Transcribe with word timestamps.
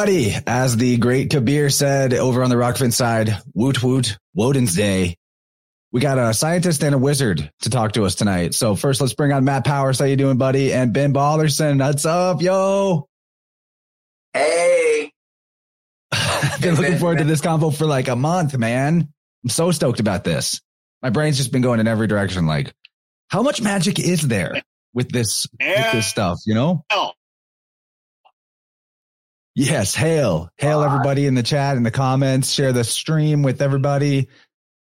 Everybody. 0.00 0.34
As 0.46 0.78
the 0.78 0.96
great 0.96 1.28
Kabir 1.28 1.68
said 1.68 2.14
over 2.14 2.42
on 2.42 2.48
the 2.48 2.56
Rockfin 2.56 2.90
side, 2.90 3.36
woot 3.52 3.82
woot, 3.82 4.16
Woden's 4.34 4.74
Day. 4.74 5.18
We 5.92 6.00
got 6.00 6.16
a 6.16 6.32
scientist 6.32 6.82
and 6.82 6.94
a 6.94 6.98
wizard 6.98 7.50
to 7.60 7.70
talk 7.70 7.92
to 7.92 8.04
us 8.04 8.14
tonight. 8.14 8.54
So 8.54 8.76
first, 8.76 9.02
let's 9.02 9.12
bring 9.12 9.30
on 9.30 9.44
Matt 9.44 9.66
Powers. 9.66 9.98
How 9.98 10.06
you 10.06 10.16
doing, 10.16 10.38
buddy? 10.38 10.72
And 10.72 10.94
Ben 10.94 11.12
Balderson. 11.12 11.78
What's 11.78 12.06
up, 12.06 12.40
yo? 12.40 13.08
Hey. 14.32 15.12
I've 16.10 16.60
been 16.62 16.76
looking 16.76 16.96
forward 16.96 17.18
to 17.18 17.24
this 17.24 17.42
combo 17.42 17.68
for 17.68 17.84
like 17.84 18.08
a 18.08 18.16
month, 18.16 18.56
man. 18.56 19.06
I'm 19.44 19.50
so 19.50 19.70
stoked 19.70 20.00
about 20.00 20.24
this. 20.24 20.62
My 21.02 21.10
brain's 21.10 21.36
just 21.36 21.52
been 21.52 21.62
going 21.62 21.78
in 21.78 21.86
every 21.86 22.06
direction. 22.06 22.46
Like, 22.46 22.72
how 23.28 23.42
much 23.42 23.60
magic 23.60 23.98
is 23.98 24.22
there 24.22 24.62
with 24.94 25.10
this, 25.10 25.46
with 25.60 25.92
this 25.92 26.06
stuff, 26.06 26.38
you 26.46 26.54
know? 26.54 26.86
Yes, 29.60 29.94
hail, 29.94 30.48
hail 30.56 30.82
everybody 30.82 31.26
in 31.26 31.34
the 31.34 31.42
chat 31.42 31.76
in 31.76 31.82
the 31.82 31.90
comments. 31.90 32.50
Share 32.50 32.72
the 32.72 32.82
stream 32.82 33.42
with 33.42 33.60
everybody. 33.60 34.28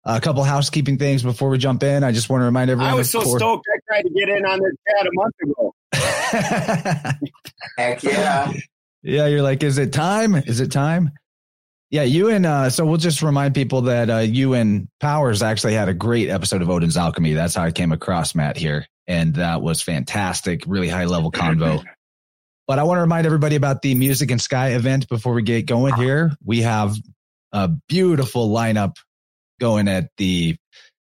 a 0.05 0.21
couple 0.21 0.43
housekeeping 0.43 0.99
things 0.99 1.23
before 1.23 1.49
we 1.49 1.57
jump 1.57 1.81
in. 1.81 2.03
I 2.03 2.11
just 2.11 2.29
want 2.29 2.41
to 2.41 2.45
remind 2.45 2.69
everyone. 2.69 2.93
I 2.93 2.95
was 2.95 3.09
so 3.09 3.21
before- 3.21 3.39
stoked. 3.39 3.65
I 3.73 3.79
tried 3.87 4.03
to 4.03 4.09
get 4.11 4.29
in 4.29 4.45
on 4.45 4.59
this 4.59 4.73
chat 4.87 5.07
a 5.07 5.11
month 5.13 5.33
ago. 5.41 5.73
Heck 7.79 8.03
yeah. 8.03 8.53
yeah, 9.01 9.25
you're 9.25 9.41
like, 9.41 9.63
is 9.63 9.79
it 9.79 9.93
time? 9.93 10.35
Is 10.35 10.59
it 10.59 10.71
time? 10.71 11.09
Yeah, 11.89 12.03
you 12.03 12.29
and 12.29 12.45
uh, 12.45 12.69
so 12.69 12.85
we'll 12.85 12.97
just 12.97 13.23
remind 13.23 13.55
people 13.55 13.81
that 13.83 14.11
uh, 14.11 14.17
you 14.17 14.53
and 14.53 14.89
Powers 14.99 15.41
actually 15.41 15.73
had 15.73 15.89
a 15.89 15.93
great 15.95 16.29
episode 16.29 16.61
of 16.61 16.69
Odin's 16.69 16.97
Alchemy. 16.97 17.33
That's 17.33 17.55
how 17.55 17.63
I 17.63 17.71
came 17.71 17.91
across 17.91 18.35
Matt 18.35 18.57
here, 18.57 18.85
and 19.07 19.33
that 19.35 19.63
was 19.63 19.81
fantastic. 19.81 20.65
Really 20.67 20.89
high 20.89 21.05
level 21.05 21.31
convo. 21.31 21.83
But 22.67 22.79
I 22.79 22.83
want 22.83 22.97
to 22.97 23.01
remind 23.01 23.25
everybody 23.25 23.55
about 23.55 23.81
the 23.81 23.95
Music 23.95 24.29
and 24.29 24.41
Sky 24.41 24.71
event 24.71 25.07
before 25.07 25.33
we 25.33 25.41
get 25.41 25.65
going 25.65 25.93
uh-huh. 25.93 26.01
here. 26.01 26.31
We 26.43 26.63
have 26.63 26.95
a 27.53 27.69
beautiful 27.87 28.49
lineup 28.49 28.97
going 29.59 29.87
at 29.87 30.09
the 30.17 30.57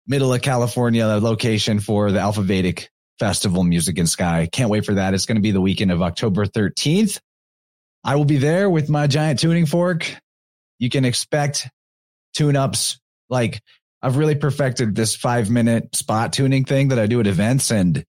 middle 0.07 0.33
of 0.33 0.43
California 0.43 1.07
location 1.07 1.81
for 1.81 2.13
the 2.13 2.21
Alpha 2.21 2.43
Vedic 2.43 2.91
Festival 3.19 3.65
Music 3.65 3.99
and 3.99 4.09
Sky. 4.09 4.49
Can't 4.51 4.71
wait 4.71 4.85
for 4.85 4.95
that. 4.95 5.15
It's 5.15 5.25
going 5.25 5.37
to 5.37 5.43
be 5.43 5.51
the 5.51 5.61
weekend 5.61 5.91
of 5.91 6.03
October 6.03 6.45
13th. 6.45 7.19
I 8.05 8.17
will 8.17 8.25
be 8.27 8.39
there 8.39 8.69
with 8.69 8.89
my 8.91 9.07
giant 9.07 9.41
tuning 9.41 9.67
fork. 9.67 10.15
You 10.79 10.91
can 10.91 11.05
expect 11.05 11.69
tune 12.35 12.57
ups. 12.57 13.01
Like 13.29 13.61
I've 14.03 14.17
really 14.17 14.35
perfected 14.35 14.95
this 14.95 15.17
five 15.17 15.51
minute 15.51 15.97
spot 15.97 16.33
tuning 16.33 16.65
thing 16.65 16.89
that 16.89 16.99
I 16.99 17.07
do 17.07 17.21
at 17.21 17.27
events 17.27 17.71
and 17.71 18.05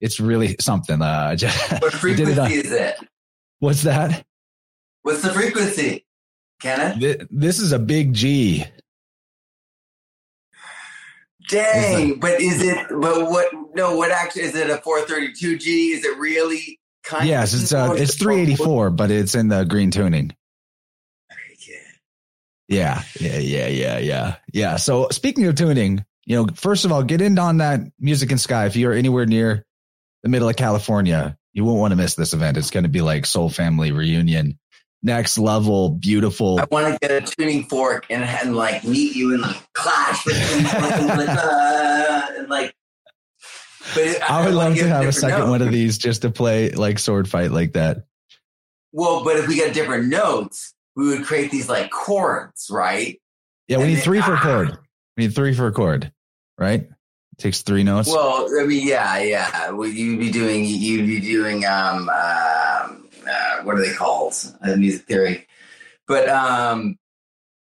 it's 0.00 0.20
really 0.20 0.56
something. 0.60 1.00
Uh, 1.02 1.36
just 1.36 1.72
What 1.80 2.02
we 2.02 2.14
did 2.14 2.28
it 2.28 2.34
frequency 2.34 2.40
on- 2.40 2.50
is 2.66 2.72
it? 2.72 2.96
What's 3.58 3.82
that? 3.82 4.24
What's 5.02 5.22
the 5.22 5.30
frequency? 5.30 6.04
Kenneth? 6.60 7.00
Th- 7.00 7.22
This 7.30 7.58
is 7.58 7.72
a 7.72 7.78
big 7.78 8.12
G. 8.14 8.64
Dang, 11.48 12.20
but 12.20 12.40
is 12.40 12.62
it, 12.62 12.86
but 12.90 13.28
what, 13.28 13.48
no, 13.74 13.96
what 13.96 14.10
actually, 14.12 14.42
is 14.42 14.54
it 14.54 14.70
a 14.70 14.76
432G? 14.76 15.94
Is 15.94 16.04
it 16.04 16.16
really 16.18 16.78
kind 17.02 17.22
of 17.22 17.28
Yes, 17.28 17.54
it's 17.54 17.72
uh, 17.72 17.92
it's 17.96 18.14
384, 18.16 18.90
but 18.90 19.10
it's 19.10 19.34
in 19.34 19.48
the 19.48 19.64
green 19.64 19.90
tuning. 19.90 20.32
Yeah, 22.68 23.02
yeah, 23.18 23.38
yeah, 23.38 23.66
yeah, 23.66 23.98
yeah, 23.98 24.36
yeah. 24.52 24.76
So 24.76 25.08
speaking 25.10 25.44
of 25.46 25.56
tuning, 25.56 26.04
you 26.24 26.36
know, 26.36 26.46
first 26.54 26.84
of 26.84 26.92
all, 26.92 27.02
get 27.02 27.20
in 27.20 27.36
on 27.36 27.56
that 27.56 27.80
music 27.98 28.30
and 28.30 28.40
sky. 28.40 28.66
If 28.66 28.76
you're 28.76 28.92
anywhere 28.92 29.26
near 29.26 29.66
the 30.22 30.28
middle 30.28 30.48
of 30.48 30.56
California, 30.56 31.36
you 31.52 31.64
won't 31.64 31.78
want 31.78 31.92
to 31.92 31.96
miss 31.96 32.14
this 32.14 32.32
event. 32.32 32.56
It's 32.56 32.70
going 32.70 32.84
to 32.84 32.90
be 32.90 33.00
like 33.00 33.26
Soul 33.26 33.48
Family 33.48 33.92
reunion, 33.92 34.58
next 35.02 35.38
level, 35.38 35.90
beautiful. 35.90 36.60
I 36.60 36.66
want 36.70 36.92
to 36.92 36.98
get 37.06 37.10
a 37.10 37.26
tuning 37.26 37.64
fork 37.64 38.06
and, 38.10 38.22
and 38.22 38.54
like 38.54 38.84
meet 38.84 39.16
you 39.16 39.32
and 39.34 39.42
like 39.42 39.72
clash 39.72 40.24
with 40.26 40.36
you 40.36 40.58
and 40.58 41.08
like, 41.18 41.28
uh, 41.28 42.22
and 42.38 42.48
like, 42.48 42.74
but 43.94 44.04
it, 44.04 44.30
I 44.30 44.44
would 44.44 44.54
love 44.54 44.76
to 44.76 44.86
have 44.88 45.06
a 45.06 45.12
second 45.12 45.40
note. 45.40 45.50
one 45.50 45.62
of 45.62 45.72
these 45.72 45.98
just 45.98 46.22
to 46.22 46.30
play 46.30 46.70
like 46.70 46.98
sword 46.98 47.28
fight 47.28 47.50
like 47.50 47.72
that. 47.72 48.04
Well, 48.92 49.24
but 49.24 49.36
if 49.36 49.48
we 49.48 49.56
get 49.56 49.72
different 49.74 50.08
notes, 50.08 50.74
we 50.96 51.08
would 51.08 51.24
create 51.24 51.50
these 51.50 51.68
like 51.68 51.90
chords, 51.90 52.68
right? 52.70 53.20
Yeah, 53.68 53.78
we 53.78 53.84
And 53.84 53.88
need 53.90 53.96
then- 53.96 54.04
three 54.04 54.20
for 54.20 54.34
a 54.34 54.36
ah. 54.36 54.42
chord. 54.42 54.78
We 55.16 55.24
need 55.24 55.34
three 55.34 55.54
for 55.54 55.66
a 55.66 55.72
chord, 55.72 56.12
right? 56.58 56.88
Takes 57.40 57.62
three 57.62 57.82
notes. 57.82 58.08
Well, 58.08 58.48
I 58.60 58.64
mean, 58.64 58.86
yeah, 58.86 59.18
yeah. 59.18 59.70
Well, 59.70 59.88
you'd 59.88 60.20
be 60.20 60.30
doing, 60.30 60.64
you'd 60.64 61.06
be 61.06 61.20
doing, 61.20 61.64
um, 61.64 62.08
um 62.08 63.08
uh, 63.26 63.62
what 63.62 63.76
are 63.76 63.86
they 63.86 63.92
called? 63.94 64.34
Uh, 64.62 64.76
music 64.76 65.06
theory. 65.06 65.46
But 66.06 66.28
um, 66.28 66.98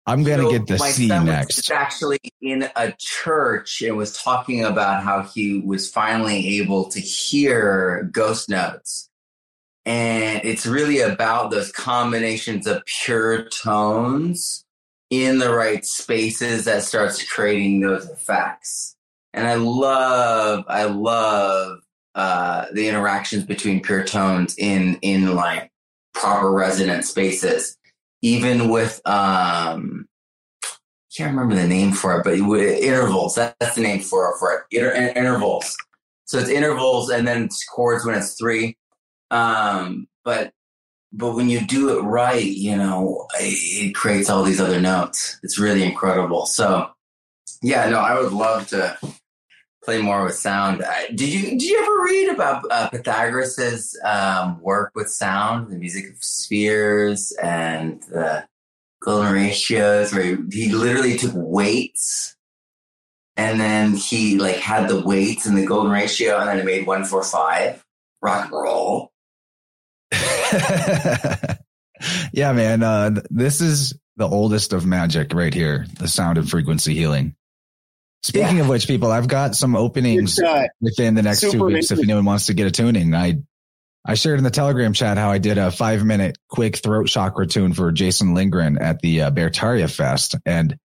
I'm 0.06 0.24
gonna 0.24 0.44
so 0.44 0.50
get 0.50 0.66
the 0.66 0.78
C 0.78 1.08
next. 1.08 1.70
actually 1.70 2.20
in 2.40 2.68
a 2.74 2.94
church 2.98 3.82
and 3.82 3.96
was 3.96 4.16
talking 4.16 4.64
about 4.64 5.04
how 5.04 5.22
he 5.22 5.60
was 5.60 5.90
finally 5.90 6.58
able 6.58 6.88
to 6.90 7.00
hear 7.00 8.08
ghost 8.12 8.48
notes. 8.48 9.08
And 9.84 10.40
it's 10.44 10.64
really 10.64 11.00
about 11.00 11.50
those 11.50 11.72
combinations 11.72 12.66
of 12.66 12.84
pure 13.04 13.48
tones 13.48 14.64
in 15.10 15.38
the 15.38 15.52
right 15.52 15.84
spaces 15.84 16.64
that 16.64 16.84
starts 16.84 17.22
creating 17.28 17.80
those 17.80 18.08
effects. 18.08 18.91
And 19.34 19.46
I 19.46 19.54
love, 19.54 20.64
I 20.68 20.84
love 20.84 21.78
uh, 22.14 22.66
the 22.72 22.88
interactions 22.88 23.44
between 23.44 23.82
pure 23.82 24.04
tones 24.04 24.54
in 24.58 24.98
in 25.02 25.34
like 25.34 25.70
proper 26.14 26.50
resonant 26.50 27.04
spaces, 27.04 27.76
even 28.20 28.68
with 28.68 29.00
um, 29.06 30.06
can't 31.16 31.30
remember 31.30 31.54
the 31.54 31.66
name 31.66 31.92
for 31.92 32.18
it, 32.18 32.24
but 32.24 32.34
intervals. 32.34 33.34
That, 33.34 33.56
that's 33.60 33.74
the 33.74 33.82
name 33.82 34.00
for 34.00 34.36
for 34.38 34.52
it. 34.52 34.76
Inter, 34.76 34.92
intervals. 35.16 35.76
So 36.24 36.38
it's 36.38 36.48
intervals, 36.48 37.10
and 37.10 37.26
then 37.26 37.44
it's 37.44 37.64
chords 37.64 38.04
when 38.04 38.14
it's 38.14 38.34
three. 38.34 38.76
Um, 39.30 40.06
but 40.24 40.52
but 41.12 41.34
when 41.34 41.50
you 41.50 41.60
do 41.60 41.98
it 41.98 42.02
right, 42.02 42.42
you 42.44 42.76
know, 42.76 43.26
it, 43.38 43.88
it 43.88 43.94
creates 43.94 44.30
all 44.30 44.42
these 44.42 44.60
other 44.60 44.80
notes. 44.80 45.38
It's 45.42 45.58
really 45.58 45.82
incredible. 45.82 46.46
So 46.46 46.88
yeah, 47.62 47.88
no, 47.88 47.98
I 47.98 48.18
would 48.20 48.32
love 48.32 48.68
to 48.68 48.98
play 49.84 50.00
more 50.00 50.24
with 50.24 50.34
sound. 50.34 50.84
Did 51.14 51.32
you 51.32 51.42
did 51.50 51.62
you 51.62 51.82
ever 51.82 52.02
read 52.04 52.28
about 52.30 52.64
uh, 52.70 52.90
Pythagoras's 52.90 53.98
um, 54.04 54.60
work 54.60 54.92
with 54.94 55.10
sound, 55.10 55.70
the 55.70 55.78
music 55.78 56.10
of 56.10 56.22
spheres 56.22 57.32
and 57.42 58.02
the 58.04 58.46
golden 59.02 59.32
ratios, 59.32 60.12
where 60.12 60.22
he, 60.22 60.36
he 60.50 60.72
literally 60.72 61.16
took 61.16 61.32
weights 61.34 62.36
and 63.36 63.60
then 63.60 63.94
he 63.94 64.38
like 64.38 64.56
had 64.56 64.88
the 64.88 65.00
weights 65.00 65.46
and 65.46 65.56
the 65.56 65.66
golden 65.66 65.90
ratio, 65.90 66.38
and 66.38 66.48
then 66.48 66.58
it 66.58 66.64
made 66.64 66.86
one 66.86 67.04
four 67.04 67.24
five 67.24 67.84
rock 68.20 68.44
and 68.44 68.52
roll. 68.52 69.12
yeah, 72.32 72.52
man. 72.52 72.82
Uh, 72.82 73.22
this 73.30 73.60
is 73.60 73.94
the 74.16 74.28
oldest 74.28 74.72
of 74.72 74.84
magic 74.84 75.32
right 75.32 75.54
here. 75.54 75.86
The 75.98 76.08
sound 76.08 76.38
and 76.38 76.48
frequency 76.48 76.94
healing. 76.94 77.34
Speaking 78.22 78.60
of 78.60 78.68
which, 78.68 78.86
people, 78.86 79.10
I've 79.10 79.26
got 79.28 79.56
some 79.56 79.74
openings 79.74 80.38
uh, 80.38 80.66
within 80.80 81.14
the 81.14 81.22
next 81.22 81.40
two 81.40 81.64
weeks. 81.64 81.90
If 81.90 81.98
anyone 81.98 82.24
wants 82.24 82.46
to 82.46 82.54
get 82.54 82.66
a 82.66 82.70
tuning, 82.70 83.14
I 83.14 83.38
I 84.04 84.14
shared 84.14 84.38
in 84.38 84.44
the 84.44 84.50
Telegram 84.50 84.92
chat 84.92 85.18
how 85.18 85.30
I 85.30 85.38
did 85.38 85.58
a 85.58 85.70
five 85.70 86.04
minute 86.04 86.38
quick 86.48 86.76
throat 86.76 87.08
chakra 87.08 87.46
tune 87.46 87.72
for 87.72 87.90
Jason 87.92 88.34
Lindgren 88.34 88.78
at 88.78 89.00
the 89.00 89.22
uh, 89.22 89.30
Beartaria 89.32 89.90
Fest, 89.92 90.36
and 90.46 90.76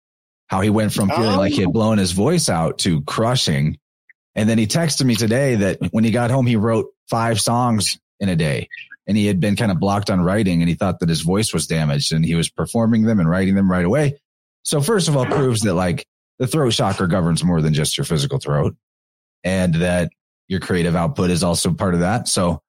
how 0.48 0.62
he 0.62 0.69
went 0.69 0.94
from 0.94 1.10
feeling 1.10 1.34
Oh. 1.36 1.38
like 1.38 1.54
he 1.54 1.62
had 1.62 1.74
blown 1.74 1.98
his 2.00 2.12
voice 2.12 2.50
out 2.50 2.80
to 2.80 3.01
crushing. 3.04 3.78
And 4.36 4.48
then 4.50 4.57
he 4.57 4.66
texted 4.68 5.04
me 5.06 5.16
today 5.16 5.56
that 5.56 5.80
when 5.92 6.04
he 6.04 6.12
got 6.12 6.31
home, 6.31 6.45
he 6.48 6.56
wrote 6.56 6.88
five 7.10 7.42
songs 7.42 8.00
in 8.19 8.30
a 8.30 8.36
day 8.36 8.69
and 9.07 9.18
he 9.18 9.25
had 9.25 9.40
been 9.40 9.56
kind 9.56 9.72
of 9.72 9.80
blocked 9.80 10.10
on 10.10 10.22
writing 10.22 10.62
and 10.62 10.69
he 10.69 10.75
thought 10.75 11.00
that 11.00 11.10
his 11.10 11.22
voice 11.22 11.54
was 11.54 11.66
damaged 11.68 12.13
and 12.13 12.24
he 12.24 12.36
was 12.36 12.50
performing 12.50 13.01
them 13.04 13.19
and 13.19 13.28
writing 13.30 13.56
them 13.56 13.69
right 13.69 13.83
away. 13.86 14.19
So 14.63 14.80
first 14.80 15.07
of 15.07 15.18
all, 15.18 15.25
proves 15.25 15.62
that 15.62 15.74
like 15.74 16.06
the 16.39 16.48
throat 16.48 16.72
chakra 16.72 17.07
governs 17.07 17.44
more 17.44 17.62
than 17.62 17.74
just 17.74 17.98
your 17.98 18.06
physical 18.06 18.39
throat 18.39 18.75
and 19.44 19.75
that 19.75 20.10
your 20.48 20.60
creative 20.60 20.95
output 20.95 21.30
is 21.30 21.44
also 21.44 21.74
part 21.74 21.94
of 21.94 22.01
that. 22.01 22.28
So 22.28 22.62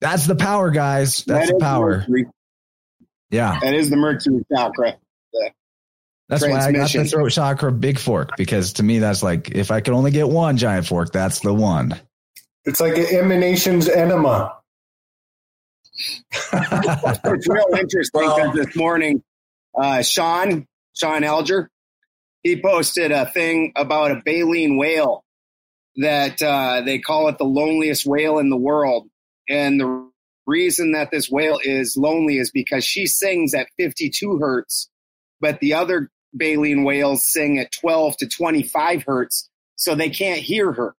that's 0.00 0.26
the 0.26 0.36
power, 0.36 0.70
guys. 0.70 1.24
That's 1.24 1.48
that 1.48 1.54
the 1.54 1.60
power. 1.60 1.98
Mercury. 1.98 2.26
Yeah. 3.30 3.58
That 3.60 3.74
is 3.74 3.90
the 3.90 3.96
Mercury 3.96 4.44
chakra. 4.54 4.96
The 5.32 5.50
That's 6.28 6.42
why 6.42 6.60
I 6.60 6.72
got 6.72 6.90
the 6.90 7.04
throat 7.04 7.30
chakra 7.30 7.72
big 7.72 7.98
fork 7.98 8.36
because 8.36 8.74
to 8.74 8.82
me, 8.82 8.98
that's 8.98 9.22
like, 9.22 9.50
if 9.50 9.70
I 9.70 9.80
could 9.80 9.94
only 9.94 10.10
get 10.10 10.28
one 10.28 10.56
giant 10.56 10.86
fork, 10.86 11.12
that's 11.12 11.40
the 11.40 11.52
one. 11.52 11.94
It's 12.64 12.80
like 12.80 12.96
an 12.96 13.06
emanations 13.06 13.88
enema. 13.88 14.54
It's 16.52 17.48
real 17.48 17.66
interesting 17.76 18.20
because 18.20 18.54
this 18.54 18.76
morning, 18.76 19.22
uh, 19.76 20.02
Sean, 20.02 20.66
Sean 20.94 21.22
Elger, 21.22 21.68
he 22.42 22.60
posted 22.60 23.12
a 23.12 23.26
thing 23.26 23.72
about 23.76 24.10
a 24.10 24.22
baleen 24.24 24.76
whale 24.76 25.24
that 25.96 26.40
uh, 26.40 26.82
they 26.84 26.98
call 26.98 27.28
it 27.28 27.38
the 27.38 27.44
loneliest 27.44 28.06
whale 28.06 28.38
in 28.38 28.50
the 28.50 28.56
world. 28.56 29.08
And 29.48 29.80
the 29.80 30.10
reason 30.46 30.92
that 30.92 31.10
this 31.10 31.28
whale 31.30 31.58
is 31.62 31.96
lonely 31.96 32.38
is 32.38 32.50
because 32.50 32.84
she 32.84 33.06
sings 33.06 33.54
at 33.54 33.68
52 33.78 34.38
hertz, 34.38 34.88
but 35.40 35.60
the 35.60 35.74
other 35.74 36.10
baleen 36.32 36.84
whales 36.84 37.26
sing 37.26 37.58
at 37.58 37.72
12 37.72 38.16
to 38.18 38.28
25 38.28 39.02
hertz, 39.06 39.50
so 39.76 39.94
they 39.94 40.10
can't 40.10 40.40
hear 40.40 40.72
her. 40.72 40.94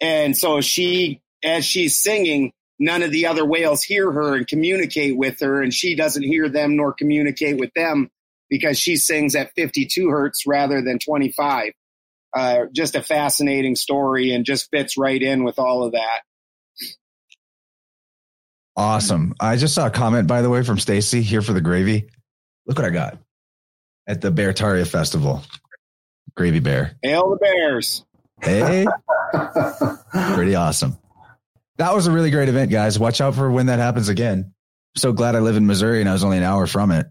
And 0.00 0.36
so 0.36 0.60
she, 0.60 1.20
as 1.44 1.64
she's 1.64 1.96
singing, 1.96 2.52
none 2.78 3.02
of 3.02 3.12
the 3.12 3.26
other 3.26 3.44
whales 3.44 3.82
hear 3.82 4.10
her 4.10 4.34
and 4.34 4.46
communicate 4.46 5.16
with 5.16 5.40
her, 5.40 5.62
and 5.62 5.72
she 5.72 5.94
doesn't 5.94 6.22
hear 6.22 6.48
them 6.48 6.76
nor 6.76 6.92
communicate 6.92 7.58
with 7.58 7.72
them 7.74 8.10
because 8.50 8.78
she 8.78 8.96
sings 8.96 9.34
at 9.34 9.54
52 9.54 10.10
hertz 10.10 10.46
rather 10.46 10.82
than 10.82 10.98
25. 10.98 11.72
Uh, 12.36 12.64
just 12.72 12.94
a 12.94 13.02
fascinating 13.02 13.74
story 13.74 14.32
and 14.32 14.44
just 14.44 14.68
fits 14.70 14.98
right 14.98 15.22
in 15.22 15.44
with 15.44 15.58
all 15.58 15.84
of 15.84 15.92
that. 15.92 16.20
Awesome. 18.76 19.34
I 19.40 19.56
just 19.56 19.74
saw 19.74 19.86
a 19.86 19.90
comment, 19.90 20.28
by 20.28 20.42
the 20.42 20.50
way, 20.50 20.62
from 20.62 20.78
Stacy 20.78 21.22
here 21.22 21.42
for 21.42 21.52
the 21.52 21.60
gravy. 21.60 22.08
Look 22.66 22.78
what 22.78 22.86
I 22.86 22.90
got 22.90 23.18
at 24.06 24.20
the 24.20 24.30
Beartaria 24.30 24.86
Festival. 24.86 25.42
Gravy 26.36 26.60
Bear. 26.60 26.96
Hail 27.02 27.30
the 27.30 27.36
Bears. 27.36 28.04
Hey. 28.40 28.86
Pretty 30.34 30.54
awesome. 30.54 30.96
That 31.76 31.94
was 31.94 32.06
a 32.06 32.12
really 32.12 32.30
great 32.30 32.48
event, 32.48 32.70
guys. 32.70 32.98
Watch 32.98 33.20
out 33.20 33.34
for 33.34 33.50
when 33.50 33.66
that 33.66 33.78
happens 33.78 34.08
again. 34.08 34.52
so 34.96 35.12
glad 35.12 35.34
I 35.34 35.40
live 35.40 35.56
in 35.56 35.66
Missouri 35.66 36.00
and 36.00 36.08
I 36.08 36.12
was 36.12 36.24
only 36.24 36.38
an 36.38 36.42
hour 36.44 36.66
from 36.66 36.90
it. 36.90 37.06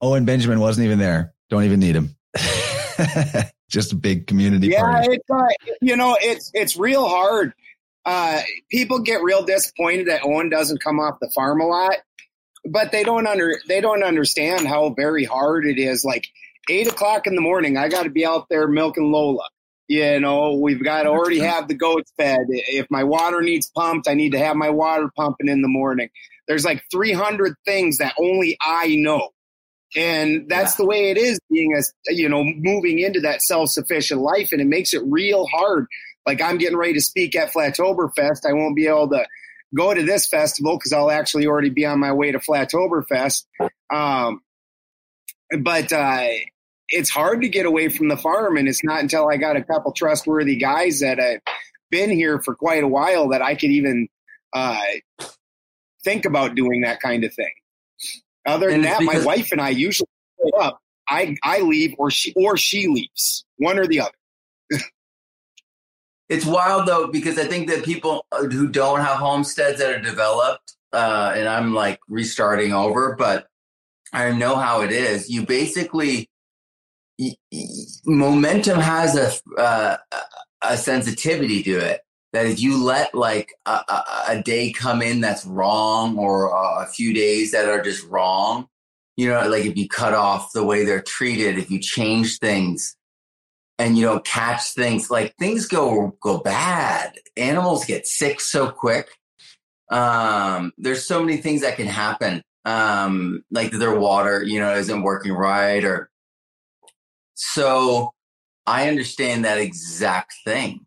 Owen 0.00 0.24
Benjamin 0.24 0.60
wasn't 0.60 0.86
even 0.86 0.98
there. 0.98 1.34
Don't 1.50 1.64
even 1.64 1.80
need 1.80 1.96
him. 1.96 2.16
Just 3.68 3.92
a 3.92 3.96
big 3.96 4.26
community 4.26 4.68
yeah. 4.68 5.02
It's, 5.04 5.30
uh, 5.30 5.46
you 5.80 5.96
know, 5.96 6.16
it's 6.20 6.50
it's 6.54 6.76
real 6.76 7.06
hard. 7.06 7.52
Uh, 8.04 8.40
people 8.70 9.00
get 9.00 9.22
real 9.22 9.44
disappointed 9.44 10.08
that 10.08 10.22
Owen 10.24 10.48
doesn't 10.48 10.82
come 10.82 10.98
off 10.98 11.18
the 11.20 11.30
farm 11.34 11.60
a 11.60 11.66
lot, 11.66 11.96
but 12.64 12.92
they 12.92 13.02
don't 13.02 13.26
under 13.26 13.58
they 13.68 13.80
don't 13.80 14.02
understand 14.02 14.66
how 14.66 14.90
very 14.90 15.24
hard 15.24 15.66
it 15.66 15.78
is. 15.78 16.04
Like 16.04 16.26
eight 16.70 16.88
o'clock 16.88 17.26
in 17.26 17.34
the 17.34 17.42
morning, 17.42 17.76
I 17.76 17.88
got 17.88 18.04
to 18.04 18.10
be 18.10 18.24
out 18.24 18.48
there 18.48 18.66
milking 18.66 19.12
Lola. 19.12 19.46
You 19.88 20.20
know, 20.20 20.54
we've 20.54 20.82
got 20.82 21.04
to 21.04 21.08
already 21.08 21.38
have 21.40 21.68
the 21.68 21.74
goats 21.74 22.12
fed. 22.16 22.40
If 22.48 22.86
my 22.90 23.04
water 23.04 23.40
needs 23.40 23.70
pumped, 23.70 24.06
I 24.06 24.14
need 24.14 24.32
to 24.32 24.38
have 24.38 24.54
my 24.56 24.68
water 24.68 25.10
pumping 25.16 25.48
in 25.48 25.62
the 25.62 25.68
morning. 25.68 26.10
There's 26.46 26.64
like 26.64 26.82
300 26.90 27.54
things 27.64 27.98
that 27.98 28.14
only 28.18 28.56
I 28.60 28.96
know. 28.96 29.30
And 29.96 30.48
that's 30.48 30.72
yeah. 30.72 30.84
the 30.84 30.86
way 30.86 31.10
it 31.10 31.16
is 31.16 31.38
being 31.50 31.74
a, 31.74 32.12
you 32.12 32.28
know, 32.28 32.44
moving 32.44 32.98
into 32.98 33.20
that 33.20 33.42
self 33.42 33.70
sufficient 33.70 34.20
life. 34.20 34.52
And 34.52 34.60
it 34.60 34.66
makes 34.66 34.92
it 34.92 35.02
real 35.04 35.46
hard. 35.46 35.86
Like 36.26 36.42
I'm 36.42 36.58
getting 36.58 36.76
ready 36.76 36.94
to 36.94 37.00
speak 37.00 37.34
at 37.34 37.52
Flatoberfest. 37.52 38.46
I 38.46 38.52
won't 38.52 38.76
be 38.76 38.86
able 38.86 39.08
to 39.10 39.26
go 39.74 39.94
to 39.94 40.02
this 40.02 40.26
festival 40.28 40.76
because 40.76 40.92
I'll 40.92 41.10
actually 41.10 41.46
already 41.46 41.70
be 41.70 41.86
on 41.86 42.00
my 42.00 42.12
way 42.12 42.32
to 42.32 42.38
Flatoberfest. 42.38 43.44
Um, 43.90 44.42
but, 45.60 45.92
uh, 45.92 46.26
it's 46.90 47.10
hard 47.10 47.42
to 47.42 47.48
get 47.48 47.66
away 47.66 47.88
from 47.88 48.08
the 48.08 48.16
farm. 48.16 48.56
And 48.56 48.68
it's 48.68 48.84
not 48.84 49.00
until 49.00 49.28
I 49.28 49.36
got 49.36 49.56
a 49.56 49.62
couple 49.62 49.92
trustworthy 49.92 50.56
guys 50.56 51.00
that 51.00 51.18
have 51.18 51.40
been 51.90 52.10
here 52.10 52.40
for 52.40 52.54
quite 52.54 52.82
a 52.82 52.88
while 52.88 53.28
that 53.28 53.42
I 53.42 53.54
could 53.54 53.70
even, 53.70 54.08
uh, 54.54 54.80
think 56.04 56.24
about 56.24 56.54
doing 56.54 56.82
that 56.82 57.00
kind 57.00 57.24
of 57.24 57.34
thing. 57.34 57.52
Other 58.48 58.70
than 58.70 58.82
that, 58.82 59.02
my 59.02 59.24
wife 59.24 59.52
and 59.52 59.60
I 59.60 59.70
usually 59.70 60.08
up. 60.58 60.80
I 61.08 61.36
I 61.42 61.60
leave 61.60 61.94
or 61.98 62.10
she 62.10 62.32
or 62.34 62.56
she 62.56 62.88
leaves, 62.88 63.44
one 63.56 63.78
or 63.78 63.86
the 63.86 64.00
other. 64.00 64.80
it's 66.28 66.44
wild 66.44 66.86
though 66.86 67.08
because 67.08 67.38
I 67.38 67.44
think 67.44 67.68
that 67.68 67.84
people 67.84 68.26
who 68.32 68.68
don't 68.68 69.00
have 69.00 69.18
homesteads 69.18 69.78
that 69.78 69.90
are 69.90 70.00
developed, 70.00 70.76
uh, 70.92 71.32
and 71.36 71.48
I'm 71.48 71.74
like 71.74 72.00
restarting 72.08 72.72
over, 72.72 73.14
but 73.16 73.46
I 74.12 74.32
know 74.32 74.56
how 74.56 74.82
it 74.82 74.92
is. 74.92 75.28
You 75.28 75.44
basically 75.44 76.30
momentum 78.06 78.80
has 78.80 79.16
a 79.16 79.60
uh, 79.60 79.96
a 80.62 80.76
sensitivity 80.76 81.62
to 81.64 81.78
it 81.78 82.00
that 82.32 82.46
if 82.46 82.60
you 82.60 82.82
let 82.82 83.14
like 83.14 83.54
a, 83.66 83.70
a, 83.70 84.04
a, 84.28 84.42
day 84.42 84.70
come 84.70 85.00
in 85.00 85.20
that's 85.20 85.46
wrong 85.46 86.18
or 86.18 86.52
a 86.82 86.86
few 86.86 87.14
days 87.14 87.52
that 87.52 87.68
are 87.68 87.82
just 87.82 88.06
wrong, 88.06 88.66
you 89.16 89.28
know, 89.28 89.48
like 89.48 89.64
if 89.64 89.76
you 89.76 89.88
cut 89.88 90.14
off 90.14 90.52
the 90.52 90.64
way 90.64 90.84
they're 90.84 91.02
treated, 91.02 91.58
if 91.58 91.70
you 91.70 91.78
change 91.78 92.38
things 92.38 92.96
and 93.78 93.96
you 93.96 94.04
don't 94.04 94.24
catch 94.24 94.72
things, 94.74 95.10
like 95.10 95.34
things 95.38 95.66
go 95.66 96.16
go 96.20 96.38
bad. 96.38 97.18
Animals 97.36 97.84
get 97.84 98.06
sick 98.06 98.40
so 98.40 98.70
quick. 98.70 99.08
Um, 99.90 100.72
there's 100.76 101.06
so 101.06 101.22
many 101.22 101.38
things 101.38 101.62
that 101.62 101.76
can 101.76 101.86
happen. 101.86 102.42
Um, 102.64 103.44
like 103.50 103.70
their 103.70 103.98
water, 103.98 104.42
you 104.42 104.60
know, 104.60 104.74
isn't 104.74 105.02
working 105.02 105.32
right 105.32 105.82
or 105.82 106.10
so 107.34 108.12
I 108.66 108.88
understand 108.88 109.44
that 109.44 109.58
exact 109.58 110.34
thing 110.44 110.84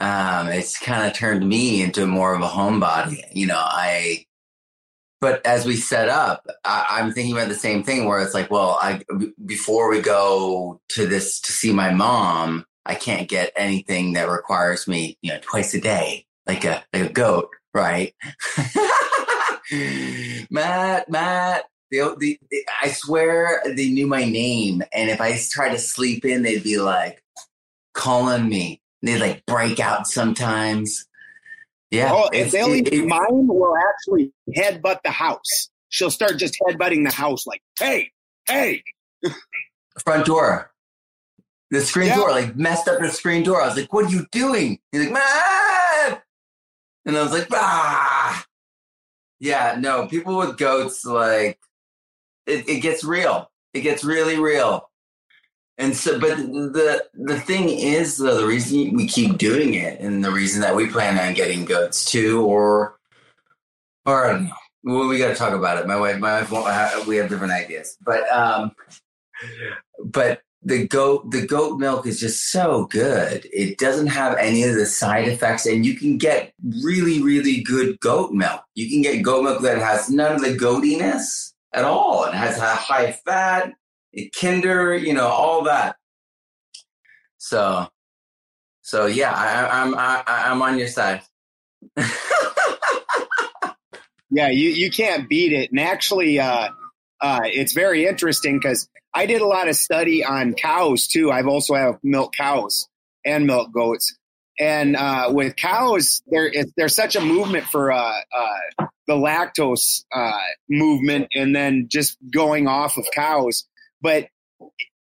um, 0.00 0.48
it's 0.48 0.78
kind 0.78 1.06
of 1.06 1.16
turned 1.16 1.48
me 1.48 1.82
into 1.82 2.06
more 2.06 2.34
of 2.34 2.42
a 2.42 2.48
homebody. 2.48 3.22
You 3.32 3.46
know, 3.46 3.58
I, 3.58 4.26
but 5.20 5.44
as 5.46 5.64
we 5.64 5.76
set 5.76 6.08
up, 6.08 6.46
I, 6.64 7.00
am 7.00 7.12
thinking 7.12 7.32
about 7.32 7.48
the 7.48 7.54
same 7.54 7.82
thing 7.82 8.04
where 8.04 8.20
it's 8.20 8.34
like, 8.34 8.50
well, 8.50 8.78
I, 8.80 9.02
before 9.44 9.88
we 9.90 10.00
go 10.00 10.80
to 10.90 11.06
this 11.06 11.40
to 11.40 11.52
see 11.52 11.72
my 11.72 11.92
mom, 11.92 12.66
I 12.84 12.94
can't 12.94 13.28
get 13.28 13.52
anything 13.56 14.12
that 14.12 14.28
requires 14.28 14.86
me, 14.86 15.18
you 15.22 15.32
know, 15.32 15.40
twice 15.40 15.72
a 15.74 15.80
day, 15.80 16.26
like 16.46 16.64
a, 16.64 16.84
like 16.92 17.10
a 17.10 17.12
goat, 17.12 17.48
right? 17.72 18.14
Matt, 20.50 21.08
Matt, 21.08 21.64
the, 21.90 22.14
the, 22.18 22.38
I 22.82 22.88
swear 22.88 23.62
they 23.64 23.88
knew 23.88 24.06
my 24.06 24.24
name. 24.24 24.82
And 24.92 25.10
if 25.10 25.20
I 25.20 25.38
tried 25.50 25.70
to 25.70 25.78
sleep 25.78 26.24
in, 26.24 26.42
they'd 26.42 26.62
be 26.62 26.78
like 26.78 27.22
calling 27.94 28.48
me 28.48 28.82
they 29.02 29.18
like 29.18 29.44
break 29.46 29.80
out 29.80 30.06
sometimes. 30.06 31.06
Yeah. 31.90 32.10
Oh, 32.12 32.28
if 32.32 32.50
they 32.50 32.64
leave 32.64 32.88
it, 32.88 33.06
mine 33.06 33.46
will 33.46 33.76
actually 33.76 34.32
headbutt 34.56 34.98
the 35.04 35.10
house. 35.10 35.70
She'll 35.88 36.10
start 36.10 36.36
just 36.38 36.56
headbutting 36.66 37.08
the 37.08 37.14
house 37.14 37.46
like, 37.46 37.62
hey, 37.78 38.10
hey. 38.48 38.82
Front 40.04 40.26
door. 40.26 40.72
The 41.70 41.80
screen 41.80 42.08
yeah. 42.08 42.16
door, 42.16 42.30
like 42.30 42.56
messed 42.56 42.88
up 42.88 43.00
the 43.00 43.08
screen 43.08 43.42
door. 43.42 43.62
I 43.62 43.66
was 43.66 43.76
like, 43.76 43.92
what 43.92 44.06
are 44.06 44.10
you 44.10 44.26
doing? 44.32 44.78
He's 44.92 45.02
like, 45.02 45.12
man. 45.12 46.18
And 47.04 47.16
I 47.16 47.22
was 47.22 47.32
like, 47.32 47.48
ah. 47.52 48.44
Yeah, 49.38 49.76
no, 49.78 50.06
people 50.06 50.38
with 50.38 50.56
goats, 50.56 51.04
like, 51.04 51.58
it, 52.46 52.68
it 52.68 52.80
gets 52.80 53.04
real. 53.04 53.50
It 53.74 53.82
gets 53.82 54.02
really 54.02 54.38
real. 54.38 54.88
And 55.78 55.94
so, 55.94 56.18
but 56.18 56.38
the 56.38 57.04
the 57.14 57.38
thing 57.40 57.68
is, 57.68 58.16
though, 58.16 58.40
the 58.40 58.46
reason 58.46 58.94
we 58.94 59.06
keep 59.06 59.36
doing 59.36 59.74
it, 59.74 60.00
and 60.00 60.24
the 60.24 60.30
reason 60.30 60.62
that 60.62 60.74
we 60.74 60.88
plan 60.88 61.18
on 61.18 61.34
getting 61.34 61.66
goats 61.66 62.10
too, 62.10 62.42
or 62.46 62.98
or 64.06 64.26
I 64.26 64.32
don't 64.32 64.44
know, 64.44 64.52
well, 64.84 65.08
we 65.08 65.18
got 65.18 65.28
to 65.28 65.34
talk 65.34 65.52
about 65.52 65.78
it. 65.78 65.86
My 65.86 65.96
wife, 65.96 66.18
my 66.18 66.40
wife, 66.40 66.50
won't 66.50 66.72
have, 66.72 67.06
we 67.06 67.16
have 67.16 67.28
different 67.28 67.52
ideas, 67.52 67.98
but 68.00 68.30
um, 68.32 68.74
but 70.02 70.40
the 70.62 70.86
goat 70.88 71.30
the 71.30 71.46
goat 71.46 71.78
milk 71.78 72.06
is 72.06 72.18
just 72.20 72.50
so 72.50 72.86
good. 72.86 73.46
It 73.52 73.78
doesn't 73.78 74.08
have 74.08 74.36
any 74.38 74.62
of 74.62 74.74
the 74.76 74.86
side 74.86 75.28
effects, 75.28 75.66
and 75.66 75.84
you 75.84 75.94
can 75.94 76.16
get 76.16 76.54
really, 76.82 77.22
really 77.22 77.60
good 77.60 78.00
goat 78.00 78.32
milk. 78.32 78.62
You 78.74 78.88
can 78.88 79.02
get 79.02 79.22
goat 79.22 79.42
milk 79.42 79.62
that 79.62 79.78
has 79.78 80.08
none 80.08 80.36
of 80.36 80.40
the 80.40 80.56
goatiness 80.56 81.52
at 81.74 81.84
all. 81.84 82.24
It 82.24 82.34
has 82.34 82.58
a 82.58 82.74
high 82.74 83.12
fat 83.12 83.74
kinder, 84.38 84.94
you 84.96 85.14
know, 85.14 85.26
all 85.26 85.64
that. 85.64 85.96
So, 87.38 87.88
so 88.82 89.06
yeah, 89.06 89.32
I, 89.32 89.82
I'm 89.82 89.94
I, 89.94 90.22
I'm 90.26 90.62
on 90.62 90.78
your 90.78 90.88
side. 90.88 91.22
yeah, 94.30 94.48
you 94.48 94.70
you 94.70 94.90
can't 94.90 95.28
beat 95.28 95.52
it, 95.52 95.70
and 95.70 95.78
actually, 95.80 96.40
uh, 96.40 96.70
uh, 97.20 97.40
it's 97.44 97.72
very 97.72 98.06
interesting 98.06 98.58
because 98.58 98.88
I 99.14 99.26
did 99.26 99.42
a 99.42 99.46
lot 99.46 99.68
of 99.68 99.76
study 99.76 100.24
on 100.24 100.54
cows 100.54 101.06
too. 101.06 101.30
I've 101.30 101.46
also 101.46 101.74
have 101.74 101.98
milk 102.02 102.32
cows 102.36 102.88
and 103.24 103.46
milk 103.46 103.72
goats, 103.72 104.16
and 104.58 104.96
uh, 104.96 105.30
with 105.30 105.56
cows, 105.56 106.22
there 106.26 106.46
is, 106.48 106.72
there's 106.76 106.94
such 106.94 107.16
a 107.16 107.20
movement 107.20 107.66
for 107.66 107.92
uh, 107.92 108.20
uh, 108.36 108.86
the 109.06 109.14
lactose 109.14 110.04
uh, 110.14 110.32
movement, 110.68 111.28
and 111.34 111.54
then 111.54 111.86
just 111.88 112.16
going 112.32 112.66
off 112.66 112.96
of 112.96 113.06
cows 113.14 113.66
but 114.00 114.28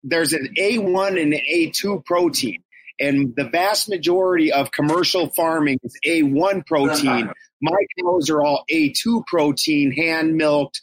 there's 0.04 0.34
an 0.34 0.54
A1 0.58 1.22
and 1.22 1.34
an 1.34 1.42
A2 1.52 2.06
protein. 2.06 2.64
And 3.00 3.36
the 3.36 3.44
vast 3.46 3.90
majority 3.90 4.52
of 4.52 4.72
commercial 4.72 5.30
farming 5.30 5.80
is 5.84 5.96
A1 6.06 6.66
protein. 6.66 7.30
My 7.62 7.78
cows 8.00 8.30
are 8.30 8.42
all 8.42 8.64
A2 8.72 9.26
protein, 9.26 9.92
hand 9.92 10.36
milked. 10.36 10.82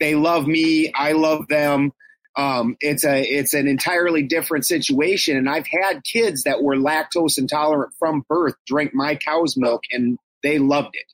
They 0.00 0.14
love 0.14 0.46
me. 0.46 0.92
I 0.92 1.12
love 1.12 1.46
them. 1.48 1.92
Um, 2.36 2.76
it's 2.80 3.04
a 3.04 3.22
it's 3.22 3.54
an 3.54 3.68
entirely 3.68 4.22
different 4.24 4.66
situation. 4.66 5.36
And 5.36 5.48
I've 5.48 5.68
had 5.68 6.02
kids 6.02 6.44
that 6.44 6.62
were 6.62 6.76
lactose 6.76 7.38
intolerant 7.38 7.92
from 7.98 8.24
birth 8.28 8.54
drink 8.66 8.92
my 8.92 9.14
cow's 9.14 9.56
milk, 9.56 9.82
and 9.92 10.18
They 10.42 10.58
loved 10.58 10.94
it. 10.94 11.06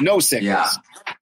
No 0.00 0.18
sickness. 0.18 0.78
Yeah. 1.06 1.14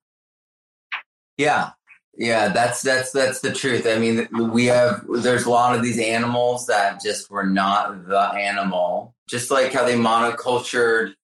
Yeah. 1.36 1.70
Yeah, 2.14 2.48
that's 2.48 2.82
that's 2.82 3.10
that's 3.10 3.40
the 3.40 3.52
truth. 3.52 3.86
I 3.86 3.98
mean, 3.98 4.28
we 4.52 4.66
have 4.66 5.04
there's 5.08 5.44
a 5.44 5.50
lot 5.50 5.74
of 5.74 5.82
these 5.82 5.98
animals 5.98 6.66
that 6.66 7.00
just 7.02 7.30
were 7.30 7.46
not 7.46 8.06
the 8.06 8.20
animal. 8.20 9.14
Just 9.28 9.50
like 9.50 9.72
how 9.72 9.84
they 9.86 9.94
monocultured, 9.94 11.14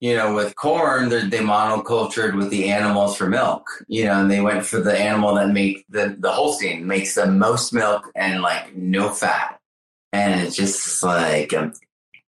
you 0.00 0.16
know, 0.16 0.34
with 0.34 0.56
corn, 0.56 1.10
they 1.10 1.20
monocultured 1.20 2.34
with 2.34 2.48
the 2.48 2.70
animals 2.70 3.14
for 3.14 3.28
milk. 3.28 3.68
You 3.88 4.06
know, 4.06 4.22
and 4.22 4.30
they 4.30 4.40
went 4.40 4.64
for 4.64 4.80
the 4.80 4.98
animal 4.98 5.34
that 5.34 5.50
make 5.50 5.84
the 5.90 6.16
the 6.18 6.32
Holstein 6.32 6.86
makes 6.86 7.14
the 7.14 7.26
most 7.26 7.74
milk 7.74 8.10
and 8.14 8.40
like 8.40 8.74
no 8.74 9.10
fat, 9.10 9.60
and 10.14 10.40
it's 10.40 10.56
just 10.56 11.02
like 11.02 11.52
um, 11.52 11.74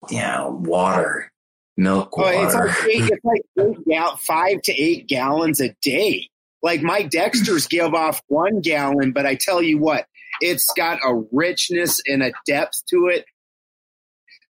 you 0.08 0.20
know 0.20 0.58
water, 0.62 1.30
milk 1.76 2.16
water. 2.16 2.36
Well, 2.38 2.46
it's 2.46 2.54
like 2.54 2.88
eight, 2.88 3.10
it's 3.12 3.24
like 3.24 3.42
eight 3.58 3.86
gal- 3.86 4.16
five 4.16 4.62
to 4.62 4.72
eight 4.72 5.08
gallons 5.08 5.60
a 5.60 5.74
day 5.82 6.30
like 6.62 6.82
my 6.82 7.02
Dexter's 7.02 7.66
give 7.66 7.94
off 7.94 8.20
one 8.28 8.60
gallon, 8.60 9.12
but 9.12 9.26
I 9.26 9.36
tell 9.36 9.62
you 9.62 9.78
what, 9.78 10.06
it's 10.40 10.66
got 10.76 11.00
a 11.04 11.22
richness 11.32 12.00
and 12.06 12.22
a 12.22 12.32
depth 12.46 12.82
to 12.90 13.08
it. 13.08 13.24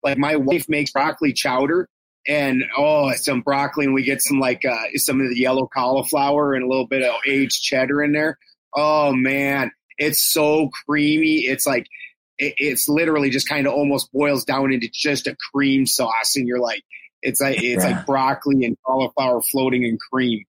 Like 0.03 0.19
my 0.19 0.37
wife 0.37 0.69
makes 0.69 0.91
broccoli 0.91 1.33
chowder 1.33 1.89
and 2.27 2.65
oh, 2.77 3.13
some 3.15 3.41
broccoli, 3.41 3.87
and 3.87 3.95
we 3.95 4.03
get 4.03 4.23
some 4.23 4.39
like 4.39 4.65
uh, 4.65 4.85
some 4.97 5.21
of 5.21 5.29
the 5.29 5.39
yellow 5.39 5.67
cauliflower 5.67 6.55
and 6.55 6.65
a 6.65 6.69
little 6.69 6.87
bit 6.87 7.03
of 7.03 7.15
aged 7.27 7.63
cheddar 7.63 8.03
in 8.03 8.13
there. 8.13 8.39
Oh 8.75 9.13
man, 9.13 9.71
it's 9.99 10.23
so 10.23 10.71
creamy. 10.87 11.41
It's 11.41 11.67
like 11.67 11.87
it, 12.39 12.55
it's 12.59 12.89
literally 12.89 13.31
just 13.31 13.49
kind 13.49 13.67
of 13.67 13.75
almost 13.75 14.13
boils 14.13 14.45
down 14.45 14.73
into 14.73 14.89
just 14.93 15.27
a 15.27 15.37
cream 15.53 15.87
sauce, 15.87 16.37
and 16.37 16.47
you're 16.47 16.61
like, 16.61 16.83
it's 17.23 17.41
like 17.41 17.63
it's 17.63 17.85
yeah. 17.85 17.97
like 17.97 18.07
broccoli 18.07 18.65
and 18.65 18.77
cauliflower 18.87 19.43
floating 19.43 19.85
in 19.85 19.99
cream. 19.99 20.45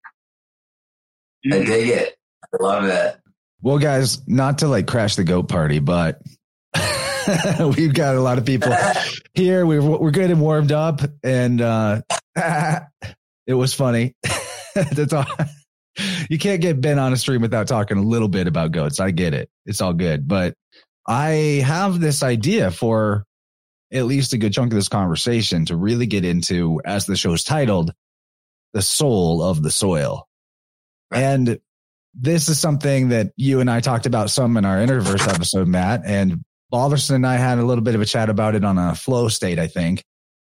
I 1.51 1.63
dig 1.63 1.89
it. 1.89 2.15
I 2.43 2.63
love 2.63 2.85
it. 2.85 3.17
Well, 3.61 3.77
guys, 3.79 4.27
not 4.27 4.59
to 4.59 4.67
like 4.67 4.87
crash 4.87 5.15
the 5.15 5.23
goat 5.23 5.47
party, 5.47 5.79
but 5.79 6.21
we've 7.77 7.93
got 7.93 8.15
a 8.15 8.21
lot 8.21 8.37
of 8.37 8.45
people 8.45 8.75
here. 9.33 9.65
We're 9.65 9.81
we're 9.81 10.11
good 10.11 10.31
and 10.31 10.41
warmed 10.41 10.71
up, 10.71 11.01
and 11.23 11.61
uh, 11.61 12.01
it 12.35 13.53
was 13.53 13.73
funny. 13.73 14.15
That's 14.75 15.13
all. 15.13 15.25
You 16.29 16.37
can't 16.37 16.61
get 16.61 16.81
Ben 16.81 16.99
on 16.99 17.13
a 17.13 17.17
stream 17.17 17.41
without 17.41 17.67
talking 17.67 17.97
a 17.97 18.01
little 18.01 18.27
bit 18.27 18.47
about 18.47 18.71
goats. 18.71 18.99
I 18.99 19.11
get 19.11 19.33
it. 19.33 19.49
It's 19.65 19.81
all 19.81 19.93
good, 19.93 20.27
but 20.27 20.55
I 21.07 21.63
have 21.65 21.99
this 21.99 22.21
idea 22.23 22.71
for 22.71 23.23
at 23.93 24.05
least 24.05 24.33
a 24.33 24.37
good 24.37 24.53
chunk 24.53 24.71
of 24.71 24.75
this 24.75 24.89
conversation 24.89 25.65
to 25.65 25.75
really 25.75 26.05
get 26.05 26.25
into, 26.25 26.81
as 26.83 27.05
the 27.05 27.15
show's 27.15 27.43
titled, 27.43 27.93
the 28.73 28.81
soul 28.81 29.41
of 29.41 29.61
the 29.63 29.71
soil. 29.71 30.27
And 31.11 31.59
this 32.13 32.49
is 32.49 32.59
something 32.59 33.09
that 33.09 33.31
you 33.35 33.59
and 33.59 33.69
I 33.69 33.81
talked 33.81 34.05
about 34.05 34.29
some 34.29 34.57
in 34.57 34.65
our 34.65 34.77
Interverse 34.77 35.27
episode, 35.27 35.67
Matt. 35.67 36.01
And 36.05 36.43
Balderson 36.71 37.15
and 37.15 37.27
I 37.27 37.35
had 37.35 37.57
a 37.57 37.65
little 37.65 37.83
bit 37.83 37.95
of 37.95 38.01
a 38.01 38.05
chat 38.05 38.29
about 38.29 38.55
it 38.55 38.63
on 38.63 38.77
a 38.77 38.95
flow 38.95 39.27
state, 39.27 39.59
I 39.59 39.67
think, 39.67 40.03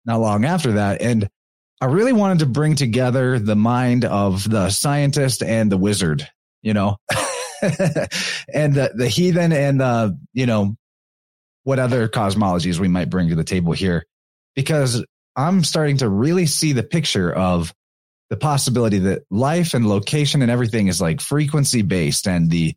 not 0.06 0.20
long 0.20 0.46
after 0.46 0.74
that. 0.74 1.02
And 1.02 1.28
I 1.82 1.86
really 1.86 2.14
wanted 2.14 2.40
to 2.40 2.46
bring 2.46 2.76
together 2.76 3.40
the 3.40 3.56
mind 3.56 4.06
of 4.06 4.50
the 4.50 4.70
scientist 4.70 5.44
and 5.44 5.72
the 5.72 5.78
wizard, 5.78 6.28
you 6.62 6.74
know, 6.74 6.98
and 7.62 8.74
the, 8.74 8.92
the 8.96 9.10
heathen 9.10 9.52
and 9.52 9.80
the, 9.80 10.18
you 10.34 10.46
know, 10.46 10.76
what 11.64 11.80
other 11.80 12.08
cosmologies 12.08 12.80
we 12.80 12.88
might 12.88 13.10
bring 13.10 13.30
to 13.30 13.36
the 13.36 13.44
table 13.44 13.74
here. 13.74 14.06
Because 14.56 15.06
I'm 15.36 15.64
starting 15.64 15.98
to 15.98 16.10
really 16.10 16.48
see 16.48 16.74
the 16.74 16.84
picture 16.84 17.32
of 17.32 17.74
the 18.30 18.38
possibility 18.38 19.00
that 19.00 19.24
life 19.32 19.74
and 19.74 19.88
location 19.88 20.42
and 20.42 20.52
everything 20.52 20.88
is 20.88 21.00
like 21.00 21.22
frequency 21.22 21.82
based 21.82 22.28
and 22.28 22.50
the 22.50 22.76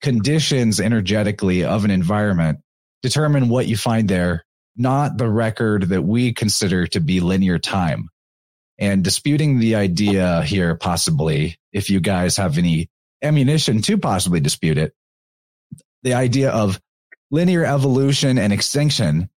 conditions 0.00 0.80
energetically 0.80 1.64
of 1.64 1.84
an 1.84 1.90
environment 1.90 2.60
determine 3.02 3.48
what 3.48 3.66
you 3.66 3.76
find 3.76 4.08
there, 4.08 4.44
not 4.76 5.18
the 5.18 5.28
record 5.28 5.90
that 5.90 6.02
we 6.02 6.32
consider 6.32 6.86
to 6.86 7.00
be 7.00 7.20
linear 7.20 7.58
time. 7.58 8.08
And 8.78 9.02
disputing 9.02 9.58
the 9.58 9.74
idea 9.74 10.42
here, 10.44 10.76
possibly, 10.76 11.58
if 11.72 11.90
you 11.90 12.00
guys 12.00 12.36
have 12.36 12.58
any 12.58 12.88
ammunition 13.22 13.82
to 13.82 13.98
possibly 13.98 14.40
dispute 14.40 14.78
it, 14.78 14.94
the 16.04 16.14
idea 16.14 16.50
of 16.50 16.80
linear 17.30 17.64
evolution 17.64 18.38
and 18.38 18.52
extinction 18.52 19.28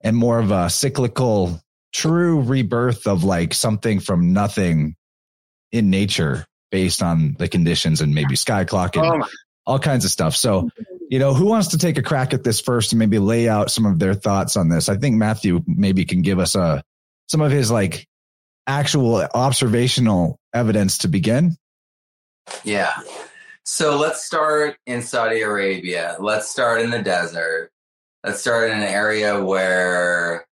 and 0.00 0.16
more 0.16 0.38
of 0.38 0.50
a 0.50 0.70
cyclical 0.70 1.60
true 1.94 2.42
rebirth 2.42 3.06
of 3.06 3.24
like 3.24 3.54
something 3.54 4.00
from 4.00 4.34
nothing 4.34 4.96
in 5.72 5.88
nature 5.88 6.44
based 6.70 7.02
on 7.02 7.36
the 7.38 7.48
conditions 7.48 8.00
and 8.00 8.14
maybe 8.14 8.36
sky 8.36 8.64
clock 8.64 8.96
and 8.96 9.22
oh 9.22 9.26
all 9.66 9.78
kinds 9.78 10.04
of 10.04 10.10
stuff. 10.10 10.36
So, 10.36 10.68
you 11.08 11.18
know, 11.18 11.34
who 11.34 11.46
wants 11.46 11.68
to 11.68 11.78
take 11.78 11.96
a 11.98 12.02
crack 12.02 12.34
at 12.34 12.44
this 12.44 12.60
first 12.60 12.92
and 12.92 12.98
maybe 12.98 13.18
lay 13.18 13.48
out 13.48 13.70
some 13.70 13.86
of 13.86 13.98
their 13.98 14.14
thoughts 14.14 14.56
on 14.56 14.68
this? 14.68 14.88
I 14.88 14.96
think 14.96 15.16
Matthew 15.16 15.62
maybe 15.66 16.04
can 16.04 16.22
give 16.22 16.38
us 16.38 16.54
a 16.54 16.82
some 17.28 17.40
of 17.40 17.50
his 17.50 17.70
like 17.70 18.06
actual 18.66 19.16
observational 19.34 20.38
evidence 20.52 20.98
to 20.98 21.08
begin. 21.08 21.56
Yeah. 22.62 22.92
So 23.64 23.96
let's 23.96 24.22
start 24.22 24.76
in 24.86 25.00
Saudi 25.00 25.40
Arabia. 25.40 26.16
Let's 26.18 26.50
start 26.50 26.82
in 26.82 26.90
the 26.90 27.02
desert. 27.02 27.70
Let's 28.22 28.40
start 28.40 28.70
in 28.70 28.76
an 28.76 28.84
area 28.84 29.42
where 29.42 30.46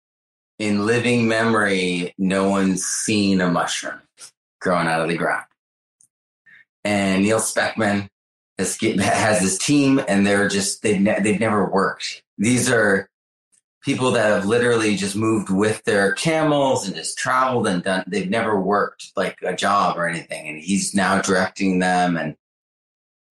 in 0.60 0.84
living 0.84 1.26
memory, 1.26 2.14
no 2.18 2.50
one's 2.50 2.84
seen 2.84 3.40
a 3.40 3.50
mushroom 3.50 3.98
growing 4.60 4.86
out 4.86 5.00
of 5.00 5.08
the 5.08 5.16
ground. 5.16 5.46
And 6.84 7.22
Neil 7.22 7.40
Speckman 7.40 8.08
has, 8.58 8.78
has 8.78 9.40
his 9.40 9.58
team, 9.58 10.00
and 10.06 10.26
they're 10.26 10.48
just 10.48 10.82
they've 10.82 11.00
ne- 11.00 11.20
they've 11.20 11.40
never 11.40 11.68
worked. 11.68 12.22
These 12.36 12.70
are 12.70 13.08
people 13.82 14.10
that 14.12 14.26
have 14.26 14.44
literally 14.44 14.96
just 14.96 15.16
moved 15.16 15.48
with 15.48 15.82
their 15.84 16.12
camels 16.12 16.86
and 16.86 16.94
just 16.94 17.16
traveled 17.16 17.66
and 17.66 17.82
done. 17.82 18.04
They've 18.06 18.28
never 18.28 18.60
worked 18.60 19.12
like 19.16 19.38
a 19.42 19.56
job 19.56 19.96
or 19.96 20.06
anything, 20.06 20.46
and 20.46 20.58
he's 20.58 20.94
now 20.94 21.22
directing 21.22 21.78
them 21.78 22.18
and 22.18 22.36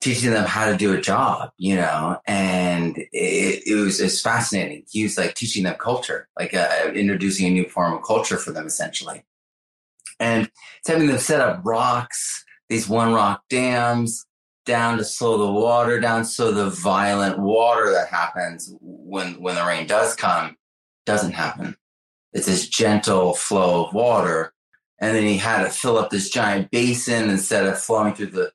teaching 0.01 0.31
them 0.31 0.45
how 0.45 0.69
to 0.69 0.77
do 0.77 0.93
a 0.93 1.01
job, 1.01 1.51
you 1.57 1.75
know, 1.75 2.19
and 2.25 2.97
it, 2.97 3.63
it 3.67 3.75
was 3.75 3.99
it's 3.99 4.21
fascinating. 4.21 4.83
He 4.89 5.03
was 5.03 5.17
like 5.17 5.35
teaching 5.35 5.63
them 5.63 5.75
culture, 5.75 6.27
like 6.37 6.53
uh, 6.53 6.91
introducing 6.93 7.47
a 7.47 7.51
new 7.51 7.67
form 7.67 7.93
of 7.93 8.03
culture 8.03 8.37
for 8.37 8.51
them, 8.51 8.65
essentially, 8.65 9.23
and 10.19 10.49
it's 10.79 10.87
having 10.87 11.07
them 11.07 11.17
set 11.17 11.41
up 11.41 11.61
rocks, 11.63 12.45
these 12.69 12.87
one 12.87 13.13
rock 13.13 13.43
dams 13.49 14.25
down 14.65 14.97
to 14.97 15.03
slow 15.03 15.37
the 15.37 15.51
water 15.51 15.99
down, 15.99 16.23
so 16.23 16.51
the 16.51 16.69
violent 16.69 17.39
water 17.39 17.91
that 17.91 18.07
happens 18.07 18.73
when 18.81 19.41
when 19.41 19.55
the 19.55 19.65
rain 19.65 19.87
does 19.87 20.15
come 20.15 20.55
doesn't 21.05 21.33
happen. 21.33 21.75
It's 22.33 22.45
this 22.45 22.67
gentle 22.67 23.33
flow 23.33 23.85
of 23.85 23.93
water. 23.93 24.53
And 25.01 25.15
then 25.15 25.23
he 25.23 25.37
had 25.37 25.63
to 25.63 25.69
fill 25.69 25.97
up 25.97 26.09
this 26.09 26.29
giant 26.29 26.71
basin 26.71 27.29
instead 27.29 27.65
of 27.65 27.79
flowing 27.79 28.13
through 28.13 28.27
the 28.27 28.51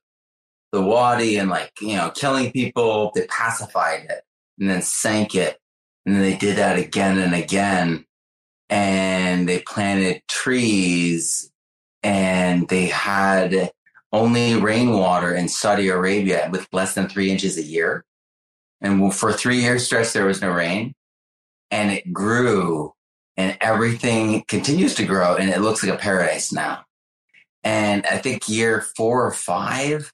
the 0.75 0.83
wadi 0.83 1.37
and 1.37 1.49
like, 1.49 1.73
you 1.81 1.97
know, 1.97 2.11
killing 2.11 2.52
people. 2.52 3.12
They 3.14 3.26
pacified 3.26 4.07
it 4.11 4.23
and 4.59 4.69
then 4.69 4.83
sank 4.83 5.35
it. 5.35 5.59
And 6.04 6.14
then 6.14 6.23
they 6.23 6.37
did 6.37 6.57
that 6.57 6.78
again 6.78 7.19
and 7.19 7.35
again. 7.35 8.04
And 8.69 9.49
they 9.49 9.61
planted 9.61 10.23
trees 10.28 11.50
and 12.02 12.69
they 12.69 12.87
had 12.87 13.71
only 14.12 14.57
rainwater 14.57 15.35
in 15.35 15.49
Saudi 15.49 15.88
Arabia 15.88 16.49
with 16.52 16.69
less 16.73 16.95
than 16.95 17.09
three 17.09 17.31
inches 17.31 17.57
a 17.57 17.62
year. 17.62 18.04
And 18.81 19.14
for 19.14 19.33
three 19.33 19.61
years 19.61 19.87
stretch, 19.87 20.12
there 20.12 20.26
was 20.26 20.43
no 20.43 20.50
rain 20.50 20.95
and 21.71 21.90
it 21.90 22.12
grew 22.12 22.93
and 23.37 23.57
everything 23.61 24.45
continues 24.47 24.95
to 24.97 25.07
grow 25.07 25.37
and 25.37 25.50
it 25.50 25.61
looks 25.61 25.83
like 25.83 25.93
a 25.93 25.99
paradise 25.99 26.52
now. 26.52 26.85
And 27.62 28.04
I 28.07 28.19
think 28.19 28.49
year 28.49 28.83
four 28.97 29.26
or 29.26 29.33
five, 29.33 30.12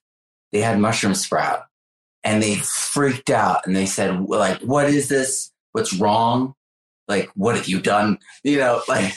they 0.51 0.61
had 0.61 0.79
mushroom 0.79 1.15
sprout 1.15 1.63
and 2.23 2.41
they 2.41 2.55
freaked 2.55 3.29
out 3.29 3.65
and 3.65 3.75
they 3.75 3.85
said 3.85 4.19
like 4.21 4.61
what 4.61 4.87
is 4.87 5.07
this? 5.09 5.51
What's 5.71 5.93
wrong? 5.93 6.53
Like 7.07 7.29
what 7.35 7.55
have 7.55 7.67
you 7.67 7.81
done? 7.81 8.19
You 8.43 8.59
know 8.59 8.81
like 8.87 9.13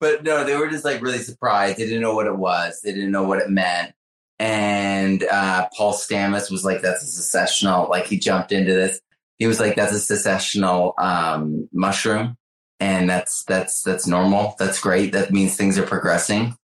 but 0.00 0.24
no 0.24 0.44
they 0.44 0.56
were 0.56 0.70
just 0.70 0.84
like 0.84 1.02
really 1.02 1.18
surprised. 1.18 1.78
They 1.78 1.84
didn't 1.84 2.02
know 2.02 2.14
what 2.14 2.26
it 2.26 2.36
was. 2.36 2.80
They 2.82 2.92
didn't 2.92 3.12
know 3.12 3.24
what 3.24 3.40
it 3.40 3.50
meant. 3.50 3.92
And 4.40 5.24
uh, 5.24 5.68
paul 5.76 5.92
stamets 5.92 6.50
was 6.50 6.64
like 6.64 6.80
that's 6.80 7.02
a 7.02 7.06
successional 7.06 7.88
like 7.88 8.06
he 8.06 8.18
jumped 8.18 8.52
into 8.52 8.72
this. 8.72 9.00
He 9.38 9.46
was 9.46 9.60
like 9.60 9.76
that's 9.76 9.92
a 9.92 10.14
successional 10.14 10.98
um, 10.98 11.68
mushroom 11.72 12.36
and 12.80 13.10
that's 13.10 13.44
that's 13.44 13.82
that's 13.82 14.06
normal. 14.06 14.54
That's 14.58 14.80
great. 14.80 15.12
That 15.12 15.32
means 15.32 15.56
things 15.56 15.78
are 15.78 15.86
progressing. 15.86 16.56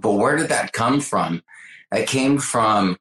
But 0.00 0.12
where 0.12 0.36
did 0.36 0.48
that 0.48 0.72
come 0.72 1.00
from 1.00 1.42
it 1.92 2.08
came 2.08 2.38
from 2.38 2.96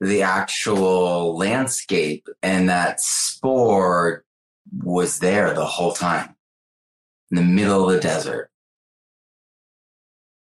the 0.00 0.22
actual 0.22 1.36
landscape 1.36 2.28
and 2.42 2.68
that 2.68 3.00
spore 3.00 4.24
was 4.82 5.18
there 5.20 5.54
the 5.54 5.64
whole 5.64 5.92
time 5.92 6.34
in 7.30 7.36
the 7.36 7.42
middle 7.42 7.88
of 7.88 7.94
the 7.94 8.00
desert. 8.00 8.50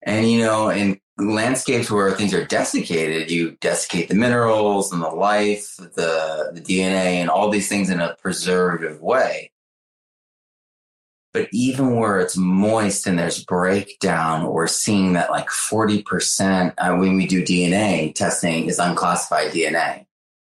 And, 0.03 0.31
you 0.31 0.39
know, 0.39 0.69
in 0.69 1.01
landscapes 1.17 1.91
where 1.91 2.13
things 2.13 2.35
are 2.35 2.45
desiccated, 2.45 3.31
you 3.31 3.53
desiccate 3.61 4.09
the 4.09 4.15
minerals 4.15 4.93
and 4.93 5.03
the 5.03 5.09
life, 5.09 5.77
the, 5.79 6.51
the 6.53 6.61
DNA, 6.61 7.21
and 7.21 7.31
all 7.31 7.49
these 7.49 7.69
things 7.69 7.89
in 7.89 8.01
a 8.01 8.17
preservative 8.17 9.01
way. 9.01 9.51
But 11.35 11.49
even 11.51 11.97
where 11.97 12.21
it's 12.21 12.37
moist 12.37 13.09
and 13.09 13.19
there's 13.19 13.45
breakdown, 13.45 14.47
we're 14.47 14.69
seeing 14.69 15.15
that 15.15 15.31
like 15.31 15.49
40% 15.49 16.75
uh, 16.79 16.97
when 16.97 17.17
we 17.17 17.27
do 17.27 17.43
DNA 17.43 18.15
testing 18.15 18.67
is 18.67 18.79
unclassified 18.79 19.51
DNA. 19.51 20.07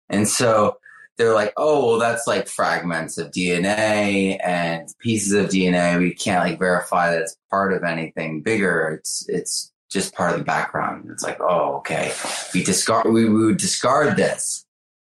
And 0.10 0.28
so 0.28 0.80
they're 1.18 1.36
like, 1.36 1.54
oh, 1.56 1.86
well, 1.86 2.00
that's 2.00 2.26
like 2.26 2.48
fragments 2.48 3.20
of 3.20 3.30
DNA 3.30 4.40
and 4.44 4.90
pieces 4.98 5.34
of 5.34 5.52
DNA. 5.52 6.00
We 6.00 6.16
can't 6.16 6.44
like 6.44 6.58
verify 6.58 7.12
that 7.12 7.22
it's 7.22 7.38
part 7.52 7.74
of 7.74 7.84
anything 7.84 8.42
bigger. 8.42 8.98
It's, 9.00 9.30
it's 9.30 9.72
just 9.92 10.16
part 10.16 10.34
of 10.34 10.40
the 10.40 10.46
background. 10.46 11.12
It's 11.12 11.24
like, 11.24 11.40
oh, 11.40 11.76
okay. 11.76 12.12
We 12.56 12.64
discard, 12.64 13.06
we, 13.06 13.30
we 13.30 13.46
would 13.46 13.58
discard 13.58 14.18
this. 14.18 14.66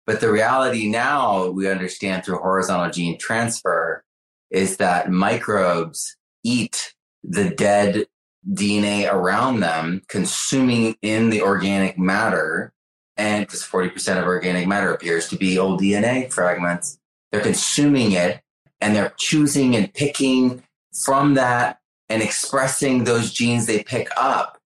But 0.05 0.21
the 0.21 0.31
reality 0.31 0.87
now 0.87 1.47
we 1.47 1.69
understand 1.69 2.23
through 2.23 2.37
horizontal 2.37 2.89
gene 2.89 3.17
transfer 3.17 4.05
is 4.49 4.77
that 4.77 5.11
microbes 5.11 6.15
eat 6.43 6.93
the 7.23 7.49
dead 7.49 8.05
DNA 8.49 9.11
around 9.11 9.59
them, 9.59 10.01
consuming 10.07 10.95
in 11.01 11.29
the 11.29 11.41
organic 11.41 11.97
matter 11.97 12.73
and 13.17 13.45
because 13.45 13.63
40% 13.63 14.19
of 14.19 14.25
organic 14.25 14.67
matter 14.67 14.93
appears 14.93 15.27
to 15.29 15.35
be 15.35 15.57
old 15.57 15.81
DNA 15.81 16.31
fragments, 16.31 16.99
they're 17.31 17.41
consuming 17.41 18.11
it 18.11 18.41
and 18.79 18.95
they're 18.95 19.13
choosing 19.17 19.75
and 19.75 19.93
picking 19.93 20.63
from 21.03 21.33
that 21.33 21.79
and 22.09 22.21
expressing 22.21 23.03
those 23.03 23.33
genes 23.33 23.65
they 23.65 23.83
pick 23.83 24.07
up. 24.15 24.59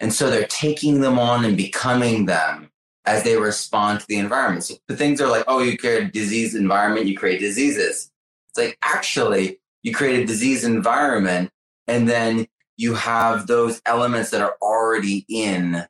And 0.00 0.12
so 0.12 0.30
they're 0.30 0.46
taking 0.46 1.00
them 1.00 1.18
on 1.18 1.44
and 1.44 1.56
becoming 1.56 2.26
them 2.26 2.70
as 3.04 3.24
they 3.24 3.36
respond 3.36 4.00
to 4.00 4.06
the 4.06 4.18
environment. 4.18 4.64
So 4.64 4.74
the 4.86 4.96
things 4.96 5.20
are 5.20 5.28
like, 5.28 5.44
oh, 5.48 5.60
you 5.60 5.78
create 5.78 6.02
a 6.02 6.10
disease 6.10 6.54
environment, 6.54 7.06
you 7.06 7.16
create 7.16 7.40
diseases. 7.40 8.11
It's 8.52 8.58
like, 8.58 8.78
actually, 8.82 9.60
you 9.82 9.94
create 9.94 10.20
a 10.20 10.26
disease 10.26 10.64
environment 10.64 11.50
and 11.88 12.08
then 12.08 12.46
you 12.76 12.94
have 12.94 13.46
those 13.46 13.80
elements 13.86 14.30
that 14.30 14.42
are 14.42 14.56
already 14.60 15.24
in 15.28 15.86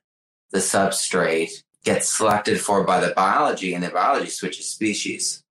the 0.51 0.59
substrate 0.59 1.51
get 1.83 2.05
selected 2.05 2.59
for 2.59 2.83
by 2.83 2.99
the 2.99 3.13
biology 3.13 3.73
and 3.73 3.83
the 3.83 3.89
biology 3.89 4.29
switches 4.29 4.67
species. 4.67 5.43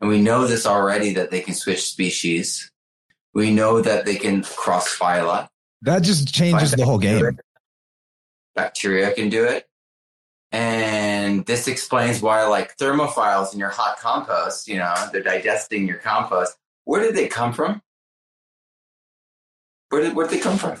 And 0.00 0.08
we 0.08 0.20
know 0.20 0.46
this 0.46 0.66
already 0.66 1.14
that 1.14 1.30
they 1.30 1.40
can 1.40 1.54
switch 1.54 1.82
species. 1.82 2.70
We 3.34 3.50
know 3.50 3.80
that 3.80 4.06
they 4.06 4.16
can 4.16 4.44
cross 4.44 4.96
phyla. 4.96 5.48
That 5.82 6.02
just 6.02 6.32
changes 6.32 6.72
the 6.72 6.84
whole 6.84 6.98
game. 6.98 7.38
Bacteria 8.54 9.12
can 9.12 9.28
do 9.28 9.44
it. 9.44 9.67
And 10.50 11.44
this 11.44 11.68
explains 11.68 12.22
why, 12.22 12.46
like 12.46 12.76
thermophiles 12.76 13.52
in 13.52 13.58
your 13.58 13.68
hot 13.68 13.98
compost, 13.98 14.66
you 14.66 14.78
know, 14.78 14.94
they're 15.12 15.22
digesting 15.22 15.86
your 15.86 15.98
compost. 15.98 16.56
Where 16.84 17.02
did 17.02 17.14
they 17.14 17.28
come 17.28 17.52
from? 17.52 17.82
Where 19.90 20.02
did, 20.02 20.16
where 20.16 20.26
did 20.26 20.38
they 20.38 20.42
come 20.42 20.58
from? 20.58 20.78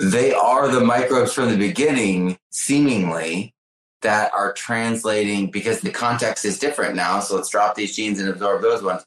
they 0.00 0.32
are 0.32 0.68
the 0.68 0.80
microbes 0.80 1.32
from 1.32 1.50
the 1.50 1.56
beginning, 1.56 2.38
seemingly, 2.50 3.54
that 4.02 4.32
are 4.32 4.52
translating 4.52 5.50
because 5.50 5.80
the 5.80 5.90
context 5.90 6.44
is 6.44 6.58
different 6.58 6.94
now. 6.94 7.20
So 7.20 7.36
let's 7.36 7.50
drop 7.50 7.74
these 7.74 7.94
genes 7.94 8.18
and 8.18 8.28
absorb 8.28 8.62
those 8.62 8.82
ones. 8.82 9.04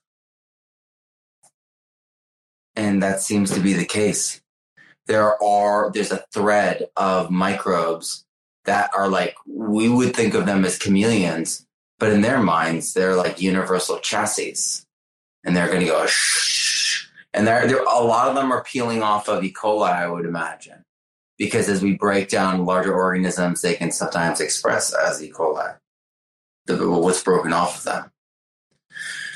And 2.76 3.02
that 3.02 3.22
seems 3.22 3.52
to 3.52 3.60
be 3.60 3.74
the 3.74 3.86
case. 3.86 4.42
There 5.08 5.42
are, 5.44 5.92
there's 5.92 6.12
a 6.12 6.26
thread 6.32 6.88
of 6.96 7.32
microbes 7.32 8.26
that 8.66 8.92
are 8.96 9.08
like, 9.08 9.36
we 9.46 9.90
would 9.90 10.16
think 10.16 10.34
of 10.34 10.46
them 10.46 10.66
as 10.66 10.78
chameleons, 10.78 11.66
but 12.00 12.12
in 12.12 12.22
their 12.22 12.40
minds, 12.40 12.94
they're 12.94 13.16
like 13.16 13.42
universal 13.42 14.00
chassis. 14.00 14.56
And 15.46 15.56
they're 15.56 15.68
going 15.68 15.82
to 15.82 15.88
go, 15.88 16.06
shh. 16.06 17.08
And 17.34 17.46
there, 17.46 17.68
there, 17.68 17.84
a 17.84 18.04
lot 18.04 18.30
of 18.30 18.36
them 18.36 18.52
are 18.52 18.64
peeling 18.64 19.02
off 19.02 19.28
of 19.28 19.44
E. 19.44 19.52
coli, 19.52 19.92
I 19.92 20.08
would 20.08 20.26
imagine 20.26 20.84
because 21.38 21.68
as 21.68 21.82
we 21.82 21.96
break 21.96 22.30
down 22.30 22.66
larger 22.66 22.94
organisms, 22.94 23.62
they 23.62 23.74
can 23.74 23.92
sometimes 23.92 24.40
express 24.40 24.94
as 24.94 25.22
E. 25.22 25.32
coli, 25.32 25.76
the, 26.66 26.90
what's 26.90 27.24
broken 27.24 27.54
off 27.54 27.80
of 27.80 27.84
them. 27.84 28.12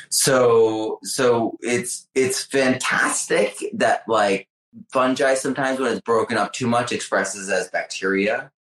So, 0.09 0.99
so 1.03 1.57
it's 1.61 2.07
it's 2.15 2.43
fantastic 2.43 3.57
that 3.73 4.03
like 4.07 4.47
fungi 4.93 5.33
sometimes 5.33 5.79
when 5.79 5.91
it's 5.91 6.01
broken 6.01 6.37
up 6.37 6.53
too 6.53 6.67
much 6.67 6.91
expresses 6.91 7.49
as 7.49 7.69
bacteria. 7.69 8.51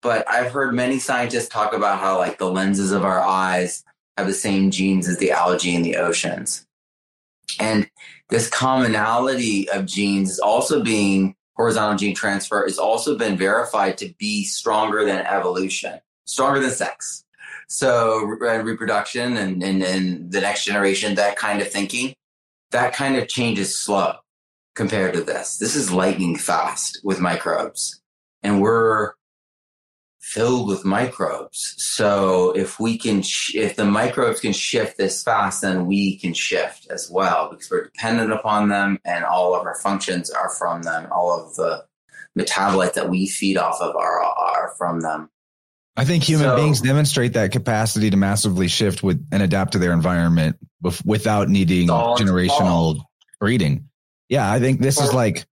But 0.00 0.28
I've 0.28 0.52
heard 0.52 0.74
many 0.74 0.98
scientists 0.98 1.48
talk 1.48 1.72
about 1.72 1.98
how 1.98 2.18
like 2.18 2.38
the 2.38 2.50
lenses 2.50 2.92
of 2.92 3.04
our 3.04 3.20
eyes 3.20 3.84
have 4.16 4.26
the 4.26 4.34
same 4.34 4.70
genes 4.70 5.08
as 5.08 5.18
the 5.18 5.32
algae 5.32 5.74
in 5.74 5.82
the 5.82 5.96
oceans. 5.96 6.66
And 7.58 7.90
this 8.30 8.48
commonality 8.48 9.68
of 9.70 9.86
genes 9.86 10.30
is 10.30 10.38
also 10.38 10.82
being 10.82 11.34
horizontal 11.58 11.98
gene 11.98 12.14
transfer 12.14 12.64
has 12.64 12.78
also 12.78 13.18
been 13.18 13.36
verified 13.36 13.98
to 13.98 14.14
be 14.18 14.44
stronger 14.44 15.04
than 15.04 15.26
evolution, 15.26 15.98
stronger 16.24 16.60
than 16.60 16.70
sex. 16.70 17.24
So 17.66 18.20
re- 18.22 18.58
reproduction 18.58 19.36
and, 19.36 19.62
and, 19.62 19.82
and 19.82 20.30
the 20.30 20.40
next 20.40 20.64
generation, 20.64 21.16
that 21.16 21.36
kind 21.36 21.60
of 21.60 21.70
thinking, 21.70 22.14
that 22.70 22.94
kind 22.94 23.16
of 23.16 23.28
change 23.28 23.58
is 23.58 23.76
slow 23.76 24.14
compared 24.76 25.14
to 25.14 25.22
this. 25.22 25.58
This 25.58 25.74
is 25.74 25.92
lightning 25.92 26.36
fast 26.36 27.00
with 27.02 27.20
microbes. 27.20 28.00
And 28.42 28.62
we're 28.62 29.12
filled 30.28 30.68
with 30.68 30.84
microbes. 30.84 31.74
So 31.78 32.52
if 32.52 32.78
we 32.78 32.98
can, 32.98 33.22
sh- 33.22 33.54
if 33.54 33.76
the 33.76 33.86
microbes 33.86 34.40
can 34.40 34.52
shift 34.52 34.98
this 34.98 35.22
fast, 35.22 35.62
then 35.62 35.86
we 35.86 36.18
can 36.18 36.34
shift 36.34 36.86
as 36.90 37.10
well 37.10 37.48
because 37.50 37.70
we're 37.70 37.84
dependent 37.84 38.32
upon 38.32 38.68
them 38.68 38.98
and 39.06 39.24
all 39.24 39.54
of 39.54 39.64
our 39.66 39.76
functions 39.76 40.28
are 40.28 40.50
from 40.50 40.82
them. 40.82 41.08
All 41.10 41.32
of 41.32 41.54
the 41.54 41.84
metabolites 42.38 42.92
that 42.94 43.08
we 43.08 43.26
feed 43.26 43.56
off 43.56 43.80
of 43.80 43.96
are, 43.96 44.20
are 44.20 44.74
from 44.76 45.00
them. 45.00 45.30
I 45.96 46.04
think 46.04 46.22
human 46.22 46.46
so, 46.46 46.56
beings 46.56 46.82
demonstrate 46.82 47.32
that 47.32 47.50
capacity 47.50 48.10
to 48.10 48.16
massively 48.16 48.68
shift 48.68 49.02
with 49.02 49.26
and 49.32 49.42
adapt 49.42 49.72
to 49.72 49.78
their 49.78 49.92
environment 49.92 50.56
without 51.04 51.48
needing 51.48 51.88
generational 51.88 53.00
breeding. 53.40 53.88
Yeah, 54.28 54.48
I 54.50 54.60
think 54.60 54.80
this 54.80 55.00
is 55.00 55.12
like 55.12 55.46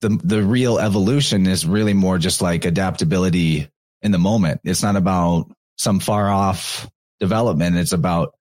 the 0.00 0.18
the 0.22 0.42
real 0.42 0.78
evolution 0.78 1.46
is 1.46 1.66
really 1.66 1.92
more 1.92 2.16
just 2.16 2.40
like 2.40 2.64
adaptability 2.64 3.68
in 4.04 4.12
the 4.12 4.18
moment. 4.18 4.60
It's 4.62 4.82
not 4.82 4.94
about 4.94 5.50
some 5.76 5.98
far 5.98 6.28
off 6.28 6.88
development. 7.18 7.76
It's 7.76 7.92
about 7.92 8.34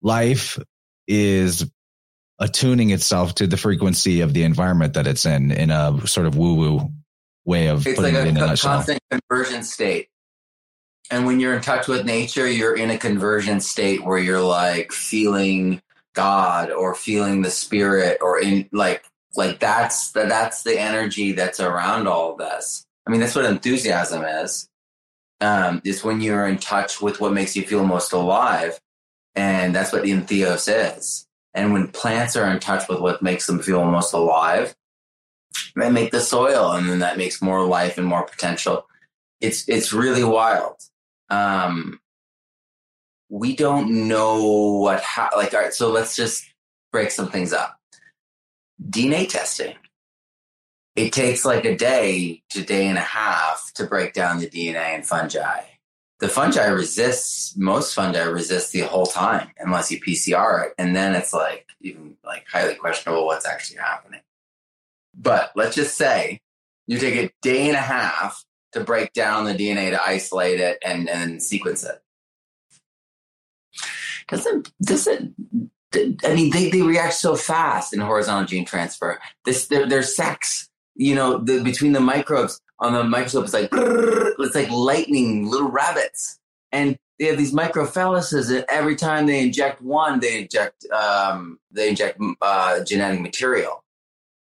life 0.00 0.58
is 1.08 1.68
attuning 2.38 2.90
itself 2.90 3.34
to 3.34 3.46
the 3.46 3.56
frequency 3.56 4.20
of 4.20 4.32
the 4.32 4.44
environment 4.44 4.94
that 4.94 5.06
it's 5.06 5.26
in, 5.26 5.50
in 5.50 5.70
a 5.70 6.06
sort 6.06 6.26
of 6.26 6.36
woo 6.36 6.54
woo 6.54 6.90
way 7.44 7.66
of 7.66 7.86
it's 7.86 7.98
putting 7.98 8.14
like 8.14 8.24
a, 8.24 8.26
it 8.26 8.30
in 8.30 8.36
a, 8.38 8.52
a 8.52 8.56
constant 8.56 9.00
conversion 9.10 9.62
state. 9.62 10.08
And 11.10 11.26
when 11.26 11.38
you're 11.40 11.54
in 11.54 11.62
touch 11.62 11.86
with 11.86 12.04
nature, 12.04 12.48
you're 12.48 12.76
in 12.76 12.90
a 12.90 12.98
conversion 12.98 13.60
state 13.60 14.04
where 14.04 14.18
you're 14.18 14.40
like 14.40 14.92
feeling 14.92 15.80
God 16.14 16.70
or 16.70 16.94
feeling 16.94 17.42
the 17.42 17.50
spirit 17.50 18.18
or 18.20 18.40
in 18.40 18.68
like 18.72 19.04
like 19.36 19.58
that's 19.58 20.12
the, 20.12 20.24
that's 20.24 20.62
the 20.62 20.80
energy 20.80 21.32
that's 21.32 21.60
around 21.60 22.08
all 22.08 22.32
of 22.32 22.38
this. 22.38 22.84
I 23.06 23.10
mean, 23.10 23.20
that's 23.20 23.34
what 23.34 23.44
enthusiasm 23.44 24.24
is 24.24 24.68
um, 25.40 25.82
is 25.84 26.04
when 26.04 26.20
you're 26.20 26.46
in 26.46 26.58
touch 26.58 27.00
with 27.00 27.20
what 27.20 27.32
makes 27.32 27.56
you 27.56 27.62
feel 27.62 27.84
most 27.84 28.12
alive. 28.12 28.80
And 29.34 29.74
that's 29.74 29.92
what 29.92 30.02
the 30.02 30.10
entheos 30.10 30.68
is. 30.68 31.26
And 31.54 31.72
when 31.72 31.88
plants 31.88 32.36
are 32.36 32.50
in 32.50 32.60
touch 32.60 32.88
with 32.88 33.00
what 33.00 33.22
makes 33.22 33.46
them 33.46 33.60
feel 33.60 33.84
most 33.84 34.12
alive, 34.12 34.74
they 35.74 35.90
make 35.90 36.10
the 36.10 36.20
soil 36.20 36.72
and 36.72 36.88
then 36.88 37.00
that 37.00 37.18
makes 37.18 37.42
more 37.42 37.64
life 37.66 37.98
and 37.98 38.06
more 38.06 38.24
potential. 38.24 38.86
It's, 39.40 39.68
it's 39.68 39.92
really 39.92 40.24
wild. 40.24 40.76
Um, 41.28 42.00
we 43.28 43.56
don't 43.56 44.08
know 44.08 44.78
what, 44.78 45.02
ha- 45.02 45.30
like, 45.36 45.52
all 45.52 45.60
right, 45.60 45.74
so 45.74 45.90
let's 45.90 46.16
just 46.16 46.44
break 46.92 47.10
some 47.10 47.30
things 47.30 47.52
up. 47.52 47.78
DNA 48.90 49.28
testing 49.28 49.74
it 50.96 51.12
takes 51.12 51.44
like 51.44 51.64
a 51.66 51.76
day 51.76 52.42
to 52.50 52.62
day 52.62 52.86
and 52.86 52.96
a 52.96 53.02
half 53.02 53.70
to 53.74 53.84
break 53.84 54.14
down 54.14 54.38
the 54.38 54.48
DNA 54.48 54.96
in 54.96 55.02
fungi. 55.02 55.60
The 56.18 56.28
fungi 56.28 56.66
resists, 56.66 57.54
most 57.56 57.94
fungi 57.94 58.22
resist 58.22 58.72
the 58.72 58.80
whole 58.80 59.04
time 59.04 59.50
unless 59.58 59.92
you 59.92 60.00
PCR 60.00 60.66
it. 60.66 60.74
And 60.78 60.96
then 60.96 61.14
it's 61.14 61.34
like 61.34 61.68
even 61.82 62.16
like 62.24 62.46
highly 62.50 62.74
questionable 62.74 63.26
what's 63.26 63.46
actually 63.46 63.78
happening. 63.78 64.20
But 65.14 65.52
let's 65.54 65.76
just 65.76 65.98
say 65.98 66.40
you 66.86 66.98
take 66.98 67.16
a 67.16 67.32
day 67.42 67.68
and 67.68 67.76
a 67.76 67.80
half 67.80 68.42
to 68.72 68.80
break 68.80 69.12
down 69.12 69.44
the 69.44 69.54
DNA 69.54 69.90
to 69.90 70.02
isolate 70.02 70.60
it 70.60 70.78
and, 70.84 71.08
and 71.10 71.42
sequence 71.42 71.84
it. 71.84 72.00
Doesn't, 74.28 74.72
does 74.82 75.06
it, 75.06 75.30
I 76.24 76.34
mean, 76.34 76.50
they, 76.50 76.70
they 76.70 76.82
react 76.82 77.14
so 77.14 77.36
fast 77.36 77.92
in 77.92 78.00
horizontal 78.00 78.46
gene 78.46 78.64
transfer. 78.64 79.20
This 79.44 79.68
their 79.68 79.86
their 79.86 80.02
sex, 80.02 80.68
you 80.96 81.14
know, 81.14 81.38
the 81.38 81.62
between 81.62 81.92
the 81.92 82.00
microbes 82.00 82.60
on 82.78 82.92
the 82.92 83.04
microscope, 83.04 83.44
it's 83.44 83.52
like 83.52 83.68
it's 83.72 84.54
like 84.54 84.70
lightning, 84.70 85.48
little 85.48 85.70
rabbits, 85.70 86.38
and 86.72 86.98
they 87.18 87.26
have 87.26 87.38
these 87.38 87.52
microphalluses. 87.52 88.54
And 88.54 88.64
every 88.68 88.96
time 88.96 89.26
they 89.26 89.42
inject 89.42 89.80
one, 89.80 90.20
they 90.20 90.42
inject 90.42 90.86
um, 90.90 91.58
they 91.70 91.88
inject 91.88 92.20
uh, 92.42 92.82
genetic 92.84 93.20
material, 93.20 93.84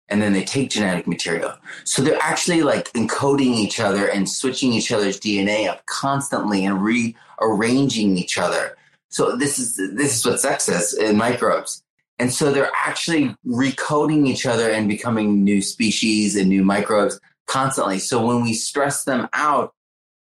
and 0.10 0.22
then 0.22 0.34
they 0.34 0.44
take 0.44 0.70
genetic 0.70 1.08
material. 1.08 1.54
So 1.84 2.02
they're 2.02 2.22
actually 2.22 2.64
like 2.64 2.92
encoding 2.94 3.56
each 3.56 3.80
other 3.80 4.08
and 4.08 4.30
switching 4.30 4.74
each 4.74 4.92
other's 4.92 5.20
DNA 5.20 5.68
up 5.68 5.86
constantly 5.86 6.66
and 6.66 6.82
rearranging 6.82 8.18
each 8.18 8.38
other 8.38 8.78
so 9.16 9.38
this 9.38 9.60
is 9.60 9.78
this 9.78 10.14
is 10.14 10.26
what 10.26 10.42
sex 10.42 10.68
is 10.68 10.94
in 10.94 11.16
microbes. 11.16 11.82
And 12.18 12.32
so 12.32 12.52
they're 12.52 12.72
actually 12.74 13.36
recoding 13.46 14.28
each 14.28 14.46
other 14.46 14.70
and 14.70 14.88
becoming 14.88 15.44
new 15.44 15.62
species 15.62 16.36
and 16.36 16.48
new 16.48 16.64
microbes 16.64 17.20
constantly. 17.48 18.00
So 18.00 18.26
when 18.26 18.42
we 18.42 18.54
stress 18.54 19.04
them 19.04 19.28
out, 19.34 19.74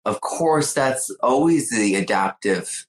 of 0.06 0.22
course, 0.22 0.74
that's 0.74 1.10
always 1.22 1.70
the 1.72 1.96
adaptive, 1.96 2.86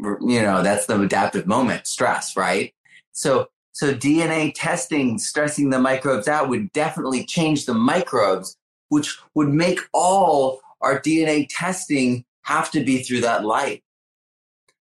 you 0.00 0.42
know, 0.42 0.62
that's 0.62 0.86
the 0.86 1.00
adaptive 1.00 1.46
moment, 1.46 1.86
stress, 1.86 2.36
right? 2.36 2.74
So, 3.12 3.48
so 3.72 3.94
DNA 3.94 4.52
testing, 4.54 5.18
stressing 5.18 5.70
the 5.70 5.78
microbes 5.78 6.26
out 6.26 6.48
would 6.48 6.72
definitely 6.72 7.24
change 7.24 7.66
the 7.66 7.74
microbes, 7.74 8.56
which 8.88 9.16
would 9.34 9.48
make 9.48 9.80
all 9.92 10.60
our 10.80 11.00
DNA 11.00 11.46
testing 11.48 12.24
have 12.42 12.70
to 12.72 12.84
be 12.84 13.02
through 13.02 13.20
that 13.20 13.44
light 13.44 13.82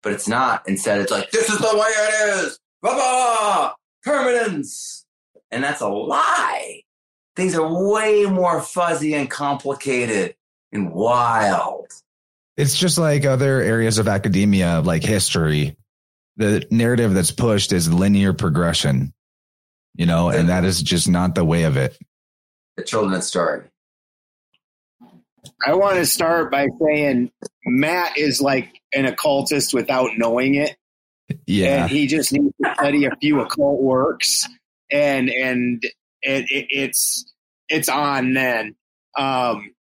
but 0.04 0.12
it's 0.12 0.28
not. 0.28 0.68
Instead, 0.68 1.02
it's 1.02 1.12
like, 1.12 1.32
this 1.32 1.50
is 1.50 1.58
the 1.58 1.76
way 1.76 1.88
it 1.88 2.36
is. 2.36 2.60
Blah, 2.84 3.74
permanence. 4.04 5.06
And 5.50 5.64
that's 5.64 5.82
a 5.82 5.88
lie. 5.88 6.82
Things 7.36 7.56
are 7.56 7.92
way 7.92 8.26
more 8.26 8.62
fuzzy 8.62 9.16
and 9.16 9.30
complicated 9.30 10.36
and 10.72 10.92
wild. 10.92 11.88
It's 12.58 12.78
just 12.78 12.98
like 12.98 13.26
other 13.26 13.62
areas 13.62 13.98
of 13.98 14.08
academia, 14.08 14.82
like 14.82 15.04
history. 15.04 15.78
The 16.38 16.68
narrative 16.70 17.14
that's 17.14 17.32
pushed 17.32 17.72
is 17.72 17.92
linear 17.92 18.34
progression, 18.34 19.14
you 19.96 20.06
know, 20.06 20.30
and 20.30 20.50
that 20.50 20.66
is 20.66 20.82
just 20.82 21.08
not 21.08 21.36
the 21.36 21.46
way 21.46 21.64
of 21.64 21.78
it. 21.78 21.98
The 22.76 22.84
children's 22.84 23.26
story. 23.26 23.62
I 25.66 25.76
want 25.76 25.96
to 25.96 26.06
start 26.06 26.52
by 26.52 26.68
saying 26.82 27.32
Matt 27.66 28.18
is 28.18 28.42
like 28.42 28.82
an 28.94 29.06
occultist 29.06 29.74
without 29.74 30.12
knowing 30.18 30.56
it. 30.56 30.76
Yeah. 31.48 31.84
And 31.84 31.92
he 31.92 32.08
just 32.08 32.34
needs 32.34 32.54
to 32.64 32.74
study 32.76 33.06
a 33.06 33.16
few 33.18 33.42
occult 33.42 33.82
works 33.82 34.48
and 34.92 35.30
and 35.30 35.84
it, 36.22 36.46
it, 36.50 36.68
it's 36.70 37.32
it's 37.70 37.90
on 37.90 38.34
then. 38.34 38.76
Um 39.18 39.74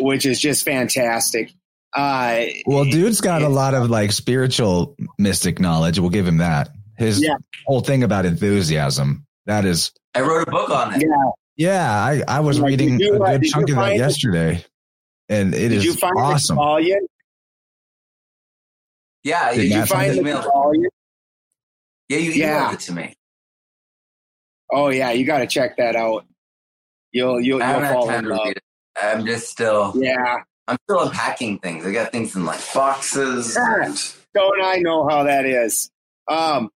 which 0.00 0.26
is 0.26 0.40
just 0.40 0.64
fantastic. 0.64 1.52
Uh 1.94 2.46
well 2.66 2.84
dude's 2.84 3.20
got 3.20 3.42
a 3.42 3.48
lot 3.48 3.74
of 3.74 3.90
like 3.90 4.12
spiritual 4.12 4.96
mystic 5.18 5.60
knowledge. 5.60 5.98
We'll 5.98 6.10
give 6.10 6.26
him 6.26 6.38
that. 6.38 6.70
His 6.96 7.22
yeah. 7.22 7.36
whole 7.66 7.80
thing 7.80 8.02
about 8.02 8.26
enthusiasm. 8.26 9.26
That 9.46 9.64
is 9.64 9.92
I 10.14 10.20
wrote 10.22 10.48
a 10.48 10.50
book 10.50 10.70
on 10.70 10.94
it. 10.94 11.02
Yeah. 11.02 11.30
Yeah, 11.60 11.90
I, 11.90 12.22
I 12.28 12.38
was 12.38 12.60
like, 12.60 12.68
reading 12.68 13.00
you, 13.00 13.20
a 13.20 13.38
good 13.38 13.48
chunk 13.48 13.68
of 13.70 13.74
that 13.74 13.96
yesterday 13.96 14.64
and 15.28 15.54
it 15.54 15.68
Did 15.68 15.72
is 15.72 15.84
you 15.84 15.94
find 15.94 16.14
awesome. 16.16 16.56
The 16.56 16.62
volume? 16.62 17.06
Yeah, 19.24 19.54
Did 19.54 19.70
you 19.70 19.86
find 19.86 20.16
the 20.16 20.50
volume? 20.52 20.86
Yeah, 22.08 22.18
you 22.18 22.32
emailed 22.32 22.74
it 22.74 22.80
to 22.80 22.92
me. 22.92 23.14
Oh 24.70 24.88
yeah, 24.88 25.10
you 25.10 25.24
got 25.24 25.38
to 25.38 25.46
check 25.46 25.76
that 25.78 25.96
out. 25.96 26.26
You'll 27.12 27.40
you'll, 27.40 27.60
you'll 27.60 27.80
fall 27.80 28.10
in 28.10 28.24
love. 28.26 28.54
I'm 29.00 29.24
just 29.26 29.50
still 29.50 29.92
yeah. 29.96 30.36
I'm 30.66 30.76
still 30.84 31.04
unpacking 31.04 31.58
things. 31.60 31.86
I 31.86 31.92
got 31.92 32.12
things 32.12 32.36
in 32.36 32.44
like 32.44 32.60
boxes. 32.74 33.56
Yeah. 33.56 33.94
Don't 34.34 34.62
I 34.62 34.76
know 34.76 35.08
how 35.08 35.24
that 35.24 35.46
is? 35.46 35.90
Um, 36.28 36.70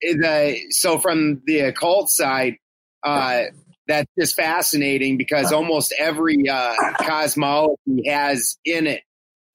the 0.00 0.58
so 0.70 0.98
from 0.98 1.42
the 1.46 1.60
occult 1.60 2.10
side, 2.10 2.56
uh, 3.04 3.44
that's 3.86 4.10
just 4.18 4.34
fascinating 4.34 5.16
because 5.16 5.52
almost 5.52 5.94
every 5.96 6.48
uh, 6.48 6.74
cosmology 6.98 8.08
has 8.08 8.56
in 8.64 8.88
it 8.88 9.02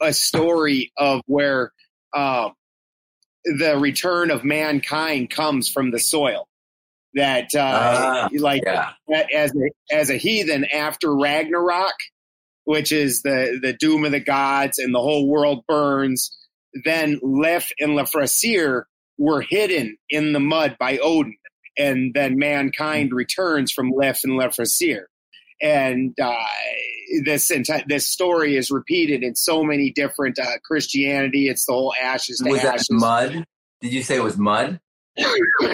a 0.01 0.13
story 0.13 0.93
of 0.97 1.21
where 1.25 1.73
uh, 2.13 2.49
the 3.45 3.77
return 3.77 4.31
of 4.31 4.43
mankind 4.43 5.29
comes 5.29 5.69
from 5.69 5.91
the 5.91 5.99
soil. 5.99 6.47
That 7.15 7.49
uh, 7.55 7.59
uh, 7.59 8.29
like 8.37 8.63
yeah. 8.65 8.91
as 9.33 9.51
a, 9.51 9.95
as 9.95 10.09
a 10.11 10.17
heathen 10.17 10.65
after 10.65 11.15
Ragnarok, 11.15 11.95
which 12.65 12.91
is 12.91 13.23
the 13.23 13.59
the 13.61 13.73
doom 13.73 14.05
of 14.05 14.11
the 14.11 14.19
gods 14.19 14.77
and 14.77 14.93
the 14.93 15.01
whole 15.01 15.27
world 15.27 15.63
burns. 15.67 16.35
Then 16.85 17.19
Lif 17.23 17.71
and 17.79 17.93
Lifthrasir 17.93 18.83
were 19.17 19.41
hidden 19.41 19.97
in 20.09 20.33
the 20.33 20.39
mud 20.39 20.77
by 20.79 20.99
Odin 20.99 21.35
and 21.79 22.13
then 22.13 22.37
mankind 22.37 23.11
returns 23.13 23.71
from 23.71 23.91
Lif 23.95 24.23
and 24.23 24.33
Lifthrasir. 24.33 25.05
And 25.61 26.17
uh, 26.19 26.35
this 27.23 27.51
enti- 27.51 27.85
this 27.87 28.07
story 28.07 28.55
is 28.55 28.71
repeated 28.71 29.23
in 29.23 29.35
so 29.35 29.63
many 29.63 29.91
different 29.91 30.39
uh, 30.39 30.57
Christianity. 30.63 31.49
It's 31.49 31.65
the 31.65 31.73
whole 31.73 31.93
ashes 32.01 32.39
to 32.39 32.49
was 32.49 32.63
ashes. 32.63 32.87
that 32.87 32.95
mud? 32.95 33.45
Did 33.81 33.93
you 33.93 34.03
say 34.03 34.17
it 34.17 34.23
was 34.23 34.37
mud? 34.37 34.79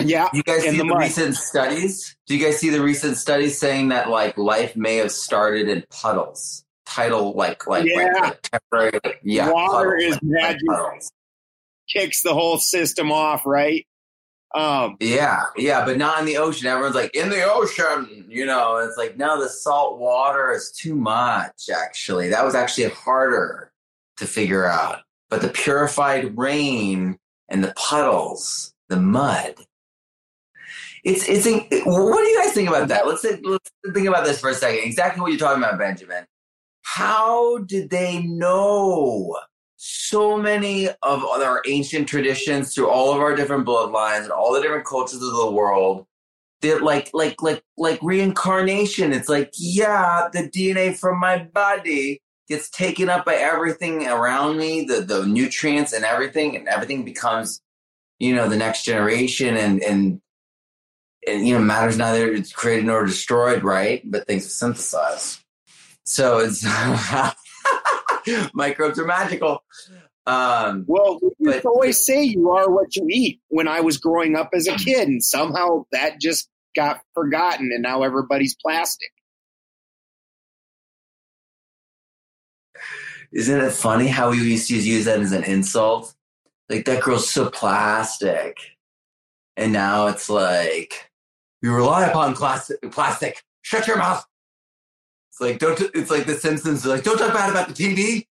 yeah. 0.01 0.29
You 0.33 0.43
guys 0.43 0.63
see 0.63 0.77
the, 0.77 0.83
the 0.83 0.95
recent 0.95 1.35
studies? 1.35 2.15
Do 2.25 2.35
you 2.35 2.43
guys 2.43 2.59
see 2.59 2.69
the 2.69 2.81
recent 2.81 3.17
studies 3.17 3.57
saying 3.57 3.89
that 3.89 4.09
like 4.09 4.37
life 4.37 4.75
may 4.75 4.97
have 4.97 5.11
started 5.11 5.69
in 5.69 5.83
puddles? 5.89 6.63
Title 6.85 7.33
like 7.33 7.65
like, 7.67 7.85
yeah. 7.85 8.11
like 8.21 8.41
temporary 8.41 8.99
yeah. 9.23 9.51
Water 9.51 9.91
puddles, 9.91 10.15
is 10.15 10.19
magic. 10.21 10.61
Like 10.67 11.01
kicks 11.89 12.21
the 12.21 12.33
whole 12.33 12.57
system 12.57 13.11
off, 13.11 13.45
right? 13.45 13.85
Um, 14.55 14.95
yeah, 15.01 15.43
yeah, 15.57 15.83
but 15.83 15.97
not 15.97 16.19
in 16.21 16.25
the 16.25 16.37
ocean. 16.37 16.67
Everyone's 16.67 16.95
like, 16.95 17.13
in 17.13 17.29
the 17.29 17.43
ocean, 17.43 18.25
you 18.29 18.45
know, 18.45 18.77
it's 18.77 18.95
like, 18.95 19.17
no, 19.17 19.41
the 19.41 19.49
salt 19.49 19.99
water 19.99 20.53
is 20.53 20.71
too 20.71 20.95
much, 20.95 21.69
actually. 21.69 22.29
That 22.29 22.45
was 22.45 22.55
actually 22.55 22.87
harder 22.87 23.73
to 24.15 24.25
figure 24.25 24.65
out. 24.65 24.99
But 25.29 25.41
the 25.41 25.49
purified 25.49 26.37
rain 26.37 27.17
and 27.49 27.65
the 27.65 27.73
puddles, 27.75 28.73
the 28.87 28.95
mud, 28.95 29.55
it's, 31.03 31.27
it's, 31.27 31.45
what 31.85 32.23
do 32.23 32.29
you 32.29 32.41
guys 32.41 32.53
think 32.53 32.69
about 32.69 32.87
that? 32.87 33.05
Let's, 33.05 33.23
think, 33.23 33.41
let's 33.43 33.69
think 33.93 34.07
about 34.07 34.23
this 34.23 34.39
for 34.39 34.49
a 34.49 34.55
second. 34.55 34.85
Exactly 34.85 35.21
what 35.21 35.31
you're 35.31 35.39
talking 35.39 35.61
about, 35.61 35.77
Benjamin. 35.77 36.25
How 36.83 37.57
did 37.57 37.89
they 37.89 38.23
know 38.23 39.37
so 39.87 40.35
many 40.35 40.87
of 41.03 41.23
our 41.23 41.61
ancient 41.67 42.07
traditions 42.07 42.73
through 42.73 42.89
all 42.89 43.13
of 43.13 43.19
our 43.19 43.35
different 43.35 43.67
bloodlines 43.67 44.23
and 44.23 44.31
all 44.31 44.51
the 44.51 44.59
different 44.59 44.83
cultures 44.83 45.21
of 45.21 45.31
the 45.31 45.51
world 45.51 46.07
that 46.61 46.81
like 46.81 47.11
like 47.13 47.39
like 47.43 47.61
like 47.77 47.99
reincarnation. 48.01 49.13
It's 49.13 49.29
like 49.29 49.53
yeah 49.59 50.27
the 50.33 50.49
dna 50.49 50.97
from 50.97 51.19
my 51.19 51.37
body 51.37 52.19
gets 52.49 52.69
taken 52.71 53.09
up 53.09 53.25
by 53.25 53.35
everything 53.35 54.07
around 54.07 54.57
me 54.57 54.85
the 54.85 55.01
the 55.01 55.23
nutrients 55.27 55.93
and 55.93 56.03
everything 56.03 56.55
and 56.55 56.67
everything 56.67 57.05
becomes 57.05 57.61
you 58.17 58.33
know 58.33 58.49
the 58.49 58.57
next 58.57 58.85
generation 58.85 59.55
and 59.55 59.83
and 59.83 60.19
and 61.27 61.47
you 61.47 61.53
know 61.53 61.61
matter's 61.61 61.97
neither 61.97 62.31
it's 62.31 62.51
created 62.51 62.85
nor 62.85 63.05
destroyed 63.05 63.63
right? 63.63 64.01
But 64.03 64.25
things 64.25 64.47
are 64.47 64.49
synthesized. 64.49 65.41
So 66.05 66.39
it's 66.39 66.65
Microbes 68.53 68.99
are 68.99 69.05
magical. 69.05 69.63
Um, 70.27 70.85
well, 70.87 71.19
we 71.21 71.51
used 71.51 71.61
to 71.61 71.69
always 71.69 72.03
say 72.03 72.23
you 72.23 72.49
are 72.49 72.69
what 72.69 72.95
you 72.95 73.07
eat 73.09 73.41
when 73.49 73.67
I 73.67 73.81
was 73.81 73.97
growing 73.97 74.35
up 74.35 74.49
as 74.53 74.67
a 74.67 74.75
kid, 74.75 75.07
and 75.07 75.23
somehow 75.23 75.85
that 75.91 76.19
just 76.19 76.49
got 76.75 77.01
forgotten, 77.13 77.71
and 77.71 77.83
now 77.83 78.03
everybody's 78.03 78.55
plastic. 78.55 79.09
Isn't 83.31 83.61
it 83.61 83.71
funny 83.71 84.07
how 84.07 84.31
we 84.31 84.37
used 84.37 84.69
to 84.69 84.75
use 84.75 85.05
that 85.05 85.19
as 85.19 85.31
an 85.31 85.43
insult? 85.43 86.13
Like 86.69 86.85
that 86.85 87.03
girl's 87.03 87.29
so 87.29 87.49
plastic, 87.49 88.57
and 89.55 89.71
now 89.71 90.07
it's 90.07 90.29
like 90.29 91.11
we 91.61 91.69
rely 91.69 92.05
upon 92.05 92.33
plastic. 92.33 92.81
Plastic. 92.91 93.43
Shut 93.61 93.87
your 93.87 93.97
mouth. 93.97 94.25
It's 95.35 95.41
like 95.41 95.59
don't. 95.59 95.81
It's 95.93 96.09
like 96.09 96.25
The 96.25 96.35
Simpsons. 96.35 96.85
Are 96.85 96.89
like 96.89 97.03
don't 97.03 97.17
talk 97.17 97.33
bad 97.33 97.49
about 97.49 97.67
the 97.67 97.73
TV. 97.73 98.25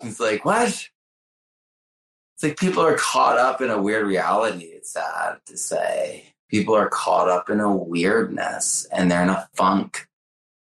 It's 0.00 0.18
like 0.18 0.42
what? 0.42 0.68
It's 0.68 2.42
like 2.42 2.56
people 2.56 2.82
are 2.82 2.96
caught 2.96 3.36
up 3.36 3.60
in 3.60 3.68
a 3.68 3.80
weird 3.80 4.06
reality. 4.06 4.64
It's 4.64 4.94
sad 4.94 5.40
to 5.44 5.58
say. 5.58 6.32
People 6.48 6.74
are 6.74 6.88
caught 6.88 7.28
up 7.28 7.50
in 7.50 7.60
a 7.60 7.70
weirdness 7.70 8.86
and 8.92 9.10
they're 9.10 9.22
in 9.22 9.28
a 9.28 9.46
funk. 9.54 10.08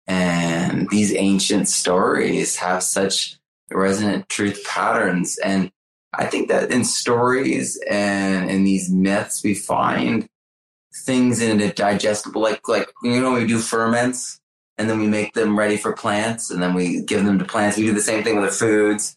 And 0.06 0.88
these 0.90 1.12
ancient 1.12 1.66
stories 1.66 2.56
have 2.56 2.84
such 2.84 3.36
resonant 3.68 4.28
truth 4.28 4.64
patterns. 4.64 5.38
And 5.38 5.72
I 6.12 6.26
think 6.26 6.48
that 6.50 6.70
in 6.70 6.84
stories 6.84 7.80
and 7.90 8.48
in 8.48 8.62
these 8.62 8.90
myths, 8.90 9.42
we 9.42 9.54
find 9.54 10.28
things 10.94 11.42
in 11.42 11.60
a 11.60 11.72
digestible, 11.72 12.42
like, 12.42 12.68
like, 12.68 12.92
you 13.02 13.20
know, 13.20 13.32
we 13.32 13.46
do 13.46 13.58
ferments 13.58 14.39
and 14.80 14.88
then 14.88 14.98
we 14.98 15.06
make 15.06 15.34
them 15.34 15.58
ready 15.58 15.76
for 15.76 15.92
plants 15.92 16.50
and 16.50 16.62
then 16.62 16.72
we 16.72 17.02
give 17.02 17.22
them 17.26 17.38
to 17.38 17.44
plants. 17.44 17.76
We 17.76 17.84
do 17.84 17.92
the 17.92 18.00
same 18.00 18.24
thing 18.24 18.40
with 18.40 18.48
the 18.48 18.56
foods. 18.56 19.14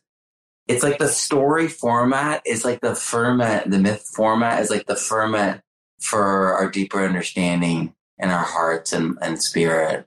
It's 0.67 0.83
like 0.83 0.97
the 0.97 1.07
story 1.07 1.69
format 1.69 2.41
is 2.45 2.65
like 2.65 2.81
the 2.81 2.95
ferment, 2.95 3.71
the 3.71 3.79
myth 3.79 4.11
format 4.13 4.59
is 4.59 4.69
like 4.69 4.87
the 4.87 4.97
ferment 4.97 5.61
for 6.01 6.53
our 6.53 6.69
deeper 6.69 7.05
understanding 7.05 7.95
in 8.17 8.29
our 8.29 8.43
hearts 8.43 8.91
and, 8.91 9.17
and 9.21 9.41
spirit. 9.41 10.05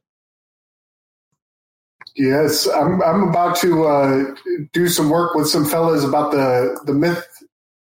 Yes, 2.16 2.66
I'm. 2.66 3.02
I'm 3.02 3.28
about 3.28 3.56
to 3.56 3.84
uh, 3.84 4.34
do 4.72 4.88
some 4.88 5.10
work 5.10 5.34
with 5.34 5.48
some 5.48 5.66
fellas 5.66 6.02
about 6.02 6.32
the 6.32 6.80
the 6.86 6.94
myth 6.94 7.28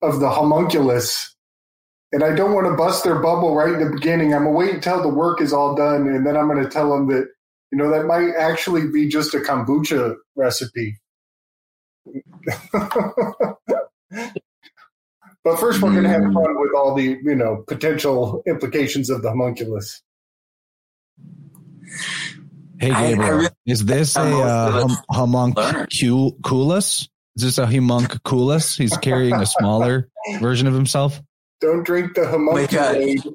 of 0.01 0.19
the 0.19 0.31
homunculus, 0.31 1.37
and 2.11 2.25
I 2.25 2.35
don't 2.35 2.55
want 2.55 2.67
to 2.67 2.75
bust 2.75 3.05
their 3.05 3.17
bubble 3.17 3.55
right 3.55 3.75
in 3.75 3.85
the 3.85 3.91
beginning. 3.91 4.33
I'm 4.33 4.45
gonna 4.45 4.57
wait 4.57 4.77
until 4.77 5.03
the 5.03 5.11
work 5.11 5.43
is 5.43 5.53
all 5.53 5.75
done, 5.75 6.09
and 6.09 6.27
then 6.27 6.39
I'm 6.39 6.49
going 6.49 6.63
to 6.65 6.71
tell 6.71 6.91
them 6.91 7.07
that 7.09 7.34
you 7.75 7.79
know 7.79 7.91
that 7.91 8.07
might 8.07 8.31
actually 8.39 8.87
be 8.87 9.09
just 9.09 9.35
a 9.35 9.39
kombucha 9.39 10.15
recipe. 10.37 10.97
but 15.43 15.59
first, 15.59 15.83
we're 15.83 15.91
going 15.91 16.05
to 16.05 16.09
have 16.09 16.23
fun 16.23 16.61
with 16.61 16.71
all 16.77 16.95
the 16.95 17.19
you 17.21 17.35
know 17.35 17.65
potential 17.67 18.45
implications 18.47 19.11
of 19.11 19.23
the 19.23 19.31
homunculus. 19.31 20.03
Hey, 22.79 22.91
Gabriel, 22.91 23.23
I, 23.23 23.27
I 23.27 23.31
really, 23.31 23.49
is 23.67 23.85
this 23.85 24.15
a 24.15 24.21
uh, 24.23 24.87
hum, 24.87 24.97
homunculus? 25.11 27.09
Is 27.35 27.43
this 27.43 27.59
a 27.59 27.67
homunculus? 27.67 28.77
He's 28.77 28.97
carrying 28.99 29.35
a 29.35 29.47
smaller 29.47 30.09
version 30.39 30.69
of 30.69 30.75
himself. 30.75 31.21
Don't 31.61 31.85
drink 31.85 32.15
the 32.15 32.29
homunculus. 32.29 33.27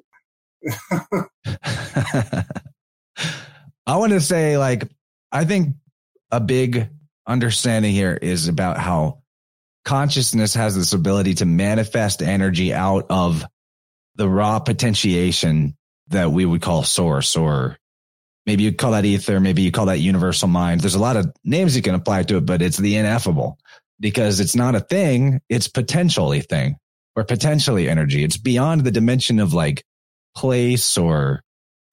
I 3.89 3.95
want 3.95 4.13
to 4.13 4.21
say, 4.21 4.55
like, 4.59 4.87
I 5.31 5.45
think 5.45 5.75
a 6.29 6.39
big 6.39 6.89
understanding 7.25 7.91
here 7.91 8.13
is 8.13 8.47
about 8.47 8.77
how 8.77 9.23
consciousness 9.83 10.53
has 10.53 10.75
this 10.75 10.93
ability 10.93 11.33
to 11.35 11.47
manifest 11.47 12.21
energy 12.21 12.71
out 12.71 13.07
of 13.09 13.43
the 14.13 14.29
raw 14.29 14.59
potentiation 14.59 15.75
that 16.09 16.31
we 16.31 16.45
would 16.45 16.61
call 16.61 16.83
source 16.83 17.35
or 17.35 17.79
maybe 18.45 18.61
you 18.61 18.73
call 18.73 18.91
that 18.91 19.05
ether, 19.05 19.39
maybe 19.39 19.63
you 19.63 19.71
call 19.71 19.87
that 19.87 19.97
universal 19.97 20.47
mind. 20.47 20.81
There's 20.81 20.93
a 20.93 20.99
lot 20.99 21.17
of 21.17 21.33
names 21.43 21.75
you 21.75 21.81
can 21.81 21.95
apply 21.95 22.23
to 22.23 22.37
it, 22.37 22.45
but 22.45 22.61
it's 22.61 22.77
the 22.77 22.95
ineffable 22.95 23.57
because 23.99 24.39
it's 24.39 24.55
not 24.55 24.75
a 24.75 24.81
thing. 24.81 25.41
It's 25.49 25.67
potentially 25.67 26.41
thing 26.41 26.75
or 27.15 27.23
potentially 27.23 27.89
energy. 27.89 28.23
It's 28.23 28.37
beyond 28.37 28.83
the 28.83 28.91
dimension 28.91 29.39
of 29.39 29.55
like 29.55 29.83
place 30.35 30.95
or 30.95 31.41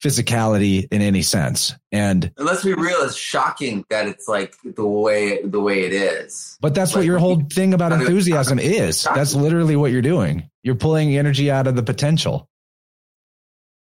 physicality 0.04 0.86
in 0.90 1.00
any 1.02 1.22
sense. 1.22 1.74
And 1.90 2.32
let's 2.36 2.64
be 2.64 2.74
real, 2.74 3.02
it's 3.02 3.16
shocking 3.16 3.84
that 3.90 4.06
it's 4.06 4.28
like 4.28 4.54
the 4.64 4.86
way 4.86 5.42
the 5.42 5.60
way 5.60 5.84
it 5.84 5.92
is. 5.92 6.58
But 6.60 6.74
that's 6.74 6.92
like, 6.92 7.00
what 7.00 7.06
your 7.06 7.18
whole 7.18 7.42
thing 7.52 7.74
about 7.74 7.92
enthusiasm 7.92 8.58
is. 8.60 9.04
That's 9.04 9.34
literally 9.34 9.76
what 9.76 9.92
you're 9.92 10.02
doing. 10.02 10.50
You're 10.62 10.74
pulling 10.74 11.16
energy 11.16 11.50
out 11.50 11.66
of 11.66 11.76
the 11.76 11.82
potential 11.82 12.48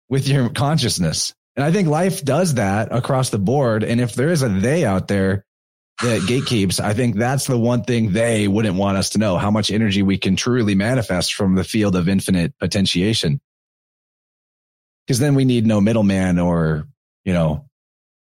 with 0.10 0.28
your 0.28 0.50
consciousness. 0.50 1.34
And 1.56 1.66
I 1.66 1.72
think 1.72 1.88
life 1.88 2.24
does 2.24 2.56
that 2.56 2.94
across 2.94 3.30
the 3.30 3.40
board. 3.40 3.84
And 3.84 4.00
if 4.00 4.14
there 4.14 4.30
is 4.30 4.44
a 4.44 4.50
they 4.50 4.86
out 4.86 5.08
there 5.08 5.46
that 6.02 6.22
gatekeeps, 6.28 6.80
I 6.80 6.94
think 6.94 7.16
that's 7.16 7.48
the 7.48 7.58
one 7.58 7.84
thing 7.84 8.12
they 8.12 8.48
wouldn't 8.48 8.76
want 8.76 8.98
us 8.98 9.12
to 9.12 9.20
know 9.20 9.38
how 9.38 9.52
much 9.52 9.72
energy 9.72 10.04
we 10.04 10.18
can 10.18 10.36
truly 10.36 10.76
manifest 10.76 11.34
from 11.34 11.56
the 11.56 11.64
field 11.64 11.96
of 11.96 12.10
infinite 12.10 12.58
potentiation. 12.60 13.40
Because 15.12 15.20
then 15.20 15.36
we 15.36 15.44
need 15.44 15.66
no 15.66 15.82
middleman 15.82 16.40
or, 16.40 16.88
you 17.26 17.34
know, 17.34 17.66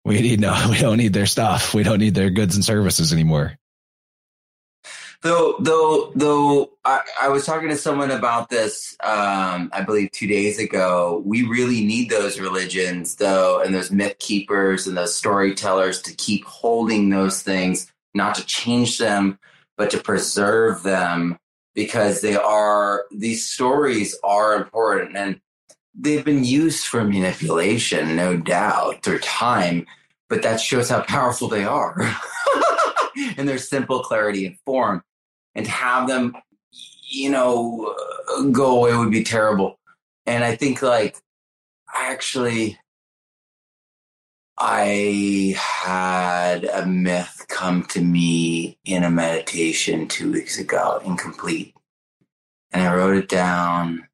we 0.05 0.21
need 0.21 0.39
no, 0.39 0.55
we 0.69 0.77
don't 0.77 0.97
need 0.97 1.11
their 1.11 1.25
stuff. 1.25 1.73
We 1.73 1.81
don't 1.81 1.97
need 1.97 2.13
their 2.13 2.29
goods 2.29 2.53
and 2.55 2.63
services 2.63 3.11
anymore. 3.11 3.57
Though, 5.23 5.55
though, 5.59 6.11
though, 6.13 6.73
I, 6.85 7.01
I, 7.19 7.29
was 7.29 7.47
talking 7.47 7.69
to 7.69 7.77
someone 7.77 8.11
about 8.11 8.49
this. 8.49 8.95
Um, 9.03 9.71
I 9.73 9.81
believe 9.87 10.11
two 10.11 10.27
days 10.27 10.59
ago. 10.59 11.23
We 11.25 11.41
really 11.41 11.83
need 11.83 12.11
those 12.11 12.39
religions, 12.39 13.15
though, 13.15 13.59
and 13.59 13.73
those 13.73 13.89
myth 13.89 14.19
keepers 14.19 14.85
and 14.85 14.95
those 14.95 15.15
storytellers 15.15 16.03
to 16.03 16.15
keep 16.15 16.45
holding 16.45 17.09
those 17.09 17.41
things, 17.41 17.91
not 18.13 18.35
to 18.35 18.45
change 18.45 18.99
them, 18.99 19.39
but 19.77 19.89
to 19.89 19.97
preserve 19.97 20.83
them, 20.83 21.39
because 21.73 22.21
they 22.21 22.35
are 22.35 23.05
these 23.09 23.47
stories 23.47 24.15
are 24.23 24.53
important 24.53 25.17
and 25.17 25.41
they've 25.97 26.23
been 26.23 26.43
used 26.43 26.85
for 26.85 27.03
manipulation, 27.03 28.15
no 28.15 28.37
doubt, 28.37 29.03
through 29.03 29.19
time. 29.19 29.85
But 30.29 30.43
that 30.43 30.59
shows 30.59 30.89
how 30.89 31.01
powerful 31.01 31.47
they 31.47 31.63
are. 31.63 31.97
and 33.37 33.47
their 33.47 33.57
simple 33.57 34.01
clarity 34.01 34.45
and 34.45 34.57
form 34.65 35.01
and 35.55 35.65
to 35.65 35.71
have 35.71 36.07
them, 36.07 36.35
you 37.09 37.29
know, 37.29 37.95
go 38.51 38.77
away 38.77 38.95
would 38.95 39.11
be 39.11 39.23
terrible. 39.23 39.79
And 40.25 40.43
I 40.43 40.55
think 40.55 40.81
like 40.81 41.17
actually 41.95 42.77
I 44.59 45.55
had 45.57 46.65
a 46.65 46.85
myth 46.85 47.45
come 47.47 47.83
to 47.85 48.01
me 48.01 48.77
in 48.85 49.03
a 49.03 49.09
meditation 49.09 50.07
two 50.07 50.31
weeks 50.31 50.59
ago, 50.59 51.01
incomplete. 51.05 51.73
And 52.71 52.83
I 52.83 52.93
wrote 52.93 53.15
it 53.15 53.29
down 53.29 54.07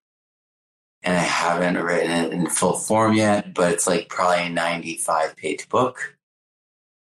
and 1.03 1.17
I 1.17 1.21
haven't 1.21 1.77
written 1.83 2.11
it 2.11 2.31
in 2.31 2.47
full 2.47 2.77
form 2.77 3.13
yet, 3.13 3.53
but 3.53 3.73
it's 3.73 3.87
like 3.87 4.09
probably 4.09 4.45
a 4.45 4.49
95 4.49 5.35
page 5.35 5.67
book. 5.67 6.15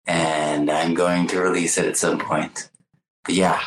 And 0.07 0.69
I'm 0.69 0.93
going 0.93 1.27
to 1.27 1.41
release 1.41 1.77
it 1.77 1.85
at 1.85 1.97
some 1.97 2.17
point. 2.17 2.69
But 3.25 3.35
yeah, 3.35 3.61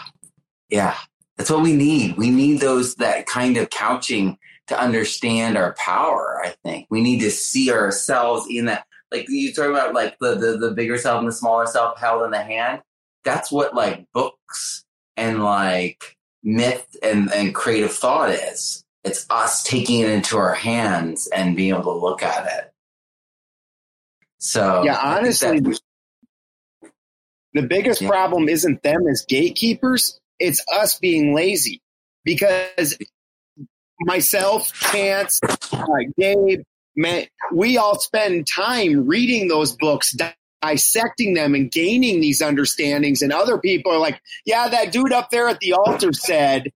yeah, 0.68 0.96
that's 1.36 1.50
what 1.50 1.62
we 1.62 1.74
need. 1.74 2.16
We 2.16 2.30
need 2.30 2.60
those 2.60 2.96
that 2.96 3.26
kind 3.26 3.56
of 3.56 3.70
couching 3.70 4.38
to 4.68 4.80
understand 4.80 5.56
our 5.56 5.74
power. 5.74 6.40
I 6.42 6.54
think 6.64 6.86
we 6.90 7.02
need 7.02 7.20
to 7.20 7.30
see 7.30 7.70
ourselves 7.70 8.46
in 8.48 8.66
that. 8.66 8.86
Like 9.12 9.28
you 9.28 9.52
talk 9.52 9.68
about, 9.68 9.94
like 9.94 10.18
the, 10.18 10.34
the 10.34 10.56
the 10.56 10.70
bigger 10.72 10.98
self 10.98 11.20
and 11.20 11.28
the 11.28 11.32
smaller 11.32 11.66
self 11.66 11.98
held 11.98 12.24
in 12.24 12.30
the 12.30 12.42
hand. 12.42 12.82
That's 13.24 13.52
what 13.52 13.74
like 13.74 14.06
books 14.12 14.84
and 15.16 15.44
like 15.44 16.16
myth 16.42 16.96
and 17.02 17.32
and 17.32 17.54
creative 17.54 17.92
thought 17.92 18.30
is. 18.30 18.83
It's 19.04 19.26
us 19.30 19.62
taking 19.62 20.00
it 20.00 20.10
into 20.10 20.38
our 20.38 20.54
hands 20.54 21.28
and 21.28 21.56
being 21.56 21.74
able 21.74 21.84
to 21.84 21.92
look 21.92 22.22
at 22.22 22.46
it. 22.46 22.72
So 24.38 24.82
yeah, 24.84 24.98
honestly, 25.02 25.60
the 27.52 27.62
biggest 27.62 28.02
yeah. 28.02 28.08
problem 28.08 28.48
isn't 28.48 28.82
them 28.82 29.06
as 29.08 29.24
gatekeepers 29.28 30.20
it's 30.38 30.64
us 30.72 30.98
being 30.98 31.34
lazy 31.34 31.80
because 32.24 32.96
myself, 34.00 34.72
Chance, 34.72 35.40
uh, 35.72 35.86
Gabe, 36.18 36.62
man, 36.96 37.26
we 37.52 37.76
all 37.76 37.98
spend 37.98 38.46
time 38.46 39.06
reading 39.06 39.48
those 39.48 39.72
books, 39.72 40.16
dissecting 40.62 41.34
them 41.34 41.54
and 41.54 41.70
gaining 41.70 42.20
these 42.20 42.42
understandings. 42.42 43.22
And 43.22 43.32
other 43.32 43.58
people 43.58 43.92
are 43.92 43.98
like, 43.98 44.20
yeah, 44.44 44.68
that 44.68 44.92
dude 44.92 45.12
up 45.12 45.30
there 45.30 45.48
at 45.48 45.60
the 45.60 45.74
altar 45.74 46.12
said, 46.12 46.70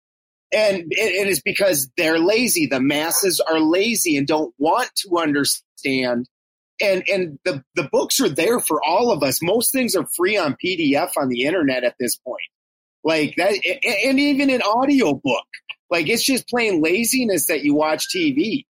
and 0.52 0.84
it 0.90 1.28
is 1.28 1.40
because 1.40 1.90
they're 1.96 2.18
lazy. 2.18 2.66
The 2.66 2.80
masses 2.80 3.40
are 3.40 3.60
lazy 3.60 4.16
and 4.16 4.26
don't 4.26 4.54
want 4.58 4.90
to 4.96 5.18
understand. 5.18 6.26
And 6.80 7.02
and 7.08 7.38
the, 7.44 7.64
the 7.74 7.88
books 7.90 8.20
are 8.20 8.28
there 8.28 8.60
for 8.60 8.80
all 8.82 9.10
of 9.10 9.22
us. 9.22 9.42
Most 9.42 9.72
things 9.72 9.94
are 9.94 10.06
free 10.16 10.36
on 10.36 10.56
PDF 10.64 11.10
on 11.16 11.28
the 11.28 11.42
internet 11.42 11.84
at 11.84 11.96
this 11.98 12.16
point 12.16 12.42
like 13.04 13.34
that 13.36 13.54
and 14.04 14.20
even 14.20 14.50
an 14.50 14.62
audio 14.62 15.14
book 15.14 15.46
like 15.90 16.08
it's 16.08 16.22
just 16.22 16.48
plain 16.48 16.82
laziness 16.82 17.46
that 17.46 17.62
you 17.64 17.74
watch 17.74 18.06
tv 18.14 18.64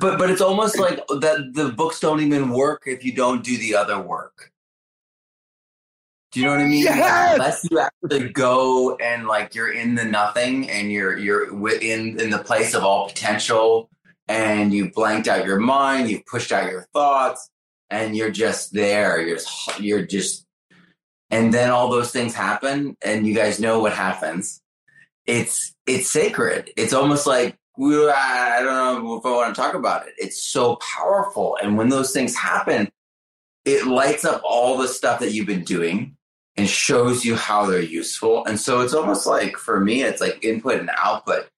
but 0.00 0.18
but 0.18 0.30
it's 0.30 0.40
almost 0.40 0.78
like 0.78 0.98
that 1.08 1.50
the 1.54 1.70
books 1.70 2.00
don't 2.00 2.20
even 2.20 2.50
work 2.50 2.82
if 2.86 3.04
you 3.04 3.12
don't 3.12 3.42
do 3.42 3.56
the 3.56 3.74
other 3.74 4.00
work 4.00 4.52
do 6.36 6.42
you 6.42 6.48
know 6.48 6.52
what 6.52 6.60
I 6.60 6.68
mean? 6.68 6.84
Yes! 6.84 7.32
Unless 7.36 7.66
you 7.70 7.78
actually 7.78 8.28
go 8.28 8.94
and 8.96 9.26
like 9.26 9.54
you're 9.54 9.72
in 9.72 9.94
the 9.94 10.04
nothing 10.04 10.68
and 10.68 10.92
you're 10.92 11.16
you're 11.16 11.48
in 11.80 12.20
in 12.20 12.28
the 12.28 12.40
place 12.40 12.74
of 12.74 12.84
all 12.84 13.08
potential 13.08 13.88
and 14.28 14.70
you 14.70 14.90
blanked 14.92 15.28
out 15.28 15.46
your 15.46 15.58
mind, 15.58 16.10
you've 16.10 16.26
pushed 16.26 16.52
out 16.52 16.70
your 16.70 16.86
thoughts, 16.92 17.48
and 17.88 18.14
you're 18.14 18.30
just 18.30 18.74
there. 18.74 19.18
You're 19.18 19.38
just, 19.38 19.80
you're 19.80 20.04
just 20.04 20.44
and 21.30 21.54
then 21.54 21.70
all 21.70 21.88
those 21.88 22.12
things 22.12 22.34
happen 22.34 22.98
and 23.00 23.26
you 23.26 23.34
guys 23.34 23.58
know 23.58 23.80
what 23.80 23.94
happens 23.94 24.60
it's 25.24 25.74
it's 25.86 26.10
sacred 26.10 26.70
it's 26.76 26.92
almost 26.92 27.26
like 27.26 27.56
i 27.78 28.58
don't 28.62 29.02
know 29.02 29.16
if 29.16 29.24
i 29.24 29.30
want 29.30 29.54
to 29.54 29.58
talk 29.58 29.72
about 29.72 30.06
it 30.06 30.12
it's 30.18 30.42
so 30.42 30.76
powerful 30.76 31.56
and 31.62 31.78
when 31.78 31.88
those 31.88 32.12
things 32.12 32.36
happen 32.36 32.90
it 33.64 33.86
lights 33.86 34.26
up 34.26 34.42
all 34.44 34.76
the 34.76 34.86
stuff 34.86 35.18
that 35.18 35.32
you've 35.32 35.46
been 35.46 35.64
doing 35.64 36.15
and 36.56 36.68
shows 36.68 37.24
you 37.24 37.36
how 37.36 37.66
they're 37.66 37.80
useful. 37.80 38.44
And 38.46 38.58
so 38.58 38.80
it's 38.80 38.94
almost 38.94 39.26
like 39.26 39.56
for 39.56 39.80
me, 39.80 40.02
it's 40.02 40.20
like 40.20 40.44
input 40.44 40.80
and 40.80 40.90
output. 40.96 41.48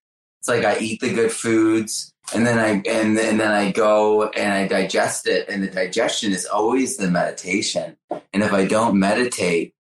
It's 0.40 0.48
like 0.48 0.64
I 0.64 0.78
eat 0.78 1.00
the 1.00 1.12
good 1.12 1.32
foods 1.32 2.12
and 2.34 2.46
then 2.46 2.58
I 2.58 2.68
and, 2.68 3.18
and 3.18 3.40
then 3.40 3.52
I 3.52 3.70
go 3.70 4.28
and 4.28 4.52
I 4.52 4.66
digest 4.66 5.26
it. 5.26 5.48
And 5.48 5.62
the 5.62 5.68
digestion 5.68 6.32
is 6.32 6.46
always 6.46 6.96
the 6.96 7.10
meditation. 7.10 7.96
And 8.32 8.42
if 8.42 8.52
I 8.52 8.66
don't 8.66 8.98
meditate, 8.98 9.74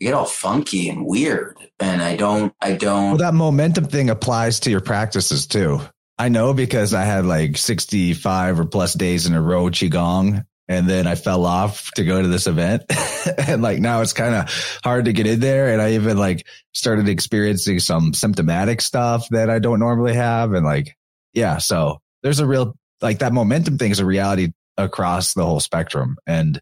I 0.00 0.04
get 0.04 0.14
all 0.14 0.24
funky 0.24 0.88
and 0.88 1.06
weird. 1.06 1.58
And 1.78 2.02
I 2.02 2.16
don't 2.16 2.52
I 2.60 2.72
don't 2.74 3.10
Well, 3.10 3.18
that 3.18 3.34
momentum 3.34 3.86
thing 3.86 4.10
applies 4.10 4.60
to 4.60 4.70
your 4.70 4.80
practices 4.80 5.46
too. 5.46 5.80
I 6.18 6.28
know 6.28 6.54
because 6.54 6.94
I 6.94 7.04
had 7.04 7.26
like 7.26 7.58
65 7.58 8.60
or 8.60 8.64
plus 8.64 8.94
days 8.94 9.26
in 9.26 9.34
a 9.34 9.40
row 9.40 9.66
Qigong 9.66 10.46
and 10.68 10.88
then 10.88 11.06
I 11.06 11.14
fell 11.14 11.46
off 11.46 11.90
to 11.92 12.04
go 12.04 12.20
to 12.20 12.28
this 12.28 12.46
event. 12.46 12.84
and 13.38 13.62
like 13.62 13.78
now 13.78 14.00
it's 14.00 14.12
kind 14.12 14.34
of 14.34 14.78
hard 14.82 15.04
to 15.04 15.12
get 15.12 15.26
in 15.26 15.40
there. 15.40 15.72
And 15.72 15.80
I 15.80 15.92
even 15.92 16.16
like 16.16 16.46
started 16.72 17.08
experiencing 17.08 17.78
some 17.78 18.14
symptomatic 18.14 18.80
stuff 18.80 19.28
that 19.30 19.48
I 19.48 19.58
don't 19.60 19.78
normally 19.78 20.14
have. 20.14 20.52
And 20.52 20.64
like, 20.64 20.96
yeah, 21.32 21.58
so 21.58 22.00
there's 22.22 22.40
a 22.40 22.46
real, 22.46 22.74
like 23.00 23.20
that 23.20 23.32
momentum 23.32 23.78
thing 23.78 23.92
is 23.92 24.00
a 24.00 24.06
reality 24.06 24.52
across 24.76 25.34
the 25.34 25.44
whole 25.44 25.60
spectrum. 25.60 26.16
And 26.26 26.60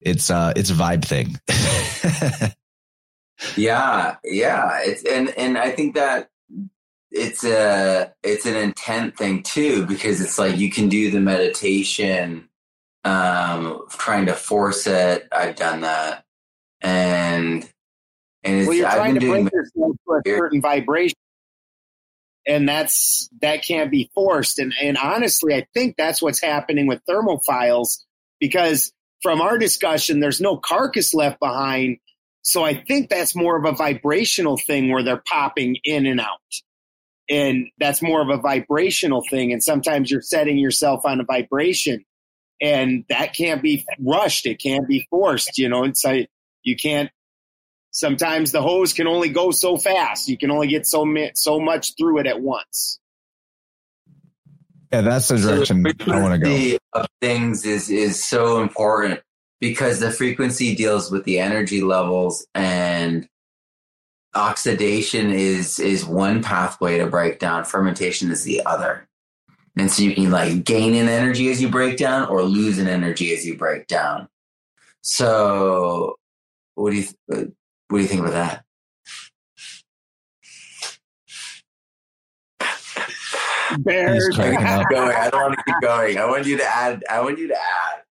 it's, 0.00 0.30
uh, 0.30 0.52
it's 0.56 0.70
a 0.70 0.74
vibe 0.74 1.04
thing. 1.04 1.38
yeah. 3.56 4.16
Yeah. 4.24 4.80
It's, 4.82 5.04
and, 5.04 5.28
and 5.38 5.56
I 5.56 5.70
think 5.70 5.94
that 5.94 6.28
it's 7.10 7.42
a 7.42 8.12
it's 8.22 8.44
an 8.44 8.54
intent 8.54 9.16
thing 9.16 9.42
too 9.42 9.86
because 9.86 10.20
it's 10.20 10.38
like 10.38 10.58
you 10.58 10.70
can 10.70 10.88
do 10.88 11.10
the 11.10 11.20
meditation 11.20 12.47
um 13.04 13.82
trying 13.90 14.26
to 14.26 14.34
force 14.34 14.86
it. 14.86 15.28
I've 15.32 15.56
done 15.56 15.82
that. 15.82 16.24
And 16.80 17.68
and 18.44 18.66
well 18.66 18.76
you're 18.76 18.90
trying 18.90 19.14
to 19.14 19.20
bring 19.20 19.48
yourself 19.52 19.96
to 20.06 20.14
a 20.14 20.20
certain 20.24 20.60
vibration 20.60 21.16
and 22.46 22.68
that's 22.68 23.28
that 23.42 23.64
can't 23.64 23.90
be 23.90 24.10
forced. 24.14 24.58
And 24.58 24.72
and 24.80 24.96
honestly 24.96 25.54
i 25.54 25.66
think 25.74 25.96
that's 25.96 26.22
what's 26.22 26.40
happening 26.40 26.86
with 26.86 27.00
thermophiles 27.08 27.98
because 28.40 28.92
from 29.22 29.40
our 29.40 29.58
discussion 29.58 30.20
there's 30.20 30.40
no 30.40 30.56
carcass 30.56 31.14
left 31.14 31.40
behind. 31.40 31.98
So 32.42 32.64
i 32.64 32.74
think 32.74 33.10
that's 33.10 33.34
more 33.36 33.56
of 33.56 33.64
a 33.64 33.76
vibrational 33.76 34.56
thing 34.56 34.90
where 34.90 35.02
they're 35.02 35.22
popping 35.26 35.76
in 35.84 36.06
and 36.06 36.20
out. 36.20 36.38
And 37.30 37.68
that's 37.78 38.00
more 38.00 38.22
of 38.22 38.30
a 38.30 38.40
vibrational 38.40 39.22
thing. 39.28 39.52
And 39.52 39.62
sometimes 39.62 40.10
you're 40.10 40.22
setting 40.22 40.56
yourself 40.56 41.02
on 41.04 41.20
a 41.20 41.24
vibration 41.24 42.04
and 42.60 43.04
that 43.08 43.34
can't 43.34 43.62
be 43.62 43.84
rushed. 44.00 44.46
It 44.46 44.60
can't 44.60 44.88
be 44.88 45.06
forced 45.10 45.58
you 45.58 45.68
know 45.68 45.84
it's 45.84 46.04
like 46.04 46.28
you 46.62 46.76
can't 46.76 47.10
sometimes 47.90 48.52
the 48.52 48.62
hose 48.62 48.92
can 48.92 49.06
only 49.06 49.28
go 49.28 49.50
so 49.50 49.76
fast. 49.76 50.28
You 50.28 50.38
can 50.38 50.50
only 50.50 50.68
get 50.68 50.86
so 50.86 51.06
so 51.34 51.60
much 51.60 51.94
through 51.96 52.20
it 52.20 52.26
at 52.26 52.40
once. 52.40 53.00
Yeah 54.92 55.02
that's 55.02 55.28
the 55.28 55.38
direction 55.38 55.84
so 55.84 55.92
the 56.06 56.12
i 56.12 56.22
want 56.22 56.42
to 56.42 56.78
go. 56.94 57.00
of 57.00 57.06
things 57.20 57.66
is 57.66 57.90
is 57.90 58.22
so 58.24 58.62
important 58.62 59.20
because 59.60 60.00
the 60.00 60.10
frequency 60.10 60.74
deals 60.74 61.10
with 61.10 61.24
the 61.24 61.40
energy 61.40 61.82
levels 61.82 62.46
and 62.54 63.28
oxidation 64.34 65.30
is 65.30 65.78
is 65.78 66.04
one 66.04 66.42
pathway 66.42 66.98
to 66.98 67.06
break 67.06 67.38
down. 67.38 67.64
Fermentation 67.64 68.30
is 68.30 68.44
the 68.44 68.64
other 68.64 69.07
and 69.76 69.90
so 69.90 70.02
you 70.02 70.14
can 70.14 70.30
like 70.30 70.64
gain 70.64 70.94
in 70.94 71.08
energy 71.08 71.50
as 71.50 71.60
you 71.60 71.68
break 71.68 71.96
down 71.96 72.28
or 72.28 72.42
lose 72.42 72.78
in 72.78 72.88
energy 72.88 73.32
as 73.32 73.46
you 73.46 73.56
break 73.56 73.86
down 73.86 74.28
so 75.00 76.16
what 76.74 76.90
do 76.90 76.96
you 76.96 77.06
what 77.28 77.98
do 77.98 77.98
you 77.98 78.06
think 78.06 78.20
about 78.20 78.32
that 78.32 78.64
Bears. 83.80 84.28
going. 84.36 84.56
I 84.58 85.28
don't 85.30 85.42
want 85.42 85.58
to 85.58 85.64
keep 85.64 85.74
going. 85.82 86.18
I 86.18 86.24
want 86.24 86.46
you 86.46 86.56
to 86.56 86.64
add. 86.64 87.04
I 87.10 87.20
want 87.20 87.38
you 87.38 87.48
to 87.48 87.54
add. 87.54 88.02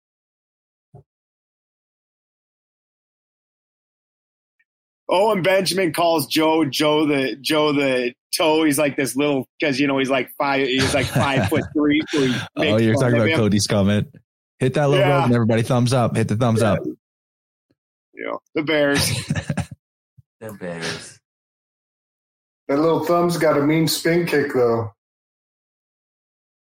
Owen 5.09 5.42
Benjamin 5.42 5.92
calls 5.92 6.26
Joe 6.26 6.64
Joe 6.64 7.07
the 7.07 7.36
Joe 7.40 7.72
the 7.72 8.12
toe. 8.36 8.64
He's 8.64 8.78
like 8.78 8.96
this 8.96 9.16
little 9.16 9.46
because 9.59 9.78
you 9.78 9.86
know 9.86 9.98
he's 9.98 10.11
like 10.11 10.30
five. 10.36 10.66
He's 10.66 10.94
like 10.94 11.07
five 11.07 11.48
foot 11.50 11.64
three. 11.72 12.02
So 12.09 12.28
oh, 12.57 12.76
you're 12.76 12.94
talking 12.94 13.16
about 13.16 13.28
him. 13.28 13.38
Cody's 13.38 13.66
comment. 13.66 14.09
Hit 14.59 14.74
that 14.74 14.88
little 14.88 15.07
yeah. 15.07 15.24
and 15.24 15.34
everybody 15.34 15.62
thumbs 15.62 15.92
up. 15.92 16.16
Hit 16.16 16.28
the 16.28 16.36
thumbs 16.36 16.62
yeah. 16.62 16.72
up. 16.72 16.80
Yeah, 18.14 18.36
the 18.54 18.62
Bears. 18.62 19.07
the 20.40 20.52
Bears. 20.59 21.20
That 22.68 22.78
little 22.78 23.04
thumb's 23.04 23.36
got 23.36 23.59
a 23.59 23.62
mean 23.62 23.86
spin 23.86 24.26
kick 24.26 24.52
though. 24.54 24.92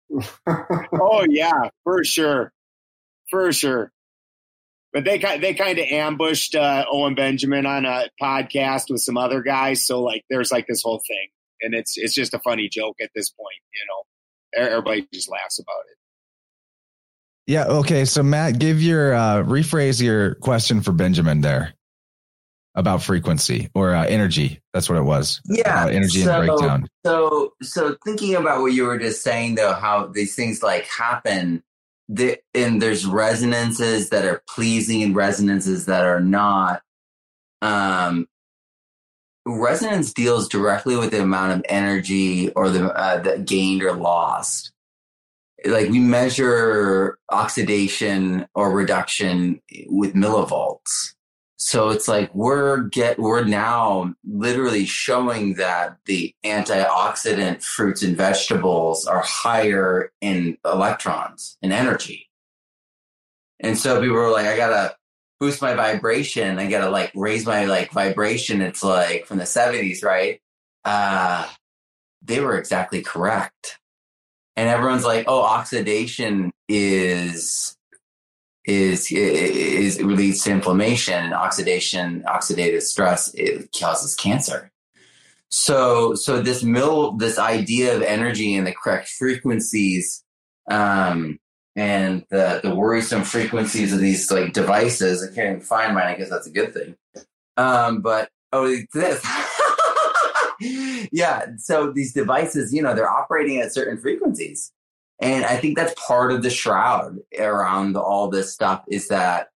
oh 0.47 1.25
yeah, 1.29 1.69
for 1.83 2.03
sure, 2.03 2.53
for 3.29 3.51
sure. 3.51 3.91
But 4.91 5.05
they 5.05 5.19
they 5.19 5.53
kind 5.53 5.77
of 5.77 5.85
ambushed 5.85 6.55
uh, 6.55 6.85
Owen 6.91 7.15
Benjamin 7.15 7.65
on 7.65 7.85
a 7.85 8.09
podcast 8.21 8.89
with 8.89 9.01
some 9.01 9.17
other 9.17 9.41
guys, 9.41 9.85
so 9.85 10.01
like 10.01 10.23
there's 10.29 10.51
like 10.51 10.65
this 10.67 10.81
whole 10.81 11.01
thing, 11.07 11.29
and 11.61 11.75
it's 11.75 11.97
it's 11.97 12.15
just 12.15 12.33
a 12.33 12.39
funny 12.39 12.69
joke 12.69 12.95
at 13.01 13.11
this 13.15 13.29
point, 13.29 13.61
you 13.73 13.85
know. 13.87 14.67
Everybody 14.67 15.07
just 15.13 15.29
laughs 15.29 15.59
about 15.59 15.83
it. 15.91 15.97
Yeah. 17.51 17.65
Okay. 17.65 18.05
So 18.05 18.23
Matt, 18.23 18.57
give 18.57 18.81
your 18.81 19.13
uh, 19.13 19.43
rephrase 19.43 20.01
your 20.01 20.35
question 20.35 20.81
for 20.81 20.91
Benjamin 20.91 21.41
there 21.41 21.73
about 22.75 23.01
frequency 23.03 23.69
or 23.73 23.93
uh, 23.93 24.05
energy. 24.05 24.61
That's 24.73 24.89
what 24.89 24.97
it 24.97 25.03
was. 25.03 25.41
Yeah, 25.45 25.85
uh, 25.85 25.87
energy 25.87 26.21
so, 26.21 26.31
and 26.31 26.47
breakdown. 26.47 26.87
So, 27.05 27.53
so 27.61 27.97
thinking 28.05 28.35
about 28.35 28.61
what 28.61 28.73
you 28.73 28.83
were 28.85 28.97
just 28.97 29.23
saying, 29.23 29.55
though, 29.55 29.73
how 29.73 30.07
these 30.07 30.35
things 30.35 30.61
like 30.63 30.85
happen 30.85 31.63
the, 32.09 32.39
and 32.55 32.81
there's 32.81 33.05
resonances 33.05 34.09
that 34.09 34.25
are 34.25 34.43
pleasing 34.49 35.03
and 35.03 35.15
resonances 35.15 35.85
that 35.85 36.05
are 36.05 36.19
not 36.19 36.81
um 37.61 38.27
resonance 39.45 40.13
deals 40.13 40.47
directly 40.47 40.95
with 40.95 41.11
the 41.11 41.21
amount 41.21 41.51
of 41.53 41.65
energy 41.69 42.51
or 42.51 42.69
the 42.69 42.85
uh, 42.93 43.19
that 43.19 43.45
gained 43.45 43.83
or 43.83 43.93
lost. 43.93 44.71
Like 45.65 45.89
we 45.89 45.99
measure 45.99 47.19
oxidation 47.29 48.47
or 48.55 48.71
reduction 48.71 49.61
with 49.87 50.13
millivolts 50.13 51.13
so 51.61 51.89
it's 51.89 52.07
like 52.07 52.33
we're 52.33 52.83
get 52.83 53.19
we're 53.19 53.43
now 53.43 54.13
literally 54.23 54.85
showing 54.85 55.55
that 55.55 55.97
the 56.05 56.33
antioxidant 56.45 57.61
fruits 57.61 58.01
and 58.01 58.15
vegetables 58.15 59.05
are 59.05 59.21
higher 59.21 60.13
in 60.21 60.57
electrons 60.63 61.57
and 61.61 61.73
energy. 61.73 62.29
And 63.59 63.77
so 63.77 63.99
people 63.99 64.15
were 64.15 64.31
like, 64.31 64.45
I 64.45 64.55
gotta 64.55 64.95
boost 65.41 65.61
my 65.61 65.73
vibration. 65.73 66.59
I 66.59 66.69
gotta 66.69 66.89
like 66.89 67.11
raise 67.13 67.45
my 67.45 67.65
like 67.65 67.91
vibration. 67.91 68.61
It's 68.61 68.81
like 68.81 69.25
from 69.25 69.37
the 69.37 69.43
70s, 69.43 70.01
right? 70.01 70.39
Uh 70.85 71.45
they 72.21 72.39
were 72.39 72.57
exactly 72.57 73.01
correct. 73.01 73.79
And 74.55 74.69
everyone's 74.69 75.05
like, 75.05 75.25
oh, 75.27 75.41
oxidation 75.41 76.51
is 76.69 77.75
is 78.69 79.11
is 79.11 79.97
it 79.97 80.05
leads 80.05 80.43
to 80.43 80.51
inflammation 80.51 81.15
and 81.15 81.33
oxidation 81.33 82.23
oxidative 82.27 82.83
stress 82.83 83.33
it 83.33 83.75
causes 83.77 84.15
cancer. 84.15 84.71
So 85.49 86.13
so 86.13 86.41
this 86.41 86.63
mill 86.63 87.13
this 87.13 87.39
idea 87.39 87.95
of 87.95 88.03
energy 88.03 88.55
and 88.55 88.67
the 88.67 88.73
correct 88.73 89.09
frequencies 89.09 90.23
um 90.69 91.39
and 91.75 92.23
the 92.29 92.59
the 92.61 92.75
worrisome 92.75 93.23
frequencies 93.23 93.91
of 93.91 93.99
these 93.99 94.29
like 94.29 94.53
devices 94.53 95.23
i 95.23 95.33
can't 95.33 95.49
even 95.49 95.61
find 95.61 95.95
mine 95.95 96.05
i 96.05 96.15
guess 96.15 96.29
that's 96.29 96.45
a 96.47 96.51
good 96.51 96.73
thing. 96.73 96.95
Um 97.57 98.01
but 98.01 98.29
oh 98.53 98.75
this. 98.93 99.25
Yeah 101.11 101.45
so 101.57 101.89
these 101.91 102.13
devices 102.13 102.73
you 102.73 102.81
know 102.83 102.93
they're 102.93 103.09
operating 103.09 103.59
at 103.61 103.73
certain 103.73 103.97
frequencies 103.97 104.73
and 105.21 105.45
I 105.45 105.57
think 105.57 105.75
that's 105.75 105.93
part 105.95 106.31
of 106.31 106.43
the 106.43 106.49
shroud 106.49 107.17
around 107.37 107.97
all 107.97 108.29
this 108.29 108.53
stuff 108.53 108.83
is 108.87 109.09
that 109.09 109.49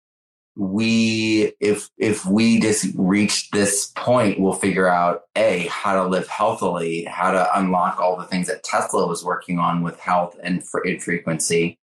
we, 0.56 1.52
if, 1.60 1.88
if 1.98 2.24
we 2.26 2.60
just 2.60 2.86
reach 2.96 3.50
this 3.50 3.92
point, 3.94 4.40
we'll 4.40 4.52
figure 4.54 4.88
out 4.88 5.22
A, 5.36 5.66
how 5.68 6.02
to 6.02 6.08
live 6.08 6.28
healthily, 6.28 7.04
how 7.04 7.30
to 7.30 7.58
unlock 7.58 8.00
all 8.00 8.16
the 8.16 8.24
things 8.24 8.46
that 8.48 8.64
Tesla 8.64 9.06
was 9.06 9.24
working 9.24 9.58
on 9.58 9.82
with 9.82 9.98
health 10.00 10.36
and, 10.42 10.62
frequency. 10.66 11.78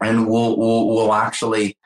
And 0.00 0.28
we'll, 0.28 0.58
we'll, 0.58 0.88
we'll 0.88 1.14
actually 1.14 1.78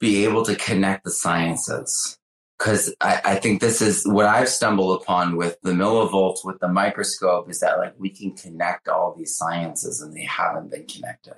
be 0.00 0.24
able 0.24 0.44
to 0.44 0.56
connect 0.56 1.04
the 1.04 1.10
sciences 1.10 2.18
because 2.60 2.94
I, 3.00 3.20
I, 3.24 3.34
think 3.36 3.62
this 3.62 3.80
is 3.80 4.06
what 4.06 4.26
I've 4.26 4.50
stumbled 4.50 5.00
upon 5.00 5.36
with 5.36 5.56
the 5.62 5.72
millivolts 5.72 6.44
with 6.44 6.60
the 6.60 6.68
microscope 6.68 7.48
is 7.48 7.60
that 7.60 7.78
like 7.78 7.94
we 7.98 8.10
can 8.10 8.36
connect 8.36 8.86
all 8.86 9.14
these 9.16 9.34
sciences 9.34 10.02
and 10.02 10.14
they 10.14 10.24
haven't 10.24 10.70
been 10.70 10.86
connected. 10.86 11.36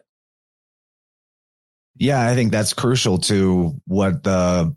Yeah, 1.97 2.20
I 2.20 2.35
think 2.35 2.51
that's 2.51 2.73
crucial 2.73 3.18
to 3.18 3.81
what 3.87 4.25
the 4.25 4.75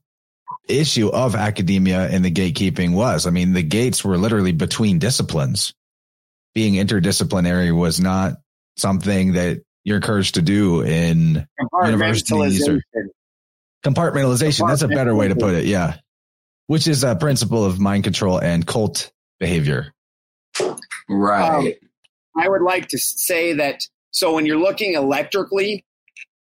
issue 0.67 1.09
of 1.09 1.33
academia 1.33 2.07
and 2.07 2.23
the 2.23 2.31
gatekeeping 2.31 2.93
was. 2.93 3.25
I 3.25 3.31
mean, 3.31 3.53
the 3.53 3.63
gates 3.63 4.03
were 4.03 4.17
literally 4.17 4.51
between 4.51 4.99
disciplines. 4.99 5.73
Being 6.53 6.75
interdisciplinary 6.75 7.75
was 7.75 7.99
not 7.99 8.33
something 8.77 9.33
that 9.33 9.63
you're 9.83 9.97
encouraged 9.97 10.35
to 10.35 10.43
do 10.43 10.81
in 10.81 11.47
universities 11.85 12.67
or 12.67 12.81
compartmentalization. 13.83 14.67
That's 14.67 14.83
a 14.83 14.87
better 14.87 15.15
way 15.15 15.29
to 15.29 15.35
put 15.35 15.55
it. 15.55 15.65
Yeah. 15.65 15.95
Which 16.67 16.87
is 16.87 17.03
a 17.03 17.15
principle 17.15 17.63
of 17.63 17.79
mind 17.79 18.03
control 18.03 18.39
and 18.39 18.65
cult 18.65 19.11
behavior. 19.39 19.93
Right. 21.07 21.49
Um, 21.57 21.73
I 22.37 22.49
would 22.49 22.61
like 22.61 22.87
to 22.89 22.97
say 22.97 23.53
that 23.53 23.81
so 24.11 24.33
when 24.33 24.45
you're 24.45 24.59
looking 24.59 24.93
electrically, 24.93 25.85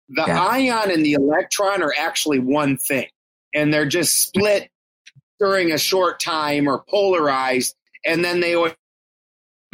the 0.09 0.25
yeah. 0.27 0.43
ion 0.43 0.91
and 0.91 1.05
the 1.05 1.13
electron 1.13 1.83
are 1.83 1.95
actually 1.97 2.39
one 2.39 2.77
thing, 2.77 3.07
and 3.55 3.73
they're 3.73 3.87
just 3.87 4.19
split 4.19 4.71
during 5.39 5.73
a 5.73 5.79
short 5.79 6.21
time 6.21 6.69
or 6.69 6.85
polarized, 6.89 7.77
and 8.05 8.25
then 8.25 8.41
they 8.41 8.55
always 8.55 8.75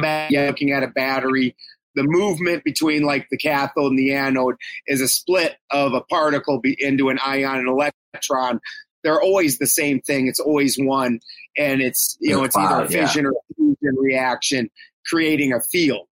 looking 0.01 0.71
at 0.71 0.83
a 0.83 0.87
battery. 0.87 1.55
The 1.95 2.03
movement 2.03 2.63
between 2.63 3.03
like 3.03 3.27
the 3.31 3.37
cathode 3.37 3.91
and 3.91 3.97
the 3.97 4.13
anode 4.13 4.55
is 4.85 5.01
a 5.01 5.07
split 5.07 5.55
of 5.71 5.93
a 5.93 6.01
particle 6.01 6.61
into 6.63 7.09
an 7.09 7.19
ion 7.19 7.59
and 7.59 7.67
electron. 7.67 8.59
They're 9.07 9.21
always 9.21 9.57
the 9.57 9.67
same 9.67 10.01
thing. 10.01 10.27
It's 10.27 10.41
always 10.41 10.75
one, 10.75 11.21
and 11.57 11.81
it's 11.81 12.17
you 12.19 12.35
know 12.35 12.43
it's 12.43 12.57
either 12.57 12.83
a 12.83 12.89
fission 12.89 13.23
yeah. 13.23 13.29
or 13.29 13.41
fusion 13.55 13.97
reaction 13.97 14.69
creating 15.05 15.53
a 15.53 15.61
field. 15.61 16.09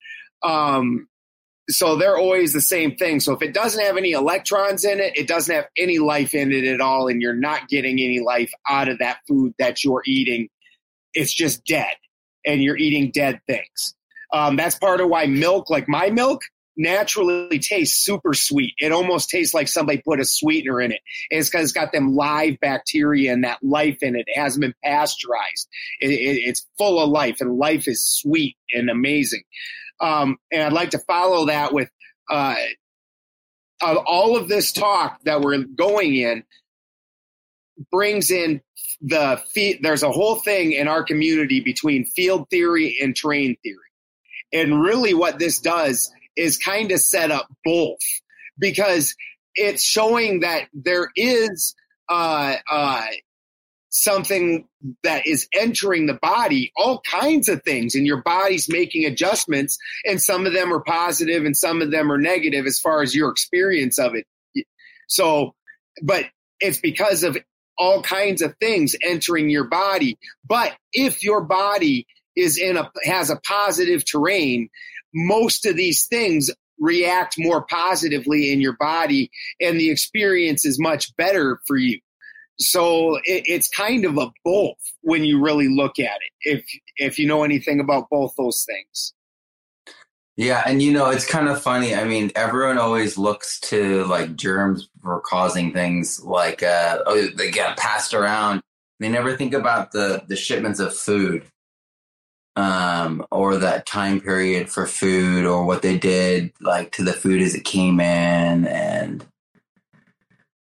Um, 0.42 1.06
so 1.68 1.96
they're 1.96 2.16
always 2.16 2.54
the 2.54 2.62
same 2.62 2.96
thing. 2.96 3.20
So 3.20 3.34
if 3.34 3.42
it 3.42 3.52
doesn't 3.52 3.84
have 3.84 3.98
any 3.98 4.12
electrons 4.12 4.86
in 4.86 5.00
it, 5.00 5.18
it 5.18 5.26
doesn't 5.26 5.54
have 5.54 5.66
any 5.76 5.98
life 5.98 6.32
in 6.32 6.50
it 6.50 6.64
at 6.64 6.80
all, 6.80 7.08
and 7.08 7.20
you're 7.20 7.34
not 7.34 7.68
getting 7.68 8.00
any 8.00 8.20
life 8.20 8.50
out 8.66 8.88
of 8.88 9.00
that 9.00 9.18
food 9.28 9.52
that 9.58 9.84
you're 9.84 10.02
eating. 10.06 10.48
It's 11.12 11.34
just 11.34 11.66
dead, 11.66 11.92
and 12.46 12.62
you're 12.62 12.78
eating 12.78 13.10
dead 13.10 13.42
things. 13.46 13.94
Um, 14.32 14.56
that's 14.56 14.78
part 14.78 15.02
of 15.02 15.10
why 15.10 15.26
milk, 15.26 15.68
like 15.68 15.90
my 15.90 16.08
milk, 16.08 16.40
naturally 16.78 17.58
tastes 17.58 18.02
super 18.02 18.32
sweet. 18.32 18.74
It 18.78 18.92
almost 18.92 19.28
tastes 19.28 19.52
like 19.52 19.68
somebody 19.68 19.98
put 19.98 20.20
a 20.20 20.24
sweetener 20.24 20.80
in 20.80 20.92
it. 20.92 21.00
It's 21.28 21.50
because 21.50 21.64
it's 21.64 21.72
got 21.72 21.92
them 21.92 22.14
live 22.14 22.60
bacteria 22.60 23.32
and 23.32 23.44
that 23.44 23.58
life 23.62 24.02
in 24.02 24.16
it. 24.16 24.24
It 24.28 24.40
hasn't 24.40 24.62
been 24.62 24.74
pasteurized. 24.82 25.68
It, 26.00 26.10
it, 26.10 26.42
it's 26.48 26.66
full 26.78 27.02
of 27.02 27.10
life, 27.10 27.40
and 27.40 27.58
life 27.58 27.88
is 27.88 28.02
sweet 28.02 28.56
and 28.72 28.88
amazing. 28.88 29.42
Um, 30.00 30.38
and 30.52 30.62
I'd 30.62 30.72
like 30.72 30.90
to 30.90 31.00
follow 31.00 31.46
that 31.46 31.74
with 31.74 31.90
uh, 32.30 32.54
all 33.82 34.36
of 34.36 34.48
this 34.48 34.72
talk 34.72 35.18
that 35.24 35.40
we're 35.40 35.64
going 35.64 36.14
in 36.16 36.44
brings 37.90 38.30
in 38.30 38.60
the 39.00 39.40
there's 39.80 40.02
a 40.02 40.10
whole 40.10 40.36
thing 40.36 40.72
in 40.72 40.88
our 40.88 41.04
community 41.04 41.60
between 41.60 42.04
field 42.04 42.48
theory 42.50 42.98
and 43.00 43.16
terrain 43.16 43.56
theory. 43.62 43.76
And 44.52 44.82
really 44.82 45.14
what 45.14 45.38
this 45.38 45.60
does 45.60 46.10
is 46.38 46.58
kind 46.58 46.92
of 46.92 47.00
set 47.00 47.30
up 47.30 47.48
both 47.64 47.98
because 48.58 49.14
it's 49.54 49.82
showing 49.82 50.40
that 50.40 50.68
there 50.72 51.10
is 51.16 51.74
uh, 52.08 52.56
uh, 52.70 53.04
something 53.90 54.66
that 55.02 55.26
is 55.26 55.48
entering 55.52 56.06
the 56.06 56.14
body, 56.14 56.72
all 56.76 57.00
kinds 57.00 57.48
of 57.48 57.62
things, 57.62 57.94
and 57.94 58.06
your 58.06 58.22
body's 58.22 58.68
making 58.68 59.04
adjustments, 59.04 59.78
and 60.04 60.20
some 60.20 60.46
of 60.46 60.52
them 60.52 60.72
are 60.72 60.80
positive 60.80 61.44
and 61.44 61.56
some 61.56 61.82
of 61.82 61.90
them 61.90 62.10
are 62.12 62.18
negative 62.18 62.66
as 62.66 62.78
far 62.78 63.02
as 63.02 63.14
your 63.14 63.30
experience 63.30 63.98
of 63.98 64.14
it. 64.14 64.26
So, 65.08 65.54
but 66.02 66.26
it's 66.60 66.80
because 66.80 67.24
of 67.24 67.36
all 67.76 68.02
kinds 68.02 68.42
of 68.42 68.56
things 68.58 68.94
entering 69.02 69.50
your 69.50 69.64
body. 69.64 70.18
But 70.46 70.76
if 70.92 71.22
your 71.22 71.42
body 71.42 72.06
is 72.38 72.56
in 72.56 72.76
a 72.76 72.90
has 73.04 73.30
a 73.30 73.40
positive 73.46 74.04
terrain, 74.04 74.68
most 75.12 75.66
of 75.66 75.76
these 75.76 76.06
things 76.06 76.50
react 76.78 77.34
more 77.38 77.62
positively 77.62 78.52
in 78.52 78.60
your 78.60 78.76
body 78.78 79.30
and 79.60 79.80
the 79.80 79.90
experience 79.90 80.64
is 80.64 80.78
much 80.78 81.14
better 81.16 81.60
for 81.66 81.76
you. 81.76 81.98
So 82.60 83.16
it, 83.24 83.44
it's 83.46 83.68
kind 83.68 84.04
of 84.04 84.16
a 84.16 84.30
both 84.44 84.76
when 85.02 85.24
you 85.24 85.42
really 85.42 85.68
look 85.68 85.98
at 85.98 86.04
it 86.16 86.32
if 86.42 86.64
if 86.96 87.18
you 87.18 87.26
know 87.26 87.42
anything 87.42 87.80
about 87.80 88.08
both 88.10 88.34
those 88.38 88.64
things. 88.64 89.12
Yeah 90.36 90.62
and 90.64 90.80
you 90.80 90.92
know 90.92 91.10
it's 91.10 91.26
kind 91.26 91.48
of 91.48 91.60
funny 91.60 91.96
i 91.96 92.04
mean 92.04 92.30
everyone 92.36 92.78
always 92.78 93.18
looks 93.18 93.58
to 93.58 94.04
like 94.04 94.36
germs 94.36 94.88
for 95.02 95.20
causing 95.20 95.72
things 95.72 96.22
like 96.22 96.62
uh 96.62 97.00
oh 97.06 97.26
they 97.36 97.50
get 97.50 97.76
passed 97.76 98.14
around. 98.14 98.62
They 99.00 99.08
never 99.08 99.36
think 99.36 99.52
about 99.52 99.90
the 99.90 100.22
the 100.28 100.36
shipments 100.36 100.78
of 100.78 100.94
food 100.96 101.44
um, 102.58 103.24
or 103.30 103.56
that 103.56 103.86
time 103.86 104.20
period 104.20 104.68
for 104.68 104.84
food 104.84 105.46
or 105.46 105.64
what 105.64 105.80
they 105.80 105.96
did 105.96 106.52
like 106.60 106.90
to 106.90 107.04
the 107.04 107.12
food 107.12 107.40
as 107.40 107.54
it 107.54 107.64
came 107.64 108.00
in 108.00 108.66
and 108.66 109.24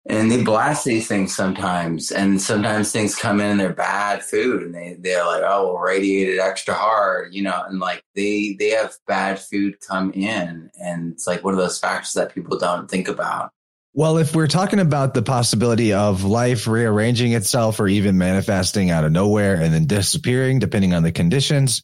and 0.05 0.31
they 0.31 0.43
blast 0.43 0.85
these 0.85 1.09
things 1.09 1.35
sometimes 1.35 2.11
and 2.11 2.43
sometimes 2.43 2.93
things 2.93 3.15
come 3.15 3.41
in 3.41 3.53
and 3.53 3.61
they're 3.61 3.73
bad 3.73 4.23
food 4.23 4.63
and 4.63 4.75
they 4.75 4.95
they're 5.01 5.25
like 5.25 5.43
oh 5.43 5.69
we'll 5.69 5.79
radiate 5.79 6.29
it 6.29 6.39
extra 6.39 6.75
hard 6.75 7.33
you 7.33 7.43
know 7.43 7.65
and 7.67 7.81
like 7.81 8.05
they 8.15 8.55
they 8.59 8.69
have 8.69 8.93
bad 9.07 9.39
food 9.39 9.75
come 9.81 10.13
in 10.13 10.71
and 10.79 11.13
it's 11.13 11.27
like 11.27 11.43
one 11.43 11.55
of 11.55 11.61
those 11.61 11.79
factors 11.79 12.13
that 12.13 12.35
people 12.35 12.59
don't 12.59 12.91
think 12.91 13.09
about 13.09 13.53
well 13.93 14.19
if 14.19 14.35
we're 14.35 14.47
talking 14.47 14.79
about 14.81 15.15
the 15.15 15.23
possibility 15.23 15.93
of 15.93 16.25
life 16.25 16.67
rearranging 16.67 17.33
itself 17.33 17.81
or 17.81 17.89
even 17.89 18.19
manifesting 18.19 18.91
out 18.91 19.05
of 19.05 19.13
nowhere 19.13 19.55
and 19.55 19.73
then 19.75 19.87
disappearing 19.87 20.59
depending 20.59 20.95
on 20.95 21.03
the 21.03 21.13
conditions 21.13 21.83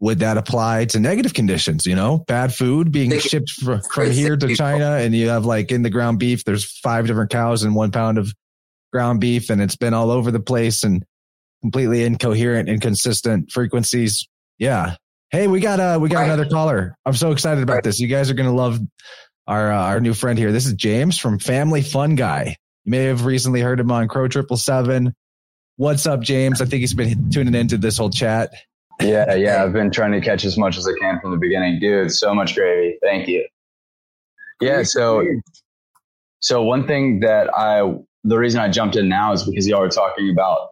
would 0.00 0.18
that 0.18 0.36
apply 0.36 0.84
to 0.86 1.00
negative 1.00 1.32
conditions? 1.32 1.86
You 1.86 1.94
know, 1.94 2.18
bad 2.18 2.54
food 2.54 2.92
being 2.92 3.18
shipped 3.18 3.50
from, 3.52 3.80
from 3.80 4.10
here 4.10 4.36
to 4.36 4.54
China, 4.54 4.96
and 4.96 5.14
you 5.14 5.30
have 5.30 5.46
like 5.46 5.72
in 5.72 5.82
the 5.82 5.88
ground 5.88 6.18
beef, 6.18 6.44
there's 6.44 6.64
five 6.80 7.06
different 7.06 7.30
cows 7.30 7.62
and 7.62 7.74
one 7.74 7.90
pound 7.90 8.18
of 8.18 8.32
ground 8.92 9.20
beef, 9.20 9.48
and 9.48 9.62
it's 9.62 9.76
been 9.76 9.94
all 9.94 10.10
over 10.10 10.30
the 10.30 10.40
place 10.40 10.84
and 10.84 11.04
completely 11.62 12.04
incoherent, 12.04 12.68
inconsistent 12.68 13.50
frequencies. 13.50 14.28
Yeah. 14.58 14.96
Hey, 15.30 15.48
we 15.48 15.60
got 15.60 15.80
uh 15.80 15.98
we 16.00 16.10
got 16.10 16.24
another 16.24 16.48
caller. 16.48 16.96
I'm 17.06 17.14
so 17.14 17.32
excited 17.32 17.62
about 17.62 17.82
this. 17.82 17.98
You 17.98 18.06
guys 18.06 18.30
are 18.30 18.34
gonna 18.34 18.54
love 18.54 18.78
our 19.46 19.72
uh, 19.72 19.86
our 19.86 20.00
new 20.00 20.14
friend 20.14 20.38
here. 20.38 20.52
This 20.52 20.66
is 20.66 20.74
James 20.74 21.18
from 21.18 21.38
Family 21.38 21.82
Fun 21.82 22.14
Guy. 22.14 22.56
You 22.84 22.90
may 22.90 23.04
have 23.04 23.24
recently 23.24 23.60
heard 23.60 23.80
him 23.80 23.90
on 23.90 24.08
Crow 24.08 24.28
Triple 24.28 24.56
Seven. 24.56 25.14
What's 25.76 26.06
up, 26.06 26.20
James? 26.20 26.60
I 26.60 26.66
think 26.66 26.80
he's 26.80 26.94
been 26.94 27.30
tuning 27.30 27.54
into 27.54 27.76
this 27.76 27.98
whole 27.98 28.10
chat. 28.10 28.52
Yeah, 29.00 29.34
yeah. 29.34 29.64
I've 29.64 29.72
been 29.72 29.90
trying 29.90 30.12
to 30.12 30.20
catch 30.20 30.44
as 30.44 30.56
much 30.56 30.76
as 30.76 30.86
I 30.86 30.92
can 31.00 31.18
from 31.20 31.32
the 31.32 31.36
beginning. 31.36 31.80
Dude, 31.80 32.12
so 32.12 32.34
much 32.34 32.54
gravy. 32.54 32.96
Thank 33.02 33.28
you. 33.28 33.46
Yeah, 34.60 34.82
so 34.84 35.24
so 36.40 36.62
one 36.62 36.86
thing 36.86 37.20
that 37.20 37.50
I 37.56 37.82
the 38.22 38.38
reason 38.38 38.60
I 38.60 38.68
jumped 38.68 38.96
in 38.96 39.08
now 39.08 39.32
is 39.32 39.42
because 39.42 39.66
y'all 39.66 39.80
were 39.80 39.88
talking 39.88 40.30
about 40.30 40.70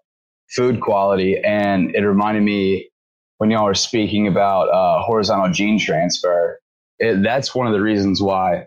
food 0.51 0.81
quality 0.81 1.39
and 1.39 1.95
it 1.95 2.01
reminded 2.01 2.43
me 2.43 2.91
when 3.39 3.51
y'all 3.51 3.65
were 3.65 3.75
speaking 3.75 4.29
about 4.29 4.69
uh, 4.69 5.03
horizontal 5.03 5.51
gene 5.53 5.79
transfer. 5.79 6.61
It, 6.99 7.23
that's 7.23 7.55
one 7.55 7.67
of 7.67 7.73
the 7.73 7.81
reasons 7.81 8.21
why 8.23 8.67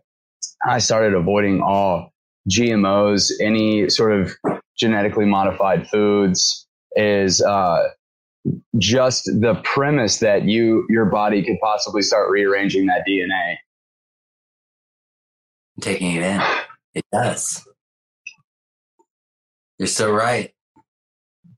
I 0.65 0.80
started 0.80 1.13
avoiding 1.13 1.61
all 1.61 2.11
GMOs, 2.49 3.32
any 3.41 3.89
sort 3.89 4.11
of 4.11 4.34
genetically 4.78 5.26
modified 5.26 5.88
foods 5.88 6.67
is 6.95 7.41
uh, 7.41 7.88
just 8.78 9.26
the 9.26 9.59
premise 9.63 10.19
that 10.19 10.43
you 10.43 10.86
your 10.89 11.05
body 11.05 11.43
could 11.43 11.57
possibly 11.61 12.01
start 12.01 12.30
rearranging 12.30 12.86
that 12.88 13.03
DNA. 13.07 13.55
Taking 15.82 16.15
it 16.15 16.23
in, 16.23 16.41
it 16.93 17.05
does. 17.11 17.67
You're 19.78 19.88
so 19.88 20.11
right. 20.11 20.53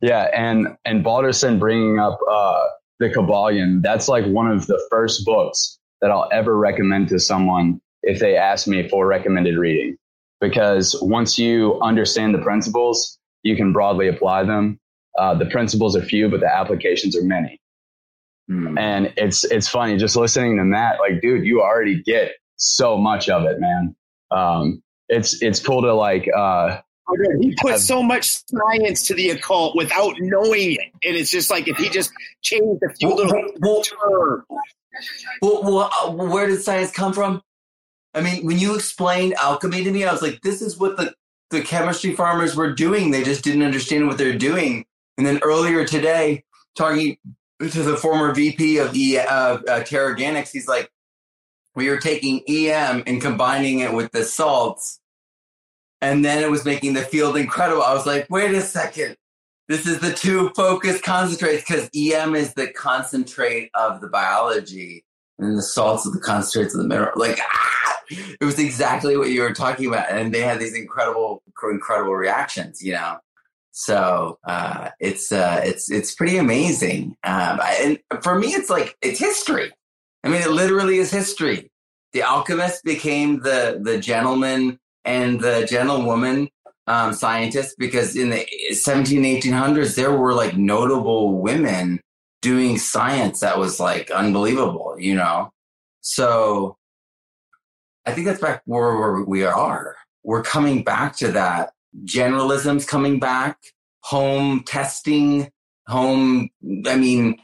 Yeah, 0.01 0.29
and 0.33 0.77
and 0.85 1.03
Balderson 1.03 1.59
bringing 1.59 1.99
up 1.99 2.19
uh, 2.29 2.63
the 2.99 3.09
Kybalion. 3.09 3.81
That's 3.81 4.07
like 4.07 4.25
one 4.25 4.49
of 4.49 4.67
the 4.67 4.81
first 4.89 5.25
books 5.25 5.76
that 6.01 6.11
I'll 6.11 6.29
ever 6.31 6.57
recommend 6.57 7.09
to 7.09 7.19
someone 7.19 7.81
if 8.03 8.19
they 8.19 8.35
ask 8.35 8.67
me 8.67 8.87
for 8.87 9.05
recommended 9.05 9.57
reading. 9.57 9.97
Because 10.39 10.97
once 11.01 11.39
you 11.39 11.79
understand 11.81 12.35
the 12.35 12.39
principles, 12.39 13.17
you 13.43 13.55
can 13.55 13.73
broadly 13.73 14.07
apply 14.07 14.43
them 14.43 14.79
uh, 15.17 15.33
the 15.33 15.45
principles 15.47 15.95
are 15.95 16.01
few, 16.01 16.29
but 16.29 16.39
the 16.39 16.53
applications 16.53 17.17
are 17.17 17.23
many. 17.23 17.59
Mm. 18.49 18.79
And 18.79 19.13
it's 19.17 19.43
it's 19.43 19.67
funny 19.67 19.97
just 19.97 20.15
listening 20.15 20.57
to 20.57 20.63
Matt. 20.63 20.99
Like, 20.99 21.21
dude, 21.21 21.45
you 21.45 21.61
already 21.61 22.01
get 22.03 22.33
so 22.55 22.97
much 22.97 23.27
of 23.27 23.43
it, 23.43 23.59
man. 23.59 23.95
Um, 24.31 24.83
it's 25.09 25.41
it's 25.41 25.59
cool 25.59 25.81
to 25.81 25.93
like. 25.93 26.29
Uh, 26.33 26.79
oh, 27.09 27.15
he 27.41 27.55
put 27.59 27.71
have, 27.71 27.81
so 27.81 28.01
much 28.01 28.41
science 28.47 29.07
to 29.07 29.15
the 29.15 29.31
occult 29.31 29.75
without 29.75 30.15
knowing 30.19 30.73
it, 30.73 30.91
and 31.03 31.17
it's 31.17 31.31
just 31.31 31.49
like 31.49 31.67
if 31.67 31.77
he 31.77 31.89
just 31.89 32.11
changed 32.41 32.81
a 32.89 32.93
few 32.93 33.13
little 33.13 33.83
terms. 33.83 34.43
Well, 35.41 35.63
well, 35.63 35.91
uh, 36.01 36.11
where 36.11 36.47
did 36.47 36.61
science 36.61 36.91
come 36.91 37.13
from? 37.13 37.41
I 38.13 38.21
mean, 38.21 38.45
when 38.45 38.57
you 38.57 38.75
explained 38.75 39.35
alchemy 39.35 39.83
to 39.83 39.91
me, 39.91 40.05
I 40.05 40.11
was 40.11 40.21
like, 40.21 40.41
this 40.41 40.61
is 40.61 40.77
what 40.77 40.97
the 40.97 41.13
the 41.49 41.61
chemistry 41.61 42.13
farmers 42.13 42.55
were 42.55 42.73
doing. 42.73 43.11
They 43.11 43.23
just 43.23 43.43
didn't 43.43 43.63
understand 43.63 44.07
what 44.07 44.17
they're 44.17 44.37
doing. 44.37 44.85
And 45.17 45.25
then 45.25 45.39
earlier 45.43 45.85
today, 45.85 46.43
talking 46.75 47.17
to 47.59 47.83
the 47.83 47.95
former 47.95 48.33
VP 48.33 48.79
of 48.79 48.95
e, 48.95 49.17
uh, 49.17 49.23
uh, 49.23 49.59
Teraganix, 49.83 50.51
he's 50.51 50.67
like, 50.67 50.91
we 51.75 51.89
were 51.89 51.97
taking 51.97 52.41
EM 52.47 53.03
and 53.07 53.21
combining 53.21 53.79
it 53.79 53.93
with 53.93 54.11
the 54.11 54.23
salts, 54.23 54.99
and 56.01 56.25
then 56.25 56.43
it 56.43 56.49
was 56.49 56.65
making 56.65 56.93
the 56.93 57.01
field 57.01 57.37
incredible. 57.37 57.83
I 57.83 57.93
was 57.93 58.05
like, 58.05 58.27
wait 58.29 58.53
a 58.53 58.61
second. 58.61 59.15
This 59.67 59.85
is 59.85 59.99
the 59.99 60.13
two 60.13 60.49
focus 60.55 61.01
concentrates 61.01 61.63
because 61.63 61.89
EM 61.95 62.35
is 62.35 62.53
the 62.53 62.67
concentrate 62.67 63.69
of 63.73 63.99
the 63.99 64.07
biology 64.07 65.03
and 65.39 65.57
the 65.57 65.61
salts 65.61 66.05
of 66.05 66.13
the 66.13 66.19
concentrates 66.19 66.73
of 66.73 66.81
the 66.81 66.87
mineral. 66.87 67.11
Like, 67.15 67.37
ah, 67.41 67.97
it 68.09 68.45
was 68.45 68.59
exactly 68.59 69.17
what 69.17 69.29
you 69.29 69.41
were 69.41 69.53
talking 69.53 69.87
about. 69.87 70.09
And 70.09 70.33
they 70.33 70.41
had 70.41 70.59
these 70.59 70.75
incredible, 70.75 71.43
incredible 71.69 72.15
reactions, 72.15 72.81
you 72.81 72.93
know? 72.93 73.17
So 73.71 74.39
uh, 74.43 74.89
it's 74.99 75.31
uh, 75.31 75.61
it's 75.63 75.91
it's 75.91 76.15
pretty 76.15 76.37
amazing, 76.37 77.15
um, 77.23 77.59
and 77.61 77.99
for 78.23 78.39
me, 78.39 78.47
it's 78.47 78.71
like 78.71 78.97
it's 79.03 79.19
history. 79.19 79.71
I 80.23 80.29
mean, 80.29 80.41
it 80.41 80.49
literally 80.49 80.97
is 80.97 81.11
history. 81.11 81.69
The 82.11 82.23
alchemist 82.23 82.83
became 82.83 83.41
the 83.41 83.79
the 83.79 83.99
gentleman 83.99 84.79
and 85.05 85.39
the 85.39 85.67
gentlewoman 85.69 86.49
um, 86.87 87.13
scientist 87.13 87.75
because 87.77 88.15
in 88.15 88.29
the 88.29 88.47
17 88.71 89.23
1800s 89.23 89.95
there 89.95 90.13
were 90.13 90.33
like 90.33 90.55
notable 90.57 91.39
women 91.39 91.99
doing 92.41 92.77
science 92.77 93.41
that 93.41 93.57
was 93.57 93.79
like 93.79 94.09
unbelievable, 94.11 94.95
you 94.97 95.15
know. 95.15 95.51
So 96.01 96.77
I 98.05 98.13
think 98.13 98.25
that's 98.25 98.39
back 98.39 98.61
where, 98.65 98.95
where 98.95 99.23
we 99.23 99.43
are. 99.43 99.95
We're 100.23 100.43
coming 100.43 100.83
back 100.83 101.15
to 101.17 101.31
that 101.33 101.71
generalism's 102.03 102.85
coming 102.85 103.19
back, 103.19 103.57
home 104.01 104.63
testing, 104.63 105.49
home. 105.87 106.49
I 106.85 106.95
mean, 106.95 107.37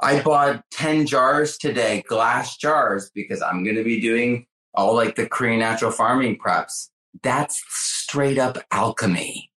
I 0.00 0.20
bought 0.20 0.62
10 0.72 1.06
jars 1.06 1.56
today, 1.56 2.02
glass 2.08 2.56
jars, 2.56 3.10
because 3.14 3.40
I'm 3.40 3.64
going 3.64 3.76
to 3.76 3.84
be 3.84 4.00
doing 4.00 4.46
all 4.74 4.94
like 4.94 5.14
the 5.14 5.26
Korean 5.26 5.60
natural 5.60 5.90
farming 5.90 6.38
preps. 6.44 6.88
That's 7.22 7.62
straight 7.68 8.38
up 8.38 8.58
alchemy, 8.70 9.50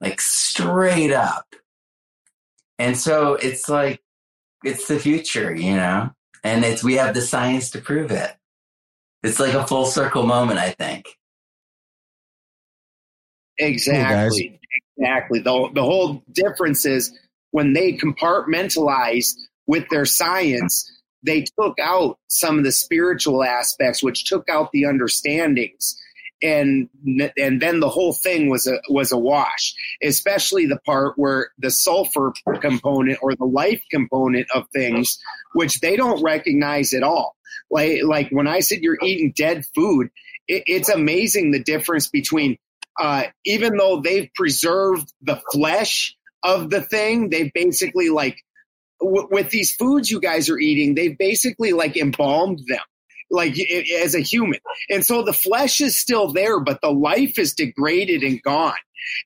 like 0.00 0.20
straight 0.20 1.12
up. 1.12 1.54
And 2.78 2.96
so 2.96 3.34
it's 3.34 3.68
like, 3.68 4.00
it's 4.64 4.88
the 4.88 4.98
future, 4.98 5.54
you 5.54 5.76
know? 5.76 6.10
And 6.42 6.64
it's, 6.64 6.82
we 6.82 6.94
have 6.94 7.14
the 7.14 7.20
science 7.20 7.70
to 7.70 7.80
prove 7.80 8.10
it. 8.10 8.32
It's 9.22 9.38
like 9.38 9.54
a 9.54 9.66
full 9.66 9.84
circle 9.84 10.24
moment, 10.24 10.58
I 10.58 10.70
think. 10.70 11.06
Exactly. 13.58 14.48
Cool, 14.48 14.58
exactly. 14.96 15.40
The, 15.40 15.68
the 15.74 15.82
whole 15.82 16.22
difference 16.32 16.86
is 16.86 17.16
when 17.50 17.74
they 17.74 17.92
compartmentalized 17.92 19.36
with 19.66 19.86
their 19.90 20.06
science, 20.06 20.90
they 21.22 21.44
took 21.60 21.78
out 21.78 22.18
some 22.28 22.56
of 22.56 22.64
the 22.64 22.72
spiritual 22.72 23.44
aspects, 23.44 24.02
which 24.02 24.24
took 24.24 24.48
out 24.48 24.72
the 24.72 24.86
understandings. 24.86 26.00
And 26.42 26.88
and 27.36 27.60
then 27.60 27.80
the 27.80 27.88
whole 27.88 28.14
thing 28.14 28.48
was 28.48 28.66
a 28.66 28.80
was 28.88 29.12
a 29.12 29.18
wash, 29.18 29.74
especially 30.02 30.66
the 30.66 30.78
part 30.78 31.14
where 31.16 31.50
the 31.58 31.70
sulfur 31.70 32.32
component 32.60 33.18
or 33.22 33.34
the 33.34 33.44
life 33.44 33.82
component 33.90 34.48
of 34.54 34.64
things, 34.72 35.18
which 35.52 35.80
they 35.80 35.96
don't 35.96 36.22
recognize 36.22 36.94
at 36.94 37.02
all. 37.02 37.36
Like 37.70 38.02
like 38.04 38.30
when 38.30 38.46
I 38.46 38.60
said 38.60 38.80
you're 38.80 38.98
eating 39.02 39.32
dead 39.36 39.66
food, 39.74 40.08
it, 40.48 40.64
it's 40.66 40.88
amazing 40.88 41.50
the 41.50 41.62
difference 41.62 42.08
between 42.08 42.56
uh, 42.98 43.24
even 43.44 43.76
though 43.76 44.00
they've 44.00 44.30
preserved 44.34 45.12
the 45.22 45.40
flesh 45.52 46.16
of 46.42 46.70
the 46.70 46.80
thing, 46.82 47.30
they've 47.30 47.52
basically 47.52 48.10
like 48.10 48.38
w- 49.00 49.28
with 49.30 49.50
these 49.50 49.74
foods 49.74 50.10
you 50.10 50.20
guys 50.20 50.48
are 50.50 50.58
eating, 50.58 50.94
they've 50.94 51.16
basically 51.16 51.72
like 51.72 51.96
embalmed 51.96 52.60
them 52.66 52.80
like 53.30 53.52
it, 53.56 53.90
as 54.04 54.14
a 54.14 54.20
human. 54.20 54.60
And 54.88 55.04
so 55.04 55.22
the 55.22 55.32
flesh 55.32 55.80
is 55.80 55.98
still 55.98 56.32
there, 56.32 56.60
but 56.60 56.80
the 56.80 56.90
life 56.90 57.38
is 57.38 57.54
degraded 57.54 58.22
and 58.22 58.42
gone. 58.42 58.74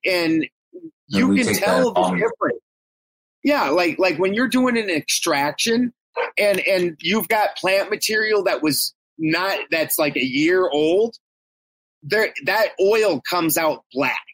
And 0.05 0.47
you 1.09 1.31
and 1.33 1.41
can 1.41 1.55
tell 1.55 1.93
the 1.93 2.11
difference. 2.11 2.61
Yeah, 3.43 3.71
like 3.71 3.99
like 3.99 4.19
when 4.19 4.35
you're 4.35 4.49
doing 4.49 4.79
an 4.79 4.89
extraction 4.89 5.93
and 6.39 6.61
and 6.61 6.97
you've 7.01 7.29
got 7.29 7.57
plant 7.57 7.91
material 7.91 8.45
that 8.45 8.63
was 8.63 8.95
not 9.19 9.59
that's 9.71 9.99
like 9.99 10.17
a 10.17 10.25
year 10.25 10.69
old 10.69 11.17
there 12.03 12.33
that 12.45 12.69
oil 12.81 13.21
comes 13.29 13.59
out 13.59 13.85
black. 13.93 14.25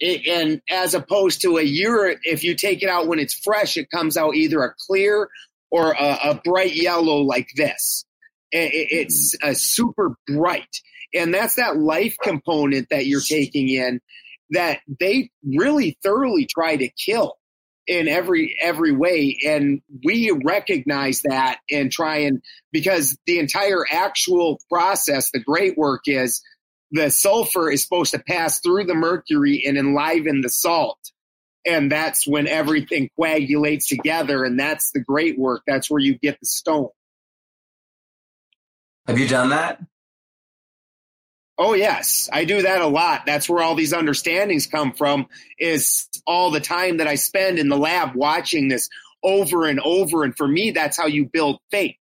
It, 0.00 0.28
and 0.28 0.62
as 0.70 0.94
opposed 0.94 1.42
to 1.42 1.58
a 1.58 1.62
year, 1.62 2.16
if 2.22 2.44
you 2.44 2.54
take 2.54 2.84
it 2.84 2.88
out 2.88 3.08
when 3.08 3.18
it's 3.18 3.34
fresh, 3.34 3.76
it 3.76 3.90
comes 3.90 4.16
out 4.16 4.36
either 4.36 4.62
a 4.62 4.74
clear 4.86 5.28
or 5.72 5.90
a, 5.92 6.18
a 6.30 6.40
bright 6.44 6.74
yellow 6.74 7.18
like 7.18 7.48
this. 7.56 8.04
It, 8.52 8.88
it's 8.90 9.36
a 9.42 9.54
super 9.54 10.16
bright. 10.26 10.80
And 11.14 11.32
that's 11.32 11.54
that 11.54 11.78
life 11.78 12.16
component 12.22 12.88
that 12.90 13.06
you're 13.06 13.20
taking 13.20 13.68
in 13.68 14.00
that 14.50 14.80
they 15.00 15.30
really 15.44 15.98
thoroughly 16.02 16.46
try 16.46 16.76
to 16.76 16.88
kill 16.88 17.36
in 17.86 18.08
every 18.08 18.54
every 18.60 18.92
way 18.92 19.38
and 19.46 19.80
we 20.04 20.30
recognize 20.44 21.22
that 21.22 21.58
and 21.70 21.90
try 21.90 22.18
and 22.18 22.42
because 22.70 23.16
the 23.26 23.38
entire 23.38 23.82
actual 23.90 24.60
process 24.70 25.30
the 25.30 25.38
great 25.38 25.76
work 25.78 26.02
is 26.04 26.42
the 26.90 27.10
sulfur 27.10 27.70
is 27.70 27.82
supposed 27.82 28.12
to 28.12 28.18
pass 28.18 28.60
through 28.60 28.84
the 28.84 28.94
mercury 28.94 29.64
and 29.66 29.76
enliven 29.76 30.40
the 30.40 30.50
salt. 30.50 30.98
And 31.66 31.92
that's 31.92 32.26
when 32.26 32.46
everything 32.46 33.10
coagulates 33.16 33.88
together. 33.88 34.44
And 34.44 34.58
that's 34.58 34.92
the 34.92 35.00
great 35.00 35.38
work. 35.38 35.62
That's 35.66 35.90
where 35.90 36.00
you 36.00 36.16
get 36.18 36.40
the 36.40 36.46
stone. 36.46 36.88
Have 39.08 39.18
you 39.18 39.26
done 39.26 39.48
that? 39.48 39.80
Oh 41.56 41.74
yes, 41.74 42.28
I 42.32 42.44
do 42.44 42.62
that 42.62 42.82
a 42.82 42.86
lot. 42.86 43.26
That's 43.26 43.48
where 43.48 43.62
all 43.62 43.74
these 43.74 43.92
understandings 43.92 44.68
come 44.68 44.92
from 44.92 45.26
is 45.58 46.08
all 46.26 46.50
the 46.50 46.60
time 46.60 46.98
that 46.98 47.08
I 47.08 47.16
spend 47.16 47.58
in 47.58 47.68
the 47.68 47.76
lab 47.76 48.14
watching 48.14 48.68
this 48.68 48.88
over 49.24 49.64
and 49.64 49.80
over 49.80 50.22
and 50.22 50.36
for 50.36 50.46
me 50.46 50.70
that's 50.70 50.96
how 50.96 51.06
you 51.06 51.24
build 51.24 51.58
faith. 51.70 51.96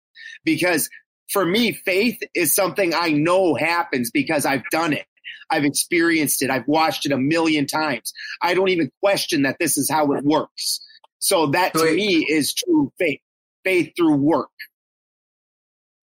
Because 0.45 0.89
for 1.29 1.45
me, 1.45 1.73
faith 1.73 2.19
is 2.35 2.55
something 2.55 2.95
I 2.95 3.11
know 3.11 3.55
happens 3.55 4.11
because 4.11 4.45
I've 4.47 4.69
done 4.71 4.93
it. 4.93 5.07
I've 5.51 5.65
experienced 5.65 6.43
it. 6.43 6.51
I've 6.51 6.67
watched 6.67 7.07
it 7.07 7.13
a 7.13 7.19
million 7.19 7.67
times. 7.67 8.13
I 8.43 8.55
don't 8.55 8.69
even 8.71 8.91
question 9.01 9.43
that 9.43 9.57
this 9.61 9.77
is 9.77 9.91
how 9.91 10.13
it 10.13 10.25
works. 10.25 10.81
So 11.19 11.49
that 11.49 11.75
to 11.75 11.85
me 11.95 12.27
is 12.29 12.55
true 12.55 12.93
faith, 12.99 13.21
faith 13.63 13.93
through 13.97 14.17
work. 14.17 14.51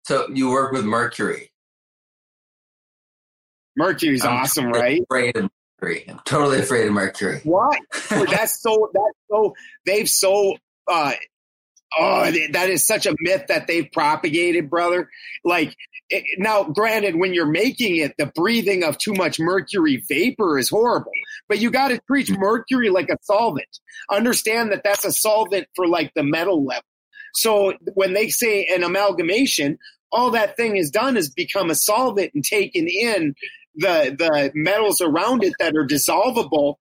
So 0.06 0.28
you 0.32 0.50
work 0.50 0.72
with 0.72 0.84
Mercury. 0.84 1.50
Mercury's 3.76 4.24
I'm 4.24 4.36
awesome, 4.36 4.70
right? 4.70 5.02
Afraid 5.02 5.36
of 5.36 5.50
Mercury. 5.80 6.04
I'm 6.08 6.20
totally 6.24 6.60
afraid 6.60 6.86
of 6.86 6.92
Mercury. 6.92 7.40
What? 7.44 7.78
that's 8.08 8.62
so. 8.62 8.90
That's 8.94 9.18
so. 9.28 9.54
They've 9.84 10.08
so 10.08 10.54
uh, 10.88 11.12
Oh, 11.98 12.30
that 12.52 12.68
is 12.68 12.86
such 12.86 13.06
a 13.06 13.14
myth 13.20 13.46
that 13.48 13.66
they've 13.66 13.90
propagated, 13.90 14.68
brother. 14.68 15.08
Like, 15.44 15.74
it, 16.10 16.24
now, 16.38 16.64
granted, 16.64 17.16
when 17.16 17.32
you're 17.32 17.50
making 17.50 17.96
it, 17.96 18.14
the 18.18 18.26
breathing 18.26 18.84
of 18.84 18.98
too 18.98 19.14
much 19.14 19.40
mercury 19.40 20.02
vapor 20.08 20.58
is 20.58 20.68
horrible, 20.68 21.12
but 21.48 21.58
you 21.58 21.70
got 21.70 21.88
to 21.88 22.00
treat 22.06 22.26
mm. 22.26 22.38
mercury 22.38 22.90
like 22.90 23.08
a 23.08 23.16
solvent. 23.22 23.80
Understand 24.10 24.72
that 24.72 24.82
that's 24.84 25.04
a 25.04 25.12
solvent 25.12 25.68
for 25.74 25.86
like 25.86 26.12
the 26.14 26.22
metal 26.22 26.64
level. 26.64 26.84
So 27.36 27.74
when 27.94 28.14
they 28.14 28.28
say 28.28 28.66
an 28.74 28.82
amalgamation, 28.82 29.78
all 30.10 30.30
that 30.30 30.56
thing 30.56 30.76
has 30.76 30.90
done 30.90 31.16
is 31.16 31.30
become 31.30 31.70
a 31.70 31.74
solvent 31.74 32.32
and 32.34 32.44
taken 32.44 32.88
in 32.88 33.34
the 33.74 34.14
the 34.18 34.50
metals 34.54 35.00
around 35.00 35.44
it 35.44 35.52
that 35.58 35.76
are 35.76 35.86
dissolvable 35.86 36.76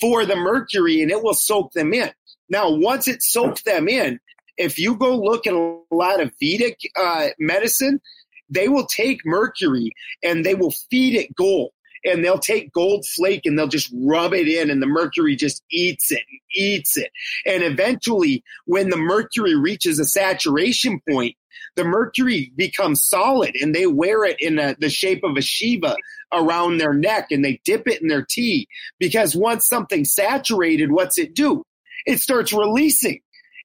for 0.00 0.24
the 0.24 0.36
mercury 0.36 1.00
and 1.00 1.10
it 1.10 1.22
will 1.22 1.34
soak 1.34 1.72
them 1.72 1.92
in. 1.92 2.10
Now, 2.48 2.70
once 2.70 3.06
it 3.06 3.22
soaks 3.22 3.62
them 3.62 3.88
in, 3.88 4.18
if 4.56 4.78
you 4.78 4.96
go 4.96 5.16
look 5.16 5.46
at 5.46 5.54
a 5.54 5.78
lot 5.90 6.20
of 6.20 6.32
Vedic 6.40 6.78
uh, 6.96 7.28
medicine, 7.38 8.00
they 8.48 8.68
will 8.68 8.86
take 8.86 9.20
mercury 9.24 9.92
and 10.22 10.44
they 10.44 10.54
will 10.54 10.72
feed 10.90 11.14
it 11.14 11.34
gold. 11.34 11.70
And 12.04 12.24
they'll 12.24 12.38
take 12.38 12.72
gold 12.72 13.04
flake 13.04 13.44
and 13.44 13.58
they'll 13.58 13.68
just 13.68 13.92
rub 13.94 14.32
it 14.32 14.48
in, 14.48 14.70
and 14.70 14.82
the 14.82 14.86
mercury 14.86 15.36
just 15.36 15.62
eats 15.70 16.10
it, 16.10 16.22
eats 16.54 16.96
it. 16.96 17.10
And 17.44 17.62
eventually, 17.62 18.42
when 18.64 18.88
the 18.88 18.96
mercury 18.96 19.54
reaches 19.54 19.98
a 19.98 20.04
saturation 20.04 21.00
point, 21.08 21.36
the 21.76 21.84
mercury 21.84 22.52
becomes 22.56 23.04
solid 23.04 23.54
and 23.60 23.74
they 23.74 23.86
wear 23.86 24.24
it 24.24 24.36
in 24.40 24.58
a, 24.58 24.76
the 24.78 24.90
shape 24.90 25.22
of 25.24 25.36
a 25.36 25.42
Shiva 25.42 25.96
around 26.32 26.78
their 26.78 26.92
neck 26.92 27.28
and 27.30 27.44
they 27.44 27.60
dip 27.64 27.86
it 27.86 28.02
in 28.02 28.08
their 28.08 28.24
tea 28.28 28.68
because 28.98 29.36
once 29.36 29.66
something's 29.66 30.12
saturated, 30.12 30.92
what's 30.92 31.18
it 31.18 31.34
do? 31.34 31.64
It 32.06 32.20
starts 32.20 32.52
releasing. 32.52 33.20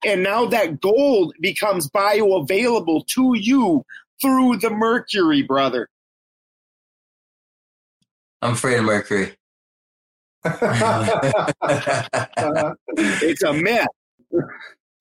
And 0.06 0.24
now 0.24 0.46
that 0.48 0.82
gold 0.82 1.34
becomes 1.40 1.90
bioavailable 1.90 3.08
to 3.08 3.34
you 3.36 3.86
through 4.22 4.58
the 4.58 4.70
mercury, 4.70 5.42
brother. 5.42 5.90
I'm 8.42 8.54
afraid 8.54 8.78
of 8.78 8.86
mercury. 8.86 9.36
it's 12.98 13.44
a 13.44 13.54
myth. 13.54 13.88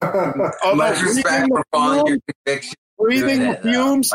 Much 0.74 1.02
respect 1.02 1.48
for 1.48 1.64
following 1.70 2.06
your 2.06 2.18
conviction. 2.46 2.74
Breathing 2.98 3.54
fumes, 3.56 4.12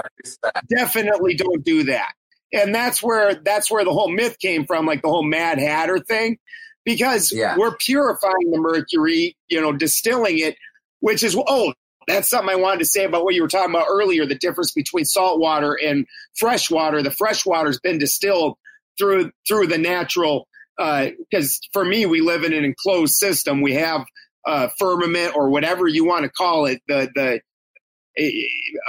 definitely 0.69 1.35
don't 1.35 1.63
do 1.63 1.83
that. 1.83 2.13
And 2.53 2.73
that's 2.73 3.03
where 3.03 3.35
that's 3.35 3.69
where 3.69 3.83
the 3.83 3.91
whole 3.91 4.09
myth 4.09 4.39
came 4.39 4.65
from, 4.65 4.85
like 4.85 5.01
the 5.01 5.09
whole 5.09 5.23
Mad 5.23 5.59
Hatter 5.59 5.99
thing, 5.99 6.39
because 6.85 7.31
yeah. 7.31 7.55
we're 7.57 7.75
purifying 7.75 8.49
the 8.49 8.57
mercury, 8.57 9.35
you 9.49 9.61
know, 9.61 9.73
distilling 9.73 10.39
it, 10.39 10.55
which 11.01 11.23
is 11.23 11.37
oh, 11.37 11.73
that's 12.07 12.29
something 12.29 12.49
I 12.49 12.55
wanted 12.55 12.79
to 12.79 12.85
say 12.85 13.05
about 13.05 13.23
what 13.23 13.35
you 13.35 13.43
were 13.43 13.47
talking 13.47 13.69
about 13.69 13.87
earlier 13.89 14.25
the 14.25 14.35
difference 14.35 14.71
between 14.71 15.05
salt 15.05 15.39
water 15.39 15.73
and 15.73 16.07
fresh 16.35 16.71
water. 16.71 17.03
The 17.03 17.11
fresh 17.11 17.45
water's 17.45 17.79
been 17.79 17.99
distilled 17.99 18.57
through 18.99 19.31
through 19.47 19.67
the 19.67 19.77
natural 19.77 20.47
because 20.77 21.59
uh, 21.63 21.67
for 21.73 21.83
me 21.83 22.05
we 22.05 22.21
live 22.21 22.43
in 22.43 22.53
an 22.53 22.63
enclosed 22.63 23.15
system 23.15 23.61
we 23.61 23.73
have 23.73 24.05
uh, 24.45 24.67
firmament 24.77 25.35
or 25.35 25.49
whatever 25.49 25.87
you 25.87 26.05
want 26.05 26.23
to 26.23 26.29
call 26.29 26.65
it 26.65 26.81
the 26.87 27.09
the 27.15 27.41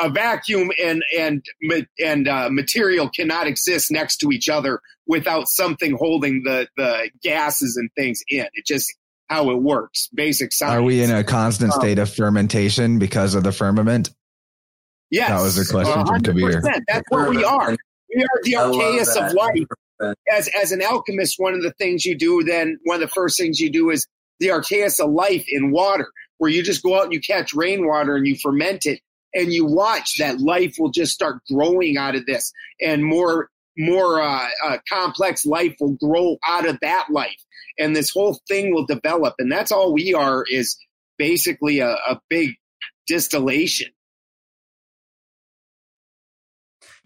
a 0.00 0.10
vacuum 0.10 0.70
and 0.82 1.02
and 1.16 1.44
and 2.04 2.28
uh, 2.28 2.48
material 2.50 3.08
cannot 3.08 3.46
exist 3.46 3.90
next 3.90 4.16
to 4.16 4.30
each 4.32 4.48
other 4.48 4.80
without 5.06 5.48
something 5.48 5.96
holding 5.96 6.42
the 6.44 6.66
the 6.76 7.10
gases 7.22 7.76
and 7.76 7.90
things 7.96 8.22
in 8.28 8.46
it 8.52 8.66
just 8.66 8.92
how 9.30 9.50
it 9.50 9.62
works. 9.62 10.08
Basic 10.12 10.52
science. 10.52 10.74
Are 10.74 10.82
we 10.82 11.02
in 11.02 11.10
a 11.10 11.22
constant 11.22 11.72
state 11.72 12.00
of 12.00 12.12
fermentation 12.12 12.98
because 12.98 13.36
of 13.36 13.44
the 13.44 13.52
firmament? 13.52 14.10
Yes. 15.10 15.30
That 15.30 15.42
was 15.42 15.58
a 15.58 15.72
question 15.72 16.04
100%. 16.04 16.06
from 16.06 16.22
Kabir. 16.22 16.62
That's 16.88 17.04
what 17.08 17.30
we 17.30 17.44
are. 17.44 17.76
We 18.14 18.22
are 18.22 18.40
the 18.42 18.56
archaeus 18.56 19.16
of 19.16 19.32
life. 19.32 19.66
As 20.32 20.48
as 20.60 20.72
an 20.72 20.82
alchemist, 20.82 21.34
one 21.38 21.54
of 21.54 21.62
the 21.62 21.72
things 21.72 22.04
you 22.04 22.16
do 22.16 22.42
then, 22.42 22.78
one 22.84 22.96
of 22.96 23.00
the 23.00 23.08
first 23.08 23.38
things 23.38 23.60
you 23.60 23.70
do 23.70 23.90
is 23.90 24.06
the 24.38 24.50
archaeus 24.50 25.00
of 25.00 25.10
life 25.10 25.44
in 25.48 25.70
water, 25.70 26.08
where 26.38 26.50
you 26.50 26.62
just 26.62 26.82
go 26.82 26.98
out 26.98 27.04
and 27.04 27.12
you 27.12 27.20
catch 27.20 27.52
rainwater 27.52 28.16
and 28.16 28.26
you 28.26 28.36
ferment 28.36 28.86
it 28.86 29.00
and 29.34 29.52
you 29.52 29.64
watch 29.66 30.16
that 30.18 30.40
life 30.40 30.74
will 30.78 30.90
just 30.90 31.12
start 31.12 31.42
growing 31.50 31.96
out 31.96 32.16
of 32.16 32.26
this 32.26 32.52
and 32.80 33.04
more 33.04 33.48
more 33.78 34.20
uh, 34.20 34.48
uh, 34.64 34.78
complex 34.88 35.46
life 35.46 35.74
will 35.80 35.96
grow 35.96 36.36
out 36.46 36.66
of 36.66 36.78
that 36.80 37.06
life 37.10 37.40
and 37.78 37.96
this 37.96 38.10
whole 38.10 38.38
thing 38.46 38.74
will 38.74 38.86
develop. 38.86 39.34
And 39.38 39.50
that's 39.50 39.72
all 39.72 39.92
we 39.92 40.12
are 40.14 40.44
is 40.48 40.76
basically 41.18 41.80
a, 41.80 41.90
a 41.90 42.20
big 42.28 42.54
distillation. 43.06 43.88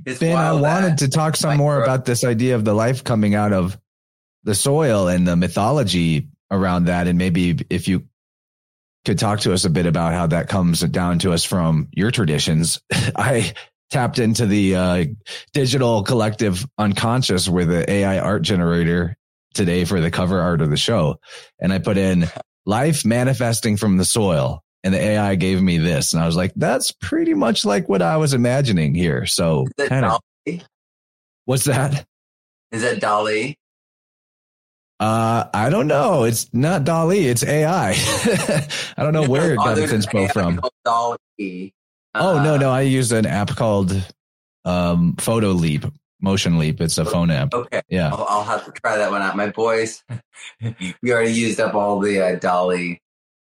It's 0.05 0.21
ben, 0.21 0.37
I 0.37 0.53
wanted 0.53 0.99
to 0.99 1.09
talk 1.09 1.37
some 1.37 1.57
more 1.57 1.83
about 1.83 2.05
this 2.05 2.25
idea 2.25 2.57
of 2.57 2.65
the 2.65 2.75
life 2.75 3.05
coming 3.05 3.35
out 3.35 3.53
of 3.53 3.79
the 4.43 4.55
soil 4.55 5.09
and 5.09 5.27
the 5.27 5.37
mythology 5.37 6.29
around 6.51 6.87
that. 6.87 7.07
And 7.07 7.19
maybe 7.19 7.57
if 7.71 7.89
you 7.89 8.07
could 9.05 9.19
talk 9.19 9.41
to 9.41 9.53
us 9.53 9.65
a 9.65 9.71
bit 9.71 9.87
about 9.87 10.15
how 10.15 10.27
that 10.29 10.49
comes 10.49 10.81
down 10.81 11.19
to 11.21 11.33
us 11.33 11.45
from 11.45 11.89
your 11.93 12.11
traditions. 12.11 12.81
I 13.17 13.53
tapped 13.91 14.19
into 14.19 14.47
the 14.47 14.77
uh, 14.77 15.05
digital 15.53 16.03
collective 16.03 16.67
unconscious 16.79 17.49
with 17.49 17.69
the 17.69 17.91
AI 17.91 18.19
art 18.19 18.43
generator 18.43 19.17
today 19.53 19.85
for 19.85 20.01
the 20.01 20.11
cover 20.11 20.41
art 20.41 20.63
of 20.63 20.71
the 20.71 20.77
show. 20.77 21.21
And 21.61 21.73
I 21.73 21.79
put 21.79 21.97
in 21.97 22.27
life 22.67 23.05
manifesting 23.05 23.77
from 23.77 23.99
the 23.99 24.05
soil 24.05 24.64
and 24.85 24.93
the 24.93 25.01
AI 25.01 25.35
gave 25.35 25.63
me 25.63 25.79
this. 25.79 26.13
And 26.13 26.23
I 26.23 26.27
was 26.27 26.37
like, 26.37 26.53
that's 26.55 26.93
pretty 26.93 27.33
much 27.33 27.65
like 27.65 27.89
what 27.89 28.03
I 28.03 28.19
was 28.19 28.35
imagining 28.35 28.95
here. 28.95 29.25
So 29.25 29.67
kind 29.79 30.05
of, 30.05 30.21
what's 31.47 31.65
that? 31.65 32.05
Is 32.71 32.83
that 32.83 33.01
DALL-E? 33.01 33.57
Uh, 35.01 35.45
I 35.53 35.71
don't 35.71 35.87
know. 35.87 36.25
It's 36.25 36.53
not 36.53 36.85
DALL-E. 36.85 37.27
It's 37.27 37.43
AI. 37.43 37.95
I 38.97 39.03
don't 39.03 39.15
know 39.15 39.27
where 39.27 39.55
it 39.55 39.57
got 39.57 39.79
its 39.79 39.91
inspo 39.91 40.31
from. 40.31 40.61
DALL-E. 40.85 41.73
Uh, 42.15 42.21
oh 42.23 42.43
no, 42.45 42.59
no. 42.59 42.71
I 42.71 42.83
used 42.83 43.11
an 43.13 43.27
app 43.27 43.57
called 43.57 43.91
um, 44.65 45.15
Photoleap. 45.17 45.91
Motion 46.21 46.59
Leap. 46.59 46.81
It's 46.81 46.97
a 46.97 47.05
phone 47.05 47.31
app. 47.31 47.53
Okay. 47.53 47.83
Yeah. 47.89 48.11
I'll, 48.11 48.25
I'll, 48.27 48.45
have 48.45 48.65
to 48.65 48.73
try 48.73 48.97
that 48.97 49.11
one 49.11 49.21
out. 49.21 49.37
My 49.37 49.51
boys, 49.51 50.03
we 51.03 51.13
already 51.13 51.33
used 51.33 51.61
up 51.61 51.75
all 51.75 52.01
the 52.01 52.21
uh, 52.21 52.37
DALL-E 52.37 52.99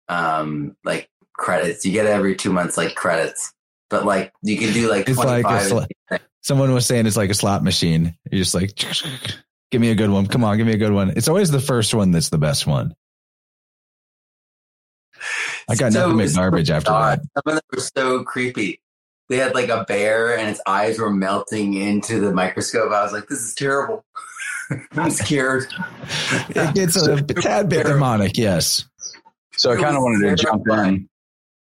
um, 0.08 0.76
like 0.84 1.08
credits. 1.34 1.84
You 1.84 1.92
get 1.92 2.06
every 2.06 2.36
two 2.36 2.52
months 2.52 2.76
like 2.76 2.94
credits, 2.94 3.52
but 3.90 4.04
like 4.04 4.32
you 4.42 4.56
can 4.56 4.72
do 4.72 4.90
like 4.90 5.08
it's 5.08 5.18
like 5.18 5.62
sl- 5.62 6.16
someone 6.40 6.72
was 6.72 6.86
saying 6.86 7.06
it's 7.06 7.16
like 7.16 7.30
a 7.30 7.34
slot 7.34 7.62
machine. 7.62 8.16
You're 8.30 8.42
just 8.42 8.54
like, 8.54 8.76
give 9.70 9.80
me 9.80 9.90
a 9.90 9.94
good 9.94 10.10
one. 10.10 10.26
Come 10.26 10.44
on, 10.44 10.56
give 10.56 10.66
me 10.66 10.74
a 10.74 10.78
good 10.78 10.92
one. 10.92 11.10
It's 11.16 11.28
always 11.28 11.50
the 11.50 11.60
first 11.60 11.94
one 11.94 12.10
that's 12.10 12.30
the 12.30 12.38
best 12.38 12.66
one. 12.66 12.94
I 15.68 15.76
got 15.76 15.92
so, 15.92 16.10
nothing 16.10 16.26
but 16.26 16.34
garbage 16.34 16.70
after 16.70 16.90
that. 16.90 17.20
Some 17.20 17.42
of 17.46 17.54
them 17.54 17.62
were 17.72 17.80
so 17.80 18.24
creepy 18.24 18.82
they 19.32 19.38
had 19.38 19.54
like 19.54 19.70
a 19.70 19.84
bear 19.84 20.36
and 20.36 20.50
its 20.50 20.60
eyes 20.66 20.98
were 20.98 21.10
melting 21.10 21.72
into 21.74 22.20
the 22.20 22.32
microscope. 22.32 22.92
I 22.92 23.02
was 23.02 23.12
like, 23.12 23.28
this 23.28 23.40
is 23.40 23.54
terrible. 23.54 24.04
I'm 24.92 25.10
scared. 25.10 25.72
it's 26.50 26.96
a, 26.96 27.14
a 27.14 27.22
tad 27.22 27.70
bit 27.70 27.86
demonic, 27.86 28.36
yes. 28.36 28.84
So 29.56 29.72
I 29.72 29.76
kind 29.76 29.96
of 29.96 30.02
wanted 30.02 30.36
to 30.36 30.42
jump 30.42 30.68
in. 30.68 31.08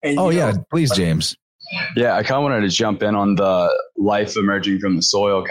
And, 0.04 0.20
oh, 0.20 0.30
yeah, 0.30 0.52
know, 0.52 0.66
please, 0.70 0.92
James. 0.92 1.36
Yeah, 1.96 2.16
I 2.16 2.24
kind 2.24 2.38
of 2.38 2.44
wanted 2.44 2.62
to 2.62 2.70
jump 2.70 3.02
in 3.04 3.16
on 3.16 3.36
the 3.36 3.70
life 3.98 4.36
emerging 4.36 4.80
from 4.80 4.96
the 4.96 5.02
soil 5.02 5.46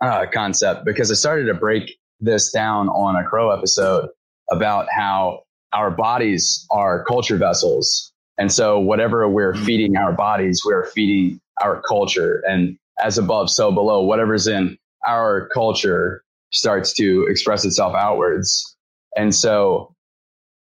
uh, 0.00 0.26
concept 0.32 0.84
because 0.84 1.10
I 1.10 1.14
started 1.14 1.46
to 1.46 1.54
break 1.54 1.98
this 2.20 2.50
down 2.50 2.88
on 2.88 3.16
a 3.16 3.28
crow 3.28 3.50
episode 3.50 4.08
about 4.50 4.86
how 4.90 5.40
our 5.72 5.90
bodies 5.90 6.66
are 6.70 7.04
culture 7.04 7.36
vessels. 7.36 8.12
And 8.38 8.50
so, 8.50 8.78
whatever 8.78 9.28
we're 9.28 9.54
feeding 9.54 9.96
our 9.96 10.12
bodies, 10.12 10.62
we're 10.64 10.86
feeding 10.86 11.40
our 11.60 11.82
culture 11.82 12.42
and 12.48 12.78
as 13.02 13.18
above, 13.18 13.50
so 13.50 13.72
below, 13.72 14.02
whatever's 14.02 14.46
in 14.46 14.78
our 15.06 15.48
culture 15.52 16.22
starts 16.50 16.92
to 16.94 17.26
express 17.28 17.64
itself 17.64 17.94
outwards. 17.94 18.76
And 19.16 19.34
so 19.34 19.94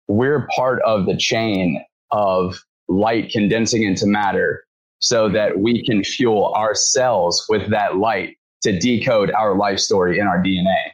we're 0.08 0.48
part 0.56 0.82
of 0.84 1.06
the 1.06 1.18
chain 1.18 1.84
of 2.12 2.58
light 2.88 3.30
condensing 3.32 3.84
into 3.84 4.06
matter 4.06 4.64
so 5.00 5.30
that 5.30 5.60
we 5.60 5.84
can 5.86 6.04
fuel 6.04 6.54
our 6.56 6.74
cells 6.74 7.46
with 7.50 7.70
that 7.70 7.98
light 7.98 8.38
to 8.64 8.78
decode 8.80 9.32
our 9.32 9.56
life 9.58 9.80
story 9.80 10.20
in 10.20 10.28
our 10.28 10.42
DNA. 10.42 10.92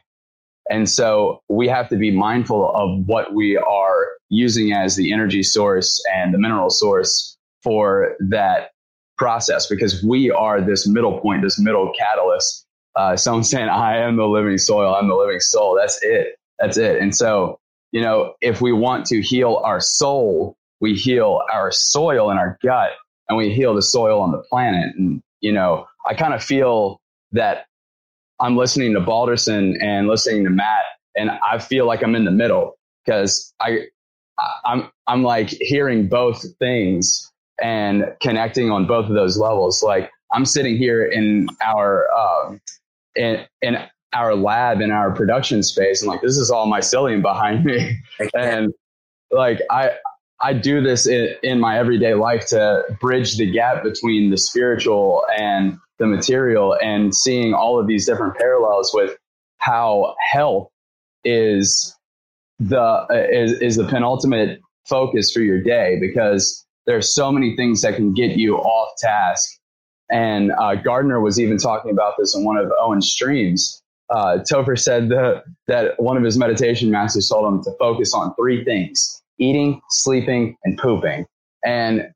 And 0.70 0.88
so 0.88 1.42
we 1.48 1.68
have 1.68 1.88
to 1.88 1.96
be 1.96 2.10
mindful 2.10 2.70
of 2.74 3.06
what 3.06 3.34
we 3.34 3.56
are 3.56 4.06
using 4.28 4.72
as 4.72 4.96
the 4.96 5.12
energy 5.12 5.42
source 5.42 6.02
and 6.14 6.32
the 6.32 6.38
mineral 6.38 6.70
source 6.70 7.36
for 7.62 8.16
that 8.30 8.70
process 9.16 9.66
because 9.66 10.02
we 10.02 10.30
are 10.30 10.60
this 10.60 10.86
middle 10.86 11.20
point, 11.20 11.42
this 11.42 11.58
middle 11.58 11.92
catalyst. 11.98 12.66
Uh, 12.96 13.16
someone 13.16 13.44
saying, 13.44 13.68
I 13.68 13.98
am 13.98 14.16
the 14.16 14.26
living 14.26 14.58
soil, 14.58 14.94
I'm 14.94 15.08
the 15.08 15.14
living 15.14 15.40
soul. 15.40 15.76
That's 15.78 15.98
it. 16.02 16.36
That's 16.58 16.76
it. 16.76 17.00
And 17.00 17.14
so, 17.14 17.58
you 17.90 18.00
know, 18.00 18.34
if 18.40 18.60
we 18.60 18.72
want 18.72 19.06
to 19.06 19.22
heal 19.22 19.60
our 19.64 19.80
soul, 19.80 20.56
we 20.82 20.94
heal 20.94 21.40
our 21.50 21.70
soil 21.70 22.28
and 22.28 22.38
our 22.38 22.58
gut 22.62 22.90
and 23.28 23.38
we 23.38 23.54
heal 23.54 23.74
the 23.74 23.80
soil 23.80 24.20
on 24.20 24.32
the 24.32 24.42
planet. 24.50 24.94
And, 24.96 25.22
you 25.40 25.52
know, 25.52 25.86
I 26.06 26.12
kind 26.12 26.34
of 26.34 26.42
feel 26.42 27.00
that 27.30 27.66
I'm 28.40 28.56
listening 28.56 28.92
to 28.94 29.00
Balderson 29.00 29.78
and 29.80 30.08
listening 30.08 30.42
to 30.44 30.50
Matt, 30.50 30.82
and 31.16 31.30
I 31.30 31.58
feel 31.58 31.86
like 31.86 32.02
I'm 32.02 32.16
in 32.16 32.24
the 32.24 32.32
middle 32.32 32.76
because 33.06 33.54
I, 33.60 33.82
I'm, 34.64 34.90
I'm 35.06 35.22
like 35.22 35.48
hearing 35.48 36.08
both 36.08 36.44
things 36.58 37.30
and 37.62 38.04
connecting 38.20 38.70
on 38.72 38.86
both 38.86 39.06
of 39.06 39.14
those 39.14 39.38
levels. 39.38 39.82
Like 39.84 40.10
I'm 40.32 40.44
sitting 40.44 40.76
here 40.76 41.04
in 41.04 41.46
our 41.64 42.06
um, 42.12 42.60
in 43.14 43.44
in 43.60 43.76
our 44.12 44.34
lab 44.34 44.80
in 44.80 44.90
our 44.90 45.12
production 45.12 45.62
space, 45.62 46.02
and 46.02 46.10
like 46.10 46.22
this 46.22 46.36
is 46.36 46.50
all 46.50 46.66
mycelium 46.66 47.22
behind 47.22 47.64
me, 47.64 48.00
and 48.34 48.72
like 49.30 49.60
I 49.70 49.92
I 50.42 50.52
do 50.52 50.82
this 50.82 51.06
in, 51.06 51.34
in 51.42 51.60
my 51.60 51.78
everyday 51.78 52.14
life 52.14 52.46
to 52.48 52.82
bridge 53.00 53.36
the 53.36 53.50
gap 53.50 53.84
between 53.84 54.30
the 54.30 54.36
spiritual 54.36 55.24
and 55.38 55.78
the 55.98 56.06
material, 56.06 56.76
and 56.82 57.14
seeing 57.14 57.54
all 57.54 57.78
of 57.78 57.86
these 57.86 58.06
different 58.06 58.36
parallels 58.36 58.90
with 58.92 59.16
how 59.58 60.16
health 60.20 60.68
is 61.24 61.96
the 62.58 62.80
uh, 62.80 63.06
is, 63.10 63.52
is 63.60 63.76
the 63.76 63.86
penultimate 63.86 64.60
focus 64.88 65.32
for 65.32 65.40
your 65.40 65.62
day 65.62 65.98
because 66.00 66.66
there's 66.86 67.14
so 67.14 67.30
many 67.30 67.54
things 67.54 67.82
that 67.82 67.94
can 67.94 68.12
get 68.12 68.36
you 68.36 68.56
off 68.56 68.90
task. 68.98 69.48
And 70.10 70.50
uh, 70.60 70.74
Gardner 70.74 71.20
was 71.20 71.38
even 71.38 71.56
talking 71.56 71.92
about 71.92 72.14
this 72.18 72.34
in 72.36 72.44
one 72.44 72.56
of 72.56 72.70
Owen's 72.80 73.10
streams. 73.10 73.80
Uh, 74.10 74.38
Topher 74.50 74.78
said 74.78 75.08
that, 75.08 75.44
that 75.68 75.98
one 75.98 76.16
of 76.16 76.24
his 76.24 76.36
meditation 76.36 76.90
masters 76.90 77.28
told 77.28 77.50
him 77.50 77.62
to 77.62 77.70
focus 77.78 78.12
on 78.12 78.34
three 78.34 78.64
things 78.64 79.21
eating, 79.42 79.80
sleeping, 79.90 80.56
and 80.64 80.78
pooping. 80.78 81.26
And 81.64 82.12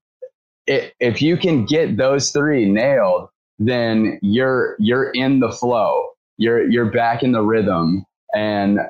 it, 0.66 0.95
if 1.01 1.22
you 1.22 1.37
can 1.37 1.64
get 1.64 1.97
those 1.97 2.31
three 2.31 2.70
nailed, 2.70 3.29
then 3.59 4.18
you're 4.22 4.77
you're 4.79 5.11
in 5.11 5.41
the 5.41 5.51
flow. 5.51 6.09
You're 6.39 6.68
you're 6.68 6.91
back 6.91 7.22
in 7.22 7.33
the 7.33 7.43
rhythm, 7.43 8.05
and 8.35 8.81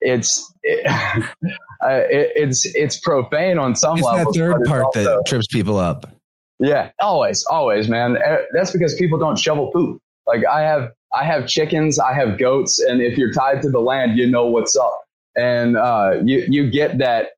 it's 0.00 0.52
it, 0.62 0.86
uh, 0.86 1.22
it, 1.82 2.32
it's 2.36 2.66
it's 2.74 2.98
profane 3.00 3.58
on 3.58 3.74
some 3.74 3.98
it's 3.98 4.06
level. 4.06 4.32
that 4.32 4.38
third 4.38 4.64
part 4.64 4.84
also, 4.84 5.04
that 5.04 5.22
trips 5.26 5.46
people 5.46 5.78
up. 5.78 6.06
Yeah, 6.60 6.90
always, 7.00 7.44
always, 7.44 7.88
man. 7.88 8.16
Eh, 8.16 8.36
that's 8.52 8.70
because 8.70 8.94
people 8.94 9.18
don't 9.18 9.38
shovel 9.38 9.70
poop. 9.72 10.00
Like 10.26 10.44
I 10.46 10.62
have, 10.62 10.92
I 11.12 11.24
have 11.24 11.46
chickens, 11.46 11.98
I 11.98 12.14
have 12.14 12.38
goats, 12.38 12.78
and 12.78 13.02
if 13.02 13.18
you're 13.18 13.32
tied 13.32 13.60
to 13.62 13.70
the 13.70 13.80
land, 13.80 14.16
you 14.16 14.30
know 14.30 14.46
what's 14.46 14.76
up, 14.76 15.04
and 15.36 15.76
uh, 15.76 16.20
you 16.24 16.44
you 16.48 16.70
get 16.70 16.98
that 16.98 17.30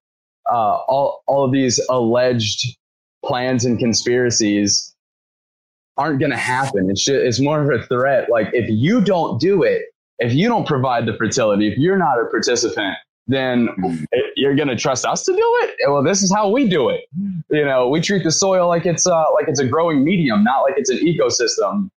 uh, 0.50 0.76
all 0.88 1.22
all 1.26 1.44
of 1.44 1.52
these 1.52 1.80
alleged 1.90 2.76
plans 3.24 3.64
and 3.64 3.78
conspiracies 3.78 4.94
aren't 5.96 6.20
going 6.20 6.30
to 6.30 6.36
happen. 6.36 6.90
It's 6.90 7.04
just, 7.04 7.16
it's 7.16 7.40
more 7.40 7.60
of 7.60 7.80
a 7.80 7.84
threat. 7.86 8.30
Like 8.30 8.48
if 8.52 8.68
you 8.68 9.00
don't 9.00 9.40
do 9.40 9.62
it, 9.62 9.82
if 10.18 10.32
you 10.32 10.48
don't 10.48 10.66
provide 10.66 11.06
the 11.06 11.14
fertility, 11.14 11.68
if 11.68 11.78
you're 11.78 11.98
not 11.98 12.20
a 12.20 12.26
participant, 12.26 12.96
then 13.26 13.68
you're 14.36 14.54
going 14.54 14.68
to 14.68 14.76
trust 14.76 15.04
us 15.04 15.24
to 15.24 15.32
do 15.32 15.38
it. 15.62 15.74
Well, 15.88 16.04
this 16.04 16.22
is 16.22 16.32
how 16.32 16.48
we 16.50 16.68
do 16.68 16.90
it. 16.90 17.04
You 17.50 17.64
know, 17.64 17.88
we 17.88 18.00
treat 18.00 18.22
the 18.22 18.30
soil 18.30 18.68
like 18.68 18.86
it's 18.86 19.06
uh, 19.06 19.24
like 19.34 19.48
it's 19.48 19.60
a 19.60 19.66
growing 19.66 20.04
medium, 20.04 20.44
not 20.44 20.60
like 20.60 20.74
it's 20.76 20.90
an 20.90 20.98
ecosystem. 20.98 21.88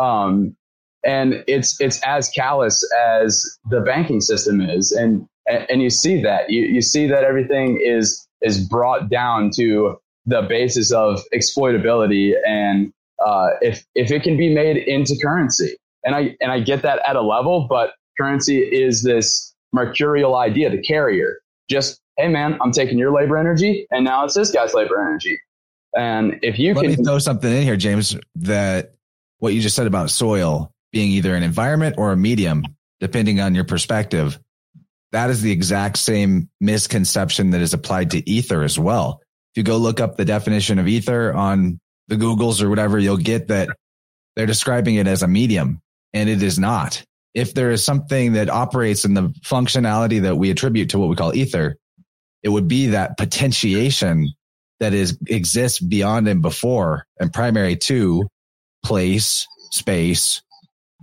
Um, 0.00 0.56
and 1.04 1.44
it's 1.46 1.80
it's 1.80 2.00
as 2.04 2.28
callous 2.30 2.88
as 2.98 3.44
the 3.70 3.80
banking 3.80 4.20
system 4.20 4.60
is, 4.60 4.92
and 4.92 5.28
and 5.48 5.82
you 5.82 5.90
see 5.90 6.22
that 6.22 6.50
you 6.50 6.62
you 6.62 6.82
see 6.82 7.06
that 7.06 7.24
everything 7.24 7.80
is 7.82 8.26
is 8.42 8.66
brought 8.68 9.08
down 9.08 9.50
to 9.56 9.96
the 10.26 10.42
basis 10.42 10.92
of 10.92 11.20
exploitability 11.34 12.34
and 12.46 12.92
uh, 13.24 13.48
if 13.60 13.84
if 13.94 14.10
it 14.10 14.22
can 14.22 14.36
be 14.36 14.54
made 14.54 14.76
into 14.76 15.16
currency 15.22 15.76
and 16.04 16.14
I 16.14 16.36
and 16.40 16.50
I 16.50 16.60
get 16.60 16.82
that 16.82 17.00
at 17.06 17.16
a 17.16 17.20
level, 17.20 17.66
but 17.68 17.92
currency 18.18 18.58
is 18.58 19.02
this 19.02 19.54
mercurial 19.72 20.36
idea, 20.36 20.70
the 20.70 20.82
carrier. 20.82 21.38
Just 21.70 22.00
hey 22.16 22.28
man, 22.28 22.58
I'm 22.62 22.72
taking 22.72 22.98
your 22.98 23.12
labor 23.12 23.36
energy, 23.36 23.86
and 23.90 24.04
now 24.04 24.24
it's 24.24 24.34
this 24.34 24.50
guy's 24.50 24.74
labor 24.74 25.00
energy. 25.00 25.38
And 25.96 26.38
if 26.42 26.58
you 26.58 26.74
let 26.74 26.82
can 26.82 26.90
me 26.90 27.04
throw 27.04 27.18
something 27.18 27.50
in 27.50 27.62
here, 27.62 27.76
James, 27.76 28.16
that 28.36 28.94
what 29.38 29.54
you 29.54 29.60
just 29.60 29.76
said 29.76 29.86
about 29.86 30.10
soil 30.10 30.70
being 30.92 31.10
either 31.12 31.34
an 31.34 31.42
environment 31.42 31.96
or 31.98 32.12
a 32.12 32.16
medium, 32.16 32.64
depending 33.00 33.40
on 33.40 33.54
your 33.54 33.64
perspective, 33.64 34.38
that 35.12 35.30
is 35.30 35.42
the 35.42 35.52
exact 35.52 35.96
same 35.98 36.50
misconception 36.60 37.50
that 37.50 37.60
is 37.60 37.74
applied 37.74 38.10
to 38.12 38.28
ether 38.28 38.62
as 38.62 38.78
well. 38.78 39.20
If 39.52 39.58
you 39.58 39.62
go 39.62 39.78
look 39.78 40.00
up 40.00 40.16
the 40.16 40.24
definition 40.24 40.78
of 40.78 40.86
ether 40.86 41.32
on 41.32 41.80
the 42.08 42.16
Googles 42.16 42.62
or 42.62 42.68
whatever, 42.68 42.98
you'll 42.98 43.16
get 43.16 43.48
that 43.48 43.68
they're 44.36 44.46
describing 44.46 44.96
it 44.96 45.06
as 45.06 45.22
a 45.22 45.28
medium 45.28 45.80
and 46.12 46.28
it 46.28 46.42
is 46.42 46.58
not. 46.58 47.02
If 47.34 47.54
there 47.54 47.70
is 47.70 47.84
something 47.84 48.34
that 48.34 48.50
operates 48.50 49.04
in 49.04 49.14
the 49.14 49.28
functionality 49.44 50.22
that 50.22 50.36
we 50.36 50.50
attribute 50.50 50.90
to 50.90 50.98
what 50.98 51.08
we 51.08 51.16
call 51.16 51.34
ether, 51.34 51.76
it 52.42 52.48
would 52.48 52.68
be 52.68 52.88
that 52.88 53.16
potentiation 53.16 54.32
that 54.80 54.94
is 54.94 55.18
exists 55.26 55.80
beyond 55.80 56.28
and 56.28 56.40
before 56.40 57.04
and 57.18 57.32
primary 57.32 57.76
to 57.76 58.28
place, 58.84 59.46
space, 59.72 60.42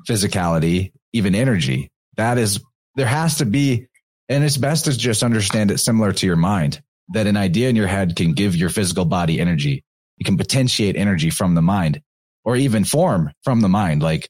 physicality, 0.07 0.91
even 1.13 1.35
energy. 1.35 1.89
That 2.15 2.37
is, 2.37 2.61
there 2.95 3.05
has 3.05 3.39
to 3.39 3.45
be, 3.45 3.87
and 4.29 4.43
it's 4.43 4.57
best 4.57 4.85
to 4.85 4.97
just 4.97 5.23
understand 5.23 5.71
it 5.71 5.79
similar 5.79 6.11
to 6.13 6.25
your 6.25 6.35
mind 6.35 6.81
that 7.09 7.27
an 7.27 7.37
idea 7.37 7.69
in 7.69 7.75
your 7.75 7.87
head 7.87 8.15
can 8.15 8.33
give 8.33 8.55
your 8.55 8.69
physical 8.69 9.05
body 9.05 9.39
energy. 9.39 9.83
You 10.17 10.25
can 10.25 10.37
potentiate 10.37 10.95
energy 10.95 11.29
from 11.29 11.55
the 11.55 11.61
mind 11.61 12.01
or 12.43 12.55
even 12.55 12.83
form 12.83 13.31
from 13.43 13.61
the 13.61 13.69
mind. 13.69 14.01
Like 14.01 14.29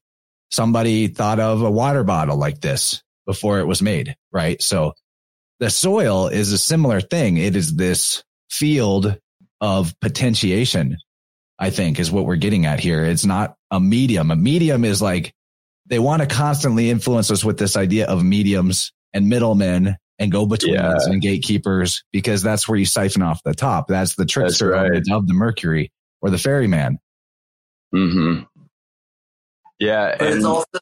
somebody 0.51 1.07
thought 1.07 1.39
of 1.39 1.61
a 1.61 1.71
water 1.71 2.03
bottle 2.03 2.37
like 2.37 2.59
this 2.59 3.01
before 3.25 3.59
it 3.59 3.65
was 3.65 3.81
made, 3.81 4.15
right? 4.31 4.61
So 4.61 4.93
the 5.59 5.69
soil 5.69 6.27
is 6.27 6.51
a 6.51 6.57
similar 6.57 6.99
thing. 6.99 7.37
It 7.37 7.55
is 7.55 7.75
this 7.75 8.23
field 8.49 9.17
of 9.61 9.97
potentiation, 10.01 10.97
I 11.57 11.69
think 11.69 11.99
is 11.99 12.11
what 12.11 12.25
we're 12.25 12.35
getting 12.35 12.65
at 12.65 12.79
here. 12.79 13.05
It's 13.05 13.25
not 13.25 13.55
a 13.71 13.79
medium. 13.79 14.31
A 14.31 14.35
medium 14.35 14.83
is 14.83 15.01
like 15.01 15.33
they 15.85 15.99
want 15.99 16.21
to 16.21 16.27
constantly 16.27 16.89
influence 16.89 17.31
us 17.31 17.43
with 17.43 17.57
this 17.57 17.77
idea 17.77 18.07
of 18.07 18.23
mediums 18.23 18.91
and 19.16 19.28
middlemen 19.28 19.95
and 20.20 20.32
go 20.32 20.45
betweens 20.45 20.76
yeah. 20.76 21.11
and 21.11 21.22
gatekeepers 21.22 22.03
because 22.11 22.43
that's 22.43 22.68
where 22.68 22.78
you 22.78 22.86
siphon 22.86 23.24
off 23.24 23.41
the 23.43 23.55
top. 23.55 23.88
That's 23.88 24.16
the 24.16 24.26
trickster 24.26 24.70
right. 24.70 25.03
of 25.11 25.28
the 25.28 25.34
Mercury 25.34 25.91
or 26.22 26.30
the 26.30 26.38
ferryman. 26.38 26.99
Mm-hmm. 27.93 28.43
Yeah, 29.80 30.16
but 30.18 30.28
and 30.28 30.36
it's 30.38 30.45
also 30.45 30.80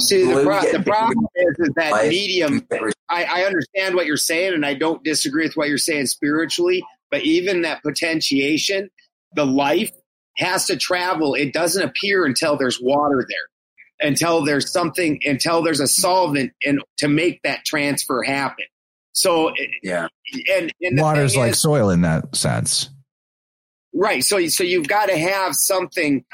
See, 0.00 0.24
the, 0.24 0.42
pro- 0.42 0.72
the 0.72 0.82
problem 0.82 1.26
is, 1.36 1.54
is 1.58 1.70
that 1.76 2.08
medium. 2.08 2.66
I, 3.08 3.24
I 3.24 3.42
understand 3.44 3.94
what 3.94 4.06
you're 4.06 4.16
saying, 4.16 4.54
and 4.54 4.66
I 4.66 4.74
don't 4.74 5.04
disagree 5.04 5.44
with 5.44 5.56
what 5.56 5.68
you're 5.68 5.78
saying 5.78 6.06
spiritually. 6.06 6.84
But 7.10 7.22
even 7.22 7.62
that 7.62 7.84
potentiation, 7.84 8.90
the 9.34 9.46
life 9.46 9.92
has 10.38 10.66
to 10.66 10.76
travel. 10.76 11.34
It 11.34 11.52
doesn't 11.52 11.82
appear 11.82 12.24
until 12.24 12.56
there's 12.56 12.80
water 12.80 13.24
there, 13.28 13.48
until 14.00 14.44
there's 14.44 14.70
something, 14.72 15.20
until 15.24 15.62
there's 15.62 15.80
a 15.80 15.86
solvent, 15.86 16.52
and 16.64 16.80
to 16.98 17.08
make 17.08 17.40
that 17.42 17.64
transfer 17.64 18.22
happen. 18.22 18.66
So 19.12 19.52
yeah, 19.82 20.08
and, 20.54 20.72
and 20.82 21.00
water's 21.00 21.36
like 21.36 21.52
is, 21.52 21.60
soil 21.60 21.90
in 21.90 22.02
that 22.02 22.36
sense, 22.36 22.90
right? 23.94 24.22
So 24.22 24.46
so 24.48 24.62
you've 24.62 24.88
got 24.88 25.06
to 25.06 25.16
have 25.16 25.54
something 25.54 26.24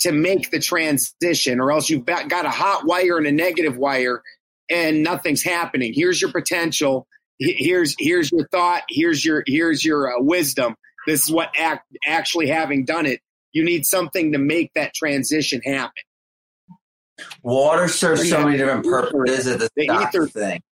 to 0.00 0.12
make 0.12 0.50
the 0.50 0.58
transition, 0.58 1.60
or 1.60 1.70
else 1.70 1.90
you've 1.90 2.06
got 2.06 2.46
a 2.46 2.50
hot 2.50 2.86
wire 2.86 3.18
and 3.18 3.26
a 3.26 3.32
negative 3.32 3.76
wire, 3.76 4.22
and 4.70 5.02
nothing's 5.02 5.42
happening. 5.42 5.92
Here's 5.94 6.20
your 6.20 6.32
potential. 6.32 7.06
Here's 7.38 7.94
here's 7.98 8.32
your 8.32 8.48
thought. 8.48 8.82
Here's 8.88 9.24
your 9.24 9.42
here's 9.46 9.84
your 9.84 10.16
uh, 10.16 10.22
wisdom. 10.22 10.74
This 11.06 11.22
is 11.22 11.30
what 11.30 11.50
act, 11.58 11.86
actually 12.06 12.48
having 12.48 12.84
done 12.84 13.06
it. 13.06 13.20
You 13.52 13.64
need 13.64 13.84
something 13.84 14.32
to 14.32 14.38
make 14.38 14.72
that 14.74 14.94
transition 14.94 15.60
happen. 15.62 16.02
Water 17.42 17.88
serves 17.88 18.28
so 18.28 18.44
many 18.44 18.58
different 18.58 18.84
purposes. 18.84 19.44
The, 19.58 19.68
the 19.76 19.84
ether 19.84 20.26
thing. 20.26 20.62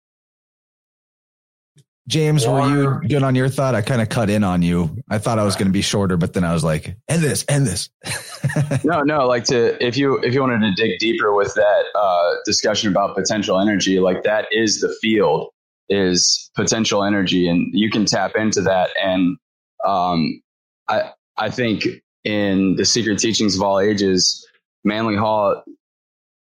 James, 2.07 2.45
were 2.45 2.67
you 2.67 3.07
good 3.07 3.23
on 3.23 3.35
your 3.35 3.47
thought? 3.47 3.73
I 3.73 3.81
kind 3.81 4.01
of 4.01 4.09
cut 4.09 4.29
in 4.29 4.43
on 4.43 4.61
you. 4.61 4.97
I 5.09 5.17
thought 5.17 5.39
I 5.39 5.45
was 5.45 5.55
going 5.55 5.67
to 5.67 5.71
be 5.71 5.81
shorter, 5.81 6.17
but 6.17 6.33
then 6.33 6.43
I 6.43 6.51
was 6.51 6.63
like, 6.63 6.97
end 7.07 7.21
this, 7.21 7.45
end 7.47 7.67
this. 7.67 7.89
no, 8.83 9.01
no, 9.01 9.27
like 9.27 9.45
to, 9.45 9.81
if 9.85 9.95
you, 9.95 10.17
if 10.19 10.33
you 10.33 10.41
wanted 10.41 10.59
to 10.59 10.73
dig 10.73 10.99
deeper 10.99 11.33
with 11.33 11.53
that 11.53 11.83
uh, 11.95 12.33
discussion 12.43 12.91
about 12.91 13.15
potential 13.15 13.59
energy, 13.59 13.99
like 13.99 14.23
that 14.23 14.47
is 14.51 14.81
the 14.81 14.93
field 15.01 15.51
is 15.87 16.51
potential 16.55 17.03
energy 17.03 17.47
and 17.47 17.69
you 17.71 17.89
can 17.89 18.05
tap 18.05 18.35
into 18.35 18.61
that. 18.61 18.89
And 19.01 19.37
um, 19.85 20.41
I, 20.89 21.11
I 21.37 21.49
think 21.49 21.85
in 22.23 22.75
the 22.75 22.85
secret 22.85 23.19
teachings 23.19 23.55
of 23.55 23.61
all 23.61 23.79
ages, 23.79 24.45
Manly 24.83 25.15
Hall, 25.15 25.63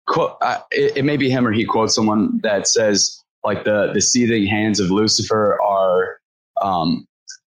quote, 0.07 0.37
uh, 0.41 0.59
it, 0.71 0.97
it 0.97 1.05
may 1.05 1.17
be 1.17 1.29
him 1.29 1.47
or 1.47 1.51
he 1.51 1.65
quotes 1.65 1.95
someone 1.95 2.39
that 2.43 2.67
says, 2.67 3.19
like 3.43 3.63
the 3.65 3.91
the 3.93 4.01
seething 4.01 4.45
hands 4.47 4.79
of 4.79 4.89
Lucifer 4.89 5.59
are 5.61 6.17
um, 6.61 7.05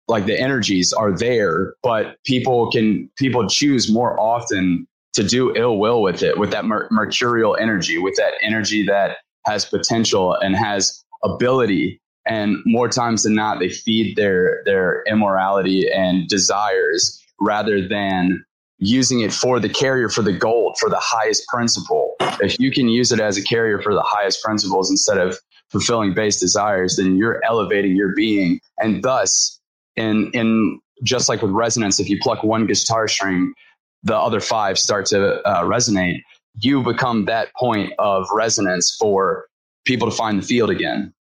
like 0.09 0.27
the 0.27 0.39
energies 0.39 0.93
are 0.93 1.17
there, 1.17 1.75
but 1.83 2.17
people 2.25 2.71
can 2.71 3.11
people 3.17 3.47
choose 3.47 3.93
more 3.93 4.19
often 4.19 4.87
to 5.15 5.23
do 5.23 5.55
ill 5.55 5.79
will 5.79 6.03
with 6.03 6.23
it, 6.23 6.39
with 6.39 6.51
that 6.51 6.65
mer- 6.65 6.89
mercurial 6.91 7.57
energy, 7.57 7.99
with 7.99 8.15
that 8.17 8.33
energy 8.43 8.85
that 8.87 9.19
has 9.45 9.65
potential 9.65 10.35
and 10.35 10.57
has 10.57 11.05
ability. 11.23 12.01
And 12.27 12.57
more 12.65 12.89
times 12.89 13.25
than 13.25 13.35
not, 13.35 13.59
they 13.59 13.69
feed 13.69 14.17
their 14.17 14.63
their 14.65 15.03
immorality 15.07 15.91
and 15.91 16.29
desires 16.29 17.21
rather 17.41 17.87
than 17.87 18.45
using 18.83 19.20
it 19.20 19.33
for 19.33 19.61
the 19.61 19.68
carrier 19.68 20.09
for 20.09 20.22
the 20.22 20.33
gold 20.33 20.76
for 20.78 20.91
the 20.91 20.99
highest 20.99 21.47
principle. 21.47 22.16
If 22.41 22.59
you 22.59 22.72
can 22.72 22.89
use 22.89 23.12
it 23.12 23.20
as 23.20 23.39
a 23.39 23.43
carrier 23.43 23.80
for 23.80 23.95
the 23.95 24.03
highest 24.03 24.43
principles 24.43 24.91
instead 24.91 25.18
of 25.18 25.39
fulfilling 25.70 26.14
base 26.14 26.41
desires, 26.41 26.97
then 26.97 27.16
you're 27.16 27.41
elevating 27.45 27.97
your 27.97 28.12
being. 28.14 28.61
And 28.78 29.01
thus, 29.03 29.61
in, 29.95 30.33
in 30.35 30.80
just 31.05 31.28
like 31.28 31.43
with 31.43 31.53
resonance, 31.53 32.01
if 32.01 32.09
you 32.09 32.18
pluck 32.20 32.43
one 32.43 32.66
guitar 32.66 33.07
string, 33.07 33.55
the 34.03 34.16
other 34.16 34.41
five 34.41 34.78
start 34.78 35.07
to 35.07 35.41
uh, 35.43 35.62
resonate. 35.62 36.18
You 36.57 36.83
become 36.83 37.26
that 37.26 37.55
point 37.55 37.93
of 38.01 38.26
resonance 38.35 38.97
for 38.99 39.47
people 39.85 40.11
to 40.11 40.16
find 40.16 40.43
the 40.43 40.47
field 40.47 40.70
again. 40.70 41.14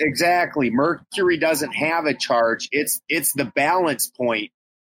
Exactly. 0.00 0.70
Mercury 0.70 1.38
doesn't 1.38 1.72
have 1.72 2.04
a 2.04 2.14
charge. 2.14 2.68
It's 2.72 3.00
it's 3.08 3.32
the 3.32 3.44
balance 3.44 4.10
point. 4.10 4.50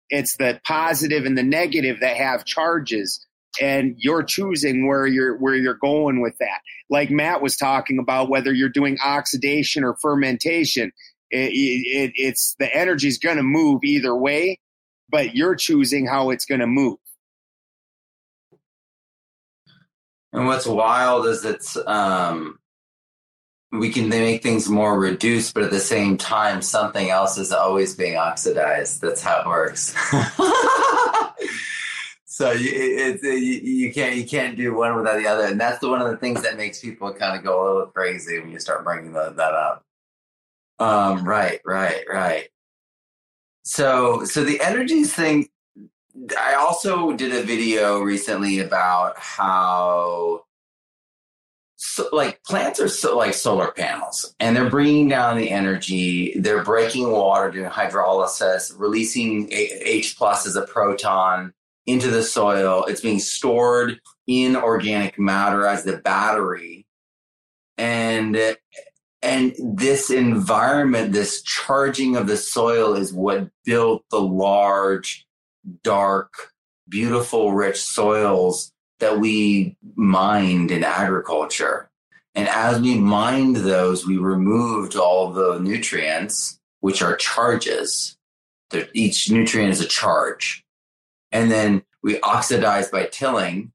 It's 0.10 0.38
the 0.38 0.60
positive 0.64 1.26
and 1.26 1.38
the 1.38 1.44
negative 1.44 2.00
that 2.02 2.18
have 2.18 2.46
charges 2.46 3.26
and 3.62 3.96
you're 3.98 4.24
choosing 4.24 4.88
where 4.88 5.08
you're 5.08 5.38
where 5.38 5.56
you're 5.56 5.74
going 5.74 6.22
with 6.22 6.38
that. 6.40 6.60
Like 6.90 7.10
Matt 7.10 7.42
was 7.42 7.58
talking 7.58 8.00
about, 8.00 8.30
whether 8.30 8.54
you're 8.54 8.70
doing 8.70 8.98
oxidation 9.04 9.84
or 9.84 9.96
fermentation, 10.02 10.92
it, 11.32 11.52
it, 11.52 12.12
it's 12.16 12.56
the 12.60 12.74
energy's 12.74 13.20
going 13.20 13.38
to 13.38 13.44
move 13.44 13.84
either 13.84 14.16
way, 14.16 14.60
but 15.10 15.36
you're 15.36 15.56
choosing 15.56 16.08
how 16.08 16.30
it's 16.32 16.46
going 16.46 16.62
to 16.62 16.68
move. 16.68 16.98
And 20.32 20.46
what's 20.46 20.68
wild 20.68 21.26
is 21.26 21.44
it's 21.44 21.78
um, 21.88 22.60
we 23.72 23.92
can 23.92 24.10
make 24.10 24.42
things 24.42 24.68
more 24.68 25.00
reduced, 25.00 25.54
but 25.54 25.64
at 25.64 25.72
the 25.72 25.80
same 25.80 26.18
time, 26.18 26.62
something 26.62 27.10
else 27.10 27.38
is 27.38 27.52
always 27.52 27.96
being 27.96 28.18
oxidized. 28.18 29.02
That's 29.02 29.22
how 29.22 29.42
it 29.42 29.48
works. 29.48 29.96
so 32.26 32.52
you, 32.52 32.72
it, 32.74 33.22
you 33.22 33.94
can't 33.94 34.16
you 34.16 34.26
can't 34.26 34.58
do 34.58 34.74
one 34.74 34.96
without 34.96 35.18
the 35.18 35.28
other, 35.28 35.46
and 35.46 35.60
that's 35.60 35.80
the, 35.80 35.90
one 35.90 36.02
of 36.02 36.10
the 36.10 36.18
things 36.18 36.42
that 36.42 36.58
makes 36.58 36.80
people 36.80 37.14
kind 37.14 37.38
of 37.38 37.44
go 37.44 37.62
a 37.62 37.66
little 37.66 37.88
crazy 37.88 38.40
when 38.40 38.50
you 38.50 38.60
start 38.60 38.84
bringing 38.84 39.14
the, 39.14 39.34
that 39.38 39.54
up. 39.54 39.86
Um, 40.80 41.24
right, 41.24 41.60
right, 41.64 42.04
right. 42.10 42.48
So, 43.64 44.26
so 44.26 44.44
the 44.44 44.62
energies 44.62 45.14
thing. 45.14 45.50
I 46.38 46.56
also 46.56 47.14
did 47.14 47.34
a 47.34 47.44
video 47.44 48.00
recently 48.00 48.60
about 48.60 49.18
how 49.18 50.46
so, 51.82 52.10
like 52.12 52.44
plants 52.44 52.82
are 52.82 52.90
so, 52.90 53.18
like 53.18 53.34
solar 53.34 53.72
panels 53.72 54.36
and 54.42 54.54
they're 54.54 54.70
bringing 54.70 55.08
down 55.08 55.38
the 55.38 55.50
energy. 55.50 56.38
They're 56.38 56.62
breaking 56.62 57.10
water 57.10 57.50
doing 57.52 57.70
hydrolysis 57.70 58.74
releasing 58.78 59.48
h 59.50 60.18
plus 60.18 60.46
as 60.46 60.58
a 60.58 60.68
proton 60.68 61.54
into 61.86 62.12
the 62.12 62.22
soil. 62.22 62.84
It's 62.90 63.00
being 63.00 63.20
stored 63.20 64.02
in 64.28 64.58
organic 64.58 65.18
matter 65.18 65.66
as 65.66 65.86
the 65.86 65.96
battery. 65.96 66.86
And 67.78 68.38
and 69.22 69.56
this 69.58 70.10
environment 70.10 71.14
this 71.14 71.42
charging 71.44 72.18
of 72.18 72.28
the 72.28 72.36
soil 72.36 72.94
is 72.94 73.14
what 73.14 73.52
built 73.64 74.04
the 74.12 74.22
large 74.22 75.26
dark 75.82 76.34
beautiful 76.90 77.54
rich 77.54 77.80
soils 77.80 78.74
that 79.00 79.20
we 79.20 79.76
mined 79.96 80.72
in 80.72 80.84
agriculture. 80.84 81.90
And 82.36 82.48
as 82.48 82.80
we 82.80 82.96
mined 82.96 83.58
those, 83.58 84.06
we 84.06 84.18
removed 84.18 84.96
all 84.96 85.32
the 85.32 85.60
nutrients, 85.60 86.60
which 86.80 87.02
are 87.02 87.16
charges. 87.16 88.18
Each 88.94 89.30
nutrient 89.30 89.72
is 89.72 89.82
a 89.82 89.88
charge. 89.88 90.64
And 91.32 91.50
then 91.52 91.84
we 92.04 92.20
oxidized 92.22 92.92
by 92.92 93.06
tilling, 93.06 93.72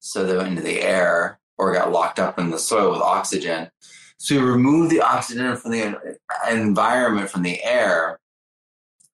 so 0.00 0.24
they 0.24 0.36
went 0.36 0.50
into 0.50 0.62
the 0.62 0.80
air 0.80 1.38
or 1.56 1.72
got 1.72 1.92
locked 1.92 2.18
up 2.18 2.38
in 2.38 2.50
the 2.50 2.58
soil 2.58 2.92
with 2.92 3.00
oxygen. 3.00 3.70
So 4.18 4.36
we 4.36 4.42
remove 4.42 4.90
the 4.90 5.00
oxygen 5.00 5.56
from 5.56 5.70
the 5.70 6.18
environment, 6.50 7.30
from 7.30 7.42
the 7.42 7.62
air, 7.62 8.18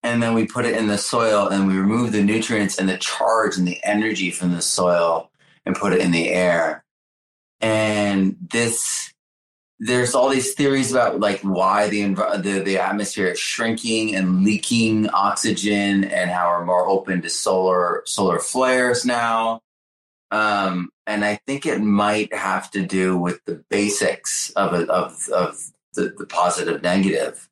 and 0.03 0.23
then 0.23 0.35
we 0.35 0.47
put 0.47 0.65
it 0.65 0.77
in 0.77 0.87
the 0.87 0.99
soil 0.99 1.49
and 1.49 1.67
we 1.67 1.77
remove 1.77 2.13
the 2.13 2.23
nutrients 2.23 2.79
and 2.79 2.89
the 2.89 2.97
charge 2.97 3.57
and 3.57 3.67
the 3.69 3.79
energy 3.85 4.31
from 4.31 4.53
the 4.53 4.63
soil 4.63 5.30
and 5.67 5.77
put 5.77 5.93
it 5.93 6.01
in 6.01 6.11
the 6.11 6.29
air. 6.29 6.85
And 7.61 8.37
this, 8.51 9.13
there's 9.79 10.15
all 10.15 10.29
these 10.29 10.55
theories 10.55 10.91
about 10.91 11.21
like 11.21 11.41
why 11.41 11.89
the, 11.89 12.07
the, 12.43 12.63
the 12.65 12.79
atmosphere 12.79 13.29
is 13.29 13.39
shrinking 13.39 14.15
and 14.15 14.45
leaking 14.45 15.09
oxygen 15.11 16.05
and 16.05 16.31
how 16.31 16.51
we're 16.51 16.65
more 16.65 16.87
open 16.87 17.23
to 17.23 17.29
solar, 17.29 18.03
solar 18.07 18.39
flares 18.39 19.05
now. 19.05 19.61
Um, 20.31 20.91
and 21.07 21.25
I 21.25 21.41
think 21.47 21.67
it 21.67 21.81
might 21.81 22.33
have 22.33 22.71
to 22.71 22.87
do 22.87 23.17
with 23.19 23.45
the 23.45 23.65
basics 23.69 24.51
of 24.51 24.75
it, 24.75 24.89
of, 24.89 25.29
of 25.29 25.59
the, 25.95 26.15
the 26.17 26.27
positive 26.27 26.83
negative. 26.83 27.49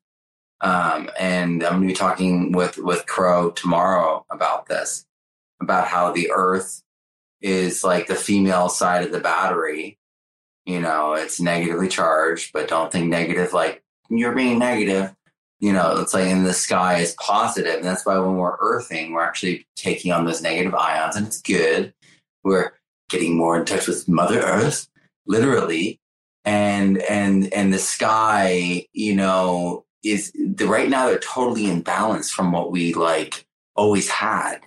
Um, 0.61 1.09
and 1.19 1.63
I'm 1.63 1.73
going 1.73 1.81
to 1.81 1.87
be 1.87 1.93
talking 1.93 2.51
with, 2.51 2.77
with 2.77 3.05
Crow 3.05 3.51
tomorrow 3.51 4.25
about 4.29 4.67
this, 4.67 5.05
about 5.61 5.87
how 5.87 6.11
the 6.11 6.31
earth 6.31 6.83
is 7.41 7.83
like 7.83 8.07
the 8.07 8.15
female 8.15 8.69
side 8.69 9.05
of 9.05 9.11
the 9.11 9.19
battery. 9.19 9.97
You 10.65 10.79
know, 10.81 11.13
it's 11.13 11.39
negatively 11.39 11.87
charged, 11.87 12.51
but 12.53 12.67
don't 12.67 12.91
think 12.91 13.07
negative 13.07 13.53
like 13.53 13.83
you're 14.09 14.35
being 14.35 14.59
negative. 14.59 15.15
You 15.59 15.73
know, 15.73 15.97
it's 15.97 16.13
like 16.13 16.27
in 16.27 16.43
the 16.43 16.53
sky 16.53 16.99
is 16.99 17.15
positive, 17.19 17.75
and 17.75 17.83
that's 17.83 18.05
why 18.05 18.17
when 18.17 18.37
we're 18.37 18.57
earthing, 18.61 19.11
we're 19.11 19.23
actually 19.23 19.67
taking 19.75 20.11
on 20.11 20.25
those 20.25 20.41
negative 20.41 20.73
ions, 20.73 21.15
and 21.15 21.27
it's 21.27 21.41
good. 21.41 21.93
We're 22.43 22.71
getting 23.09 23.35
more 23.35 23.57
in 23.57 23.65
touch 23.65 23.87
with 23.87 24.07
Mother 24.07 24.39
Earth, 24.39 24.87
literally, 25.25 25.99
and 26.45 26.99
and 26.99 27.51
and 27.53 27.73
the 27.73 27.79
sky, 27.79 28.85
you 28.93 29.15
know, 29.15 29.85
is 30.03 30.31
the 30.33 30.65
right 30.65 30.89
now 30.89 31.07
they're 31.07 31.19
totally 31.19 31.65
in 31.69 31.81
balance 31.81 32.31
from 32.31 32.51
what 32.53 32.71
we 32.71 32.93
like 32.93 33.45
always 33.75 34.09
had, 34.09 34.61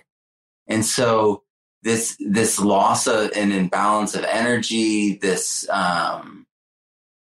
and 0.67 0.85
so 0.85 1.43
this 1.83 2.17
this 2.19 2.59
loss 2.59 3.07
of 3.07 3.31
an 3.35 3.51
imbalance 3.51 4.15
of 4.15 4.23
energy, 4.23 5.17
this 5.17 5.67
um, 5.69 6.47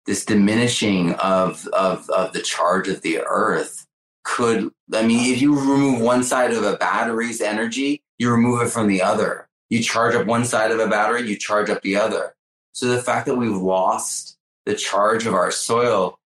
this 0.05 0.25
diminishing 0.25 1.13
of 1.13 1.67
of 1.67 2.09
of 2.09 2.33
the 2.33 2.41
charge 2.41 2.87
of 2.87 3.01
the 3.01 3.19
earth 3.21 3.85
could 4.23 4.71
I 4.93 5.03
mean 5.03 5.33
if 5.33 5.41
you 5.41 5.57
remove 5.57 6.01
one 6.01 6.23
side 6.23 6.51
of 6.51 6.63
a 6.63 6.77
battery's 6.77 7.41
energy, 7.41 8.03
you 8.17 8.31
remove 8.31 8.61
it 8.61 8.69
from 8.69 8.87
the 8.87 9.01
other. 9.01 9.47
You 9.69 9.81
charge 9.83 10.15
up 10.15 10.25
one 10.25 10.45
side 10.45 10.71
of 10.71 10.79
a 10.79 10.87
battery, 10.87 11.29
you 11.29 11.37
charge 11.37 11.69
up 11.69 11.83
the 11.83 11.95
other. 11.95 12.35
So 12.71 12.87
the 12.87 13.01
fact 13.01 13.27
that 13.27 13.35
we've 13.35 13.55
lost 13.55 14.37
the 14.65 14.73
charge 14.73 15.27
of 15.27 15.33
our 15.33 15.51
soil, 15.51 16.19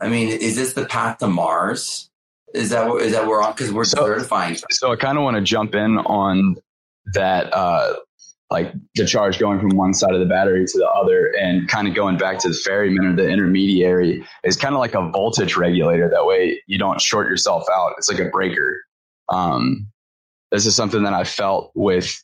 I 0.00 0.08
mean, 0.08 0.28
is 0.28 0.56
this 0.56 0.72
the 0.72 0.86
path 0.86 1.18
to 1.18 1.28
Mars? 1.28 2.10
Is 2.54 2.70
that 2.70 2.90
is 2.96 3.12
that 3.12 3.26
we're 3.26 3.42
on 3.42 3.52
because 3.52 3.72
we're 3.72 3.84
so, 3.84 4.04
certifying? 4.04 4.56
So 4.70 4.92
I 4.92 4.96
kind 4.96 5.16
of 5.16 5.24
want 5.24 5.36
to 5.36 5.42
jump 5.42 5.74
in 5.74 5.98
on 5.98 6.56
that 7.12 7.52
uh, 7.52 7.94
like 8.50 8.72
the 8.94 9.06
charge 9.06 9.38
going 9.38 9.58
from 9.58 9.70
one 9.70 9.94
side 9.94 10.12
of 10.12 10.20
the 10.20 10.26
battery 10.26 10.64
to 10.64 10.78
the 10.78 10.88
other 10.88 11.26
and 11.38 11.68
kind 11.68 11.88
of 11.88 11.94
going 11.94 12.16
back 12.16 12.38
to 12.38 12.48
the 12.48 12.54
ferryman 12.54 13.06
or 13.06 13.16
the 13.16 13.28
intermediary 13.28 14.24
is 14.44 14.56
kind 14.56 14.74
of 14.74 14.78
like 14.78 14.94
a 14.94 15.10
voltage 15.10 15.56
regulator. 15.56 16.08
That 16.08 16.26
way 16.26 16.62
you 16.66 16.78
don't 16.78 17.00
short 17.00 17.28
yourself 17.28 17.64
out. 17.72 17.94
It's 17.98 18.08
like 18.08 18.20
a 18.20 18.30
breaker. 18.30 18.82
Um, 19.28 19.88
this 20.50 20.66
is 20.66 20.76
something 20.76 21.02
that 21.02 21.14
I 21.14 21.24
felt 21.24 21.72
with 21.74 22.22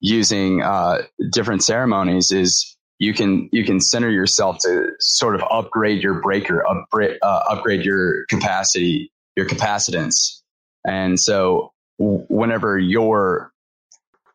using 0.00 0.62
uh, 0.62 1.02
different 1.30 1.62
ceremonies 1.62 2.30
is 2.30 2.76
you 2.98 3.12
can 3.12 3.48
you 3.52 3.64
can 3.64 3.80
center 3.80 4.10
yourself 4.10 4.58
to 4.60 4.92
sort 5.00 5.34
of 5.34 5.42
upgrade 5.50 6.02
your 6.02 6.20
breaker, 6.20 6.66
upgrade 6.66 7.18
uh, 7.22 7.42
upgrade 7.48 7.84
your 7.84 8.24
capacity, 8.26 9.10
your 9.36 9.46
capacitance, 9.46 10.40
and 10.86 11.18
so 11.18 11.72
whenever 11.98 12.78
you're 12.78 13.49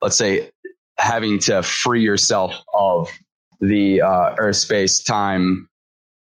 let's 0.01 0.17
say 0.17 0.51
having 0.97 1.39
to 1.39 1.61
free 1.63 2.01
yourself 2.01 2.53
of 2.73 3.09
the 3.61 4.01
uh, 4.01 4.35
earth 4.37 4.55
space 4.55 5.03
time 5.03 5.67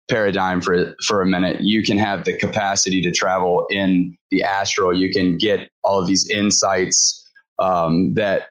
paradigm 0.10 0.62
for 0.62 0.96
for 1.06 1.22
a 1.22 1.26
minute 1.26 1.62
you 1.62 1.82
can 1.82 1.98
have 1.98 2.26
the 2.26 2.38
capacity 2.38 3.02
to 3.02 3.12
travel 3.12 3.66
in 3.70 4.18
the 4.32 4.44
astral. 4.44 4.96
You 4.96 5.12
can 5.12 5.38
get 5.38 5.70
all 5.84 6.00
of 6.00 6.08
these 6.08 6.30
insights 6.30 7.20
um, 7.60 8.14
that 8.16 8.50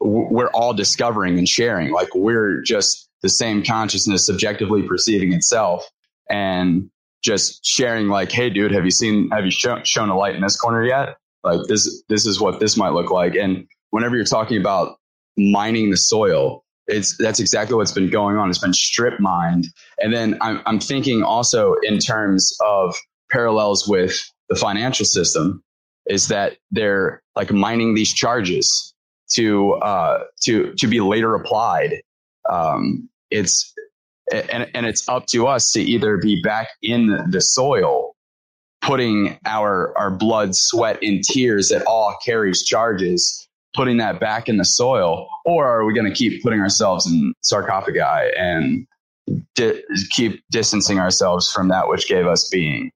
w- 0.00 0.28
we're 0.30 0.50
all 0.50 0.74
discovering 0.74 1.38
and 1.38 1.48
sharing. 1.48 1.92
Like 1.92 2.14
we're 2.14 2.60
just 2.62 3.08
the 3.22 3.28
same 3.28 3.62
consciousness 3.64 4.26
subjectively 4.26 4.82
perceiving 4.82 5.32
itself 5.32 5.88
and 6.28 6.90
just 7.22 7.64
sharing 7.64 8.08
like 8.08 8.32
hey 8.32 8.48
dude 8.48 8.72
have 8.72 8.84
you 8.84 8.90
seen 8.90 9.28
have 9.30 9.44
you 9.44 9.50
shown, 9.50 9.84
shown 9.84 10.08
a 10.08 10.16
light 10.16 10.34
in 10.34 10.42
this 10.42 10.56
corner 10.56 10.84
yet? 10.84 11.16
Like 11.44 11.60
this 11.68 12.02
this 12.08 12.26
is 12.26 12.40
what 12.40 12.60
this 12.60 12.76
might 12.76 12.92
look 12.92 13.10
like. 13.10 13.34
And 13.34 13.66
whenever 13.90 14.16
you're 14.16 14.24
talking 14.24 14.58
about 14.58 14.96
mining 15.36 15.90
the 15.90 15.96
soil, 15.96 16.64
it's 16.86 17.16
that's 17.18 17.38
exactly 17.40 17.76
what's 17.76 17.92
been 17.92 18.10
going 18.10 18.36
on. 18.36 18.48
It's 18.48 18.58
been 18.58 18.72
strip 18.72 19.20
mined, 19.20 19.66
and 19.98 20.12
then 20.12 20.38
I'm 20.40 20.60
I'm 20.66 20.80
thinking 20.80 21.22
also 21.22 21.74
in 21.82 21.98
terms 21.98 22.56
of 22.64 22.96
parallels 23.30 23.86
with 23.86 24.18
the 24.48 24.56
financial 24.56 25.06
system, 25.06 25.62
is 26.06 26.28
that 26.28 26.56
they're 26.70 27.22
like 27.36 27.52
mining 27.52 27.94
these 27.94 28.12
charges 28.12 28.94
to 29.34 29.74
uh, 29.74 30.24
to 30.42 30.74
to 30.74 30.86
be 30.86 31.00
later 31.00 31.34
applied. 31.34 32.02
Um, 32.48 33.08
it's 33.30 33.72
and, 34.32 34.68
and 34.74 34.86
it's 34.86 35.08
up 35.08 35.26
to 35.26 35.46
us 35.46 35.70
to 35.72 35.82
either 35.82 36.16
be 36.16 36.40
back 36.42 36.68
in 36.82 37.30
the 37.30 37.40
soil 37.40 38.14
putting 38.80 39.38
our 39.44 39.96
our 39.98 40.10
blood 40.10 40.54
sweat 40.54 40.98
and 41.02 41.22
tears 41.22 41.68
that 41.68 41.84
all 41.86 42.16
carries 42.24 42.64
charges 42.64 43.48
putting 43.74 43.98
that 43.98 44.20
back 44.20 44.48
in 44.48 44.56
the 44.56 44.64
soil, 44.64 45.28
or 45.44 45.66
are 45.66 45.84
we 45.84 45.94
going 45.94 46.06
to 46.06 46.14
keep 46.14 46.42
putting 46.42 46.60
ourselves 46.60 47.06
in 47.06 47.34
sarcophagi 47.42 48.00
and 48.36 48.86
di- 49.54 49.82
keep 50.10 50.42
distancing 50.50 50.98
ourselves 50.98 51.50
from 51.50 51.68
that 51.68 51.88
which 51.88 52.08
gave 52.08 52.26
us 52.26 52.48
being? 52.48 52.90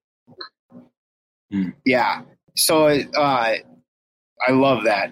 Hmm. 1.50 1.70
Yeah. 1.84 2.22
So 2.56 2.86
uh, 2.86 3.54
I 4.46 4.50
love 4.50 4.84
that. 4.84 5.10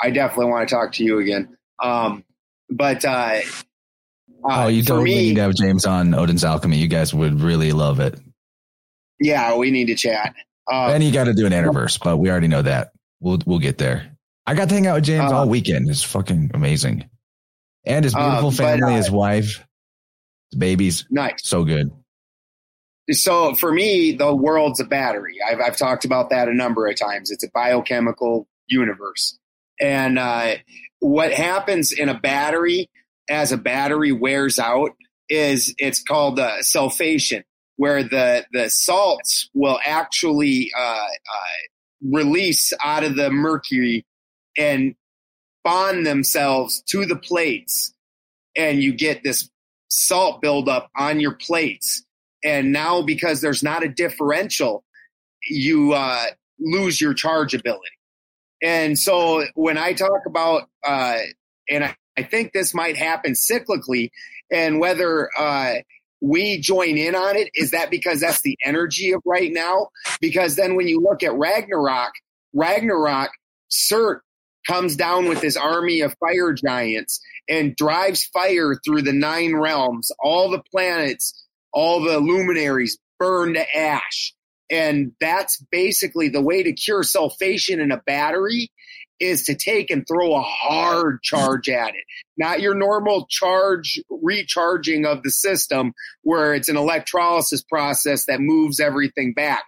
I 0.00 0.10
definitely 0.10 0.46
want 0.46 0.68
to 0.68 0.74
talk 0.74 0.92
to 0.94 1.04
you 1.04 1.20
again. 1.20 1.56
Um, 1.82 2.24
but 2.70 3.04
uh, 3.04 3.40
uh, 4.44 4.64
oh, 4.64 4.68
you 4.68 4.82
totally 4.82 5.10
me, 5.10 5.14
need 5.28 5.34
to 5.36 5.42
have 5.42 5.54
James 5.54 5.86
on 5.86 6.14
Odin's 6.14 6.44
Alchemy. 6.44 6.76
You 6.76 6.88
guys 6.88 7.14
would 7.14 7.40
really 7.40 7.72
love 7.72 8.00
it. 8.00 8.18
Yeah, 9.20 9.56
we 9.56 9.70
need 9.70 9.86
to 9.86 9.94
chat. 9.94 10.34
Um, 10.70 10.90
and 10.90 11.04
you 11.04 11.12
got 11.12 11.24
to 11.24 11.34
do 11.34 11.46
an 11.46 11.52
Interverse, 11.52 11.98
but 12.02 12.16
we 12.16 12.30
already 12.30 12.48
know 12.48 12.62
that. 12.62 12.92
We'll 13.20 13.38
we'll 13.46 13.58
get 13.58 13.78
there. 13.78 14.13
I 14.46 14.54
got 14.54 14.68
to 14.68 14.74
hang 14.74 14.86
out 14.86 14.96
with 14.96 15.04
James 15.04 15.32
uh, 15.32 15.36
all 15.36 15.48
weekend. 15.48 15.88
It's 15.88 16.02
fucking 16.02 16.50
amazing. 16.54 17.08
And 17.86 18.04
his 18.04 18.14
beautiful 18.14 18.48
um, 18.48 18.54
family, 18.54 18.80
but, 18.80 18.92
uh, 18.92 18.96
his 18.96 19.10
wife, 19.10 19.64
his 20.50 20.58
babies. 20.58 21.06
Nice. 21.10 21.40
So 21.42 21.64
good. 21.64 21.90
so 23.10 23.54
for 23.54 23.72
me, 23.72 24.12
the 24.12 24.34
world's 24.34 24.80
a 24.80 24.84
battery. 24.84 25.36
I've, 25.46 25.60
I've 25.60 25.76
talked 25.76 26.04
about 26.04 26.30
that 26.30 26.48
a 26.48 26.54
number 26.54 26.86
of 26.86 26.98
times. 26.98 27.30
It's 27.30 27.44
a 27.44 27.50
biochemical 27.52 28.46
universe. 28.66 29.38
And 29.80 30.18
uh, 30.18 30.56
what 31.00 31.32
happens 31.32 31.92
in 31.92 32.08
a 32.08 32.18
battery 32.18 32.90
as 33.28 33.52
a 33.52 33.56
battery 33.56 34.12
wears 34.12 34.58
out 34.58 34.90
is 35.28 35.74
it's 35.78 36.02
called 36.02 36.38
uh, 36.38 36.58
sulfation, 36.60 37.42
where 37.76 38.02
the, 38.02 38.46
the 38.52 38.68
salts 38.68 39.48
will 39.54 39.78
actually 39.84 40.70
uh, 40.78 40.80
uh 40.82 42.08
release 42.10 42.74
out 42.82 43.02
of 43.02 43.16
the 43.16 43.30
mercury 43.30 44.04
and 44.56 44.94
bond 45.62 46.06
themselves 46.06 46.82
to 46.88 47.06
the 47.06 47.16
plates. 47.16 47.94
And 48.56 48.82
you 48.82 48.92
get 48.92 49.24
this 49.24 49.50
salt 49.88 50.40
buildup 50.40 50.90
on 50.96 51.20
your 51.20 51.34
plates 51.34 52.04
and 52.44 52.72
now 52.72 53.00
because 53.00 53.40
there's 53.40 53.62
not 53.62 53.82
a 53.82 53.88
differential, 53.88 54.84
you 55.48 55.94
uh, 55.94 56.26
lose 56.60 57.00
your 57.00 57.14
charge 57.14 57.54
ability. 57.54 57.88
And 58.62 58.98
so 58.98 59.44
when 59.54 59.78
I 59.78 59.94
talk 59.94 60.26
about, 60.26 60.68
uh, 60.86 61.18
and 61.68 61.84
I, 61.84 61.96
I, 62.16 62.22
think 62.22 62.52
this 62.52 62.74
might 62.74 62.96
happen 62.96 63.32
cyclically, 63.32 64.10
and 64.52 64.78
whether 64.78 65.30
uh, 65.36 65.76
we 66.20 66.60
join 66.60 66.96
in 66.96 67.14
on 67.14 67.36
it, 67.36 67.50
is 67.54 67.72
that 67.72 67.90
because 67.90 68.20
that's 68.20 68.42
the 68.42 68.56
energy 68.64 69.12
of 69.12 69.22
right 69.24 69.52
now? 69.52 69.88
Because 70.20 70.56
then 70.56 70.76
when 70.76 70.86
you 70.86 71.00
look 71.00 71.22
at 71.22 71.34
Ragnarok, 71.34 72.12
Ragnarok, 72.52 73.30
Surt 73.70 74.20
comes 74.66 74.96
down 74.96 75.28
with 75.28 75.40
his 75.40 75.56
army 75.56 76.00
of 76.00 76.16
fire 76.18 76.52
giants 76.52 77.20
and 77.48 77.76
drives 77.76 78.24
fire 78.24 78.78
through 78.84 79.02
the 79.02 79.12
nine 79.12 79.54
realms, 79.54 80.10
all 80.22 80.50
the 80.50 80.62
planets 80.70 81.44
all 81.74 82.00
the 82.00 82.18
luminaries 82.18 82.98
burn 83.18 83.54
to 83.54 83.76
ash. 83.76 84.32
And 84.70 85.12
that's 85.20 85.62
basically 85.70 86.28
the 86.30 86.40
way 86.40 86.62
to 86.62 86.72
cure 86.72 87.02
sulfation 87.02 87.80
in 87.80 87.92
a 87.92 88.00
battery 88.06 88.70
is 89.20 89.44
to 89.44 89.54
take 89.54 89.90
and 89.90 90.06
throw 90.06 90.34
a 90.34 90.42
hard 90.42 91.22
charge 91.22 91.68
at 91.68 91.90
it. 91.90 92.04
Not 92.36 92.60
your 92.60 92.74
normal 92.74 93.26
charge 93.28 94.00
recharging 94.08 95.06
of 95.06 95.22
the 95.22 95.30
system 95.30 95.92
where 96.22 96.54
it's 96.54 96.68
an 96.68 96.76
electrolysis 96.76 97.62
process 97.62 98.26
that 98.26 98.40
moves 98.40 98.80
everything 98.80 99.34
back. 99.34 99.64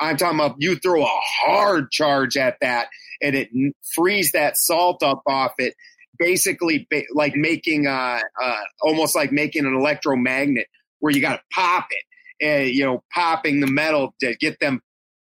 I'm 0.00 0.16
talking 0.16 0.38
about 0.38 0.56
you 0.58 0.76
throw 0.76 1.02
a 1.02 1.06
hard 1.06 1.90
charge 1.90 2.36
at 2.36 2.56
that 2.60 2.88
and 3.20 3.36
it 3.36 3.50
frees 3.94 4.32
that 4.32 4.56
salt 4.56 5.02
up 5.02 5.22
off 5.26 5.52
it, 5.58 5.74
basically 6.18 6.88
like 7.12 7.34
making 7.36 7.86
uh, 7.86 8.20
uh, 8.42 8.56
almost 8.80 9.14
like 9.14 9.32
making 9.32 9.66
an 9.66 9.74
electromagnet 9.74 10.66
where 11.00 11.12
you 11.12 11.20
got 11.20 11.36
to 11.36 11.42
pop 11.52 11.88
it, 11.90 12.44
and 12.44 12.68
you 12.68 12.84
know, 12.84 13.02
popping 13.12 13.60
the 13.60 13.66
metal 13.66 14.14
to 14.20 14.34
get 14.36 14.58
them 14.60 14.80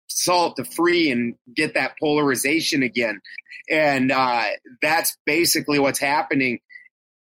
salt 0.07 0.55
to 0.57 0.66
free 0.66 1.11
and 1.11 1.36
get 1.55 1.74
that 1.74 1.95
polarization 1.99 2.84
again. 2.84 3.20
And 3.70 4.11
uh, 4.11 4.45
that's 4.82 5.18
basically 5.26 5.80
what's 5.80 5.99
happening, 5.99 6.59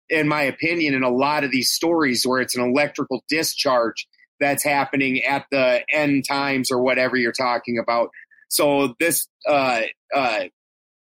in 0.08 0.28
my 0.28 0.42
opinion, 0.42 0.94
in 0.94 1.02
a 1.02 1.10
lot 1.10 1.44
of 1.44 1.50
these 1.50 1.70
stories 1.70 2.26
where 2.26 2.40
it's 2.40 2.56
an 2.56 2.62
electrical 2.62 3.22
discharge 3.28 4.06
that's 4.40 4.64
happening 4.64 5.22
at 5.24 5.46
the 5.50 5.84
end 5.92 6.24
times 6.26 6.70
or 6.70 6.82
whatever 6.82 7.16
you're 7.16 7.32
talking 7.32 7.78
about. 7.78 8.10
So 8.48 8.94
this 8.98 9.28
uh, 9.48 9.82
uh, 10.14 10.44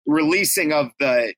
releasing 0.06 0.72
of 0.72 0.90
the 0.98 1.34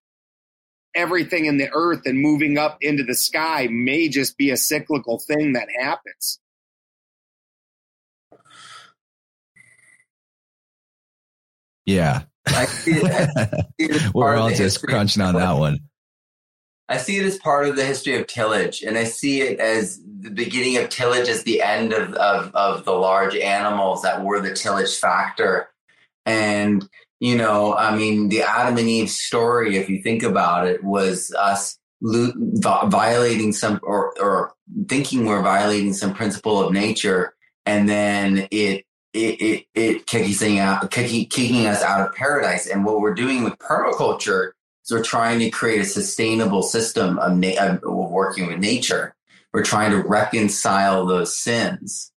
everything 0.95 1.45
in 1.45 1.59
the 1.59 1.69
earth 1.73 2.03
and 2.07 2.19
moving 2.19 2.59
up 2.59 2.79
into 2.81 3.05
the 3.05 3.15
sky 3.15 3.69
may 3.71 4.09
just 4.09 4.37
be 4.37 4.51
a 4.51 4.57
cyclical 4.57 5.19
thing 5.19 5.53
that 5.53 5.69
happens. 5.79 6.41
Yeah. 11.87 12.25
I 12.47 12.67
see 12.67 13.01
I 13.03 13.49
We're 14.15 14.37
all 14.37 14.51
just 14.51 14.83
crunching 14.83 15.23
on 15.23 15.35
that 15.35 15.53
one. 15.53 15.81
I 16.89 16.97
see 16.97 17.19
it 17.19 17.27
as 17.27 17.39
part 17.39 17.69
of 17.69 17.77
the 17.77 17.85
history 17.85 18.17
of 18.17 18.27
tillage, 18.27 18.83
and 18.83 18.97
I 18.97 19.05
see 19.05 19.43
it 19.43 19.61
as 19.61 20.01
the 20.21 20.31
beginning 20.31 20.79
of 20.79 20.89
tillage 20.89 21.29
as 21.29 21.43
the 21.43 21.63
end 21.63 21.93
of, 21.93 22.15
of, 22.15 22.55
of 22.55 22.85
the 22.85 22.93
large 22.93 23.37
animals 23.37 24.03
that 24.03 24.25
were 24.25 24.41
the 24.41 24.55
tillage 24.55 24.97
factor. 24.97 25.69
And 26.25 26.89
you 27.21 27.37
know, 27.37 27.75
I 27.75 27.97
mean, 27.97 28.29
the 28.29 28.43
Adam 28.43 28.79
and 28.79 28.89
Eve 28.89 29.11
story, 29.11 29.77
if 29.77 29.89
you 29.89 30.03
think 30.03 30.23
about 30.23 30.67
it, 30.67 30.85
was 30.85 31.35
us 31.37 31.79
violating 32.01 33.53
some 33.53 33.81
or, 33.83 34.15
or 34.21 34.55
thinking 34.89 35.27
we're 35.27 35.43
violating 35.43 35.93
some 35.95 36.15
principle 36.15 36.61
of 36.61 36.73
nature, 36.73 37.35
and 37.67 37.89
then 37.89 38.47
it 38.51 38.85
it 39.13 39.41
it, 39.41 39.67
it 39.75 40.07
kicking 40.07 40.59
out 40.59 40.91
kicking, 40.91 41.27
kicking 41.27 41.67
us 41.67 41.83
out 41.83 42.07
of 42.07 42.15
paradise. 42.15 42.67
And 42.69 42.85
what 42.85 43.01
we're 43.01 43.15
doing 43.15 43.43
with 43.43 43.59
permaculture 43.59 44.53
is 44.89 44.93
we're 44.93 45.03
trying 45.03 45.39
to 45.41 45.51
create 45.51 45.81
a 45.81 45.85
sustainable 45.85 46.63
system 46.63 47.19
of, 47.19 47.37
na- 47.37 47.79
of 47.83 47.83
working 47.83 48.47
with 48.47 48.59
nature. 48.59 49.15
We're 49.53 49.65
trying 49.65 49.93
to 49.93 50.03
reconcile 50.03 51.07
those 51.07 51.39
sins, 51.39 52.13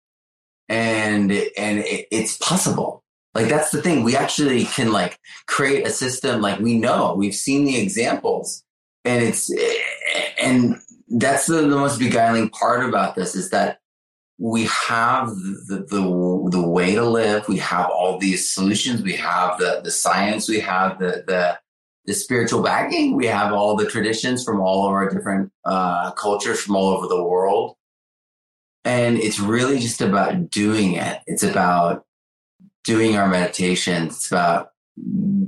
and 0.67 1.31
and 1.31 1.79
it, 1.79 2.07
it's 2.11 2.37
possible 2.37 3.01
like 3.33 3.47
that's 3.47 3.71
the 3.71 3.81
thing. 3.81 4.03
We 4.03 4.15
actually 4.15 4.65
can 4.65 4.91
like 4.91 5.17
create 5.47 5.87
a 5.87 5.89
system 5.89 6.41
like 6.41 6.59
we 6.59 6.77
know, 6.77 7.15
we've 7.15 7.35
seen 7.35 7.65
the 7.65 7.79
examples 7.81 8.63
and 9.05 9.23
it's, 9.23 9.51
eh, 9.51 9.79
and 10.41 10.75
that's 11.07 11.47
the, 11.47 11.61
the 11.61 11.75
most 11.75 11.99
beguiling 11.99 12.49
part 12.49 12.87
about 12.87 13.15
this 13.15 13.35
is 13.35 13.49
that 13.51 13.79
we 14.37 14.65
have 14.65 15.27
the, 15.29 15.85
the, 15.89 16.49
the 16.51 16.67
way 16.67 16.95
to 16.95 17.03
live. 17.03 17.47
We 17.47 17.57
have 17.57 17.89
all 17.89 18.17
these 18.17 18.51
solutions. 18.51 19.01
We 19.01 19.13
have 19.13 19.59
the, 19.59 19.81
the 19.83 19.91
science. 19.91 20.49
We 20.49 20.59
have 20.61 20.99
the, 20.99 21.23
the, 21.27 21.59
the 22.05 22.13
spiritual 22.13 22.61
backing. 22.61 23.15
We 23.15 23.27
have 23.27 23.53
all 23.53 23.75
the 23.75 23.85
traditions 23.85 24.43
from 24.43 24.59
all 24.59 24.87
of 24.87 24.91
our 24.91 25.09
different 25.09 25.51
uh, 25.65 26.11
cultures 26.11 26.61
from 26.61 26.75
all 26.75 26.89
over 26.89 27.07
the 27.07 27.23
world. 27.23 27.75
And 28.83 29.17
it's 29.17 29.39
really 29.39 29.79
just 29.79 30.01
about 30.01 30.49
doing 30.49 30.93
it. 30.93 31.19
It's 31.27 31.43
about 31.43 32.05
doing 32.83 33.15
our 33.15 33.27
meditations. 33.27 34.15
It's 34.15 34.31
about 34.31 34.69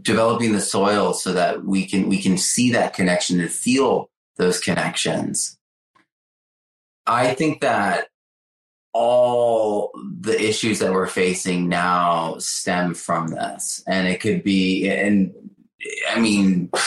developing 0.01 0.51
the 0.51 0.61
soil 0.61 1.13
so 1.13 1.33
that 1.33 1.63
we 1.65 1.87
can 1.87 2.07
we 2.07 2.21
can 2.21 2.37
see 2.37 2.71
that 2.71 2.93
connection 2.93 3.39
and 3.39 3.51
feel 3.51 4.11
those 4.37 4.59
connections. 4.59 5.57
I 7.07 7.33
think 7.33 7.61
that 7.61 8.07
all 8.93 9.91
the 10.21 10.39
issues 10.39 10.79
that 10.79 10.93
we're 10.93 11.07
facing 11.07 11.67
now 11.67 12.35
stem 12.37 12.93
from 12.93 13.27
this. 13.29 13.83
And 13.87 14.07
it 14.07 14.21
could 14.21 14.43
be, 14.43 14.87
and 14.87 15.33
I 16.09 16.19
mean, 16.19 16.69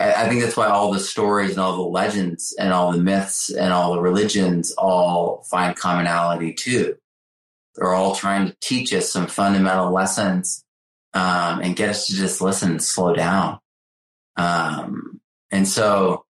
I 0.00 0.28
think 0.28 0.42
that's 0.42 0.56
why 0.56 0.68
all 0.68 0.92
the 0.92 1.00
stories 1.00 1.50
and 1.50 1.60
all 1.60 1.76
the 1.76 1.82
legends 1.82 2.54
and 2.58 2.72
all 2.72 2.90
the 2.92 3.02
myths 3.02 3.50
and 3.50 3.72
all 3.72 3.92
the 3.92 4.00
religions 4.00 4.72
all 4.78 5.44
find 5.50 5.76
commonality 5.76 6.54
too. 6.54 6.96
They're 7.74 7.92
all 7.92 8.14
trying 8.14 8.48
to 8.48 8.56
teach 8.60 8.94
us 8.94 9.12
some 9.12 9.26
fundamental 9.26 9.92
lessons 9.92 10.64
um, 11.12 11.60
and 11.60 11.76
get 11.76 11.90
us 11.90 12.06
to 12.06 12.14
just 12.14 12.40
listen 12.40 12.72
and 12.72 12.82
slow 12.82 13.14
down. 13.14 13.58
Um, 14.36 15.20
and 15.50 15.68
so, 15.68 16.24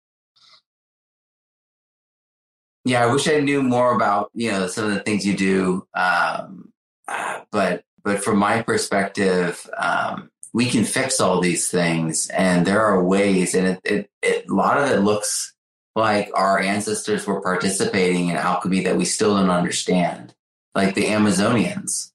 yeah, 2.84 3.05
I 3.05 3.12
wish 3.12 3.28
I 3.28 3.41
knew 3.41 3.62
more 3.62 3.95
about 3.95 4.30
you 4.34 4.51
know 4.51 4.66
some 4.66 4.86
of 4.86 4.95
the 4.95 5.01
things 5.01 5.26
you 5.26 5.36
do. 5.36 5.86
Um, 5.95 6.72
uh, 7.07 7.41
but 7.53 7.84
but 8.03 8.24
from 8.24 8.38
my 8.38 8.62
perspective, 8.62 9.64
um, 9.76 10.30
we 10.53 10.66
can 10.66 10.84
fix 10.84 11.20
all 11.20 11.40
these 11.40 11.68
things, 11.68 12.28
and 12.28 12.66
there 12.66 12.84
are 12.84 13.03
ways. 13.03 13.55
And 13.55 13.66
it, 13.66 13.80
it, 13.84 14.11
it, 14.22 14.51
a 14.51 14.55
lot 14.55 14.78
of 14.78 14.90
it 14.90 15.01
looks 15.01 15.55
like 15.94 16.30
our 16.34 16.59
ancestors 16.59 17.26
were 17.26 17.40
participating 17.40 18.28
in 18.28 18.36
alchemy 18.36 18.84
that 18.84 18.96
we 18.96 19.05
still 19.05 19.36
don't 19.36 19.51
understand 19.51 20.34
like 20.74 20.94
the 20.94 21.07
Amazonians, 21.07 22.12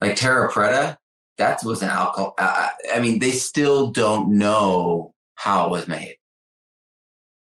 like 0.00 0.16
Terra 0.16 0.50
Preta. 0.50 0.96
That 1.38 1.64
was 1.64 1.82
an 1.82 1.88
alcohol. 1.88 2.34
I 2.38 3.00
mean, 3.00 3.18
they 3.18 3.32
still 3.32 3.90
don't 3.90 4.38
know 4.38 5.12
how 5.34 5.66
it 5.66 5.70
was 5.70 5.88
made. 5.88 6.16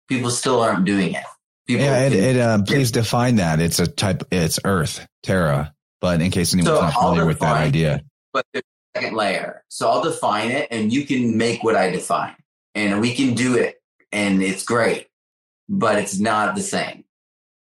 People 0.09 0.29
still 0.29 0.61
aren't 0.61 0.85
doing 0.85 1.13
it. 1.13 1.23
People 1.67 1.85
yeah, 1.85 2.05
it, 2.05 2.13
it 2.13 2.37
uh, 2.37 2.61
please 2.63 2.91
define 2.91 3.37
that. 3.37 3.59
It's 3.59 3.79
a 3.79 3.87
type. 3.87 4.23
It's 4.31 4.59
Earth, 4.63 5.05
Terra. 5.23 5.73
But 5.99 6.21
in 6.21 6.31
case 6.31 6.53
anyone's 6.53 6.77
so 6.77 6.81
not 6.81 6.93
familiar 6.93 7.25
with 7.25 7.39
that 7.39 7.55
idea, 7.55 8.03
but 8.33 8.45
second 8.97 9.15
layer. 9.15 9.63
So 9.69 9.89
I'll 9.89 10.03
define 10.03 10.51
it, 10.51 10.67
and 10.71 10.91
you 10.91 11.05
can 11.05 11.37
make 11.37 11.63
what 11.63 11.75
I 11.75 11.89
define, 11.89 12.35
and 12.75 13.01
we 13.01 13.13
can 13.13 13.33
do 13.33 13.55
it, 13.55 13.81
and 14.11 14.41
it's 14.41 14.63
great, 14.63 15.07
but 15.69 15.97
it's 15.97 16.19
not 16.19 16.55
the 16.55 16.61
same. 16.61 17.03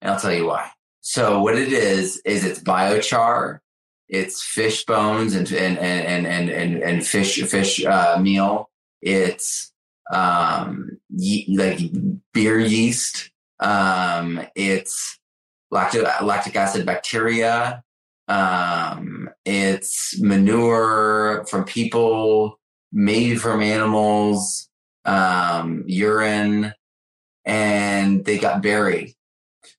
And 0.01 0.11
I'll 0.11 0.19
tell 0.19 0.33
you 0.33 0.47
why. 0.47 0.71
So 1.01 1.41
what 1.41 1.57
it 1.57 1.73
is 1.73 2.21
is 2.25 2.45
it's 2.45 2.59
biochar, 2.59 3.59
it's 4.07 4.43
fish 4.43 4.85
bones 4.85 5.35
and 5.35 5.51
and 5.51 5.77
and 5.79 6.27
and 6.27 6.49
and, 6.49 6.83
and 6.83 7.05
fish 7.05 7.41
fish 7.43 7.83
uh, 7.85 8.19
meal. 8.21 8.69
It's 9.01 9.71
um 10.11 10.99
ye- 11.09 11.47
like 11.57 11.79
beer 12.33 12.59
yeast. 12.59 13.31
Um, 13.59 14.41
it's 14.55 15.19
lactic, 15.69 16.03
lactic 16.21 16.55
acid 16.55 16.85
bacteria. 16.85 17.83
Um, 18.31 19.29
it's 19.43 20.17
manure 20.21 21.45
from 21.49 21.65
people, 21.65 22.59
maybe 22.93 23.35
from 23.35 23.61
animals, 23.61 24.69
um, 25.03 25.83
urine, 25.85 26.73
and 27.43 28.23
they 28.23 28.37
got 28.37 28.61
buried. 28.61 29.15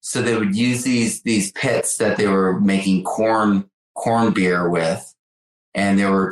So 0.00 0.20
they 0.20 0.36
would 0.36 0.55
use 0.55 0.84
these 0.84 1.22
these 1.22 1.50
pits 1.53 1.96
that 1.96 2.18
they 2.18 2.26
were 2.26 2.61
making 2.61 3.05
corn 3.05 3.70
corn 3.94 4.34
beer 4.34 4.68
with, 4.68 5.14
and 5.74 5.98
they 5.98 6.05
were 6.05 6.30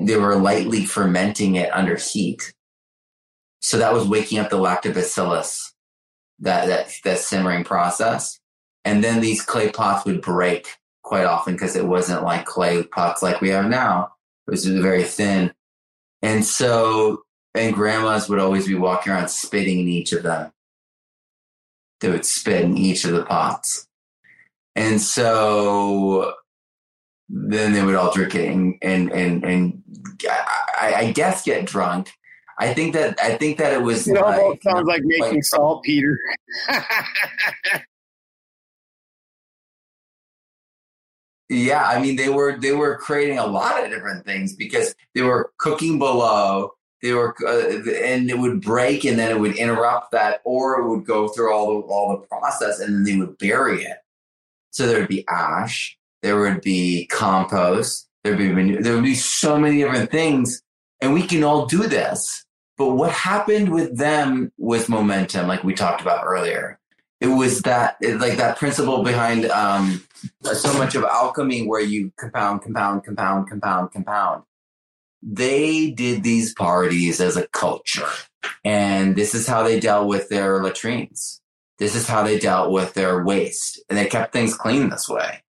they 0.00 0.16
were 0.16 0.36
lightly 0.36 0.84
fermenting 0.84 1.54
it 1.54 1.74
under 1.74 1.96
heat. 1.96 2.52
So 3.62 3.78
that 3.78 3.94
was 3.94 4.06
waking 4.06 4.40
up 4.40 4.50
the 4.50 4.58
lactobacillus, 4.58 5.72
that 6.40 6.66
that 6.66 6.92
that 7.04 7.18
simmering 7.18 7.64
process, 7.64 8.38
and 8.84 9.02
then 9.02 9.22
these 9.22 9.40
clay 9.40 9.70
pots 9.70 10.04
would 10.04 10.20
break 10.20 10.66
quite 11.02 11.24
often 11.24 11.54
because 11.54 11.76
it 11.76 11.86
wasn't 11.86 12.22
like 12.22 12.44
clay 12.44 12.82
pots 12.82 13.22
like 13.22 13.40
we 13.40 13.50
have 13.50 13.66
now. 13.66 14.12
It 14.46 14.50
was 14.50 14.66
very 14.66 15.04
thin, 15.04 15.52
and 16.22 16.44
so 16.44 17.22
and 17.54 17.74
grandmas 17.74 18.28
would 18.28 18.38
always 18.38 18.66
be 18.66 18.74
walking 18.74 19.12
around 19.12 19.28
spitting 19.28 19.80
in 19.80 19.88
each 19.88 20.12
of 20.12 20.22
them 20.22 20.52
they 22.02 22.10
would 22.10 22.26
spit 22.26 22.64
in 22.64 22.76
each 22.76 23.04
of 23.06 23.12
the 23.12 23.24
pots. 23.24 23.86
And 24.76 25.00
so 25.00 26.34
then 27.28 27.72
they 27.72 27.82
would 27.82 27.94
all 27.94 28.12
drink 28.12 28.34
it 28.34 28.48
and 28.48 28.76
and 28.82 29.10
and, 29.10 29.44
and 29.44 29.82
I, 30.78 30.94
I, 30.94 31.12
guess 31.12 31.44
get 31.44 31.64
drunk. 31.64 32.12
I 32.58 32.74
think 32.74 32.92
that 32.92 33.18
I 33.22 33.36
think 33.36 33.58
that 33.58 33.72
it 33.72 33.80
was. 33.82 34.06
It 34.06 34.14
like, 34.14 34.38
almost 34.38 34.62
sounds 34.62 34.86
like 34.86 35.02
making 35.04 35.34
like, 35.36 35.44
saltpeter. 35.44 36.18
yeah, 41.52 41.86
I 41.86 42.00
mean 42.00 42.16
they 42.16 42.28
were 42.28 42.58
they 42.58 42.72
were 42.72 42.96
creating 42.96 43.38
a 43.38 43.46
lot 43.46 43.82
of 43.82 43.90
different 43.90 44.24
things 44.24 44.54
because 44.54 44.94
they 45.14 45.22
were 45.22 45.52
cooking 45.58 45.98
below 45.98 46.72
they 47.02 47.12
were 47.12 47.34
uh, 47.46 47.90
and 48.04 48.30
it 48.30 48.38
would 48.38 48.60
break 48.60 49.04
and 49.04 49.18
then 49.18 49.30
it 49.30 49.40
would 49.40 49.56
interrupt 49.56 50.12
that 50.12 50.40
or 50.44 50.80
it 50.80 50.88
would 50.88 51.04
go 51.04 51.28
through 51.28 51.52
all 51.52 51.66
the 51.66 51.86
all 51.88 52.10
the 52.16 52.26
process 52.26 52.80
and 52.80 52.94
then 52.94 53.04
they 53.04 53.16
would 53.16 53.36
bury 53.38 53.84
it. 53.84 53.98
So 54.70 54.86
there 54.86 55.00
would 55.00 55.08
be 55.08 55.26
ash 55.28 55.98
there 56.22 56.38
would 56.38 56.60
be 56.62 57.06
compost 57.06 58.08
there 58.22 58.36
would 58.36 58.56
be 58.56 58.76
there 58.76 58.94
would 58.94 59.04
be 59.04 59.16
so 59.16 59.58
many 59.58 59.78
different 59.78 60.10
things 60.10 60.62
and 61.00 61.12
we 61.12 61.22
can 61.26 61.42
all 61.42 61.66
do 61.66 61.86
this. 61.88 62.44
But 62.78 62.92
what 62.92 63.10
happened 63.10 63.70
with 63.70 63.98
them 63.98 64.52
with 64.56 64.88
momentum 64.88 65.48
like 65.48 65.64
we 65.64 65.74
talked 65.74 66.00
about 66.00 66.24
earlier 66.24 66.78
it 67.22 67.28
was 67.28 67.62
that 67.62 67.96
like 68.02 68.36
that 68.36 68.58
principle 68.58 69.02
behind 69.02 69.46
um, 69.46 70.04
so 70.42 70.72
much 70.74 70.94
of 70.94 71.04
alchemy 71.04 71.66
where 71.66 71.80
you 71.80 72.12
compound 72.18 72.62
compound 72.62 73.04
compound 73.04 73.48
compound 73.48 73.92
compound 73.92 74.42
they 75.22 75.90
did 75.90 76.22
these 76.22 76.52
parties 76.52 77.20
as 77.20 77.36
a 77.36 77.46
culture. 77.48 78.08
And 78.64 79.14
this 79.14 79.34
is 79.34 79.46
how 79.46 79.62
they 79.62 79.78
dealt 79.78 80.08
with 80.08 80.28
their 80.28 80.62
latrines. 80.62 81.40
This 81.78 81.94
is 81.94 82.08
how 82.08 82.24
they 82.24 82.38
dealt 82.38 82.72
with 82.72 82.94
their 82.94 83.22
waste. 83.22 83.80
And 83.88 83.96
they 83.96 84.06
kept 84.06 84.32
things 84.32 84.54
clean 84.54 84.90
this 84.90 85.08
way. 85.08 85.42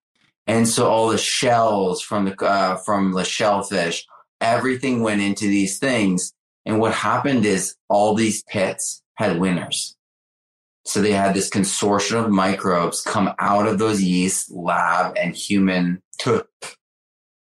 And 0.46 0.68
so 0.68 0.88
all 0.88 1.10
the 1.10 1.18
shells 1.18 2.02
from 2.02 2.26
the, 2.26 2.46
uh, 2.46 2.76
from 2.78 3.14
the 3.14 3.24
shellfish, 3.24 4.06
everything 4.40 5.02
went 5.02 5.22
into 5.22 5.46
these 5.46 5.80
things. 5.80 6.34
And 6.66 6.80
what 6.80 6.94
happened 6.94 7.46
is 7.46 7.76
all 7.90 8.14
these 8.14 8.44
pits 8.44 9.02
had 9.16 9.40
winners. 9.40 9.96
So 10.86 11.02
they 11.02 11.14
had 11.14 11.34
this 11.34 11.50
consortium 11.50 12.26
of 12.26 12.32
microbes 12.32 13.02
come 13.02 13.34
out 13.40 13.68
of 13.68 13.80
those 13.80 14.02
yeast, 14.02 14.52
lab, 14.52 15.16
and 15.18 15.36
human 15.36 16.02
took 16.18 16.50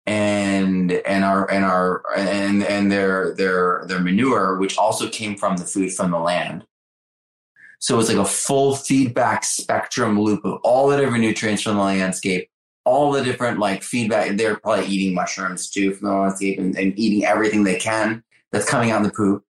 and 0.06 0.92
and 0.92 1.24
our 1.24 1.50
and 1.50 1.64
our 1.64 2.04
and 2.16 2.64
and 2.64 2.92
their 2.92 3.34
their 3.36 3.86
their 3.88 4.00
manure, 4.00 4.58
which 4.58 4.78
also 4.78 5.10
came 5.10 5.36
from 5.36 5.58
the 5.58 5.66
food 5.66 5.94
from 5.94 6.12
the 6.12 6.20
land. 6.20 6.66
So 7.80 8.00
it's 8.00 8.10
like 8.10 8.18
a 8.18 8.26
full 8.26 8.76
feedback 8.76 9.44
spectrum 9.44 10.20
loop 10.20 10.46
of 10.46 10.60
all 10.64 10.88
the 10.88 10.98
different 10.98 11.22
nutrients 11.22 11.64
from 11.64 11.76
the 11.76 11.84
landscape, 11.84 12.50
all 12.86 13.12
the 13.12 13.24
different 13.24 13.60
like 13.60 13.84
feedback. 13.84 14.38
They're 14.38 14.58
probably 14.58 14.86
eating 14.86 15.14
mushrooms 15.14 15.70
too 15.70 15.94
from 15.94 16.08
the 16.08 16.16
landscape 16.16 16.60
and, 16.60 16.78
and 16.78 16.98
eating 16.98 17.26
everything 17.26 17.64
they 17.64 17.78
can 17.78 18.24
that's 18.52 18.70
coming 18.70 18.92
out 18.92 18.98
in 18.98 19.04
the 19.04 19.12
poop. 19.12 19.44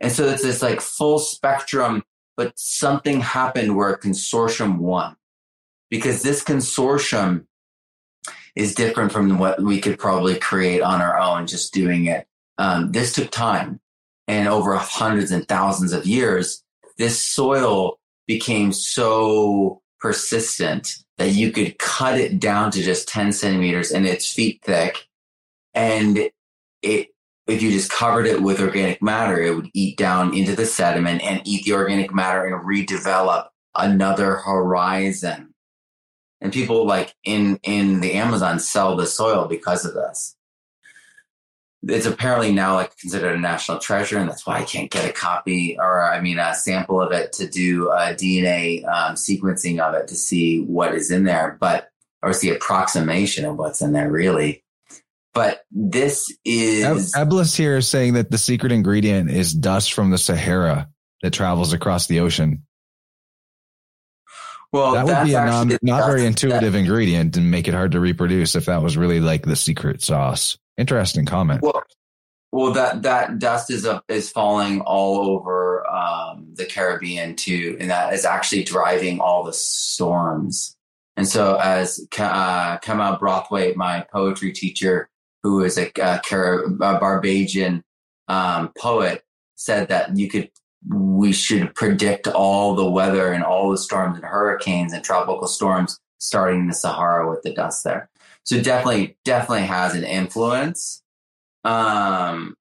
And 0.00 0.12
so 0.12 0.28
it's 0.28 0.42
this 0.42 0.60
like 0.60 0.80
full 0.80 1.18
spectrum, 1.18 2.02
but 2.36 2.58
something 2.58 3.20
happened 3.20 3.76
where 3.76 3.90
a 3.90 3.98
consortium 3.98 4.78
won 4.78 5.16
because 5.90 6.22
this 6.22 6.42
consortium 6.42 7.46
is 8.56 8.74
different 8.74 9.12
from 9.12 9.38
what 9.38 9.60
we 9.60 9.80
could 9.80 9.98
probably 9.98 10.38
create 10.38 10.80
on 10.80 11.00
our 11.00 11.18
own, 11.18 11.46
just 11.46 11.72
doing 11.72 12.06
it. 12.06 12.26
Um, 12.58 12.92
this 12.92 13.12
took 13.12 13.30
time 13.30 13.80
and 14.28 14.48
over 14.48 14.76
hundreds 14.76 15.30
and 15.30 15.46
thousands 15.46 15.92
of 15.92 16.06
years, 16.06 16.62
this 16.98 17.20
soil 17.20 17.98
became 18.26 18.72
so 18.72 19.82
persistent 20.00 20.94
that 21.18 21.30
you 21.30 21.50
could 21.50 21.78
cut 21.78 22.18
it 22.18 22.40
down 22.40 22.70
to 22.70 22.82
just 22.82 23.08
10 23.08 23.32
centimeters 23.32 23.90
and 23.90 24.06
it's 24.06 24.32
feet 24.32 24.60
thick. 24.62 25.06
And 25.74 26.30
it, 26.82 27.08
if 27.46 27.62
you 27.62 27.70
just 27.70 27.90
covered 27.90 28.26
it 28.26 28.42
with 28.42 28.60
organic 28.60 29.02
matter, 29.02 29.40
it 29.40 29.54
would 29.54 29.70
eat 29.74 29.96
down 29.98 30.34
into 30.34 30.56
the 30.56 30.66
sediment 30.66 31.22
and 31.22 31.42
eat 31.44 31.64
the 31.64 31.74
organic 31.74 32.14
matter 32.14 32.44
and 32.44 32.66
redevelop 32.66 33.48
another 33.74 34.36
horizon 34.36 35.54
and 36.44 36.52
people 36.52 36.86
like 36.86 37.14
in 37.24 37.58
in 37.62 38.00
the 38.00 38.12
Amazon 38.12 38.60
sell 38.60 38.96
the 38.96 39.06
soil 39.06 39.46
because 39.48 39.84
of 39.84 39.94
this. 39.94 40.36
It's 41.86 42.06
apparently 42.06 42.52
now 42.52 42.74
like 42.74 42.96
considered 42.98 43.34
a 43.34 43.40
national 43.40 43.78
treasure, 43.78 44.18
and 44.18 44.28
that's 44.28 44.46
why 44.46 44.58
I 44.58 44.64
can't 44.64 44.90
get 44.90 45.08
a 45.08 45.12
copy 45.12 45.76
or 45.78 46.02
I 46.02 46.20
mean 46.20 46.38
a 46.38 46.54
sample 46.54 47.00
of 47.00 47.12
it 47.12 47.32
to 47.34 47.48
do 47.48 47.90
a 47.90 48.14
DNA 48.14 48.86
um, 48.86 49.14
sequencing 49.14 49.80
of 49.80 49.94
it 49.94 50.08
to 50.08 50.14
see 50.14 50.60
what 50.60 50.94
is 50.94 51.10
in 51.10 51.24
there, 51.24 51.56
but 51.60 51.88
or 52.22 52.32
see 52.32 52.50
approximation 52.50 53.44
of 53.44 53.56
what's 53.56 53.80
in 53.80 53.92
there 53.92 54.10
really. 54.10 54.63
But 55.34 55.64
this 55.72 56.32
is 56.44 57.12
Eblis 57.12 57.56
here 57.56 57.76
is 57.76 57.88
saying 57.88 58.14
that 58.14 58.30
the 58.30 58.38
secret 58.38 58.70
ingredient 58.70 59.30
is 59.30 59.52
dust 59.52 59.92
from 59.92 60.10
the 60.10 60.18
Sahara 60.18 60.88
that 61.22 61.32
travels 61.32 61.72
across 61.72 62.06
the 62.06 62.20
ocean. 62.20 62.64
Well, 64.72 64.92
that 64.92 65.06
would 65.06 65.26
be 65.26 65.34
a 65.34 65.44
non, 65.44 65.78
not 65.82 66.06
very 66.06 66.24
intuitive 66.24 66.72
that, 66.72 66.78
ingredient 66.78 67.36
and 67.36 67.50
make 67.50 67.68
it 67.68 67.74
hard 67.74 67.92
to 67.92 68.00
reproduce 68.00 68.54
if 68.54 68.66
that 68.66 68.82
was 68.82 68.96
really 68.96 69.20
like 69.20 69.42
the 69.42 69.56
secret 69.56 70.02
sauce. 70.02 70.56
Interesting 70.76 71.26
comment. 71.26 71.62
Well, 71.62 71.82
well, 72.50 72.72
that 72.72 73.02
that 73.02 73.40
dust 73.40 73.70
is 73.70 73.84
up 73.84 74.04
is 74.08 74.30
falling 74.30 74.80
all 74.82 75.30
over 75.30 75.84
um, 75.90 76.46
the 76.54 76.64
Caribbean 76.64 77.34
too, 77.34 77.76
and 77.80 77.90
that 77.90 78.14
is 78.14 78.24
actually 78.24 78.62
driving 78.62 79.20
all 79.20 79.42
the 79.42 79.52
storms. 79.52 80.76
And 81.16 81.26
so, 81.26 81.56
as 81.56 82.00
uh, 82.18 82.78
Kamau 82.78 83.18
Brathwaite, 83.18 83.76
my 83.76 84.06
poetry 84.12 84.52
teacher, 84.52 85.08
who 85.44 85.62
is 85.62 85.78
a, 85.78 85.92
a, 86.00 86.20
a 86.26 86.98
Barbadian 86.98 87.84
um, 88.26 88.72
poet, 88.76 89.22
said 89.54 89.88
that 89.88 90.16
you 90.16 90.28
could 90.28 90.50
we 90.88 91.32
should 91.32 91.74
predict 91.74 92.26
all 92.26 92.74
the 92.74 92.90
weather 92.90 93.32
and 93.32 93.44
all 93.44 93.70
the 93.70 93.78
storms 93.78 94.16
and 94.16 94.24
hurricanes 94.24 94.92
and 94.92 95.04
tropical 95.04 95.46
storms 95.46 95.98
starting 96.18 96.60
in 96.60 96.66
the 96.66 96.74
Sahara 96.74 97.30
with 97.30 97.42
the 97.42 97.54
dust 97.54 97.84
there. 97.84 98.10
So 98.42 98.60
definitely, 98.60 99.16
definitely 99.24 99.66
has 99.66 99.94
an 99.94 100.04
influence. 100.04 101.02
Um, 101.62 102.56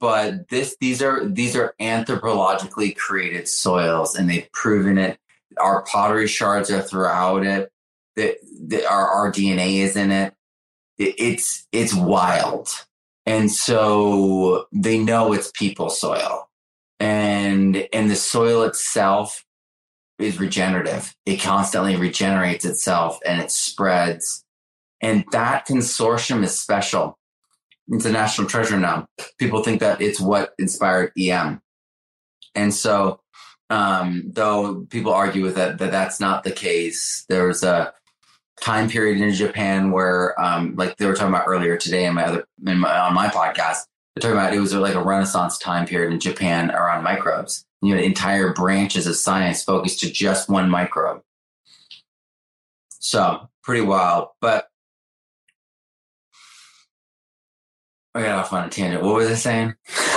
but 0.00 0.48
this, 0.48 0.76
these 0.80 1.00
are 1.00 1.24
these 1.24 1.54
are 1.56 1.74
anthropologically 1.80 2.96
created 2.96 3.48
soils, 3.48 4.16
and 4.16 4.28
they've 4.28 4.50
proven 4.52 4.98
it. 4.98 5.18
Our 5.58 5.82
pottery 5.82 6.26
shards 6.26 6.70
are 6.70 6.82
throughout 6.82 7.46
it. 7.46 7.70
That 8.16 8.84
our 8.90 9.08
our 9.08 9.32
DNA 9.32 9.76
is 9.76 9.96
in 9.96 10.10
it. 10.10 10.34
It. 10.98 11.14
It's 11.18 11.66
it's 11.72 11.94
wild, 11.94 12.68
and 13.26 13.50
so 13.50 14.66
they 14.72 14.98
know 14.98 15.32
it's 15.32 15.50
people 15.54 15.90
soil 15.90 16.48
and 17.02 17.88
and 17.92 18.08
the 18.08 18.14
soil 18.14 18.62
itself 18.62 19.44
is 20.20 20.38
regenerative. 20.38 21.14
It 21.26 21.38
constantly 21.38 21.96
regenerates 21.96 22.64
itself 22.64 23.18
and 23.26 23.42
it 23.42 23.50
spreads. 23.50 24.44
And 25.00 25.24
that 25.32 25.66
consortium 25.66 26.44
is 26.44 26.58
special. 26.58 27.18
It's 27.88 28.04
a 28.04 28.12
national 28.12 28.46
treasure 28.46 28.78
now. 28.78 29.06
People 29.36 29.64
think 29.64 29.80
that 29.80 30.00
it's 30.00 30.20
what 30.20 30.54
inspired 30.60 31.10
EM. 31.18 31.60
And 32.54 32.72
so, 32.72 33.20
um, 33.68 34.30
though 34.32 34.86
people 34.88 35.12
argue 35.12 35.42
with 35.42 35.56
that, 35.56 35.78
that 35.78 35.90
that's 35.90 36.20
not 36.20 36.44
the 36.44 36.52
case. 36.52 37.24
There's 37.28 37.64
a 37.64 37.92
time 38.60 38.88
period 38.88 39.20
in 39.20 39.32
Japan 39.32 39.90
where, 39.90 40.40
um, 40.40 40.74
like 40.76 40.96
they 40.96 41.06
were 41.06 41.14
talking 41.14 41.34
about 41.34 41.46
earlier 41.46 41.76
today 41.76 42.04
in 42.04 42.14
my 42.14 42.24
other, 42.24 42.44
in 42.66 42.78
my, 42.78 42.98
on 42.98 43.14
my 43.14 43.28
podcast, 43.28 43.86
they're 44.14 44.20
talking 44.20 44.36
about 44.36 44.54
it 44.54 44.60
was 44.60 44.74
like 44.74 44.94
a 44.94 45.02
renaissance 45.02 45.58
time 45.58 45.86
period 45.86 46.12
in 46.12 46.20
Japan 46.20 46.70
around 46.70 47.02
microbes. 47.02 47.64
You 47.80 47.94
know, 47.94 48.00
entire 48.00 48.52
branches 48.52 49.06
of 49.06 49.16
science 49.16 49.64
focused 49.64 50.00
to 50.00 50.10
just 50.10 50.48
one 50.48 50.70
microbe. 50.70 51.22
So 53.00 53.48
pretty 53.62 53.84
wild. 53.84 54.28
But 54.40 54.68
I 58.14 58.22
got 58.22 58.38
off 58.38 58.52
on 58.52 58.66
a 58.66 58.68
tangent. 58.68 59.02
What 59.02 59.14
was 59.14 59.28
I 59.28 59.34
saying? 59.34 59.74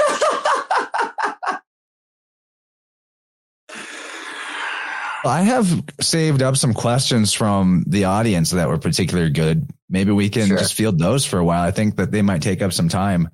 I 5.25 5.41
have 5.41 5.83
saved 6.01 6.41
up 6.41 6.55
some 6.57 6.73
questions 6.73 7.33
from 7.33 7.83
the 7.87 8.05
audience 8.05 8.51
that 8.51 8.67
were 8.67 8.77
particularly 8.77 9.31
good. 9.31 9.67
Maybe 9.89 10.11
we 10.11 10.29
can 10.29 10.47
sure. 10.47 10.57
just 10.57 10.73
field 10.73 10.99
those 10.99 11.25
for 11.25 11.39
a 11.39 11.43
while. 11.43 11.63
I 11.63 11.71
think 11.71 11.97
that 11.97 12.11
they 12.11 12.21
might 12.21 12.41
take 12.41 12.61
up 12.61 12.73
some 12.73 12.89
time. 12.89 13.29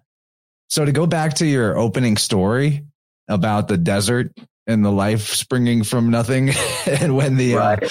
So 0.69 0.85
to 0.85 0.91
go 0.91 1.05
back 1.05 1.35
to 1.35 1.45
your 1.45 1.77
opening 1.77 2.17
story 2.17 2.85
about 3.27 3.67
the 3.67 3.77
desert 3.77 4.31
and 4.67 4.85
the 4.85 4.91
life 4.91 5.27
springing 5.27 5.83
from 5.83 6.11
nothing 6.11 6.51
and 6.85 7.15
when 7.15 7.35
the, 7.35 7.55
uh, 7.55 7.59
right. 7.59 7.83
uh, 7.83 7.89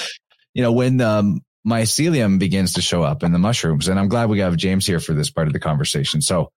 you 0.55 0.63
know, 0.63 0.73
when 0.73 0.97
the 0.97 1.09
um, 1.09 1.43
mycelium 1.67 2.39
begins 2.39 2.75
to 2.75 2.83
show 2.83 3.03
up 3.03 3.23
in 3.23 3.33
the 3.33 3.39
mushrooms. 3.39 3.89
And 3.89 3.99
I'm 3.99 4.09
glad 4.09 4.31
we 4.31 4.41
have 4.41 4.57
James 4.57 4.87
here 4.87 5.01
for 5.01 5.13
this 5.13 5.31
part 5.31 5.47
of 5.47 5.53
the 5.53 5.61
conversation. 5.61 6.23
So 6.23 6.51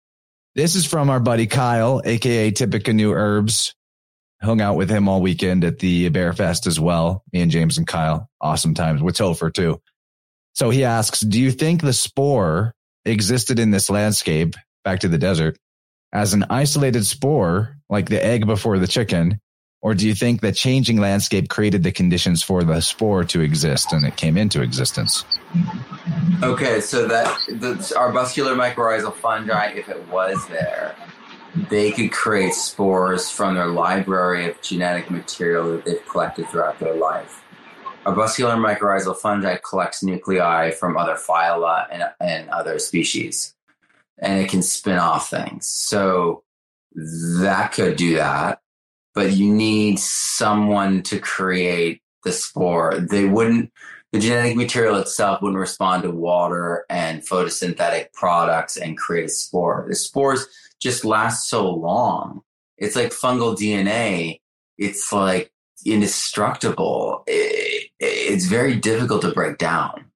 this 0.56 0.76
is 0.76 0.86
from 0.86 1.10
our 1.10 1.20
buddy 1.20 1.48
Kyle, 1.48 2.02
aka 2.06 2.52
Typica 2.52 2.94
New 2.94 3.12
Herbs 3.12 3.76
hung 4.44 4.62
out 4.62 4.76
with 4.76 4.90
him 4.90 5.08
all 5.08 5.22
weekend 5.22 5.64
at 5.64 5.80
the 5.80 6.10
Bear 6.10 6.34
Fest 6.34 6.68
as 6.68 6.80
well. 6.80 7.24
Me 7.32 7.42
and 7.42 7.52
James 7.52 7.78
and 7.78 7.88
Kyle, 7.88 8.30
awesome 8.42 8.74
times 8.74 9.02
with 9.02 9.16
Topher 9.18 9.54
too. 9.54 9.82
So 10.54 10.70
he 10.70 10.84
asks, 10.84 11.22
do 11.22 11.40
you 11.40 11.52
think 11.52 11.82
the 11.82 11.94
spore 11.94 12.74
existed 13.06 13.60
in 13.60 13.72
this 13.72 13.90
landscape 13.90 14.56
back 14.84 15.00
to 15.00 15.08
the 15.08 15.18
desert 15.18 15.58
as 16.12 16.34
an 16.34 16.46
isolated 16.50 17.06
spore, 17.06 17.78
like 17.90 18.10
the 18.10 18.24
egg 18.24 18.46
before 18.46 18.78
the 18.78 18.88
chicken? 18.88 19.40
Or 19.82 19.94
do 19.94 20.08
you 20.08 20.16
think 20.16 20.40
the 20.40 20.54
changing 20.54 20.98
landscape 20.98 21.50
created 21.50 21.84
the 21.84 21.92
conditions 21.92 22.42
for 22.42 22.64
the 22.64 22.80
spore 22.80 23.26
to 23.26 23.42
exist 23.42 23.92
and 23.92 24.06
it 24.06 24.16
came 24.16 24.38
into 24.38 24.62
existence? 24.62 25.26
Okay, 26.42 26.80
so 26.80 27.06
that 27.08 27.38
the 27.48 27.74
arbuscular 27.98 28.56
mycorrhizal 28.56 29.14
fungi, 29.14 29.72
if 29.72 29.90
it 29.90 30.08
was 30.08 30.48
there, 30.48 30.96
they 31.56 31.92
could 31.92 32.12
create 32.12 32.54
spores 32.54 33.30
from 33.30 33.56
their 33.56 33.68
library 33.68 34.50
of 34.50 34.60
genetic 34.62 35.12
material 35.12 35.72
that 35.72 35.86
they've 35.86 36.08
collected 36.08 36.48
throughout 36.48 36.80
their 36.80 36.96
life. 36.96 37.44
Arbuscular 38.06 38.58
mycorrhizal 38.58 39.16
fungi 39.16 39.58
collects 39.58 40.04
nuclei 40.04 40.72
from 40.72 40.98
other 40.98 41.16
phyla 41.16 41.88
and, 41.92 42.04
and 42.20 42.50
other 42.50 42.80
species, 42.80 43.56
and 44.18 44.42
it 44.42 44.50
can 44.50 44.62
spin 44.62 44.98
off 44.98 45.30
things. 45.30 45.68
So 45.68 46.44
that 46.96 47.72
could 47.72 47.96
do 47.96 48.16
that, 48.16 48.60
but 49.14 49.32
you 49.32 49.54
need 49.54 50.00
someone 50.00 51.02
to 51.04 51.20
create 51.20 52.02
the 52.24 52.32
spore. 52.32 52.96
They 53.00 53.26
wouldn't, 53.26 53.72
the 54.12 54.20
genetic 54.20 54.58
material 54.58 54.98
itself 54.98 55.42
wouldn't 55.42 55.60
respond 55.60 56.04
to 56.04 56.12
water 56.12 56.86
and 56.90 57.22
photosynthetic 57.22 58.12
products 58.14 58.76
and 58.76 58.98
create 58.98 59.26
a 59.26 59.30
spore. 59.30 59.86
The 59.88 59.96
spores, 59.96 60.46
just 60.84 61.06
lasts 61.06 61.50
so 61.50 61.70
long. 61.70 62.42
It's 62.78 62.96
like 62.96 63.12
fungal 63.12 63.56
DNA. 63.56 64.42
It's 64.78 65.12
like 65.12 65.52
indestructible. 65.86 67.24
It, 67.26 67.90
it's 68.00 68.46
very 68.46 68.76
difficult 68.76 69.22
to 69.22 69.32
break 69.32 69.58
down. 69.58 70.12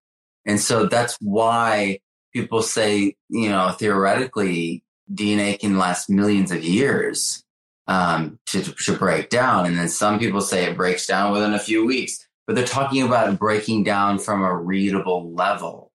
And 0.46 0.60
so 0.60 0.86
that's 0.86 1.18
why 1.22 2.00
people 2.34 2.62
say, 2.62 3.16
you 3.30 3.50
know, 3.50 3.72
theoretically, 3.72 4.84
DNA 5.12 5.58
can 5.58 5.78
last 5.78 6.10
millions 6.10 6.52
of 6.52 6.64
years 6.64 7.44
um, 7.88 8.40
to, 8.48 8.62
to 8.62 8.94
break 8.98 9.30
down. 9.30 9.66
And 9.66 9.78
then 9.78 9.88
some 9.88 10.20
people 10.20 10.42
say 10.42 10.66
it 10.66 10.76
breaks 10.76 11.08
down 11.08 11.32
within 11.32 11.54
a 11.54 11.60
few 11.60 11.86
weeks, 11.86 12.28
but 12.46 12.56
they're 12.56 12.66
talking 12.66 13.04
about 13.04 13.40
breaking 13.40 13.84
down 13.84 14.20
from 14.20 14.42
a 14.44 14.54
readable 14.54 15.34
level. 15.34 15.92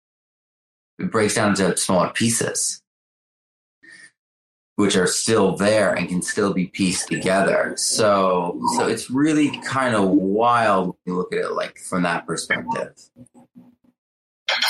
It 0.99 1.11
breaks 1.11 1.35
down 1.35 1.51
into 1.51 1.77
smaller 1.77 2.11
pieces 2.11 2.81
which 4.82 4.96
are 4.96 5.06
still 5.06 5.54
there 5.54 5.94
and 5.94 6.09
can 6.09 6.20
still 6.20 6.52
be 6.52 6.66
pieced 6.66 7.06
together. 7.06 7.72
So, 7.76 8.60
so 8.74 8.88
it's 8.88 9.09
really 9.09 9.56
kind 9.59 9.94
of 9.94 10.09
wild 10.09 10.86
when 10.88 10.96
you 11.06 11.16
look 11.16 11.32
at 11.32 11.38
it 11.38 11.52
like 11.52 11.78
from 11.78 12.02
that 12.02 12.26
perspective. 12.26 12.92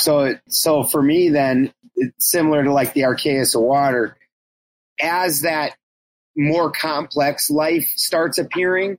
So, 0.01 0.35
so 0.49 0.83
for 0.83 1.01
me, 1.01 1.31
then 1.31 1.73
it's 1.97 2.31
similar 2.31 2.63
to 2.63 2.75
like 2.75 2.93
the 2.93 3.05
archeus 3.05 3.55
of 3.55 3.63
water. 3.63 4.19
As 5.01 5.41
that 5.41 5.77
more 6.37 6.71
complex 6.71 7.49
life 7.49 7.91
starts 7.97 8.37
appearing, 8.37 8.99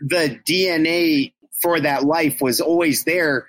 the 0.00 0.40
DNA 0.44 1.32
for 1.60 1.78
that 1.78 2.02
life 2.02 2.40
was 2.40 2.60
always 2.60 3.04
there, 3.04 3.46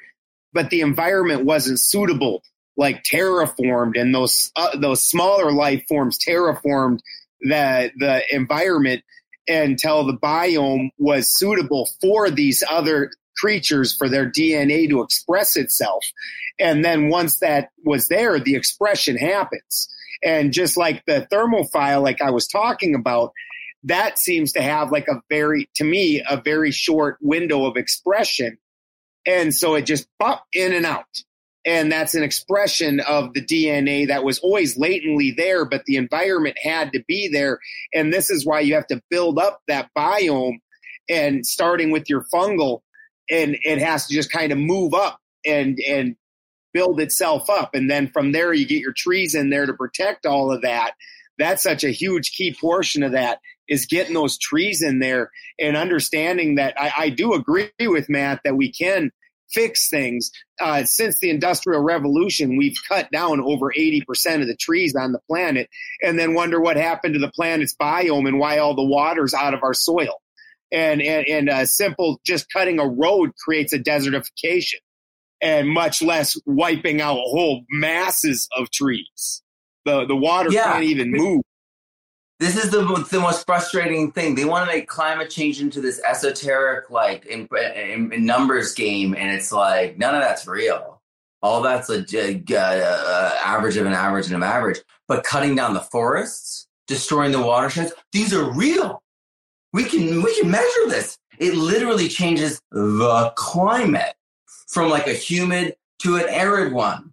but 0.54 0.70
the 0.70 0.82
environment 0.82 1.46
wasn't 1.46 1.80
suitable 1.80 2.44
like 2.76 3.04
terraformed 3.04 4.00
and 4.00 4.14
those 4.14 4.52
uh, 4.56 4.78
those 4.78 5.04
smaller 5.04 5.52
life 5.52 5.84
forms 5.88 6.18
terraformed 6.18 7.00
the 7.42 7.92
the 7.98 8.24
environment 8.32 9.04
until 9.48 10.06
the 10.06 10.18
biome 10.18 10.90
was 10.98 11.38
suitable 11.38 11.90
for 12.02 12.30
these 12.30 12.64
other 12.70 13.12
creatures 13.36 13.94
for 13.94 14.10
their 14.10 14.30
DNA 14.30 14.88
to 14.90 15.02
express 15.02 15.56
itself. 15.56 16.04
And 16.60 16.84
then 16.86 17.10
once 17.10 17.40
that 17.40 17.70
was 17.84 18.08
there, 18.08 18.40
the 18.40 18.56
expression 18.56 19.18
happens. 19.18 19.90
And 20.24 20.54
just 20.54 20.78
like 20.78 21.04
the 21.06 21.28
thermophile, 21.32 22.02
like 22.02 22.22
I 22.22 22.32
was 22.32 22.48
talking 22.48 22.96
about, 22.96 23.34
that 23.84 24.18
seems 24.18 24.54
to 24.54 24.62
have 24.62 24.92
like 24.92 25.08
a 25.10 25.22
very, 25.30 25.70
to 25.76 25.84
me, 25.84 26.24
a 26.28 26.38
very 26.38 26.72
short 26.72 27.18
window 27.22 27.66
of 27.66 27.76
expression. 27.76 28.58
And 29.26 29.54
so 29.54 29.76
it 29.76 29.86
just 29.86 30.08
pop 30.20 30.46
in 30.54 30.74
and 30.74 30.86
out. 30.86 31.06
And 31.66 31.92
that's 31.92 32.14
an 32.14 32.24
expression 32.24 33.00
of 33.00 33.34
the 33.34 33.44
DNA 33.44 34.08
that 34.08 34.24
was 34.24 34.40
always 34.40 34.78
latently 34.78 35.32
there, 35.32 35.64
but 35.64 35.86
the 35.86 35.96
environment 35.96 36.58
had 36.62 36.92
to 36.92 37.04
be 37.08 37.30
there. 37.30 37.60
And 37.94 38.12
this 38.12 38.30
is 38.30 38.46
why 38.46 38.60
you 38.60 38.74
have 38.76 38.88
to 38.88 39.02
build 39.10 39.40
up 39.40 39.62
that 39.68 39.90
biome 39.98 40.58
and 41.10 41.46
starting 41.46 41.92
with 41.92 42.10
your 42.10 42.26
fungal 42.34 42.82
and 43.30 43.58
it 43.62 43.80
has 43.80 44.08
to 44.08 44.14
just 44.14 44.32
kind 44.32 44.52
of 44.52 44.58
move 44.58 44.94
up 44.94 45.20
and, 45.46 45.80
and 45.88 46.16
build 46.74 47.00
itself 47.00 47.50
up. 47.50 47.74
And 47.74 47.90
then 47.90 48.10
from 48.10 48.32
there, 48.32 48.54
you 48.54 48.66
get 48.66 48.82
your 48.82 48.94
trees 48.94 49.36
in 49.36 49.50
there 49.50 49.66
to 49.66 49.74
protect 49.74 50.26
all 50.26 50.52
of 50.52 50.64
that. 50.64 50.94
That's 51.38 51.64
such 51.64 51.84
a 51.84 51.92
huge 51.92 52.32
key 52.32 52.56
portion 52.60 53.04
of 53.04 53.14
that 53.14 53.40
is 53.68 53.86
getting 53.86 54.14
those 54.14 54.38
trees 54.38 54.84
in 54.84 55.00
there 55.00 55.32
and 55.60 55.78
understanding 55.78 56.56
that 56.56 56.74
I, 56.78 56.92
I 56.98 57.10
do 57.10 57.34
agree 57.34 57.72
with 57.80 58.10
Matt 58.10 58.42
that 58.44 58.58
we 58.58 58.72
can 58.72 59.12
fix 59.54 59.90
things. 59.90 60.32
Uh, 60.60 60.84
since 60.84 61.20
the 61.20 61.30
Industrial 61.30 61.82
Revolution, 61.82 62.58
we've 62.58 62.78
cut 62.88 63.12
down 63.12 63.42
over 63.42 63.72
80% 63.78 64.42
of 64.42 64.48
the 64.48 64.56
trees 64.56 64.96
on 64.96 65.12
the 65.12 65.20
planet 65.30 65.70
and 66.02 66.18
then 66.18 66.34
wonder 66.34 66.60
what 66.60 66.78
happened 66.78 67.14
to 67.14 67.20
the 67.20 67.32
planet's 67.32 67.76
biome 67.76 68.28
and 68.28 68.40
why 68.40 68.58
all 68.58 68.76
the 68.76 68.84
water's 68.84 69.34
out 69.34 69.54
of 69.54 69.64
our 69.64 69.74
soil. 69.74 70.22
And, 70.72 71.02
and, 71.02 71.28
and 71.28 71.50
a 71.50 71.68
simple 71.68 72.20
just 72.26 72.50
cutting 72.52 72.80
a 72.80 72.88
road 72.88 73.32
creates 73.44 73.74
a 73.74 73.80
desertification 73.80 74.80
and 75.42 75.70
much 75.70 76.02
less 76.02 76.40
wiping 76.46 77.02
out 77.02 77.18
whole 77.18 77.64
masses 77.70 78.48
of 78.58 78.72
trees. 78.72 79.44
The, 79.86 80.06
the 80.06 80.16
water 80.16 80.50
yeah. 80.52 80.72
can't 80.72 80.86
even 80.86 81.12
move. 81.12 81.42
This 82.40 82.58
is 82.62 82.72
the 82.72 82.82
the 83.12 83.20
most 83.20 83.46
frustrating 83.46 84.12
thing. 84.12 84.36
They 84.36 84.46
want 84.46 84.68
to 84.68 84.76
make 84.76 84.88
climate 84.88 85.30
change 85.30 85.62
into 85.62 85.82
this 85.82 86.02
esoteric, 86.04 86.90
like 86.90 87.26
in, 87.26 87.48
in, 87.76 88.12
in 88.12 88.26
numbers 88.26 88.74
game, 88.74 89.16
and 89.16 89.32
it's 89.32 89.52
like 89.52 89.98
none 89.98 90.16
of 90.16 90.22
that's 90.22 90.48
real. 90.48 91.02
All 91.42 91.62
that's 91.62 91.90
a, 91.90 92.06
a, 92.14 92.44
a 92.56 93.40
average 93.46 93.78
of 93.78 93.86
an 93.86 93.94
average 93.94 94.28
and 94.28 94.36
an 94.36 94.44
average. 94.44 94.80
But 95.08 95.24
cutting 95.24 95.56
down 95.56 95.74
the 95.74 95.82
forests, 95.82 96.68
destroying 96.88 97.32
the 97.32 97.42
watersheds, 97.42 97.94
these 98.12 98.34
are 98.34 98.50
real. 98.52 99.04
We 99.72 99.84
can 99.84 100.24
we 100.24 100.40
can 100.40 100.50
measure 100.50 100.88
this. 100.88 101.18
It 101.38 101.54
literally 101.56 102.08
changes 102.08 102.60
the 102.72 103.32
climate 103.36 104.16
from 104.68 104.90
like 104.90 105.08
a 105.08 105.14
humid 105.14 105.76
to 106.00 106.18
an 106.18 106.26
arid 106.30 106.74
one. 106.74 107.12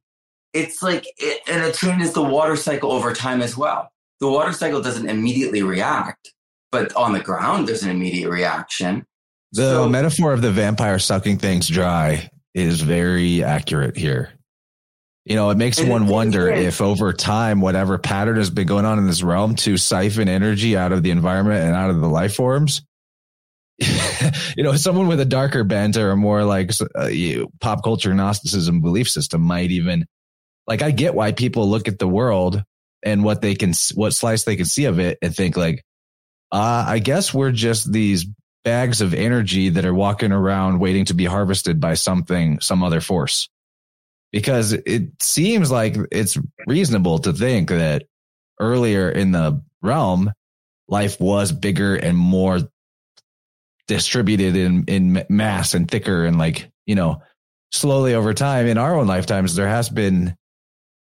It's 0.55 0.83
like 0.83 1.07
it, 1.19 1.43
and 1.47 1.63
it 1.63 1.75
changes 1.75 2.15
the 2.15 2.23
water 2.23 2.57
cycle 2.57 2.91
over 2.91 3.13
time 3.13 3.43
as 3.43 3.57
well 3.57 3.93
the 4.21 4.29
water 4.29 4.53
cycle 4.53 4.81
doesn't 4.81 5.09
immediately 5.09 5.63
react, 5.63 6.33
but 6.71 6.95
on 6.95 7.13
the 7.13 7.21
ground, 7.21 7.67
there's 7.67 7.83
an 7.83 7.91
immediate 7.91 8.31
reaction. 8.31 9.05
The 9.53 9.63
so, 9.63 9.89
metaphor 9.89 10.33
of 10.33 10.43
the 10.43 10.53
vampire 10.53 10.99
sucking 10.99 11.39
things 11.39 11.67
dry 11.67 12.31
is 12.55 12.81
very 12.81 13.43
accurate 13.43 13.97
here. 13.97 14.31
You 15.25 15.37
know, 15.37 15.51
it 15.51 15.59
makes 15.59 15.81
one 15.81 16.07
wonder 16.07 16.49
if 16.49 16.81
over 16.81 17.13
time, 17.13 17.61
whatever 17.61 17.99
pattern 17.99 18.37
has 18.37 18.51
been 18.51 18.67
going 18.67 18.85
on 18.85 18.99
in 18.99 19.07
this 19.07 19.23
realm 19.23 19.55
to 19.57 19.77
siphon 19.77 20.29
energy 20.29 20.77
out 20.77 20.93
of 20.93 21.03
the 21.03 21.11
environment 21.11 21.63
and 21.65 21.75
out 21.75 21.91
of 21.91 22.01
the 22.01 22.09
life 22.09 22.35
forms, 22.35 22.83
you 24.57 24.63
know, 24.63 24.75
someone 24.77 25.09
with 25.09 25.21
a 25.21 25.25
darker 25.25 25.65
bent 25.65 25.97
or 25.97 26.11
a 26.11 26.17
more 26.17 26.45
like 26.45 26.71
uh, 26.99 27.07
you, 27.07 27.51
pop 27.61 27.83
culture 27.83 28.15
Gnosticism 28.15 28.81
belief 28.81 29.09
system 29.09 29.41
might 29.43 29.71
even 29.71 30.07
like, 30.67 30.83
I 30.83 30.91
get 30.91 31.15
why 31.15 31.33
people 31.33 31.69
look 31.69 31.89
at 31.89 31.99
the 31.99 32.09
world 32.09 32.63
and 33.03 33.25
what 33.25 33.41
they 33.41 33.55
can, 33.55 33.73
what 33.95 34.15
slice 34.15 34.45
they 34.45 34.57
can 34.57 34.67
see 34.67 34.85
of 34.85 34.99
it 34.99 35.19
and 35.23 35.35
think 35.35 35.57
like, 35.57 35.85
uh, 36.53 36.85
I 36.87 36.99
guess 36.99 37.33
we're 37.33 37.53
just 37.53 37.93
these 37.93 38.27
bags 38.65 39.01
of 39.01 39.15
energy 39.15 39.71
that 39.71 39.85
are 39.85 39.95
walking 39.95 40.33
around 40.33 40.81
waiting 40.81 41.07
to 41.07 41.15
be 41.15 41.25
harvested 41.25 41.81
by 41.81 41.95
something, 41.95 42.61
some 42.61 42.83
other 42.83 43.01
force. 43.01 43.49
Because 44.33 44.73
it 44.73 45.23
seems 45.23 45.71
like 45.71 45.97
it's 46.13 46.39
reasonable 46.67 47.19
to 47.21 47.33
think 47.33 47.71
that 47.71 48.05
earlier 48.61 49.11
in 49.11 49.33
the 49.33 49.63
realm, 49.83 50.33
life 50.89 51.21
was 51.21 51.53
bigger 51.53 51.97
and 51.97 52.17
more 52.17 52.61
distributed 53.89 54.57
in, 54.57 54.85
in 54.85 55.25
mass 55.29 55.75
and 55.75 55.91
thicker 55.91 56.25
and 56.25 56.39
like, 56.39 56.71
you 56.87 56.95
know, 56.95 57.23
slowly 57.73 58.15
over 58.15 58.35
time 58.35 58.67
in 58.67 58.79
our 58.79 58.97
own 58.97 59.07
lifetimes, 59.07 59.57
there 59.57 59.69
has 59.69 59.89
been, 59.89 60.37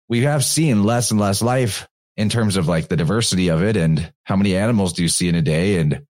we 0.09 0.21
have 0.21 0.43
seen 0.43 0.83
less 0.83 1.11
and 1.11 1.19
less 1.19 1.41
life 1.41 1.87
in 2.15 2.29
terms 2.29 2.57
of 2.57 2.67
like 2.67 2.87
the 2.87 2.97
diversity 2.97 3.49
of 3.49 3.61
it 3.61 3.77
and 3.77 4.11
how 4.23 4.35
many 4.35 4.55
animals 4.55 4.93
do 4.93 5.03
you 5.03 5.09
see 5.09 5.27
in 5.27 5.35
a 5.35 5.41
day 5.41 5.77
and 5.77 6.05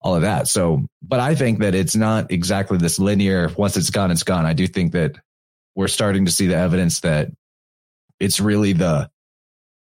all 0.00 0.14
of 0.14 0.22
that. 0.22 0.48
So, 0.48 0.86
but 1.02 1.20
I 1.20 1.34
think 1.34 1.60
that 1.60 1.74
it's 1.74 1.96
not 1.96 2.30
exactly 2.30 2.78
this 2.78 2.98
linear. 2.98 3.50
Once 3.56 3.76
it's 3.76 3.90
gone, 3.90 4.10
it's 4.10 4.22
gone. 4.22 4.46
I 4.46 4.52
do 4.52 4.66
think 4.66 4.92
that 4.92 5.16
we're 5.74 5.88
starting 5.88 6.24
to 6.26 6.32
see 6.32 6.46
the 6.46 6.56
evidence 6.56 7.00
that 7.00 7.28
it's 8.18 8.40
really 8.40 8.72
the 8.72 9.10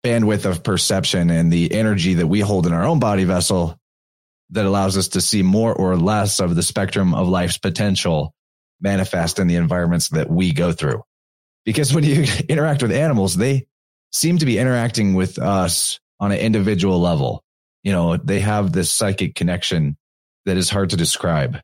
bandwidth 0.03 0.45
of 0.45 0.63
perception 0.63 1.29
and 1.29 1.51
the 1.51 1.71
energy 1.73 2.15
that 2.15 2.27
we 2.27 2.39
hold 2.39 2.65
in 2.65 2.73
our 2.73 2.83
own 2.83 2.99
body 2.99 3.23
vessel 3.23 3.77
that 4.51 4.65
allows 4.65 4.97
us 4.97 5.09
to 5.09 5.21
see 5.21 5.41
more 5.41 5.73
or 5.73 5.97
less 5.97 6.39
of 6.39 6.55
the 6.55 6.63
spectrum 6.63 7.13
of 7.13 7.27
life's 7.27 7.57
potential 7.57 8.33
manifest 8.79 9.39
in 9.39 9.47
the 9.47 9.55
environments 9.55 10.09
that 10.09 10.29
we 10.29 10.53
go 10.53 10.71
through. 10.71 11.01
Because 11.65 11.93
when 11.93 12.03
you 12.03 12.25
interact 12.49 12.81
with 12.81 12.91
animals, 12.91 13.35
they 13.35 13.67
seem 14.11 14.37
to 14.37 14.45
be 14.45 14.57
interacting 14.57 15.13
with 15.13 15.39
us 15.39 15.99
on 16.19 16.31
an 16.31 16.39
individual 16.39 16.99
level. 17.01 17.43
You 17.83 17.91
know, 17.91 18.17
they 18.17 18.39
have 18.39 18.71
this 18.71 18.91
psychic 18.91 19.35
connection 19.35 19.97
that 20.45 20.57
is 20.57 20.69
hard 20.69 20.91
to 20.91 20.97
describe. 20.97 21.59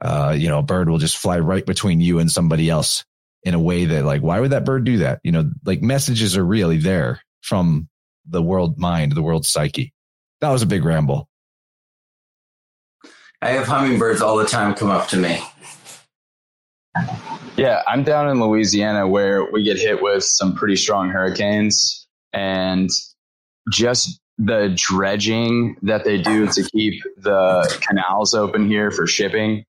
Uh, 0.00 0.34
you 0.38 0.48
know, 0.48 0.60
a 0.60 0.62
bird 0.62 0.88
will 0.88 0.98
just 0.98 1.16
fly 1.16 1.38
right 1.38 1.64
between 1.66 2.00
you 2.00 2.20
and 2.20 2.30
somebody 2.30 2.70
else 2.70 3.04
in 3.42 3.54
a 3.54 3.60
way 3.60 3.86
that 3.86 4.04
like, 4.04 4.22
why 4.22 4.40
would 4.40 4.52
that 4.52 4.64
bird 4.64 4.84
do 4.84 4.98
that? 4.98 5.20
You 5.24 5.32
know, 5.32 5.50
like 5.64 5.82
messages 5.82 6.36
are 6.36 6.44
really 6.44 6.78
there 6.78 7.20
from 7.42 7.88
the 8.26 8.42
world 8.42 8.78
mind, 8.78 9.12
the 9.12 9.22
world 9.22 9.44
psyche. 9.44 9.92
That 10.40 10.50
was 10.50 10.62
a 10.62 10.66
big 10.66 10.84
ramble. 10.84 11.28
I 13.42 13.50
have 13.50 13.66
hummingbirds 13.66 14.20
all 14.20 14.36
the 14.36 14.46
time 14.46 14.74
come 14.74 14.90
up 14.90 15.08
to 15.08 15.16
me. 15.16 15.40
Yeah, 17.60 17.82
I'm 17.86 18.04
down 18.04 18.26
in 18.30 18.40
Louisiana 18.40 19.06
where 19.06 19.44
we 19.52 19.62
get 19.62 19.78
hit 19.78 20.02
with 20.02 20.24
some 20.24 20.54
pretty 20.54 20.76
strong 20.76 21.10
hurricanes 21.10 22.06
and 22.32 22.88
just 23.70 24.18
the 24.38 24.74
dredging 24.74 25.76
that 25.82 26.04
they 26.04 26.22
do 26.22 26.46
to 26.46 26.62
keep 26.70 27.02
the 27.18 27.82
canals 27.86 28.32
open 28.32 28.66
here 28.66 28.90
for 28.90 29.06
shipping 29.06 29.66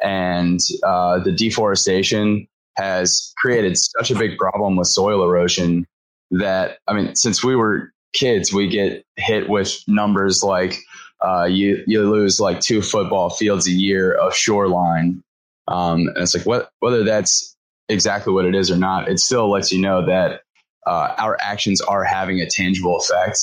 and 0.00 0.60
uh, 0.84 1.18
the 1.18 1.32
deforestation 1.32 2.46
has 2.76 3.34
created 3.38 3.76
such 3.76 4.12
a 4.12 4.14
big 4.14 4.38
problem 4.38 4.76
with 4.76 4.86
soil 4.86 5.24
erosion 5.24 5.84
that 6.30 6.78
I 6.86 6.92
mean, 6.92 7.16
since 7.16 7.42
we 7.42 7.56
were 7.56 7.92
kids, 8.12 8.52
we 8.52 8.68
get 8.68 9.04
hit 9.16 9.48
with 9.48 9.82
numbers 9.88 10.44
like 10.44 10.78
uh, 11.20 11.46
you 11.46 11.82
you 11.88 12.08
lose 12.08 12.38
like 12.38 12.60
two 12.60 12.82
football 12.82 13.30
fields 13.30 13.66
a 13.66 13.72
year 13.72 14.12
of 14.12 14.32
shoreline. 14.32 15.24
Um, 15.72 16.08
and 16.08 16.18
it's 16.18 16.34
like 16.34 16.46
what 16.46 16.70
whether 16.80 17.04
that's 17.04 17.56
exactly 17.88 18.32
what 18.32 18.44
it 18.44 18.54
is 18.54 18.70
or 18.70 18.76
not, 18.76 19.08
it 19.08 19.18
still 19.18 19.50
lets 19.50 19.72
you 19.72 19.80
know 19.80 20.04
that 20.06 20.42
uh, 20.86 21.14
our 21.18 21.36
actions 21.40 21.80
are 21.80 22.04
having 22.04 22.40
a 22.40 22.46
tangible 22.48 22.98
effect. 22.98 23.38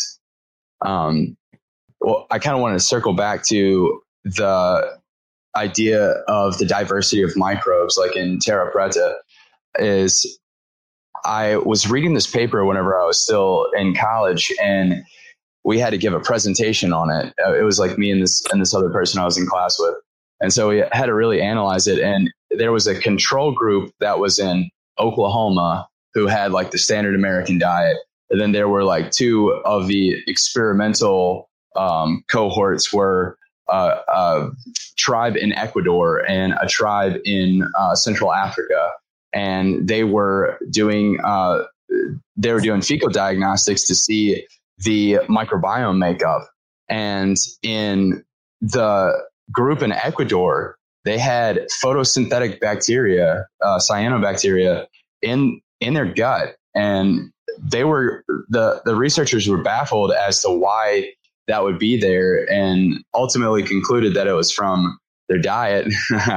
Um, 0.85 1.37
well, 2.01 2.27
I 2.31 2.39
kind 2.39 2.55
of 2.55 2.61
wanted 2.61 2.75
to 2.75 2.85
circle 2.85 3.13
back 3.13 3.43
to 3.47 4.01
the 4.23 4.99
idea 5.55 6.11
of 6.27 6.57
the 6.57 6.65
diversity 6.65 7.21
of 7.23 7.35
microbes, 7.35 7.97
like 7.97 8.15
in 8.15 8.39
Terra 8.39 8.71
Preta, 8.71 9.15
is 9.77 10.39
I 11.25 11.57
was 11.57 11.89
reading 11.89 12.13
this 12.13 12.27
paper 12.27 12.65
whenever 12.65 12.99
I 12.99 13.05
was 13.05 13.21
still 13.21 13.67
in 13.75 13.95
college, 13.95 14.51
and 14.61 15.03
we 15.63 15.79
had 15.79 15.89
to 15.91 15.97
give 15.97 16.13
a 16.13 16.19
presentation 16.19 16.93
on 16.93 17.09
it. 17.09 17.33
Uh, 17.45 17.57
it 17.57 17.63
was 17.63 17.79
like 17.79 17.97
me 17.97 18.11
and 18.11 18.21
this 18.21 18.43
and 18.51 18.61
this 18.61 18.73
other 18.73 18.89
person 18.89 19.19
I 19.19 19.25
was 19.25 19.37
in 19.37 19.47
class 19.47 19.77
with, 19.79 19.95
and 20.41 20.53
so 20.53 20.69
we 20.69 20.83
had 20.91 21.07
to 21.07 21.13
really 21.13 21.41
analyze 21.41 21.87
it. 21.87 21.99
And 21.99 22.29
there 22.51 22.71
was 22.71 22.87
a 22.87 22.99
control 22.99 23.51
group 23.51 23.91
that 23.99 24.19
was 24.19 24.39
in 24.39 24.69
Oklahoma 24.97 25.87
who 26.13 26.27
had 26.27 26.51
like 26.51 26.71
the 26.71 26.77
standard 26.77 27.15
American 27.15 27.57
diet, 27.57 27.97
and 28.29 28.39
then 28.39 28.51
there 28.51 28.69
were 28.69 28.83
like 28.83 29.11
two 29.11 29.51
of 29.65 29.87
the 29.87 30.15
experimental 30.27 31.49
um, 31.75 32.23
cohorts 32.31 32.91
were 32.91 33.37
uh, 33.71 33.99
a 34.07 34.49
tribe 34.97 35.37
in 35.37 35.53
Ecuador 35.53 36.25
and 36.27 36.53
a 36.59 36.67
tribe 36.67 37.17
in 37.23 37.63
uh, 37.77 37.93
Central 37.95 38.33
Africa 38.33 38.91
and 39.33 39.87
they 39.87 40.03
were 40.03 40.57
doing 40.69 41.19
uh, 41.23 41.63
they 42.37 42.53
were 42.53 42.59
doing 42.59 42.81
fecal 42.81 43.09
diagnostics 43.09 43.85
to 43.87 43.95
see 43.95 44.45
the 44.79 45.19
microbiome 45.27 45.97
makeup. 45.97 46.47
And 46.87 47.37
in 47.61 48.23
the 48.61 49.13
group 49.51 49.81
in 49.81 49.91
Ecuador, 49.91 50.77
they 51.05 51.17
had 51.17 51.67
photosynthetic 51.83 52.59
bacteria, 52.59 53.47
uh, 53.63 53.79
cyanobacteria, 53.79 54.85
in 55.21 55.61
in 55.79 55.93
their 55.93 56.11
gut, 56.13 56.55
and 56.75 57.31
they 57.61 57.83
were 57.83 58.23
the 58.49 58.81
the 58.85 58.95
researchers 58.95 59.47
were 59.47 59.61
baffled 59.61 60.11
as 60.11 60.41
to 60.41 60.49
why 60.49 61.09
that 61.47 61.63
would 61.63 61.79
be 61.79 61.99
there, 61.99 62.49
and 62.51 63.03
ultimately 63.13 63.63
concluded 63.63 64.13
that 64.13 64.27
it 64.27 64.33
was 64.33 64.51
from 64.51 64.97
their 65.29 65.39
diet. 65.39 65.87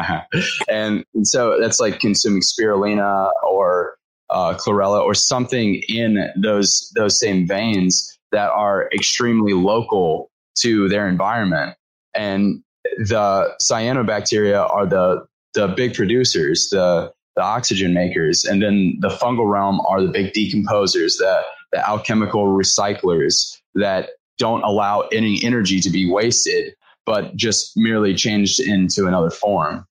and 0.68 1.04
so 1.22 1.58
that's 1.60 1.80
like 1.80 1.98
consuming 1.98 2.42
spirulina 2.42 3.30
or 3.46 3.96
uh, 4.30 4.54
chlorella 4.54 5.02
or 5.02 5.14
something 5.14 5.82
in 5.88 6.28
those 6.36 6.90
those 6.94 7.18
same 7.18 7.46
veins 7.46 8.18
that 8.32 8.50
are 8.50 8.88
extremely 8.94 9.52
local 9.52 10.30
to 10.58 10.88
their 10.88 11.08
environment. 11.08 11.76
And 12.14 12.62
the 12.98 13.54
cyanobacteria 13.60 14.68
are 14.70 14.86
the 14.86 15.26
the 15.54 15.68
big 15.68 15.94
producers, 15.94 16.68
the 16.70 17.12
the 17.36 17.42
oxygen 17.42 17.94
makers, 17.94 18.44
and 18.44 18.62
then 18.62 18.98
the 19.00 19.08
fungal 19.08 19.50
realm 19.50 19.80
are 19.88 20.02
the 20.02 20.08
big 20.08 20.32
decomposers, 20.32 21.18
the 21.18 21.42
the 21.72 21.88
alchemical 21.88 22.46
recyclers 22.46 23.58
that 23.74 24.10
don't 24.38 24.62
allow 24.62 25.00
any 25.12 25.40
energy 25.42 25.80
to 25.80 25.90
be 25.90 26.10
wasted 26.10 26.74
but 27.06 27.34
just 27.36 27.72
merely 27.76 28.14
changed 28.14 28.60
into 28.60 29.06
another 29.06 29.30
form. 29.30 29.86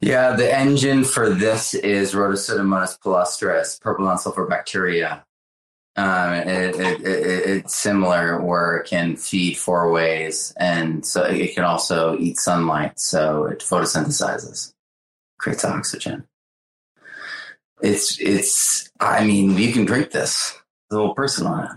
Yeah, 0.00 0.34
the 0.34 0.52
engine 0.54 1.04
for 1.04 1.28
this 1.28 1.74
is 1.74 2.14
Rhodopseudomonas 2.14 2.98
palustris, 3.00 3.78
purple 3.80 4.06
non-sulfur 4.06 4.46
bacteria. 4.46 5.24
Um, 5.96 6.34
it, 6.34 6.76
it, 6.76 7.00
it, 7.00 7.06
it's 7.06 7.74
similar 7.74 8.40
where 8.40 8.76
it 8.76 8.88
can 8.88 9.16
feed 9.16 9.58
four 9.58 9.90
ways, 9.90 10.54
and 10.56 11.04
so 11.04 11.24
it 11.24 11.54
can 11.54 11.64
also 11.64 12.16
eat 12.16 12.38
sunlight. 12.38 12.98
So 13.00 13.46
it 13.46 13.58
photosynthesizes, 13.58 14.72
creates 15.38 15.64
oxygen. 15.64 16.26
It's 17.82 18.20
it's. 18.20 18.90
I 19.00 19.24
mean, 19.24 19.56
you 19.56 19.72
can 19.72 19.84
drink 19.84 20.10
this. 20.10 20.56
The 20.90 20.98
whole 20.98 21.14
person 21.14 21.46
on 21.46 21.64
it. 21.64 21.70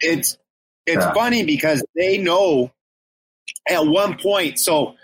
It's 0.00 0.38
it's 0.86 1.04
funny 1.04 1.44
because 1.44 1.84
they 1.94 2.18
know 2.18 2.72
at 3.68 3.86
one 3.86 4.18
point. 4.18 4.58
So 4.58 4.94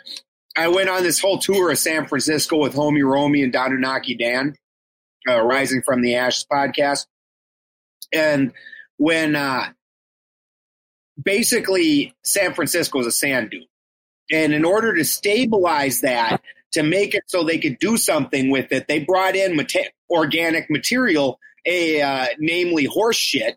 I 0.57 0.69
went 0.69 0.89
on 0.89 1.03
this 1.03 1.21
whole 1.21 1.39
tour 1.39 1.71
of 1.71 1.79
San 1.79 2.07
Francisco 2.07 2.57
with 2.57 2.75
Homie 2.75 3.09
Romy 3.09 3.43
and 3.43 3.53
Donunaki 3.53 4.19
Dan, 4.19 4.57
uh, 5.29 5.43
Rising 5.43 5.83
from 5.83 6.03
the 6.03 6.17
Ashes 6.17 6.47
podcast. 6.51 7.07
And 8.13 8.53
when 8.97 9.37
uh, 9.37 9.71
basically 11.23 12.15
San 12.23 12.55
Francisco 12.55 13.01
is 13.01 13.07
a 13.07 13.13
sand 13.13 13.51
dune. 13.51 13.67
And 14.31 14.53
in 14.53 14.65
order 14.65 14.95
to 14.95 15.05
stabilize 15.05 16.01
that, 16.01 16.43
to 16.73 16.83
make 16.83 17.15
it 17.15 17.23
so 17.27 17.45
they 17.45 17.59
could 17.59 17.79
do 17.79 17.97
something 17.97 18.51
with 18.51 18.73
it, 18.73 18.89
they 18.89 18.99
brought 18.99 19.37
in 19.37 19.59
organic 20.11 20.69
material, 20.69 21.39
a 21.65 22.03
uh, 22.03 22.27
namely 22.39 22.85
horse 22.85 23.17
shit, 23.17 23.57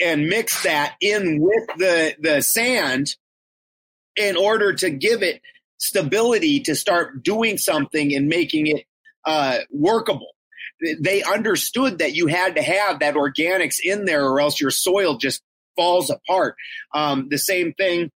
and 0.00 0.28
mix 0.28 0.62
that 0.64 0.94
in 1.00 1.40
with 1.40 1.66
the 1.78 2.14
the 2.20 2.42
sand 2.42 3.16
in 4.16 4.36
order 4.36 4.72
to 4.74 4.90
give 4.90 5.22
it 5.22 5.40
stability 5.78 6.60
to 6.60 6.74
start 6.74 7.22
doing 7.22 7.58
something 7.58 8.14
and 8.14 8.28
making 8.28 8.66
it 8.66 8.84
uh, 9.24 9.58
workable. 9.70 10.34
They 11.00 11.22
understood 11.22 11.98
that 11.98 12.14
you 12.14 12.26
had 12.26 12.56
to 12.56 12.62
have 12.62 13.00
that 13.00 13.14
organics 13.14 13.78
in 13.82 14.04
there, 14.04 14.26
or 14.26 14.40
else 14.40 14.60
your 14.60 14.70
soil 14.70 15.16
just 15.16 15.42
falls 15.76 16.10
apart. 16.10 16.56
Um, 16.94 17.28
the 17.30 17.38
same 17.38 17.72
thing. 17.74 18.10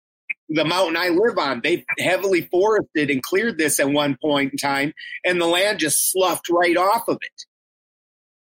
The 0.49 0.65
mountain 0.65 0.95
I 0.95 1.09
live 1.09 1.37
on, 1.37 1.59
they 1.61 1.83
heavily 1.99 2.41
forested 2.41 3.09
and 3.09 3.21
cleared 3.21 3.57
this 3.57 3.81
at 3.81 3.89
one 3.89 4.17
point 4.21 4.53
in 4.53 4.57
time, 4.57 4.93
and 5.25 5.41
the 5.41 5.45
land 5.45 5.79
just 5.79 6.11
sloughed 6.11 6.49
right 6.49 6.77
off 6.77 7.07
of 7.09 7.17
it 7.21 7.45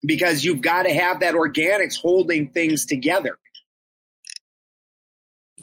because 0.06 0.44
you've 0.44 0.62
got 0.62 0.84
to 0.84 0.94
have 0.94 1.20
that 1.20 1.34
organics 1.34 2.00
holding 2.00 2.48
things 2.48 2.86
together. 2.86 3.38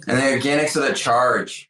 And 0.08 0.18
the 0.18 0.22
organics 0.22 0.76
are 0.76 0.88
the 0.88 0.94
charge. 0.94 1.70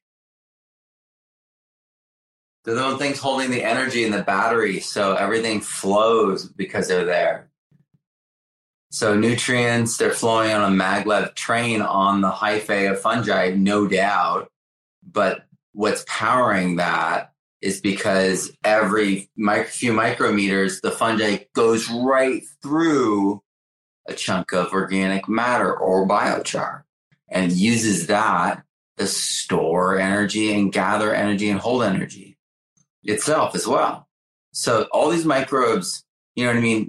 They're 2.67 2.75
the 2.75 2.97
things 2.97 3.17
holding 3.17 3.49
the 3.49 3.63
energy 3.63 4.03
in 4.03 4.11
the 4.11 4.23
battery, 4.23 4.81
so 4.81 5.15
everything 5.15 5.61
flows 5.61 6.45
because 6.45 6.89
they're 6.89 7.05
there. 7.05 7.49
So 8.91 9.15
nutrients, 9.15 9.95
they're 9.95 10.11
flowing 10.11 10.51
on 10.51 10.73
a 10.73 10.75
maglev 10.75 11.33
train 11.33 11.81
on 11.81 12.19
the 12.19 12.29
hyphae 12.29 12.91
of 12.91 12.99
fungi, 12.99 13.51
no 13.51 13.87
doubt. 13.87 14.51
But 15.09 15.45
what's 15.71 16.03
powering 16.09 16.75
that 16.75 17.31
is 17.61 17.79
because 17.79 18.51
every 18.65 19.29
few 19.67 19.93
micrometers, 19.93 20.81
the 20.81 20.91
fungi 20.91 21.45
goes 21.55 21.89
right 21.89 22.43
through 22.61 23.41
a 24.07 24.13
chunk 24.13 24.51
of 24.51 24.73
organic 24.73 25.29
matter 25.29 25.73
or 25.73 26.05
biochar 26.05 26.83
and 27.29 27.53
uses 27.53 28.07
that 28.07 28.63
to 28.97 29.07
store 29.07 29.97
energy 29.97 30.53
and 30.53 30.73
gather 30.73 31.15
energy 31.15 31.49
and 31.49 31.61
hold 31.61 31.81
energy 31.81 32.26
itself 33.07 33.55
as 33.55 33.65
well. 33.65 34.07
So 34.53 34.87
all 34.91 35.09
these 35.09 35.25
microbes 35.25 36.03
you 36.37 36.45
know 36.45 36.51
what 36.51 36.59
I 36.59 36.61
mean? 36.61 36.85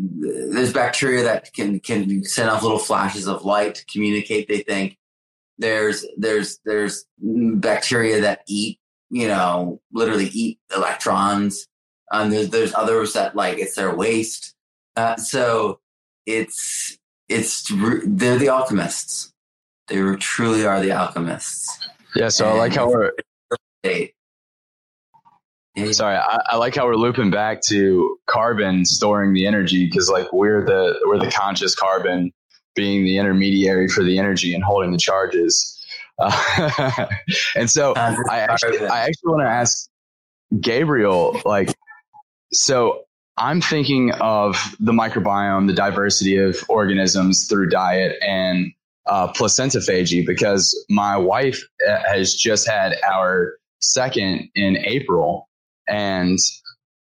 There's 0.52 0.74
bacteria 0.74 1.22
that 1.24 1.54
can 1.54 1.80
can 1.80 2.22
send 2.22 2.50
off 2.50 2.62
little 2.62 2.78
flashes 2.78 3.26
of 3.26 3.46
light 3.46 3.76
to 3.76 3.86
communicate. 3.86 4.46
They 4.46 4.58
think 4.58 4.98
there's 5.56 6.04
there's 6.18 6.60
there's 6.66 7.06
bacteria 7.18 8.20
that 8.20 8.42
eat, 8.46 8.78
you 9.08 9.26
know, 9.26 9.80
literally 9.90 10.26
eat 10.26 10.58
electrons. 10.76 11.66
Um, 12.12 12.28
there's 12.28 12.50
there's 12.50 12.74
others 12.74 13.14
that 13.14 13.34
like 13.34 13.58
it's 13.58 13.74
their 13.74 13.96
waste. 13.96 14.54
Uh, 14.96 15.16
so 15.16 15.80
it's 16.26 16.98
it's 17.30 17.72
they're 18.04 18.36
the 18.36 18.50
alchemists. 18.50 19.32
They 19.86 19.96
truly 20.16 20.66
are 20.66 20.82
the 20.82 20.90
alchemists. 20.90 21.88
Yeah. 22.14 22.28
So 22.28 22.44
and 22.44 22.54
I 22.54 22.58
like 22.58 22.74
how 22.74 22.90
we're. 22.90 23.12
Sorry, 25.92 26.16
I, 26.16 26.40
I, 26.46 26.56
like 26.56 26.74
how 26.74 26.86
we're 26.86 26.96
looping 26.96 27.30
back 27.30 27.60
to 27.68 28.18
carbon 28.26 28.84
storing 28.84 29.32
the 29.32 29.46
energy 29.46 29.86
because 29.86 30.08
like 30.10 30.32
we're 30.32 30.64
the 30.64 30.98
we're 31.06 31.18
the 31.18 31.30
conscious 31.30 31.74
carbon 31.74 32.32
being 32.74 33.04
the 33.04 33.18
intermediary 33.18 33.88
for 33.88 34.02
the 34.02 34.18
energy 34.18 34.54
and 34.54 34.62
holding 34.62 34.92
the 34.92 34.98
charges. 34.98 35.74
Uh, 36.18 37.06
and 37.56 37.70
so 37.70 37.94
I 37.96 38.40
actually 38.40 38.86
I 38.86 39.00
actually 39.06 39.30
want 39.30 39.42
to 39.42 39.50
ask 39.50 39.88
Gabriel 40.60 41.40
like 41.44 41.74
so 42.52 43.04
I'm 43.36 43.60
thinking 43.60 44.12
of 44.12 44.56
the 44.80 44.92
microbiome, 44.92 45.66
the 45.68 45.74
diversity 45.74 46.36
of 46.36 46.56
organisms 46.68 47.46
through 47.48 47.68
diet 47.68 48.16
and 48.20 48.72
uh, 49.06 49.32
placentophagy 49.32 50.26
because 50.26 50.74
my 50.90 51.16
wife 51.16 51.62
uh, 51.88 51.98
has 52.06 52.34
just 52.34 52.68
had 52.68 52.94
our 53.08 53.54
second 53.80 54.48
in 54.54 54.76
April 54.78 55.47
and 55.88 56.38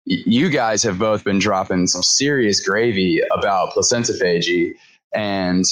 you 0.04 0.48
guys 0.48 0.82
have 0.84 0.98
both 0.98 1.24
been 1.24 1.38
dropping 1.38 1.86
some 1.88 2.02
serious 2.02 2.66
gravy 2.66 3.20
about 3.32 3.72
placentophagy 3.72 4.74
and 5.14 5.64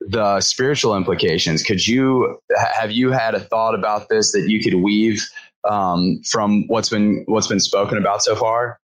the 0.00 0.40
spiritual 0.40 0.96
implications. 0.96 1.62
Could 1.62 1.86
you 1.86 2.38
have 2.74 2.90
you 2.90 3.12
had 3.12 3.34
a 3.34 3.40
thought 3.40 3.74
about 3.74 4.08
this 4.08 4.32
that 4.32 4.48
you 4.48 4.60
could 4.60 4.74
weave 4.74 5.24
um, 5.68 6.20
from 6.24 6.66
what's 6.66 6.88
been 6.88 7.24
what's 7.26 7.46
been 7.46 7.60
spoken 7.60 7.96
about 7.98 8.22
so 8.22 8.34
far? 8.34 8.80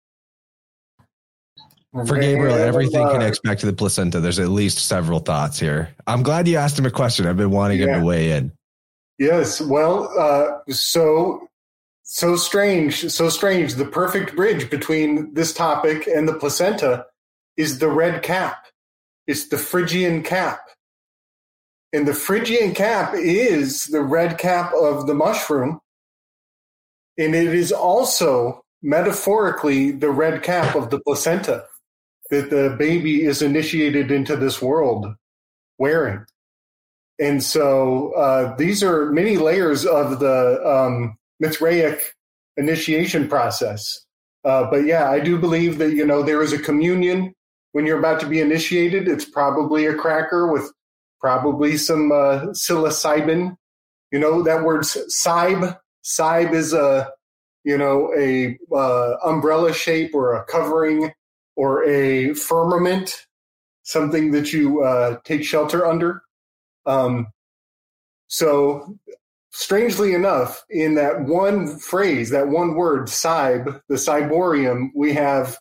For 1.93 2.19
Gabriel, 2.19 2.57
everything 2.57 3.09
connects 3.09 3.39
back 3.39 3.59
to 3.59 3.67
the 3.67 3.73
placenta. 3.73 4.21
There's 4.21 4.39
at 4.39 4.49
least 4.49 4.87
several 4.87 5.19
thoughts 5.19 5.59
here. 5.59 5.95
I'm 6.07 6.23
glad 6.23 6.47
you 6.47 6.59
asked 6.59 6.79
him 6.79 6.85
a 6.85 6.91
question. 6.91 7.27
I've 7.27 7.39
been 7.39 7.51
wanting 7.51 7.81
yeah. 7.81 7.87
him 7.87 8.01
to 8.01 8.07
weigh 8.07 8.33
in. 8.33 8.53
Yes. 9.19 9.63
Well, 9.63 10.13
uh, 10.19 10.71
so 10.71 11.46
so 12.07 12.37
strange, 12.37 13.11
so 13.11 13.29
strange. 13.29 13.75
The 13.75 13.85
perfect 13.85 14.37
bridge 14.37 14.71
between 14.71 15.35
this 15.35 15.53
topic 15.53 16.07
and 16.07 16.27
the 16.27 16.35
placenta 16.35 17.05
is 17.57 17.81
the 17.81 17.89
red 17.89 18.23
cap. 18.23 18.67
It's 19.27 19.49
the 19.49 19.59
Phrygian 19.59 20.23
cap. 20.23 20.61
And 21.93 22.07
the 22.07 22.15
Phrygian 22.15 22.75
cap 22.75 23.13
is 23.15 23.87
the 23.87 24.03
red 24.03 24.39
cap 24.39 24.73
of 24.73 25.09
the 25.09 25.15
mushroom. 25.15 25.81
And 27.19 27.35
it 27.35 27.53
is 27.53 27.73
also 27.73 28.63
metaphorically 28.83 29.91
the 29.91 30.11
red 30.11 30.45
cap 30.45 30.77
of 30.77 30.91
the 30.91 31.01
placenta 31.01 31.65
that 32.31 32.51
the 32.51 32.77
baby 32.79 33.25
is 33.25 33.43
initiated 33.43 34.13
into 34.13 34.37
this 34.37 34.63
world 34.63 35.07
wearing. 35.79 36.25
And 37.19 37.43
so 37.43 38.13
uh, 38.13 38.55
these 38.57 38.85
are 38.85 39.11
many 39.11 39.39
layers 39.39 39.85
of 39.85 40.21
the 40.21 40.65
um, 40.65 41.19
Mithraic 41.41 42.01
initiation 42.57 43.29
process. 43.29 44.05
Uh, 44.45 44.69
but 44.71 44.85
yeah, 44.85 45.11
I 45.11 45.21
do 45.21 45.39
believe 45.39 45.79
that, 45.79 45.93
you 45.93 46.07
know, 46.07 46.23
there 46.23 46.43
is 46.43 46.53
a 46.53 46.59
communion 46.59 47.35
when 47.73 47.85
you're 47.85 47.99
about 47.99 48.21
to 48.21 48.27
be 48.27 48.41
initiated. 48.41 49.09
It's 49.09 49.25
probably 49.25 49.87
a 49.87 49.95
cracker 49.95 50.51
with 50.53 50.73
probably 51.21 51.77
some 51.77 52.13
uh, 52.13 52.47
psilocybin. 52.53 53.57
You 54.13 54.19
know, 54.19 54.43
that 54.43 54.63
word 54.63 54.83
cybe. 54.83 55.77
Cybe 56.05 56.55
is 56.55 56.73
a, 56.73 57.11
you 57.65 57.77
know, 57.77 58.13
a 58.17 58.57
uh, 58.73 59.17
umbrella 59.25 59.75
shape 59.75 60.15
or 60.15 60.35
a 60.35 60.45
covering 60.45 61.13
or 61.57 61.85
a 61.85 62.33
firmament, 62.35 63.27
something 63.83 64.31
that 64.31 64.53
you 64.53 64.85
uh, 64.85 65.19
take 65.25 65.43
shelter 65.43 65.85
under. 65.85 66.23
Um, 66.87 67.27
so 68.29 68.97
strangely 69.57 70.13
enough, 70.13 70.63
in 70.69 70.95
that 70.97 71.23
one 71.23 71.79
phrase, 71.79 72.29
that 72.31 72.49
one 72.49 72.75
word, 72.75 73.09
cybe, 73.09 73.81
the 73.89 73.95
ciborium, 73.95 74.91
we 74.95 75.15
have 75.15 75.59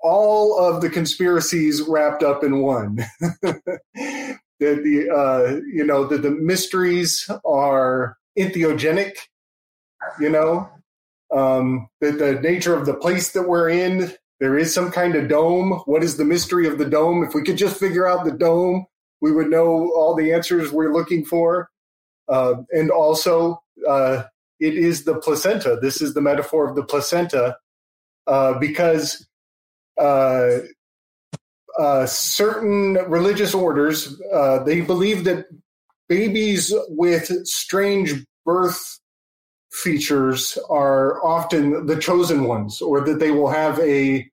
all 0.00 0.58
of 0.58 0.82
the 0.82 0.90
conspiracies 0.90 1.80
wrapped 1.82 2.24
up 2.24 2.42
in 2.42 2.60
one. 2.60 2.96
that 3.22 4.38
the 4.58 5.10
uh, 5.14 5.60
you 5.72 5.84
know 5.84 6.06
that 6.06 6.22
the 6.22 6.30
mysteries 6.30 7.30
are 7.44 8.16
entheogenic, 8.36 9.12
you 10.18 10.28
know, 10.28 10.68
um, 11.32 11.88
that 12.00 12.18
the 12.18 12.40
nature 12.40 12.74
of 12.74 12.84
the 12.84 12.94
place 12.94 13.32
that 13.32 13.48
we're 13.48 13.68
in, 13.68 14.12
there 14.40 14.58
is 14.58 14.74
some 14.74 14.90
kind 14.90 15.14
of 15.14 15.28
dome. 15.28 15.82
What 15.86 16.02
is 16.02 16.16
the 16.16 16.24
mystery 16.24 16.66
of 16.66 16.78
the 16.78 16.88
dome? 16.88 17.22
If 17.22 17.34
we 17.34 17.42
could 17.42 17.56
just 17.56 17.78
figure 17.78 18.08
out 18.08 18.24
the 18.24 18.32
dome, 18.32 18.86
we 19.20 19.30
would 19.30 19.50
know 19.50 19.92
all 19.94 20.16
the 20.16 20.32
answers 20.32 20.72
we're 20.72 20.92
looking 20.92 21.24
for. 21.24 21.70
Uh, 22.28 22.54
and 22.72 22.90
also, 22.90 23.62
uh, 23.88 24.24
it 24.58 24.74
is 24.74 25.04
the 25.04 25.18
placenta. 25.18 25.78
This 25.80 26.00
is 26.00 26.14
the 26.14 26.20
metaphor 26.20 26.68
of 26.68 26.76
the 26.76 26.84
placenta 26.84 27.56
uh, 28.26 28.58
because 28.58 29.26
uh, 30.00 30.58
uh, 31.78 32.06
certain 32.06 32.94
religious 33.08 33.54
orders 33.54 34.20
uh, 34.32 34.62
they 34.64 34.80
believe 34.80 35.24
that 35.24 35.46
babies 36.08 36.72
with 36.88 37.46
strange 37.46 38.24
birth 38.44 38.98
features 39.72 40.58
are 40.70 41.24
often 41.24 41.86
the 41.86 41.98
chosen 41.98 42.44
ones, 42.44 42.80
or 42.80 43.02
that 43.02 43.18
they 43.18 43.30
will 43.30 43.50
have 43.50 43.78
a, 43.80 44.26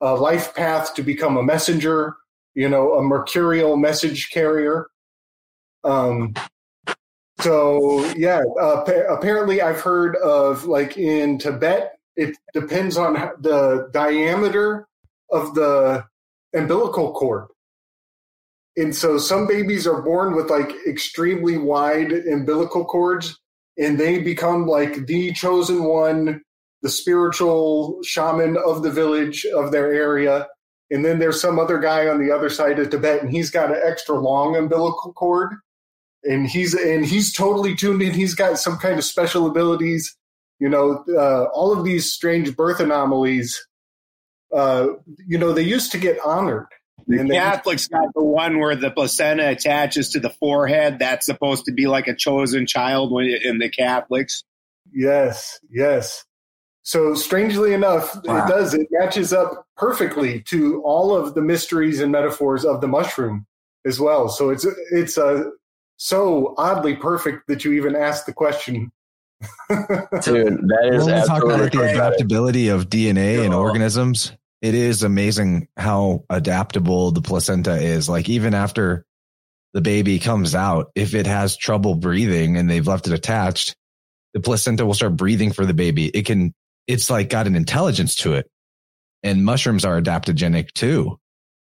a 0.00 0.14
life 0.14 0.54
path 0.54 0.94
to 0.94 1.02
become 1.02 1.36
a 1.36 1.42
messenger, 1.42 2.14
you 2.54 2.68
know, 2.68 2.94
a 2.94 3.02
mercurial 3.02 3.76
message 3.76 4.30
carrier. 4.30 4.88
Um, 5.84 6.34
so 7.42 8.04
yeah, 8.16 8.42
uh, 8.60 8.84
apparently 9.08 9.62
I've 9.62 9.80
heard 9.80 10.16
of 10.16 10.64
like 10.64 10.96
in 10.96 11.38
Tibet, 11.38 11.98
it 12.16 12.36
depends 12.52 12.96
on 12.96 13.14
the 13.40 13.88
diameter 13.92 14.86
of 15.30 15.54
the 15.54 16.04
umbilical 16.54 17.12
cord. 17.12 17.46
And 18.76 18.94
so 18.94 19.18
some 19.18 19.46
babies 19.46 19.86
are 19.86 20.02
born 20.02 20.34
with 20.34 20.50
like 20.50 20.72
extremely 20.86 21.58
wide 21.58 22.12
umbilical 22.12 22.84
cords 22.84 23.38
and 23.78 23.98
they 23.98 24.18
become 24.18 24.66
like 24.66 25.06
the 25.06 25.32
chosen 25.32 25.84
one, 25.84 26.42
the 26.82 26.88
spiritual 26.88 28.00
shaman 28.02 28.56
of 28.56 28.82
the 28.82 28.90
village 28.90 29.44
of 29.46 29.72
their 29.72 29.92
area. 29.92 30.46
And 30.90 31.04
then 31.04 31.18
there's 31.18 31.40
some 31.40 31.58
other 31.58 31.78
guy 31.78 32.08
on 32.08 32.24
the 32.24 32.34
other 32.34 32.50
side 32.50 32.78
of 32.78 32.90
Tibet 32.90 33.22
and 33.22 33.30
he's 33.30 33.50
got 33.50 33.70
an 33.70 33.80
extra 33.84 34.16
long 34.16 34.56
umbilical 34.56 35.12
cord 35.12 35.54
and 36.24 36.46
he's 36.46 36.74
and 36.74 37.04
he's 37.04 37.32
totally 37.32 37.74
tuned 37.74 38.02
in. 38.02 38.12
He's 38.12 38.34
got 38.34 38.58
some 38.58 38.78
kind 38.78 38.98
of 38.98 39.04
special 39.04 39.46
abilities. 39.46 40.16
You 40.58 40.68
know, 40.68 41.04
uh, 41.08 41.44
all 41.54 41.72
of 41.72 41.84
these 41.84 42.12
strange 42.12 42.54
birth 42.56 42.80
anomalies. 42.80 43.66
Uh, 44.54 44.88
you 45.26 45.38
know, 45.38 45.52
they 45.52 45.62
used 45.62 45.92
to 45.92 45.98
get 45.98 46.18
honored. 46.24 46.66
The 47.06 47.28
Catholics 47.28 47.86
got 47.88 48.12
the 48.14 48.22
one 48.22 48.58
where 48.58 48.76
the 48.76 48.90
placenta 48.90 49.48
attaches 49.48 50.10
to 50.10 50.20
the 50.20 50.30
forehead. 50.30 50.98
That's 50.98 51.26
supposed 51.26 51.64
to 51.64 51.72
be 51.72 51.86
like 51.86 52.08
a 52.08 52.14
chosen 52.14 52.66
child 52.66 53.12
in 53.22 53.58
the 53.58 53.68
Catholics. 53.68 54.44
Yes, 54.92 55.58
yes. 55.70 56.24
So 56.82 57.14
strangely 57.14 57.74
enough, 57.74 58.16
wow. 58.24 58.44
it 58.44 58.48
does. 58.48 58.74
It 58.74 58.88
matches 58.90 59.32
up 59.32 59.66
perfectly 59.76 60.42
to 60.48 60.82
all 60.82 61.14
of 61.14 61.34
the 61.34 61.42
mysteries 61.42 62.00
and 62.00 62.10
metaphors 62.10 62.64
of 62.64 62.80
the 62.80 62.88
mushroom 62.88 63.46
as 63.86 64.00
well. 64.00 64.28
So 64.28 64.50
it's 64.50 64.66
it's 64.90 65.16
a 65.16 65.50
so 66.02 66.54
oddly 66.56 66.96
perfect 66.96 67.46
that 67.48 67.62
you 67.62 67.72
even 67.74 67.94
asked 67.94 68.24
the 68.24 68.32
question. 68.32 68.90
Dude, 69.68 69.78
that 70.08 70.90
is 70.92 71.04
When 71.04 71.14
we 71.14 71.26
talk 71.26 71.42
about 71.44 71.60
like, 71.60 71.72
the 71.72 71.90
adaptability 71.90 72.68
of 72.68 72.88
DNA 72.88 73.44
and 73.44 73.52
Yeah. 73.52 73.58
organisms, 73.58 74.32
it 74.62 74.74
is 74.74 75.02
amazing 75.02 75.68
how 75.76 76.24
adaptable 76.30 77.10
the 77.10 77.20
placenta 77.20 77.76
is. 77.76 78.08
Like 78.08 78.30
even 78.30 78.54
after 78.54 79.04
the 79.74 79.82
baby 79.82 80.18
comes 80.18 80.54
out, 80.54 80.90
if 80.94 81.14
it 81.14 81.26
has 81.26 81.58
trouble 81.58 81.94
breathing 81.96 82.56
and 82.56 82.68
they've 82.68 82.86
left 82.86 83.06
it 83.06 83.12
attached, 83.12 83.76
the 84.32 84.40
placenta 84.40 84.86
will 84.86 84.94
start 84.94 85.16
breathing 85.16 85.52
for 85.52 85.66
the 85.66 85.74
baby. 85.74 86.06
It 86.06 86.24
can, 86.24 86.54
it's 86.86 87.10
like 87.10 87.28
got 87.28 87.46
an 87.46 87.56
intelligence 87.56 88.14
to 88.16 88.32
it. 88.34 88.50
And 89.22 89.44
mushrooms 89.44 89.84
are 89.84 90.00
adaptogenic 90.00 90.72
too. 90.72 91.18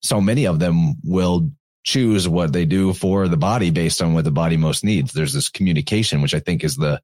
So 0.03 0.19
many 0.19 0.45
of 0.45 0.59
them 0.59 0.95
will 1.05 1.51
choose 1.85 2.27
what 2.27 2.51
they 2.51 2.65
do 2.65 2.93
for 2.93 3.27
the 3.27 3.37
body 3.37 3.69
based 3.69 4.01
on 4.01 4.13
what 4.13 4.23
the 4.23 4.31
body 4.31 4.57
most 4.57 4.83
needs. 4.83 5.13
There's 5.13 5.33
this 5.33 5.49
communication, 5.49 6.21
which 6.21 6.33
I 6.33 6.39
think 6.39 6.63
is 6.63 6.75
the 6.75 6.99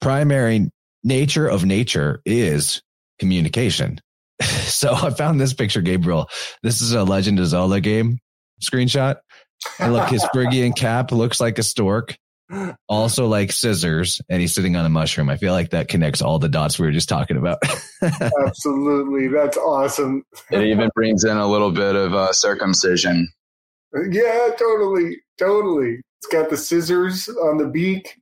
primary 0.00 0.70
nature 1.02 1.48
of 1.48 1.64
nature 1.64 2.20
is 2.24 2.82
communication. 3.18 4.00
so 4.42 4.92
I 4.92 5.10
found 5.10 5.40
this 5.40 5.54
picture, 5.54 5.80
Gabriel. 5.80 6.28
This 6.62 6.82
is 6.82 6.92
a 6.92 7.04
Legend 7.04 7.40
of 7.40 7.46
Zelda 7.46 7.80
game 7.80 8.18
screenshot. 8.62 9.16
And 9.78 9.92
look, 9.92 10.08
his 10.08 10.24
Phrygian 10.32 10.72
cap 10.72 11.10
looks 11.10 11.40
like 11.40 11.58
a 11.58 11.62
stork, 11.62 12.18
also 12.86 13.26
like 13.28 13.50
scissors, 13.50 14.20
and 14.28 14.42
he's 14.42 14.54
sitting 14.54 14.76
on 14.76 14.84
a 14.84 14.90
mushroom. 14.90 15.30
I 15.30 15.38
feel 15.38 15.52
like 15.52 15.70
that 15.70 15.88
connects 15.88 16.20
all 16.20 16.38
the 16.38 16.50
dots 16.50 16.78
we 16.78 16.86
were 16.86 16.92
just 16.92 17.08
talking 17.08 17.38
about. 17.38 17.58
Absolutely. 18.46 19.28
That's 19.28 19.56
awesome. 19.56 20.24
It 20.50 20.64
even 20.64 20.90
brings 20.94 21.24
in 21.24 21.36
a 21.36 21.46
little 21.46 21.70
bit 21.70 21.94
of 21.94 22.12
uh, 22.12 22.32
circumcision. 22.32 23.32
Yeah, 24.10 24.48
totally. 24.58 25.18
Totally. 25.38 26.00
It's 26.20 26.32
got 26.32 26.50
the 26.50 26.56
scissors 26.56 27.28
on 27.28 27.58
the 27.58 27.66
beak 27.66 28.16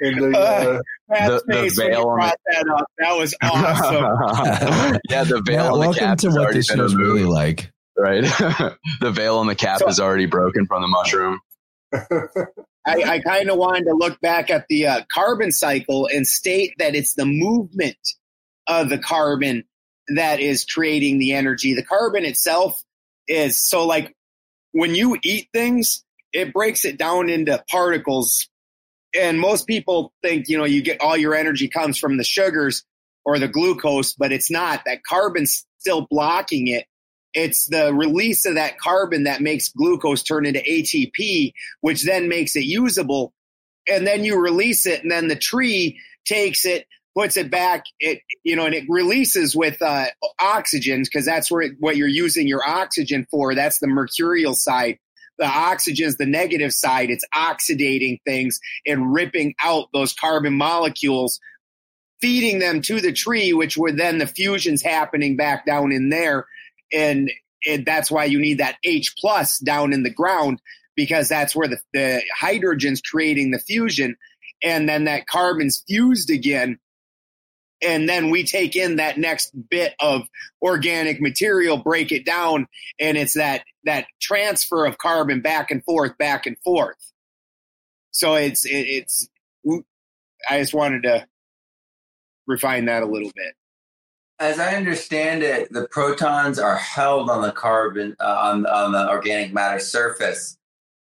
and 0.00 0.20
the. 0.22 0.38
Uh, 0.38 0.80
That 1.08 1.28
The- 1.28 1.42
the 1.46 1.52
face 1.52 1.76
when 1.78 1.86
you 1.88 1.92
veil 1.94 2.08
on 2.08 2.18
brought 2.18 2.36
that 2.52 2.68
up. 2.78 2.86
That 2.98 3.18
was 3.18 3.34
awesome. 3.42 4.98
yeah, 5.10 5.24
the 5.24 5.42
veil 5.44 5.72
Well, 5.72 5.82
on 5.88 5.92
the 5.92 5.98
cap 5.98 6.18
to 6.18 6.28
has 6.28 6.34
what 6.36 6.42
already 6.44 6.58
this 6.60 6.66
show's 6.66 6.94
really 6.94 7.24
like. 7.24 7.70
right? 7.98 8.22
the 9.00 9.10
veil 9.10 9.38
on 9.38 9.46
the 9.48 9.54
cap 9.56 9.80
So- 9.80 9.88
is 9.88 9.98
already 10.00 10.26
broken 10.26 10.66
from 10.66 10.82
the 10.82 10.88
mushroom. 10.88 11.40
I, 11.92 13.02
I 13.02 13.18
kind 13.20 13.50
of 13.50 13.58
wanted 13.58 13.84
to 13.84 13.94
look 13.94 14.20
back 14.20 14.48
at 14.50 14.66
the 14.68 14.86
uh, 14.86 15.00
carbon 15.12 15.52
cycle 15.52 16.06
and 16.06 16.26
state 16.26 16.72
that 16.78 16.94
it's 16.94 17.14
the 17.14 17.26
movement 17.26 17.98
of 18.66 18.88
the 18.88 18.98
carbon 18.98 19.64
that 20.14 20.40
is 20.40 20.64
creating 20.64 21.18
the 21.18 21.32
energy. 21.34 21.74
The 21.74 21.82
carbon 21.84 22.24
itself 22.24 22.80
is 23.28 23.60
so 23.60 23.86
like 23.86 24.14
when 24.72 24.94
you 24.94 25.18
eat 25.22 25.48
things, 25.52 26.04
it 26.32 26.52
breaks 26.52 26.84
it 26.84 26.98
down 26.98 27.28
into 27.28 27.62
particles. 27.68 28.48
And 29.18 29.40
most 29.40 29.66
people 29.66 30.12
think, 30.22 30.48
you 30.48 30.56
know, 30.56 30.64
you 30.64 30.82
get 30.82 31.00
all 31.00 31.16
your 31.16 31.34
energy 31.34 31.68
comes 31.68 31.98
from 31.98 32.16
the 32.16 32.24
sugars 32.24 32.84
or 33.24 33.38
the 33.38 33.48
glucose, 33.48 34.14
but 34.14 34.32
it's 34.32 34.50
not. 34.50 34.82
That 34.86 35.02
carbon's 35.02 35.66
still 35.78 36.06
blocking 36.08 36.68
it. 36.68 36.86
It's 37.34 37.66
the 37.66 37.94
release 37.94 38.44
of 38.44 38.54
that 38.54 38.78
carbon 38.78 39.24
that 39.24 39.40
makes 39.40 39.68
glucose 39.68 40.22
turn 40.22 40.46
into 40.46 40.60
ATP, 40.60 41.52
which 41.80 42.04
then 42.04 42.28
makes 42.28 42.56
it 42.56 42.64
usable. 42.64 43.32
And 43.88 44.06
then 44.06 44.24
you 44.24 44.40
release 44.40 44.86
it, 44.86 45.02
and 45.02 45.10
then 45.10 45.28
the 45.28 45.36
tree 45.36 45.98
takes 46.24 46.64
it, 46.64 46.86
puts 47.14 47.36
it 47.36 47.50
back, 47.50 47.84
it 47.98 48.20
you 48.44 48.56
know, 48.56 48.66
and 48.66 48.74
it 48.74 48.84
releases 48.88 49.56
with 49.56 49.80
uh, 49.82 50.06
oxygen 50.40 51.02
because 51.02 51.24
that's 51.24 51.50
where 51.50 51.62
it, 51.62 51.72
what 51.78 51.96
you're 51.96 52.08
using 52.08 52.46
your 52.46 52.66
oxygen 52.66 53.26
for. 53.30 53.54
That's 53.54 53.78
the 53.78 53.86
mercurial 53.86 54.54
side. 54.54 54.98
The 55.38 55.46
oxygen 55.46 56.06
is 56.06 56.16
the 56.16 56.26
negative 56.26 56.72
side. 56.72 57.10
It's 57.10 57.24
oxidating 57.34 58.20
things 58.26 58.60
and 58.86 59.12
ripping 59.12 59.54
out 59.62 59.88
those 59.92 60.12
carbon 60.12 60.54
molecules, 60.54 61.40
feeding 62.20 62.58
them 62.58 62.82
to 62.82 63.00
the 63.00 63.12
tree, 63.12 63.52
which 63.52 63.76
would 63.76 63.96
then 63.96 64.18
the 64.18 64.26
fusion's 64.26 64.82
happening 64.82 65.36
back 65.36 65.64
down 65.64 65.92
in 65.92 66.10
there, 66.10 66.46
and, 66.92 67.32
and 67.66 67.86
that's 67.86 68.10
why 68.10 68.24
you 68.24 68.38
need 68.38 68.58
that 68.58 68.76
H 68.84 69.14
plus 69.18 69.58
down 69.58 69.92
in 69.92 70.02
the 70.02 70.12
ground 70.12 70.60
because 70.96 71.28
that's 71.28 71.56
where 71.56 71.68
the, 71.68 71.80
the 71.94 72.22
hydrogen's 72.36 73.00
creating 73.00 73.50
the 73.50 73.58
fusion 73.58 74.16
and 74.62 74.88
then 74.88 75.04
that 75.04 75.26
carbon's 75.26 75.82
fused 75.86 76.30
again 76.30 76.78
and 77.82 78.08
then 78.08 78.30
we 78.30 78.44
take 78.44 78.76
in 78.76 78.96
that 78.96 79.18
next 79.18 79.52
bit 79.68 79.94
of 80.00 80.22
organic 80.62 81.20
material 81.20 81.76
break 81.76 82.12
it 82.12 82.24
down 82.24 82.66
and 82.98 83.16
it's 83.16 83.34
that 83.34 83.62
that 83.84 84.06
transfer 84.20 84.84
of 84.84 84.98
carbon 84.98 85.40
back 85.40 85.70
and 85.70 85.84
forth 85.84 86.16
back 86.18 86.46
and 86.46 86.58
forth. 86.58 86.96
So 88.10 88.34
it's 88.34 88.64
it, 88.64 88.70
it's 88.70 89.28
i 90.48 90.58
just 90.58 90.74
wanted 90.74 91.02
to 91.04 91.26
refine 92.46 92.86
that 92.86 93.02
a 93.02 93.06
little 93.06 93.30
bit. 93.34 93.54
As 94.38 94.58
I 94.58 94.74
understand 94.74 95.42
it, 95.42 95.70
the 95.70 95.86
protons 95.88 96.58
are 96.58 96.76
held 96.76 97.28
on 97.28 97.42
the 97.42 97.52
carbon 97.52 98.16
uh, 98.20 98.38
on 98.42 98.66
on 98.66 98.92
the 98.92 99.08
organic 99.08 99.52
matter 99.52 99.78
surface, 99.78 100.56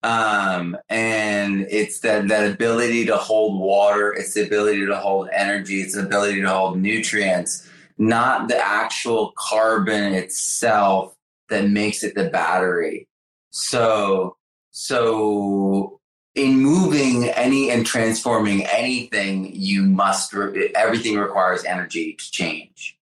um, 0.06 0.76
and 0.88 1.66
it's 1.68 1.98
that 2.00 2.28
that 2.28 2.48
ability 2.48 3.06
to 3.06 3.16
hold 3.16 3.60
water, 3.60 4.12
it's 4.12 4.34
the 4.34 4.46
ability 4.46 4.86
to 4.86 4.96
hold 4.96 5.28
energy, 5.32 5.80
it's 5.80 5.96
the 5.96 6.06
ability 6.06 6.42
to 6.42 6.48
hold 6.48 6.78
nutrients, 6.78 7.68
not 7.98 8.46
the 8.46 8.56
actual 8.56 9.32
carbon 9.36 10.14
itself 10.14 11.16
that 11.48 11.68
makes 11.68 12.04
it 12.04 12.14
the 12.14 12.30
battery. 12.30 13.08
So 13.50 14.36
so 14.70 15.98
in 16.36 16.60
moving 16.60 17.24
any 17.30 17.70
and 17.70 17.84
transforming 17.84 18.64
anything, 18.66 19.50
you 19.56 19.82
must 19.82 20.32
re- 20.32 20.70
everything 20.76 21.18
requires 21.18 21.64
energy 21.64 22.12
to 22.12 22.30
change. 22.30 22.96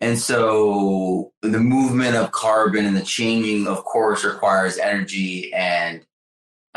And 0.00 0.16
so 0.16 1.32
the 1.42 1.58
movement 1.58 2.14
of 2.14 2.30
carbon 2.30 2.86
and 2.86 2.96
the 2.96 3.02
changing, 3.02 3.66
of 3.66 3.82
course, 3.82 4.22
requires 4.22 4.78
energy 4.78 5.52
and 5.52 6.04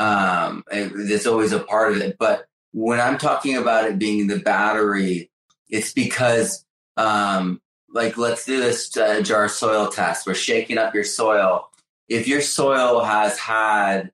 um, 0.02 0.64
it- 0.72 1.28
always 1.28 1.52
a 1.52 1.60
part 1.60 1.92
of 1.92 2.02
it. 2.02 2.18
But 2.18 2.48
when 2.72 3.00
I'm 3.00 3.18
talking 3.18 3.58
about 3.58 3.86
it 3.86 4.00
being 4.00 4.28
the 4.28 4.40
battery, 4.40 5.30
it's 5.70 5.94
because, 5.94 6.66
um, 6.98 7.62
like, 7.94 8.18
let's 8.18 8.46
do 8.46 8.60
this 8.60 8.96
uh, 8.98 9.22
jar 9.22 9.48
soil 9.48 9.90
test. 9.90 10.26
We're 10.26 10.34
shaking 10.34 10.78
up 10.78 10.96
your 10.96 11.04
soil. 11.04 11.70
If 12.10 12.28
your 12.28 12.42
soil 12.42 13.04
has 13.04 13.38
had 13.38 14.12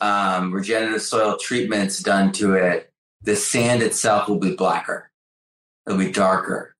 um, 0.00 0.52
regenerative 0.52 1.02
soil 1.02 1.36
treatments 1.38 2.00
done 2.00 2.32
to 2.32 2.54
it, 2.54 2.92
the 3.22 3.36
sand 3.36 3.82
itself 3.82 4.28
will 4.28 4.38
be 4.38 4.54
blacker. 4.54 5.10
It'll 5.86 5.98
be 5.98 6.12
darker. 6.12 6.76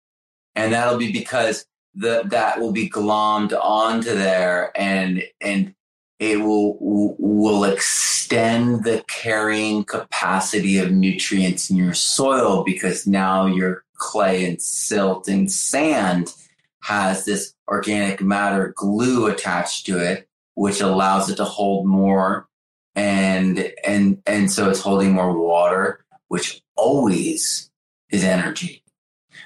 And 0.54 0.72
that'll 0.72 0.98
be 0.98 1.12
because 1.12 1.64
the, 1.94 2.22
that 2.26 2.60
will 2.60 2.72
be 2.72 2.90
glommed 2.90 3.52
onto 3.58 4.14
there 4.14 4.72
and, 4.76 5.22
and 5.40 5.74
it 6.20 6.38
will, 6.42 6.76
will 6.78 7.64
extend 7.64 8.84
the 8.84 9.02
carrying 9.08 9.82
capacity 9.84 10.76
of 10.76 10.92
nutrients 10.92 11.70
in 11.70 11.76
your 11.76 11.94
soil 11.94 12.62
because 12.62 13.06
now 13.06 13.46
your 13.46 13.84
clay 13.94 14.44
and 14.44 14.60
silt 14.60 15.28
and 15.28 15.50
sand 15.50 16.34
has 16.82 17.24
this 17.24 17.54
organic 17.68 18.20
matter 18.20 18.74
glue 18.76 19.26
attached 19.26 19.86
to 19.86 19.98
it, 19.98 20.28
which 20.54 20.82
allows 20.82 21.30
it 21.30 21.36
to 21.36 21.44
hold 21.44 21.86
more 21.86 22.46
and 22.94 23.72
and 23.84 24.22
and 24.26 24.50
so 24.50 24.68
it's 24.68 24.80
holding 24.80 25.12
more 25.12 25.38
water, 25.38 26.04
which 26.28 26.60
always 26.76 27.70
is 28.10 28.24
energy. 28.24 28.82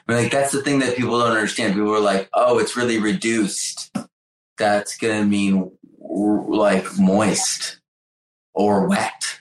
But 0.06 0.16
like 0.16 0.32
that's 0.32 0.50
the 0.50 0.62
thing 0.62 0.80
that 0.80 0.96
people 0.96 1.20
don't 1.20 1.36
understand. 1.36 1.74
People 1.74 1.94
are 1.94 2.00
like, 2.00 2.28
"Oh, 2.34 2.58
it's 2.58 2.76
really 2.76 2.98
reduced." 2.98 3.94
That's 4.56 4.96
gonna 4.96 5.24
mean 5.24 5.72
like 6.14 6.98
moist 6.98 7.80
or 8.54 8.86
wet, 8.86 9.40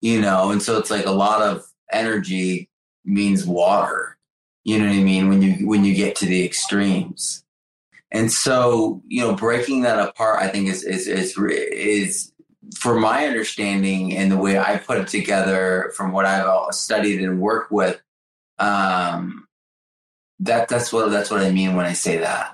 you 0.00 0.20
know. 0.20 0.50
And 0.50 0.62
so 0.62 0.78
it's 0.78 0.90
like 0.90 1.06
a 1.06 1.10
lot 1.10 1.42
of 1.42 1.64
energy 1.92 2.68
means 3.04 3.46
water. 3.46 4.18
You 4.64 4.78
know 4.78 4.86
what 4.86 4.96
I 4.96 5.02
mean? 5.02 5.28
When 5.28 5.42
you 5.42 5.66
when 5.66 5.84
you 5.84 5.94
get 5.94 6.16
to 6.16 6.26
the 6.26 6.44
extremes. 6.44 7.44
And 8.10 8.30
so, 8.30 9.02
you 9.08 9.20
know, 9.22 9.34
breaking 9.34 9.82
that 9.82 9.98
apart, 9.98 10.40
I 10.40 10.48
think 10.48 10.68
is 10.68 10.84
is 10.84 11.08
is 11.08 11.36
is 11.38 12.32
for 12.76 12.94
my 12.98 13.26
understanding 13.26 14.16
and 14.16 14.30
the 14.30 14.36
way 14.36 14.58
I 14.58 14.78
put 14.78 14.98
it 14.98 15.08
together 15.08 15.92
from 15.96 16.12
what 16.12 16.24
I've 16.24 16.74
studied 16.74 17.22
and 17.22 17.40
worked 17.40 17.72
with, 17.72 18.00
um, 18.58 19.46
that 20.40 20.68
that's 20.68 20.92
what 20.92 21.10
that's 21.10 21.30
what 21.30 21.40
I 21.40 21.50
mean 21.50 21.76
when 21.76 21.86
I 21.86 21.92
say 21.92 22.18
that. 22.18 22.53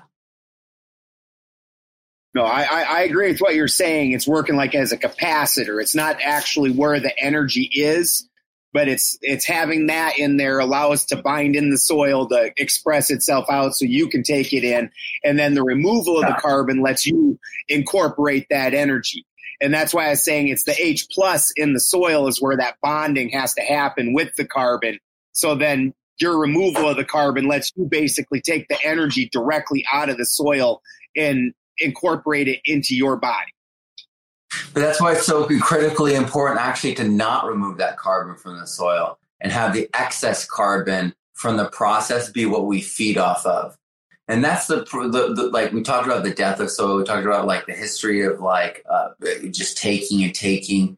No, 2.33 2.43
I, 2.43 2.61
I, 2.61 2.81
I 2.81 3.01
agree 3.01 3.31
with 3.31 3.39
what 3.39 3.55
you're 3.55 3.67
saying. 3.67 4.11
It's 4.11 4.27
working 4.27 4.55
like 4.55 4.73
as 4.73 4.91
a 4.91 4.97
capacitor. 4.97 5.81
It's 5.81 5.95
not 5.95 6.17
actually 6.23 6.71
where 6.71 6.99
the 6.99 7.17
energy 7.19 7.69
is, 7.73 8.27
but 8.73 8.87
it's 8.87 9.17
it's 9.21 9.45
having 9.45 9.87
that 9.87 10.17
in 10.17 10.37
there 10.37 10.59
allows 10.59 11.05
to 11.07 11.21
bind 11.21 11.57
in 11.57 11.71
the 11.71 11.77
soil 11.77 12.27
to 12.29 12.51
express 12.57 13.09
itself 13.09 13.47
out 13.49 13.75
so 13.75 13.85
you 13.85 14.07
can 14.07 14.23
take 14.23 14.53
it 14.53 14.63
in. 14.63 14.89
And 15.25 15.37
then 15.37 15.55
the 15.55 15.63
removal 15.63 16.21
of 16.21 16.27
the 16.27 16.39
carbon 16.39 16.81
lets 16.81 17.05
you 17.05 17.37
incorporate 17.67 18.47
that 18.49 18.73
energy. 18.73 19.25
And 19.59 19.73
that's 19.73 19.93
why 19.93 20.07
I 20.07 20.11
was 20.11 20.23
saying 20.23 20.47
it's 20.47 20.63
the 20.63 20.81
H 20.81 21.07
plus 21.11 21.51
in 21.55 21.73
the 21.73 21.79
soil 21.81 22.27
is 22.27 22.41
where 22.41 22.57
that 22.57 22.77
bonding 22.81 23.29
has 23.29 23.53
to 23.55 23.61
happen 23.61 24.13
with 24.13 24.33
the 24.35 24.45
carbon. 24.45 24.99
So 25.33 25.55
then 25.55 25.93
your 26.19 26.39
removal 26.39 26.87
of 26.87 26.97
the 26.97 27.05
carbon 27.05 27.47
lets 27.47 27.71
you 27.75 27.85
basically 27.85 28.41
take 28.41 28.67
the 28.69 28.77
energy 28.83 29.29
directly 29.31 29.85
out 29.91 30.09
of 30.09 30.17
the 30.17 30.25
soil 30.25 30.81
and 31.15 31.53
incorporate 31.81 32.47
it 32.47 32.59
into 32.65 32.95
your 32.95 33.17
body. 33.17 33.51
But 34.73 34.81
that's 34.81 35.01
why 35.01 35.13
it's 35.13 35.25
so 35.25 35.47
critically 35.59 36.15
important 36.15 36.59
actually 36.59 36.95
to 36.95 37.07
not 37.07 37.47
remove 37.47 37.77
that 37.77 37.97
carbon 37.97 38.35
from 38.35 38.59
the 38.59 38.67
soil 38.67 39.17
and 39.39 39.51
have 39.51 39.73
the 39.73 39.89
excess 39.93 40.45
carbon 40.45 41.13
from 41.33 41.57
the 41.57 41.69
process 41.69 42.29
be 42.29 42.45
what 42.45 42.65
we 42.65 42.81
feed 42.81 43.17
off 43.17 43.45
of. 43.45 43.77
And 44.27 44.43
that's 44.43 44.67
the, 44.67 44.77
the, 44.77 45.33
the 45.33 45.49
like 45.51 45.73
we 45.73 45.81
talked 45.81 46.05
about 46.05 46.23
the 46.23 46.33
death 46.33 46.59
of 46.59 46.69
soil. 46.69 46.97
We 46.97 47.03
talked 47.03 47.25
about 47.25 47.47
like 47.47 47.65
the 47.65 47.73
history 47.73 48.21
of 48.21 48.39
like 48.39 48.83
uh, 48.89 49.09
just 49.49 49.77
taking 49.77 50.23
and 50.23 50.33
taking. 50.33 50.97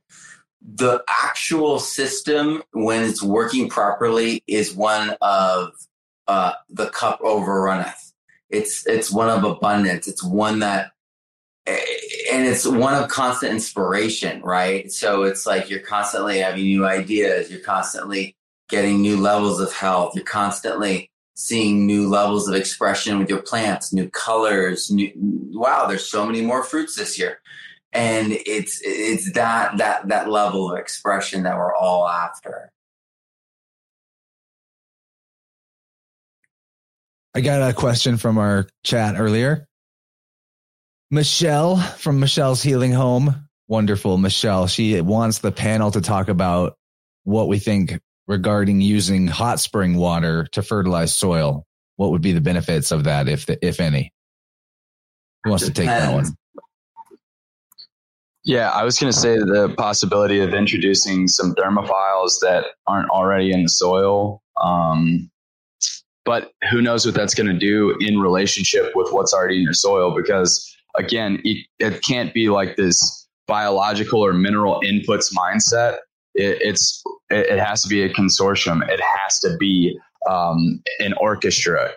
The 0.62 1.04
actual 1.10 1.80
system, 1.80 2.64
when 2.72 3.04
it's 3.04 3.24
working 3.24 3.70
properly, 3.70 4.44
is 4.48 4.74
one 4.74 5.16
of 5.22 5.72
uh, 6.28 6.54
the 6.70 6.90
cup 6.90 7.20
overrunneth. 7.22 8.13
It's 8.54 8.86
it's 8.86 9.12
one 9.12 9.30
of 9.30 9.44
abundance. 9.44 10.08
It's 10.08 10.24
one 10.24 10.60
that 10.60 10.92
eh, 11.66 11.80
and 12.32 12.46
it's 12.46 12.66
one 12.66 12.94
of 12.94 13.10
constant 13.10 13.52
inspiration, 13.52 14.42
right? 14.42 14.92
So 14.92 15.24
it's 15.24 15.46
like 15.46 15.70
you're 15.70 15.80
constantly 15.80 16.40
having 16.40 16.64
new 16.64 16.86
ideas, 16.86 17.50
you're 17.52 17.62
constantly 17.62 18.36
getting 18.70 19.02
new 19.02 19.18
levels 19.18 19.60
of 19.60 19.74
health, 19.74 20.16
you're 20.16 20.24
constantly 20.24 21.10
seeing 21.36 21.86
new 21.86 22.08
levels 22.10 22.48
of 22.48 22.56
expression 22.56 23.18
with 23.18 23.30
your 23.30 23.42
plants, 23.42 23.92
new 23.92 24.10
colors, 24.10 24.92
new 24.92 25.12
wow, 25.16 25.88
there's 25.88 26.10
so 26.10 26.26
many 26.26 26.42
more 26.42 26.64
fruits 26.64 26.96
this 26.96 27.18
year. 27.18 27.40
And 27.92 28.34
it's 28.46 28.82
it's 28.84 29.32
that 29.34 29.78
that 29.78 30.08
that 30.10 30.30
level 30.30 30.72
of 30.72 30.80
expression 30.80 31.44
that 31.44 31.58
we're 31.58 31.76
all 31.76 32.08
after. 32.08 32.73
I 37.36 37.42
got 37.42 37.68
a 37.68 37.74
question 37.74 38.18
from 38.18 38.38
our 38.38 38.68
chat 38.84 39.16
earlier. 39.18 39.68
Michelle 41.10 41.78
from 41.78 42.20
Michelle's 42.20 42.62
Healing 42.62 42.92
Home. 42.92 43.48
Wonderful, 43.68 44.18
Michelle. 44.18 44.68
She 44.68 45.00
wants 45.02 45.40
the 45.40 45.52
panel 45.52 45.92
to 45.92 46.02
talk 46.02 46.28
about 46.28 46.76
what 47.24 47.48
we 47.48 47.60
think 47.60 48.00
regarding 48.28 48.82
using 48.82 49.28
hot 49.28 49.60
spring 49.60 49.96
water 49.96 50.46
to 50.52 50.62
fertilize 50.62 51.14
soil. 51.14 51.66
What 51.96 52.12
would 52.12 52.22
be 52.22 52.34
the 52.34 52.42
benefits 52.42 52.92
of 52.92 53.06
that, 53.06 53.28
if 53.28 53.46
the, 53.46 53.64
if 53.66 53.80
any? 53.80 54.12
Who 55.44 55.52
wants 55.52 55.66
to 55.66 55.74
take 55.74 55.88
that 55.88 56.14
one? 56.14 56.26
Yeah, 58.46 58.70
I 58.70 58.84
was 58.84 59.00
going 59.00 59.12
to 59.12 59.18
say 59.18 59.38
the 59.38 59.74
possibility 59.78 60.40
of 60.40 60.54
introducing 60.54 61.28
some 61.28 61.56
thermophiles 61.56 62.40
that 62.42 62.66
aren't 62.86 63.10
already 63.10 63.52
in 63.52 63.64
the 63.64 63.70
soil. 63.70 64.42
Um, 64.62 65.32
but 66.26 66.52
who 66.72 66.82
knows 66.82 67.06
what 67.06 67.16
that's 67.16 67.34
going 67.34 67.48
to 67.48 67.58
do 67.58 67.98
in 68.00 68.20
relationship 68.20 68.92
with 68.96 69.12
what's 69.12 69.34
already 69.34 69.58
in 69.58 69.64
your 69.64 69.74
soil 69.74 70.16
because 70.16 70.74
again, 70.96 71.42
it, 71.44 71.66
it 71.80 72.04
can't 72.04 72.34
be 72.34 72.50
like 72.50 72.76
this 72.76 73.28
biological 73.48 74.24
or 74.24 74.34
mineral 74.34 74.82
inputs 74.84 75.34
mindset. 75.34 75.98
It, 76.36 76.58
it's 76.62 77.04
it, 77.30 77.48
it, 77.48 77.60
has 77.60 77.82
to 77.84 77.90
be 77.90 78.04
a 78.04 78.10
consortium. 78.10 78.88
It 78.90 79.02
has 79.02 79.40
to 79.40 79.56
be 79.58 79.98
um, 80.30 80.82
an 81.00 81.14
orchestra. 81.20 81.92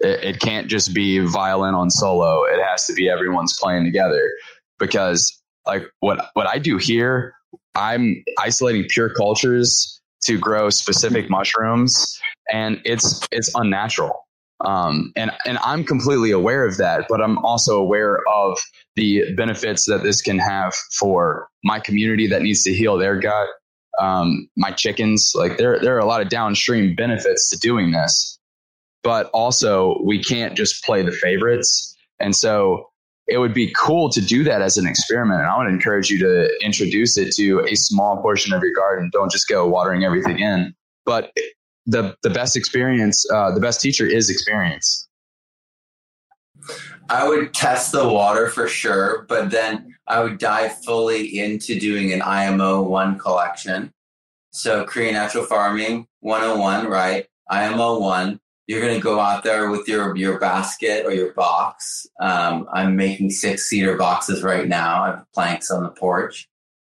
It, 0.00 0.24
it 0.24 0.40
can't 0.40 0.68
just 0.68 0.94
be 0.94 1.18
violin 1.20 1.74
on 1.74 1.90
solo. 1.90 2.44
It 2.44 2.62
has 2.62 2.86
to 2.86 2.94
be 2.94 3.08
everyone's 3.08 3.56
playing 3.60 3.84
together. 3.84 4.30
Because 4.78 5.40
like 5.66 5.84
what 6.00 6.30
what 6.34 6.46
I 6.48 6.58
do 6.58 6.78
here, 6.78 7.34
I'm 7.74 8.24
isolating 8.38 8.86
pure 8.88 9.10
cultures 9.10 9.95
to 10.26 10.38
grow 10.38 10.70
specific 10.70 11.30
mushrooms, 11.30 12.18
and 12.52 12.80
it's 12.84 13.26
it's 13.32 13.50
unnatural. 13.54 14.26
Um, 14.64 15.12
and 15.16 15.30
and 15.46 15.58
I'm 15.58 15.84
completely 15.84 16.30
aware 16.30 16.66
of 16.66 16.78
that, 16.78 17.06
but 17.08 17.20
I'm 17.20 17.38
also 17.38 17.78
aware 17.78 18.20
of 18.28 18.58
the 18.94 19.34
benefits 19.34 19.86
that 19.86 20.02
this 20.02 20.22
can 20.22 20.38
have 20.38 20.74
for 20.98 21.48
my 21.62 21.78
community 21.78 22.26
that 22.28 22.42
needs 22.42 22.62
to 22.64 22.72
heal 22.72 22.96
their 22.96 23.18
gut, 23.18 23.48
um, 24.00 24.48
my 24.56 24.70
chickens. 24.70 25.32
Like 25.34 25.58
there 25.58 25.78
there 25.80 25.94
are 25.94 26.00
a 26.00 26.06
lot 26.06 26.22
of 26.22 26.28
downstream 26.28 26.94
benefits 26.94 27.50
to 27.50 27.58
doing 27.58 27.92
this, 27.92 28.38
but 29.02 29.28
also 29.32 30.00
we 30.04 30.22
can't 30.22 30.56
just 30.56 30.82
play 30.84 31.02
the 31.02 31.12
favorites, 31.12 31.94
and 32.18 32.34
so 32.34 32.88
it 33.28 33.38
would 33.38 33.54
be 33.54 33.72
cool 33.76 34.08
to 34.10 34.20
do 34.20 34.44
that 34.44 34.62
as 34.62 34.76
an 34.76 34.86
experiment. 34.86 35.40
And 35.40 35.48
I 35.48 35.58
would 35.58 35.68
encourage 35.68 36.10
you 36.10 36.18
to 36.20 36.48
introduce 36.64 37.16
it 37.16 37.32
to 37.34 37.60
a 37.68 37.74
small 37.74 38.22
portion 38.22 38.52
of 38.52 38.62
your 38.62 38.72
garden. 38.72 39.10
Don't 39.12 39.30
just 39.30 39.48
go 39.48 39.66
watering 39.66 40.04
everything 40.04 40.38
in. 40.38 40.74
But 41.04 41.32
the 41.86 42.16
the 42.22 42.30
best 42.30 42.56
experience, 42.56 43.24
uh, 43.32 43.52
the 43.52 43.60
best 43.60 43.80
teacher 43.80 44.06
is 44.06 44.30
experience. 44.30 45.08
I 47.08 47.28
would 47.28 47.54
test 47.54 47.92
the 47.92 48.08
water 48.08 48.48
for 48.48 48.66
sure, 48.66 49.24
but 49.28 49.50
then 49.50 49.94
I 50.08 50.20
would 50.22 50.38
dive 50.38 50.82
fully 50.82 51.38
into 51.38 51.78
doing 51.78 52.12
an 52.12 52.22
IMO 52.22 52.82
one 52.82 53.18
collection. 53.18 53.92
So 54.50 54.84
Korean 54.84 55.14
natural 55.14 55.44
farming 55.44 56.06
101, 56.20 56.88
right? 56.88 57.26
IMO 57.48 58.00
one. 58.00 58.40
You're 58.66 58.80
going 58.80 58.96
to 58.96 59.00
go 59.00 59.20
out 59.20 59.44
there 59.44 59.70
with 59.70 59.86
your, 59.86 60.16
your 60.16 60.40
basket 60.40 61.06
or 61.06 61.12
your 61.12 61.32
box. 61.34 62.06
Um, 62.20 62.66
I'm 62.72 62.96
making 62.96 63.30
six 63.30 63.68
cedar 63.68 63.96
boxes 63.96 64.42
right 64.42 64.66
now. 64.66 65.02
I 65.02 65.06
have 65.08 65.24
planks 65.32 65.70
on 65.70 65.84
the 65.84 65.90
porch 65.90 66.48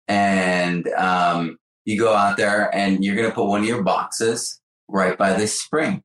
and, 0.07 0.87
um, 0.89 1.57
you 1.85 1.97
go 1.97 2.13
out 2.13 2.37
there 2.37 2.73
and 2.75 3.03
you're 3.03 3.15
going 3.15 3.29
to 3.29 3.33
put 3.33 3.45
one 3.45 3.61
of 3.61 3.67
your 3.67 3.83
boxes 3.83 4.59
right 4.87 5.17
by 5.17 5.33
this 5.33 5.59
spring. 5.59 6.03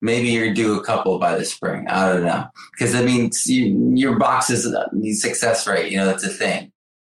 Maybe 0.00 0.28
you 0.28 0.54
do 0.54 0.78
a 0.78 0.84
couple 0.84 1.18
by 1.18 1.36
the 1.36 1.44
spring. 1.44 1.88
I 1.88 2.12
don't 2.12 2.24
know. 2.24 2.46
Because 2.72 2.94
I 2.94 3.02
mean, 3.02 3.30
you, 3.46 3.92
your 3.94 4.18
boxes 4.18 4.66
uh, 4.66 4.88
success 5.12 5.66
rate. 5.66 5.90
You 5.90 5.98
know, 5.98 6.06
that's 6.06 6.24
a 6.24 6.28
thing. 6.28 6.72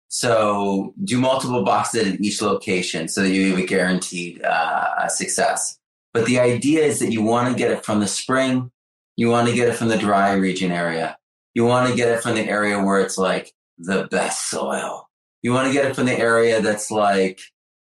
So 0.08 0.94
do 1.04 1.20
multiple 1.20 1.64
boxes 1.64 2.14
at 2.14 2.20
each 2.20 2.40
location 2.42 3.08
so 3.08 3.22
that 3.22 3.30
you 3.30 3.50
have 3.50 3.58
a 3.58 3.66
guaranteed 3.66 4.42
uh, 4.42 5.08
success. 5.08 5.78
But 6.12 6.26
the 6.26 6.40
idea 6.40 6.84
is 6.84 6.98
that 6.98 7.12
you 7.12 7.22
want 7.22 7.52
to 7.52 7.58
get 7.58 7.70
it 7.70 7.84
from 7.84 8.00
the 8.00 8.08
spring. 8.08 8.70
You 9.16 9.28
want 9.28 9.48
to 9.48 9.54
get 9.54 9.68
it 9.68 9.76
from 9.76 9.88
the 9.88 9.98
dry 9.98 10.32
region 10.32 10.72
area. 10.72 11.16
You 11.54 11.64
want 11.64 11.88
to 11.88 11.96
get 11.96 12.08
it 12.08 12.22
from 12.22 12.34
the 12.34 12.48
area 12.48 12.82
where 12.82 13.00
it's 13.00 13.18
like 13.18 13.52
the 13.78 14.08
best 14.10 14.50
soil. 14.50 15.08
You 15.42 15.52
want 15.52 15.68
to 15.68 15.72
get 15.72 15.84
it 15.86 15.94
from 15.94 16.06
the 16.06 16.18
area 16.18 16.60
that's 16.60 16.90
like 16.90 17.40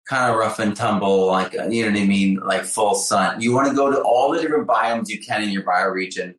kind 0.08 0.30
of 0.30 0.38
rough 0.38 0.58
and 0.58 0.76
tumble, 0.76 1.26
like, 1.26 1.52
you 1.52 1.84
know 1.84 1.90
what 1.90 2.00
I 2.00 2.04
mean? 2.04 2.36
Like 2.36 2.64
full 2.64 2.94
sun. 2.94 3.40
You 3.40 3.54
want 3.54 3.68
to 3.68 3.74
go 3.74 3.90
to 3.90 4.00
all 4.00 4.30
the 4.30 4.40
different 4.40 4.68
biomes 4.68 5.08
you 5.08 5.20
can 5.20 5.42
in 5.42 5.50
your 5.50 5.62
bioregion, 5.62 6.34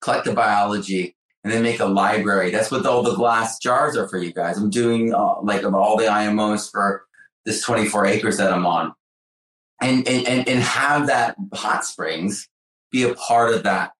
collect 0.00 0.24
the 0.24 0.32
biology, 0.32 1.16
and 1.42 1.52
then 1.52 1.62
make 1.62 1.80
a 1.80 1.86
library. 1.86 2.50
That's 2.50 2.70
what 2.70 2.86
all 2.86 3.02
the 3.02 3.14
glass 3.14 3.58
jars 3.58 3.96
are 3.96 4.08
for 4.08 4.18
you 4.18 4.32
guys. 4.32 4.58
I'm 4.58 4.70
doing 4.70 5.14
uh, 5.14 5.40
like 5.42 5.62
of 5.62 5.74
all 5.74 5.96
the 5.96 6.04
IMOs 6.04 6.70
for 6.70 7.04
this 7.44 7.62
24 7.62 8.06
acres 8.06 8.36
that 8.36 8.52
I'm 8.52 8.66
on. 8.66 8.92
And, 9.80 10.06
and, 10.06 10.26
and, 10.26 10.48
and 10.48 10.60
have 10.62 11.06
that 11.06 11.36
hot 11.54 11.84
springs 11.84 12.48
be 12.90 13.04
a 13.04 13.14
part 13.14 13.54
of 13.54 13.62
that. 13.62 13.92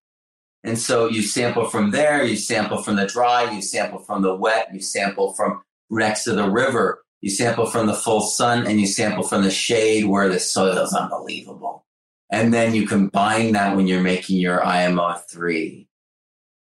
And 0.63 0.79
so 0.79 1.09
you 1.09 1.23
sample 1.23 1.67
from 1.67 1.91
there, 1.91 2.23
you 2.23 2.37
sample 2.37 2.83
from 2.83 2.97
the 2.97 3.07
dry, 3.07 3.51
you 3.51 3.63
sample 3.63 4.01
from 4.01 4.21
the 4.21 4.35
wet, 4.35 4.69
you 4.75 4.81
sample 4.81 5.33
from 5.33 5.63
next 5.91 6.25
to 6.25 6.33
the 6.35 6.51
river 6.51 7.03
you 7.21 7.31
sample 7.31 7.67
from 7.67 7.87
the 7.87 7.95
full 7.95 8.21
sun 8.21 8.67
and 8.67 8.81
you 8.81 8.87
sample 8.87 9.23
from 9.23 9.43
the 9.43 9.51
shade 9.51 10.07
where 10.07 10.29
the 10.29 10.41
soil 10.41 10.79
is 10.79 10.95
unbelievable. 10.95 11.85
And 12.31 12.55
then 12.55 12.75
you 12.75 12.87
combine 12.87 13.53
that 13.53 13.77
when 13.77 13.87
you're 13.87 14.01
making 14.01 14.39
your 14.39 14.65
IMO 14.65 15.15
three. 15.31 15.89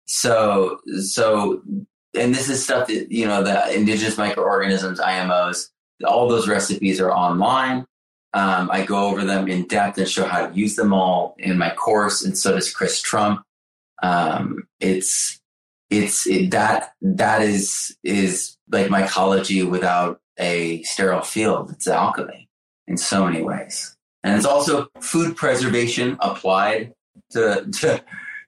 So, 0.06 0.80
so, 1.03 1.61
and 2.15 2.34
this 2.34 2.49
is 2.49 2.64
stuff 2.64 2.88
that, 2.88 3.11
you 3.11 3.27
know, 3.27 3.44
the 3.44 3.76
indigenous 3.76 4.18
microorganisms, 4.18 4.99
IMOs, 4.99 5.68
all 6.06 6.27
those 6.27 6.48
recipes 6.48 6.99
are 6.99 7.11
online. 7.11 7.86
Um, 8.34 8.69
I 8.72 8.85
go 8.85 9.07
over 9.07 9.26
them 9.26 9.47
in 9.47 9.68
depth 9.68 9.97
and 9.97 10.07
show 10.07 10.26
how 10.26 10.47
to 10.47 10.56
use 10.56 10.76
them 10.76 10.93
all 10.93 11.35
in 11.39 11.57
my 11.57 11.72
course. 11.72 12.23
And 12.23 12.38
so 12.38 12.53
does 12.53 12.72
Chris 12.72 13.01
Trump. 13.01 13.41
Um, 14.03 14.68
it's, 14.80 15.39
it's 15.89 16.27
it, 16.27 16.51
that, 16.51 16.93
that 17.01 17.41
is, 17.41 17.97
is 18.03 18.56
like 18.72 18.88
mycology 18.88 19.68
without 19.68 20.22
a 20.38 20.84
sterile 20.84 21.22
field. 21.22 21.72
It's 21.72 21.88
alchemy 21.88 22.47
in 22.88 22.97
so 22.97 23.26
many 23.26 23.41
ways. 23.41 23.95
And 24.23 24.35
it's 24.35 24.45
also 24.45 24.89
food 24.99 25.35
preservation 25.35 26.18
applied 26.19 26.93
to, 27.31 27.65
to, 27.80 28.03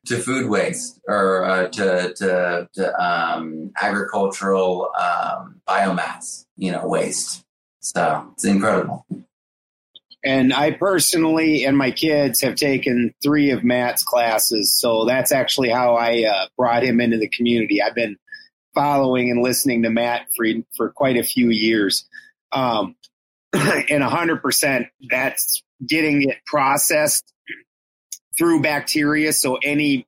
to 0.06 0.18
food 0.18 0.50
waste 0.50 1.00
or 1.08 1.46
uh, 1.46 1.68
to, 1.70 2.14
to, 2.14 2.70
to 2.74 3.04
um, 3.04 3.72
agricultural 3.82 4.92
um, 5.00 5.62
biomass, 5.68 6.46
you 6.58 6.72
know, 6.72 6.86
waste. 6.86 7.44
So 7.80 8.30
it's 8.34 8.46
incredible. 8.46 9.06
And 10.24 10.54
I 10.54 10.72
personally 10.72 11.66
and 11.66 11.76
my 11.76 11.92
kids 11.92 12.42
have 12.42 12.56
taken 12.56 13.14
three 13.24 13.50
of 13.50 13.64
Matt's 13.64 14.04
classes. 14.04 14.74
So 14.74 15.06
that's 15.06 15.32
actually 15.32 15.70
how 15.70 15.96
I 15.96 16.26
uh, 16.26 16.48
brought 16.58 16.84
him 16.84 17.02
into 17.02 17.18
the 17.18 17.30
community. 17.30 17.82
I've 17.82 17.96
been 17.96 18.18
following 18.76 19.32
and 19.32 19.42
listening 19.42 19.84
to 19.84 19.90
Matt 19.90 20.28
for 20.36 20.46
for 20.76 20.90
quite 20.90 21.18
a 21.18 21.24
few 21.24 21.50
years, 21.50 22.08
um, 22.52 22.96
and 23.54 24.04
hundred 24.04 24.42
percent 24.42 24.88
that's 25.10 25.64
getting 25.86 26.30
it 26.30 26.38
processed 26.46 27.34
through 28.38 28.62
bacteria. 28.62 29.34
So 29.34 29.58
any 29.64 30.06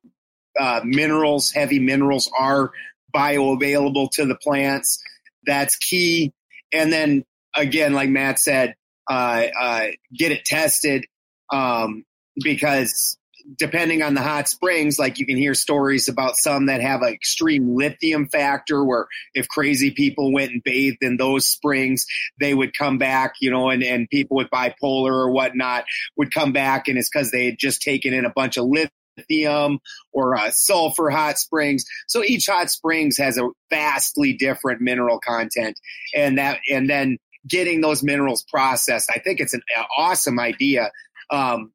uh, 0.58 0.80
minerals, 0.84 1.50
heavy 1.50 1.80
minerals, 1.80 2.30
are 2.38 2.72
bioavailable 3.14 4.10
to 4.12 4.26
the 4.26 4.36
plants. 4.36 5.02
That's 5.44 5.76
key. 5.76 6.32
And 6.72 6.92
then 6.92 7.24
again, 7.54 7.92
like 7.92 8.08
Matt 8.08 8.38
said, 8.38 8.74
uh, 9.08 9.46
uh, 9.58 9.86
get 10.16 10.32
it 10.32 10.44
tested 10.44 11.06
um, 11.52 12.04
because 12.42 13.18
depending 13.58 14.02
on 14.02 14.14
the 14.14 14.22
hot 14.22 14.48
springs, 14.48 14.98
like 14.98 15.18
you 15.18 15.26
can 15.26 15.36
hear 15.36 15.54
stories 15.54 16.08
about 16.08 16.36
some 16.36 16.66
that 16.66 16.80
have 16.80 17.02
an 17.02 17.12
extreme 17.12 17.74
lithium 17.74 18.28
factor 18.28 18.84
where 18.84 19.06
if 19.34 19.48
crazy 19.48 19.90
people 19.90 20.32
went 20.32 20.52
and 20.52 20.62
bathed 20.62 21.02
in 21.02 21.16
those 21.16 21.46
springs, 21.46 22.06
they 22.40 22.54
would 22.54 22.76
come 22.76 22.98
back, 22.98 23.34
you 23.40 23.50
know, 23.50 23.70
and, 23.70 23.82
and 23.82 24.08
people 24.08 24.36
with 24.36 24.48
bipolar 24.48 25.12
or 25.12 25.30
whatnot 25.30 25.84
would 26.16 26.32
come 26.32 26.52
back 26.52 26.88
and 26.88 26.98
it's 26.98 27.10
because 27.10 27.30
they 27.30 27.46
had 27.46 27.58
just 27.58 27.82
taken 27.82 28.14
in 28.14 28.24
a 28.24 28.32
bunch 28.34 28.56
of 28.56 28.64
lithium 28.64 29.78
or 30.12 30.36
uh, 30.36 30.50
sulfur 30.50 31.10
hot 31.10 31.38
springs. 31.38 31.84
So 32.08 32.24
each 32.24 32.46
hot 32.46 32.70
springs 32.70 33.18
has 33.18 33.36
a 33.36 33.48
vastly 33.68 34.32
different 34.32 34.80
mineral 34.80 35.20
content 35.20 35.78
and 36.14 36.38
that, 36.38 36.60
and 36.70 36.88
then 36.88 37.18
getting 37.46 37.80
those 37.80 38.02
minerals 38.02 38.44
processed. 38.44 39.10
I 39.14 39.18
think 39.18 39.40
it's 39.40 39.54
an 39.54 39.62
awesome 39.96 40.38
idea. 40.38 40.90
Um, 41.30 41.72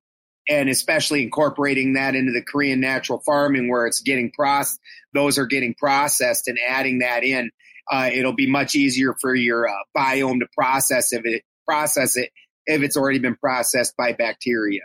and 0.50 0.68
especially 0.68 1.22
incorporating 1.22 1.94
that 1.94 2.16
into 2.16 2.32
the 2.32 2.42
Korean 2.42 2.80
natural 2.80 3.20
farming 3.20 3.70
where 3.70 3.86
it's 3.86 4.02
getting 4.02 4.32
processed, 4.32 4.80
those 5.14 5.38
are 5.38 5.46
getting 5.46 5.76
processed 5.76 6.48
and 6.48 6.58
adding 6.68 7.00
that 7.00 7.24
in. 7.24 7.52
Uh, 7.92 8.10
it'll 8.12 8.34
be 8.34 8.50
much 8.50 8.76
easier 8.76 9.16
for 9.22 9.34
your 9.34 9.68
uh, 9.68 9.74
biome 9.96 10.40
to 10.40 10.48
process 10.56 11.14
if 11.14 11.26
it 11.26 11.44
process 11.68 12.18
it 12.18 12.32
if 12.66 12.82
it's 12.82 12.98
already 12.98 13.20
been 13.20 13.36
processed 13.36 13.96
by 13.98 14.14
bacteria. 14.14 14.82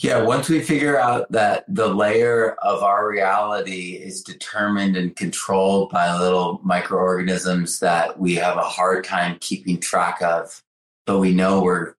Yeah, 0.00 0.22
once 0.22 0.48
we 0.48 0.60
figure 0.60 0.96
out 0.96 1.32
that 1.32 1.64
the 1.66 1.88
layer 1.88 2.52
of 2.62 2.84
our 2.84 3.08
reality 3.08 3.96
is 3.96 4.22
determined 4.22 4.96
and 4.96 5.16
controlled 5.16 5.90
by 5.90 6.16
little 6.16 6.60
microorganisms 6.62 7.80
that 7.80 8.16
we 8.16 8.36
have 8.36 8.58
a 8.58 8.62
hard 8.62 9.02
time 9.02 9.38
keeping 9.40 9.80
track 9.80 10.22
of, 10.22 10.62
but 11.04 11.18
we 11.18 11.34
know 11.34 11.60
we're 11.62 11.94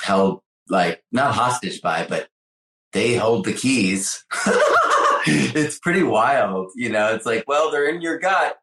held 0.00 0.40
like 0.68 1.04
not 1.12 1.36
hostage 1.36 1.80
by, 1.80 2.04
but 2.08 2.26
they 2.92 3.14
hold 3.14 3.44
the 3.44 3.52
keys. 3.52 4.24
it's 5.26 5.78
pretty 5.78 6.02
wild. 6.02 6.72
You 6.74 6.88
know, 6.88 7.14
it's 7.14 7.26
like, 7.26 7.44
well, 7.46 7.70
they're 7.70 7.88
in 7.88 8.02
your 8.02 8.18
gut, 8.18 8.56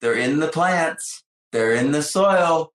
they're 0.00 0.18
in 0.18 0.40
the 0.40 0.48
plants, 0.48 1.22
they're 1.52 1.74
in 1.74 1.92
the 1.92 2.02
soil. 2.02 2.72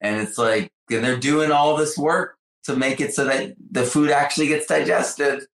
And 0.00 0.20
it's 0.20 0.36
like, 0.36 0.72
and 0.90 1.04
they're 1.04 1.16
doing 1.16 1.52
all 1.52 1.76
this 1.76 1.96
work 1.96 2.36
to 2.66 2.76
make 2.76 3.00
it 3.00 3.14
so 3.14 3.24
that 3.24 3.54
the 3.70 3.84
food 3.84 4.10
actually 4.10 4.48
gets 4.48 4.66
digested. 4.66 5.44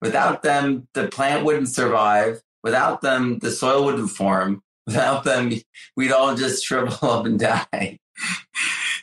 Without 0.00 0.42
them, 0.42 0.88
the 0.94 1.08
plant 1.08 1.44
wouldn't 1.44 1.68
survive. 1.68 2.40
Without 2.62 3.00
them, 3.02 3.38
the 3.38 3.50
soil 3.50 3.84
wouldn't 3.84 4.10
form. 4.10 4.62
Without 4.86 5.24
them, 5.24 5.52
we'd 5.96 6.12
all 6.12 6.34
just 6.34 6.64
shrivel 6.64 7.08
up 7.08 7.26
and 7.26 7.38
die. 7.38 7.66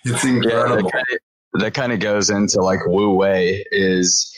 it's 0.05 0.25
incredible. 0.25 0.91
Yeah, 0.93 1.17
that 1.53 1.73
kind 1.73 1.91
of 1.91 1.99
goes 1.99 2.29
into 2.29 2.61
like 2.61 2.85
Wu 2.85 3.13
Wei 3.13 3.63
is 3.71 4.33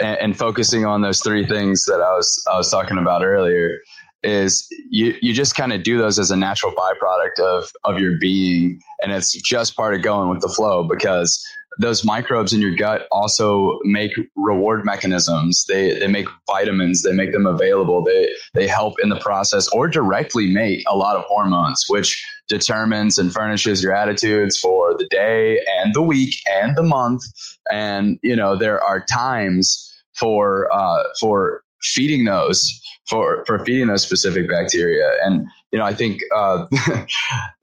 and, 0.00 0.18
and, 0.18 0.38
focusing 0.38 0.84
on 0.84 1.02
those 1.02 1.20
three 1.20 1.46
things 1.46 1.84
that 1.84 2.00
I 2.00 2.14
was 2.14 2.44
I 2.50 2.56
was 2.56 2.70
talking 2.70 2.98
about 2.98 3.22
earlier 3.24 3.80
is 4.22 4.66
you 4.90 5.14
you 5.20 5.32
just 5.32 5.54
kind 5.54 5.72
of 5.72 5.82
do 5.82 5.98
those 5.98 6.18
as 6.18 6.30
a 6.30 6.36
natural 6.36 6.72
byproduct 6.72 7.40
of 7.40 7.70
of 7.84 7.98
your 8.00 8.18
being 8.18 8.80
and 9.02 9.12
it's 9.12 9.32
just 9.42 9.76
part 9.76 9.94
of 9.94 10.02
going 10.02 10.28
with 10.28 10.40
the 10.40 10.48
flow 10.48 10.82
because 10.82 11.44
those 11.78 12.04
microbes 12.04 12.52
in 12.52 12.60
your 12.60 12.74
gut 12.74 13.06
also 13.12 13.78
make 13.84 14.12
reward 14.36 14.84
mechanisms. 14.84 15.64
They 15.68 15.98
they 15.98 16.08
make 16.08 16.28
vitamins. 16.46 17.02
They 17.02 17.12
make 17.12 17.32
them 17.32 17.46
available. 17.46 18.02
They 18.02 18.28
they 18.54 18.66
help 18.66 18.94
in 19.02 19.08
the 19.08 19.20
process 19.20 19.68
or 19.68 19.88
directly 19.88 20.52
make 20.52 20.82
a 20.88 20.96
lot 20.96 21.16
of 21.16 21.24
hormones, 21.24 21.84
which 21.88 22.22
determines 22.48 23.18
and 23.18 23.32
furnishes 23.32 23.82
your 23.82 23.94
attitudes 23.94 24.58
for 24.58 24.96
the 24.98 25.06
day 25.06 25.60
and 25.78 25.94
the 25.94 26.02
week 26.02 26.34
and 26.50 26.76
the 26.76 26.82
month. 26.82 27.22
And 27.70 28.18
you 28.22 28.34
know 28.34 28.56
there 28.56 28.82
are 28.82 29.04
times 29.04 29.84
for 30.18 30.68
uh, 30.72 31.04
for 31.20 31.62
feeding 31.82 32.24
those 32.24 32.80
for 33.08 33.44
for 33.46 33.64
feeding 33.64 33.86
those 33.86 34.02
specific 34.02 34.48
bacteria 34.48 35.12
and 35.22 35.46
you 35.72 35.78
know 35.78 35.84
i 35.84 35.94
think 35.94 36.20
uh, 36.34 36.66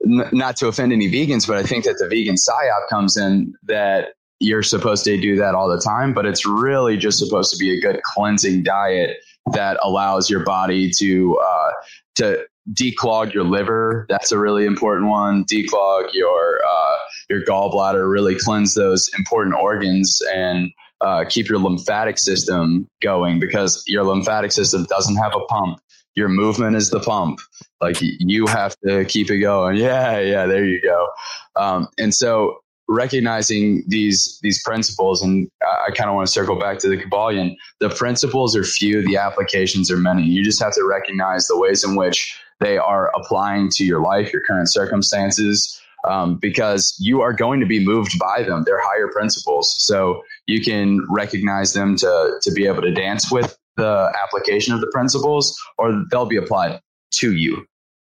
not 0.02 0.56
to 0.56 0.68
offend 0.68 0.92
any 0.92 1.10
vegans 1.10 1.46
but 1.46 1.56
i 1.56 1.62
think 1.62 1.84
that 1.84 1.96
the 1.98 2.08
vegan 2.08 2.36
psyop 2.36 2.88
comes 2.88 3.16
in 3.16 3.54
that 3.64 4.14
you're 4.38 4.62
supposed 4.62 5.04
to 5.04 5.18
do 5.20 5.36
that 5.36 5.54
all 5.54 5.68
the 5.68 5.80
time 5.80 6.12
but 6.12 6.26
it's 6.26 6.46
really 6.46 6.96
just 6.96 7.18
supposed 7.18 7.50
to 7.52 7.58
be 7.58 7.76
a 7.76 7.80
good 7.80 8.00
cleansing 8.02 8.62
diet 8.62 9.16
that 9.52 9.78
allows 9.82 10.28
your 10.28 10.44
body 10.44 10.90
to 10.90 11.38
uh, 11.38 11.70
to 12.14 12.44
declog 12.72 13.32
your 13.32 13.44
liver 13.44 14.06
that's 14.08 14.32
a 14.32 14.38
really 14.38 14.66
important 14.66 15.08
one 15.08 15.44
declog 15.44 16.08
your 16.12 16.60
uh, 16.68 16.96
your 17.30 17.42
gallbladder 17.42 18.10
really 18.10 18.34
cleanse 18.34 18.74
those 18.74 19.08
important 19.16 19.54
organs 19.54 20.20
and 20.34 20.70
uh, 21.00 21.24
keep 21.28 21.48
your 21.48 21.58
lymphatic 21.58 22.18
system 22.18 22.88
going 23.02 23.38
because 23.38 23.82
your 23.86 24.04
lymphatic 24.04 24.52
system 24.52 24.84
doesn't 24.84 25.16
have 25.16 25.32
a 25.34 25.40
pump. 25.46 25.78
Your 26.16 26.28
movement 26.28 26.76
is 26.76 26.90
the 26.90 27.00
pump. 27.00 27.40
Like 27.80 27.98
you 28.00 28.46
have 28.46 28.74
to 28.86 29.04
keep 29.04 29.30
it 29.30 29.38
going. 29.38 29.76
Yeah, 29.76 30.18
yeah, 30.18 30.46
there 30.46 30.64
you 30.64 30.80
go. 30.82 31.08
Um, 31.56 31.88
and 31.98 32.14
so 32.14 32.60
recognizing 32.88 33.84
these 33.86 34.38
these 34.42 34.62
principles, 34.62 35.22
and 35.22 35.48
I 35.62 35.90
kind 35.92 36.08
of 36.08 36.16
want 36.16 36.26
to 36.26 36.32
circle 36.32 36.58
back 36.58 36.78
to 36.78 36.88
the 36.88 36.96
Kybalion. 36.96 37.56
The 37.80 37.90
principles 37.90 38.56
are 38.56 38.64
few, 38.64 39.02
the 39.02 39.16
applications 39.16 39.90
are 39.90 39.96
many. 39.96 40.22
You 40.22 40.42
just 40.42 40.62
have 40.62 40.74
to 40.74 40.84
recognize 40.84 41.46
the 41.46 41.58
ways 41.58 41.84
in 41.84 41.96
which 41.96 42.38
they 42.60 42.78
are 42.78 43.10
applying 43.14 43.68
to 43.70 43.84
your 43.84 44.00
life, 44.00 44.32
your 44.32 44.42
current 44.42 44.70
circumstances, 44.70 45.80
um, 46.08 46.36
because 46.36 46.96
you 46.98 47.20
are 47.20 47.32
going 47.32 47.60
to 47.60 47.66
be 47.66 47.84
moved 47.84 48.18
by 48.18 48.42
them. 48.42 48.62
They're 48.64 48.80
higher 48.82 49.08
principles. 49.08 49.74
So 49.78 50.22
you 50.46 50.62
can 50.62 51.06
recognize 51.10 51.74
them 51.74 51.96
to, 51.96 52.38
to 52.40 52.50
be 52.52 52.66
able 52.66 52.82
to 52.82 52.92
dance 52.92 53.30
with 53.30 53.58
the 53.76 54.12
application 54.22 54.74
of 54.74 54.80
the 54.80 54.88
principles, 54.88 55.58
or 55.78 56.04
they'll 56.10 56.26
be 56.26 56.36
applied 56.36 56.80
to 57.12 57.34
you 57.34 57.66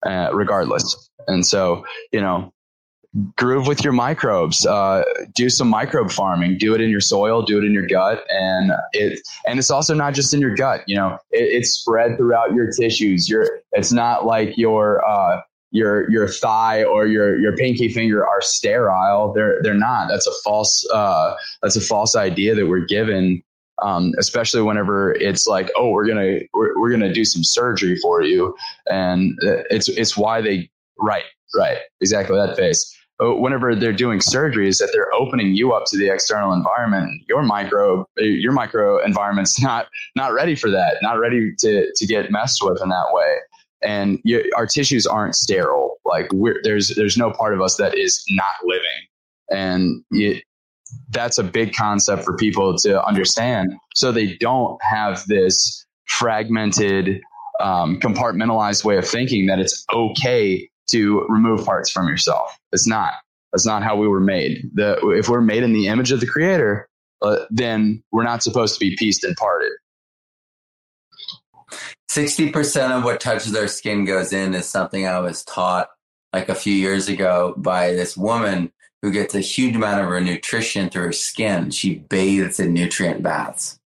uh, 0.04 0.30
regardless. 0.32 1.10
And 1.28 1.46
so, 1.46 1.84
you 2.12 2.20
know, 2.20 2.52
groove 3.36 3.66
with 3.66 3.84
your 3.84 3.92
microbes 3.92 4.64
uh, 4.64 5.02
do 5.34 5.50
some 5.50 5.68
microbe 5.68 6.10
farming 6.10 6.56
do 6.56 6.74
it 6.74 6.80
in 6.80 6.88
your 6.88 6.98
soil 6.98 7.42
do 7.42 7.58
it 7.58 7.64
in 7.64 7.70
your 7.70 7.86
gut 7.86 8.24
and 8.30 8.72
it 8.94 9.20
and 9.46 9.58
it's 9.58 9.70
also 9.70 9.92
not 9.92 10.14
just 10.14 10.32
in 10.32 10.40
your 10.40 10.54
gut 10.54 10.80
you 10.86 10.96
know 10.96 11.18
it, 11.30 11.42
it's 11.42 11.68
spread 11.68 12.16
throughout 12.16 12.54
your 12.54 12.72
tissues 12.72 13.28
your 13.28 13.46
it's 13.72 13.92
not 13.92 14.24
like 14.24 14.56
your 14.56 15.06
uh, 15.06 15.42
your 15.72 16.08
your 16.10 16.28
thigh 16.28 16.84
or 16.84 17.06
your 17.06 17.38
your 17.40 17.56
pinky 17.56 17.88
finger 17.88 18.26
are 18.26 18.40
sterile. 18.40 19.32
They're 19.32 19.60
they're 19.62 19.74
not. 19.74 20.08
That's 20.08 20.26
a 20.26 20.32
false 20.44 20.86
uh, 20.92 21.34
that's 21.62 21.76
a 21.76 21.80
false 21.80 22.14
idea 22.14 22.54
that 22.54 22.68
we're 22.68 22.84
given. 22.84 23.42
Um, 23.80 24.12
especially 24.18 24.62
whenever 24.62 25.12
it's 25.14 25.46
like, 25.46 25.70
oh, 25.76 25.90
we're 25.90 26.06
gonna 26.06 26.40
we're, 26.52 26.78
we're 26.78 26.90
gonna 26.90 27.12
do 27.12 27.24
some 27.24 27.42
surgery 27.42 27.96
for 27.96 28.22
you, 28.22 28.54
and 28.90 29.36
it's 29.42 29.88
it's 29.88 30.16
why 30.16 30.40
they 30.40 30.70
right 30.98 31.24
right 31.54 31.78
exactly 32.00 32.36
that 32.36 32.56
face. 32.56 32.96
But 33.18 33.38
whenever 33.38 33.74
they're 33.74 33.92
doing 33.92 34.20
surgery, 34.20 34.68
is 34.68 34.78
that 34.78 34.90
they're 34.92 35.12
opening 35.12 35.54
you 35.54 35.72
up 35.72 35.84
to 35.86 35.98
the 35.98 36.08
external 36.08 36.52
environment. 36.52 37.22
Your 37.28 37.42
micro 37.42 38.06
your 38.16 38.52
micro 38.52 39.02
environment's 39.04 39.60
not 39.62 39.86
not 40.16 40.32
ready 40.32 40.54
for 40.54 40.70
that, 40.70 40.96
not 41.02 41.18
ready 41.18 41.54
to 41.58 41.90
to 41.94 42.06
get 42.06 42.30
messed 42.30 42.62
with 42.62 42.80
in 42.82 42.88
that 42.90 43.06
way 43.10 43.38
and 43.82 44.20
you, 44.24 44.50
our 44.56 44.66
tissues 44.66 45.06
aren't 45.06 45.34
sterile. 45.34 45.96
Like 46.04 46.30
there's 46.62 46.94
there's 46.94 47.16
no 47.16 47.30
part 47.30 47.54
of 47.54 47.60
us 47.60 47.76
that 47.76 47.96
is 47.96 48.24
not 48.30 48.54
living, 48.64 49.06
and 49.50 50.04
it, 50.12 50.44
that's 51.10 51.38
a 51.38 51.44
big 51.44 51.74
concept 51.74 52.24
for 52.24 52.36
people 52.36 52.76
to 52.78 53.04
understand, 53.04 53.74
so 53.94 54.12
they 54.12 54.36
don't 54.36 54.78
have 54.82 55.24
this 55.26 55.84
fragmented, 56.06 57.20
um, 57.60 58.00
compartmentalized 58.00 58.84
way 58.84 58.96
of 58.96 59.06
thinking 59.06 59.46
that 59.46 59.58
it's 59.58 59.84
okay 59.92 60.68
to 60.90 61.26
remove 61.28 61.64
parts 61.64 61.90
from 61.90 62.08
yourself. 62.08 62.56
It's 62.72 62.86
not. 62.86 63.14
That's 63.52 63.66
not 63.66 63.82
how 63.82 63.96
we 63.96 64.08
were 64.08 64.20
made. 64.20 64.70
The, 64.74 64.96
if 65.10 65.28
we're 65.28 65.40
made 65.40 65.62
in 65.62 65.72
the 65.72 65.88
image 65.88 66.10
of 66.10 66.20
the 66.20 66.26
Creator, 66.26 66.88
uh, 67.20 67.44
then 67.50 68.02
we're 68.10 68.24
not 68.24 68.42
supposed 68.42 68.74
to 68.74 68.80
be 68.80 68.96
pieced 68.96 69.24
and 69.24 69.36
parted. 69.36 69.72
60% 72.10 72.90
of 72.90 73.04
what 73.04 73.20
touches 73.20 73.54
our 73.56 73.68
skin 73.68 74.04
goes 74.04 74.32
in 74.32 74.54
is 74.54 74.66
something 74.66 75.06
I 75.06 75.20
was 75.20 75.44
taught 75.44 75.88
like 76.32 76.48
a 76.48 76.54
few 76.54 76.74
years 76.74 77.08
ago 77.08 77.54
by 77.56 77.92
this 77.92 78.16
woman 78.16 78.72
who 79.02 79.10
gets 79.10 79.34
a 79.34 79.40
huge 79.40 79.76
amount 79.76 80.00
of 80.00 80.08
her 80.08 80.20
nutrition 80.20 80.88
through 80.88 81.06
her 81.06 81.12
skin. 81.12 81.70
She 81.70 81.96
bathes 81.96 82.60
in 82.60 82.72
nutrient 82.72 83.22
baths. 83.22 83.78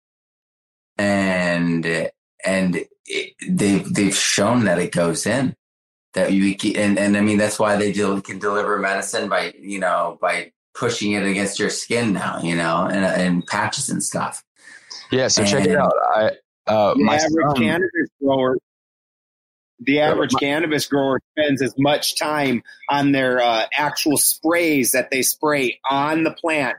and 0.99 2.11
and 2.45 2.85
it, 3.07 3.33
they've 3.49 3.93
they've 3.93 4.17
shown 4.17 4.65
that 4.65 4.79
it 4.79 4.93
goes 4.93 5.27
in 5.27 5.57
that 6.17 6.33
you 6.33 6.57
and 6.75 6.99
and 6.99 7.17
I 7.17 7.21
mean 7.21 7.39
that's 7.39 7.59
why 7.59 7.77
they 7.77 7.93
do, 7.93 8.21
can 8.23 8.39
deliver 8.39 8.79
medicine 8.79 9.29
by 9.29 9.55
you 9.59 9.79
know 9.79 10.19
by 10.21 10.53
pushing 10.75 11.13
it 11.13 11.25
against 11.25 11.59
your 11.59 11.71
skin 11.71 12.13
now, 12.13 12.41
you 12.43 12.57
know, 12.57 12.89
and 12.91 13.05
and 13.05 13.47
patches 13.47 13.89
and 13.89 14.03
stuff. 14.03 14.43
Yeah, 15.13 15.29
so 15.29 15.43
and, 15.43 15.51
check 15.51 15.67
it 15.67 15.77
out. 15.77 15.93
I 16.15 16.31
uh, 16.67 16.95
the 16.95 17.05
average 17.05 17.47
son, 17.47 17.57
cannabis 17.57 18.09
grower, 18.21 18.59
the 19.81 20.01
average 20.01 20.33
my, 20.33 20.41
cannabis 20.41 20.87
grower 20.87 21.21
spends 21.33 21.63
as 21.63 21.75
much 21.79 22.19
time 22.19 22.63
on 22.89 23.13
their 23.13 23.41
uh, 23.41 23.67
actual 23.77 24.17
sprays 24.17 24.93
that 24.93 25.11
they 25.11 25.23
spray 25.23 25.81
on 25.89 26.25
the 26.25 26.33
plant. 26.33 26.77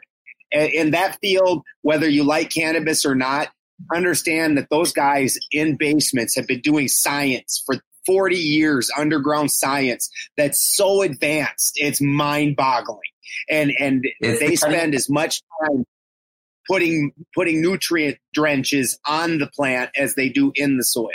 And 0.51 0.69
in 0.71 0.91
that 0.91 1.17
field, 1.21 1.63
whether 1.81 2.09
you 2.09 2.23
like 2.23 2.49
cannabis 2.49 3.05
or 3.05 3.15
not, 3.15 3.49
understand 3.93 4.57
that 4.57 4.69
those 4.69 4.91
guys 4.91 5.37
in 5.51 5.75
basements 5.75 6.35
have 6.35 6.47
been 6.47 6.61
doing 6.61 6.87
science 6.87 7.61
for 7.65 7.75
40 8.05 8.37
years 8.37 8.89
underground 8.97 9.51
science 9.51 10.09
that's 10.37 10.75
so 10.75 11.01
advanced 11.01 11.73
it's 11.75 12.01
mind-boggling 12.01 12.99
and 13.49 13.71
and 13.77 14.05
it's 14.21 14.39
they 14.39 14.55
spend 14.55 14.95
as 14.95 15.09
much 15.09 15.41
time 15.61 15.83
putting 16.67 17.11
putting 17.35 17.61
nutrient 17.61 18.17
drenches 18.33 18.97
on 19.05 19.39
the 19.39 19.47
plant 19.47 19.91
as 19.97 20.15
they 20.15 20.29
do 20.29 20.51
in 20.55 20.77
the 20.77 20.83
soil 20.83 21.09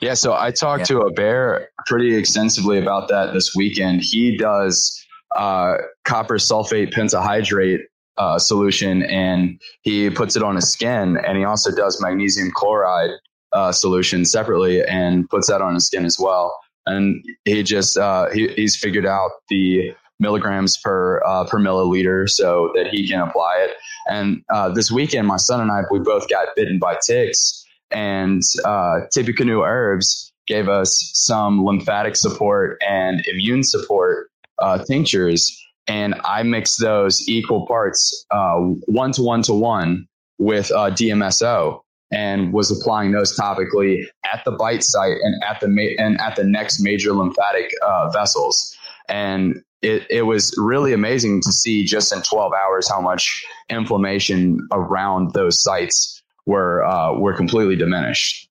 yeah 0.00 0.14
so 0.14 0.34
i 0.34 0.50
talked 0.50 0.80
yeah. 0.80 0.96
to 0.96 1.00
a 1.00 1.12
bear 1.12 1.68
pretty 1.86 2.14
extensively 2.16 2.78
about 2.78 3.08
that 3.08 3.32
this 3.32 3.54
weekend 3.54 4.02
he 4.02 4.36
does 4.36 4.96
uh, 5.36 5.76
copper 6.04 6.38
sulfate 6.38 6.92
pentahydrate 6.92 7.80
uh, 8.18 8.38
solution 8.38 9.02
and 9.04 9.60
he 9.82 10.10
puts 10.10 10.34
it 10.36 10.42
on 10.42 10.56
his 10.56 10.70
skin 10.70 11.16
and 11.24 11.38
he 11.38 11.44
also 11.44 11.70
does 11.74 12.00
magnesium 12.02 12.50
chloride 12.52 13.10
uh, 13.52 13.72
solution 13.72 14.24
separately 14.24 14.82
and 14.84 15.28
puts 15.28 15.48
that 15.48 15.62
on 15.62 15.74
his 15.74 15.86
skin 15.86 16.04
as 16.04 16.18
well. 16.18 16.58
And 16.86 17.24
he 17.44 17.62
just 17.62 17.96
uh, 17.96 18.30
he, 18.30 18.48
he's 18.48 18.76
figured 18.76 19.06
out 19.06 19.30
the 19.48 19.94
milligrams 20.18 20.76
per 20.78 21.22
uh, 21.24 21.44
per 21.44 21.58
milliliter 21.58 22.28
so 22.28 22.70
that 22.74 22.88
he 22.88 23.08
can 23.08 23.20
apply 23.20 23.66
it. 23.68 23.76
And 24.08 24.42
uh, 24.52 24.70
this 24.70 24.90
weekend, 24.90 25.26
my 25.26 25.36
son 25.36 25.60
and 25.60 25.70
I 25.70 25.82
we 25.90 25.98
both 25.98 26.28
got 26.28 26.48
bitten 26.56 26.78
by 26.78 26.96
ticks, 27.04 27.59
and 27.90 28.42
uh, 28.64 29.00
Tippecanoe 29.12 29.62
Herbs 29.62 30.32
gave 30.46 30.68
us 30.68 31.10
some 31.14 31.64
lymphatic 31.64 32.16
support 32.16 32.80
and 32.86 33.24
immune 33.26 33.62
support 33.62 34.30
uh, 34.58 34.84
tinctures, 34.84 35.56
and 35.86 36.14
I 36.24 36.42
mixed 36.42 36.80
those 36.80 37.28
equal 37.28 37.66
parts, 37.66 38.26
uh, 38.30 38.56
one 38.86 39.12
to 39.12 39.22
one 39.22 39.42
to 39.42 39.54
one 39.54 40.06
with 40.38 40.70
uh, 40.72 40.90
DMSO 40.90 41.80
and 42.12 42.52
was 42.52 42.70
applying 42.70 43.12
those 43.12 43.36
topically 43.36 44.04
at 44.24 44.42
the 44.44 44.50
bite 44.52 44.82
site 44.82 45.16
and 45.22 45.42
at 45.44 45.60
the 45.60 45.68
ma- 45.68 45.94
and 45.98 46.20
at 46.20 46.36
the 46.36 46.44
next 46.44 46.80
major 46.80 47.12
lymphatic 47.12 47.70
uh, 47.86 48.10
vessels. 48.10 48.76
And 49.08 49.62
it, 49.82 50.06
it 50.10 50.22
was 50.22 50.54
really 50.58 50.92
amazing 50.92 51.40
to 51.42 51.52
see 51.52 51.84
just 51.84 52.12
in 52.12 52.22
12 52.22 52.52
hours 52.52 52.88
how 52.88 53.00
much 53.00 53.44
inflammation 53.68 54.66
around 54.72 55.32
those 55.32 55.62
sites 55.62 56.19
were 56.46 56.84
uh, 56.84 57.14
were 57.14 57.34
completely 57.34 57.76
diminished. 57.76 58.48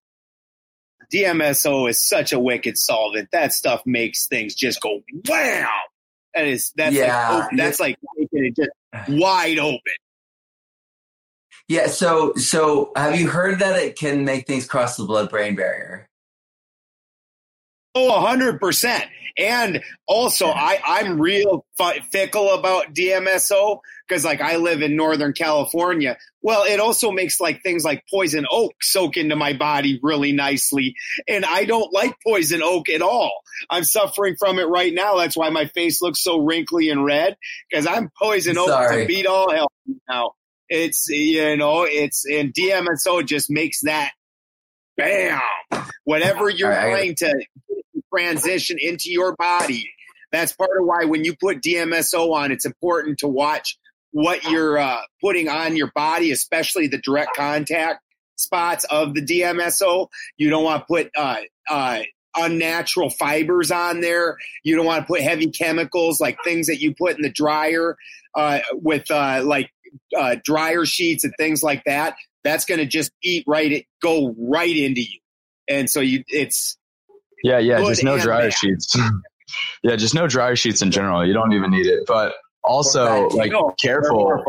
DMSO 1.12 1.90
is 1.90 2.08
such 2.08 2.34
a 2.34 2.40
wicked 2.40 2.78
solvent. 2.78 3.30
That 3.32 3.54
stuff 3.54 3.82
makes 3.86 4.28
things 4.28 4.54
just 4.56 4.80
go 4.82 5.02
wow. 5.28 5.70
That 6.36 6.48
is 6.48 6.72
that's 6.76 6.96
yeah. 6.96 7.30
like 7.30 7.50
that's 7.58 7.80
like 7.80 7.98
making 8.16 8.46
it 8.46 8.56
just 8.56 9.10
wide 9.10 9.58
open. 9.58 9.80
Yeah. 11.68 11.88
So, 11.88 12.34
so 12.34 12.92
have 12.96 13.20
you 13.20 13.28
heard 13.30 13.60
that 13.60 13.76
it 13.82 13.96
can 13.96 14.26
make 14.26 14.48
things 14.48 14.66
cross 14.66 14.98
the 14.98 15.06
blood-brain 15.06 15.56
barrier? 15.56 16.08
Oh, 17.96 18.20
hundred 18.20 18.60
percent. 18.60 19.06
And 19.38 19.84
also, 20.08 20.48
I 20.48 20.80
I'm 20.86 21.20
real 21.20 21.66
fickle 22.12 22.54
about 22.54 22.94
DMSO 22.94 23.80
because, 24.08 24.26
like, 24.26 24.42
I 24.42 24.58
live 24.58 24.82
in 24.82 24.96
Northern 24.96 25.34
California. 25.34 26.18
Well, 26.42 26.64
it 26.64 26.80
also 26.80 27.12
makes 27.12 27.40
like 27.40 27.62
things 27.64 27.84
like 27.84 28.04
poison 28.10 28.46
oak 28.50 28.74
soak 28.82 29.18
into 29.18 29.36
my 29.36 29.54
body 29.54 30.00
really 30.02 30.32
nicely, 30.32 30.96
and 31.28 31.46
I 31.46 31.66
don't 31.66 31.92
like 31.92 32.16
poison 32.26 32.62
oak 32.64 32.90
at 32.90 33.02
all. 33.02 33.42
I'm 33.70 33.84
suffering 33.84 34.36
from 34.40 34.58
it 34.60 34.68
right 34.68 34.94
now. 34.94 35.18
That's 35.18 35.36
why 35.36 35.50
my 35.50 35.66
face 35.66 36.02
looks 36.02 36.22
so 36.22 36.40
wrinkly 36.40 36.90
and 36.90 37.04
red 37.04 37.36
because 37.70 37.86
I'm 37.86 38.10
poison 38.18 38.58
oak 38.58 38.92
to 38.92 39.06
beat 39.06 39.28
all 39.28 39.52
hell 39.52 39.72
now. 40.08 40.32
It's 40.70 41.10
you 41.10 41.58
know, 41.58 41.84
it's 41.84 42.26
and 42.26 42.54
DMSO 42.54 43.26
just 43.26 43.50
makes 43.50 43.82
that 43.82 44.12
bam. 44.96 45.42
Whatever 46.04 46.50
you're 46.50 46.70
right, 46.70 46.92
trying 46.92 47.16
to 47.16 47.46
transition 48.14 48.78
into 48.80 49.10
your 49.10 49.36
body. 49.36 49.92
That's 50.32 50.54
part 50.54 50.72
of 50.80 50.86
why 50.86 51.06
when 51.06 51.24
you 51.24 51.36
put 51.36 51.62
DMSO 51.62 52.34
on, 52.34 52.52
it's 52.52 52.66
important 52.66 53.20
to 53.20 53.28
watch 53.28 53.78
what 54.12 54.44
you're 54.46 54.78
uh, 54.78 55.02
putting 55.22 55.50
on 55.50 55.76
your 55.76 55.92
body, 55.94 56.32
especially 56.32 56.88
the 56.88 57.00
direct 57.00 57.36
contact 57.36 58.02
spots 58.36 58.86
of 58.86 59.14
the 59.14 59.26
DMSO. 59.26 60.08
You 60.38 60.50
don't 60.50 60.64
want 60.64 60.84
to 60.84 60.86
put 60.88 61.12
uh, 61.18 61.38
uh, 61.70 62.02
unnatural 62.36 63.10
fibers 63.10 63.72
on 63.72 64.02
there. 64.02 64.38
You 64.64 64.76
don't 64.76 64.86
want 64.86 65.04
to 65.04 65.08
put 65.08 65.22
heavy 65.22 65.52
chemicals 65.52 66.20
like 66.22 66.38
things 66.44 66.68
that 66.68 66.80
you 66.80 66.94
put 66.96 67.16
in 67.16 67.22
the 67.22 67.32
dryer 67.32 67.98
uh, 68.36 68.60
with 68.74 69.10
uh, 69.12 69.42
like 69.44 69.70
uh, 70.18 70.36
dryer 70.44 70.86
sheets 70.86 71.24
and 71.24 71.34
things 71.38 71.64
like 71.64 71.84
that, 71.86 72.16
that's 72.44 72.66
going 72.66 72.80
to 72.80 72.86
just 72.86 73.12
eat 73.24 73.44
right, 73.48 73.72
it 73.72 73.86
go 74.02 74.34
right 74.38 74.76
into 74.76 75.02
you. 75.02 75.20
And 75.68 75.90
so 75.90 76.00
you, 76.00 76.24
it's 76.28 76.78
yeah, 77.44 77.60
yeah, 77.60 77.80
just 77.80 78.04
no 78.04 78.18
dryer 78.18 78.50
bad. 78.50 78.54
sheets. 78.54 78.96
yeah, 79.84 79.96
just 79.96 80.14
no 80.14 80.28
dryer 80.28 80.56
sheets 80.56 80.82
in 80.82 80.92
general. 80.92 81.26
You 81.26 81.34
don't 81.34 81.54
even 81.54 81.72
need 81.72 81.86
it, 81.86 82.04
but 82.08 82.36
also 82.64 83.28
like 83.30 83.52
no, 83.52 83.74
careful. 83.82 84.44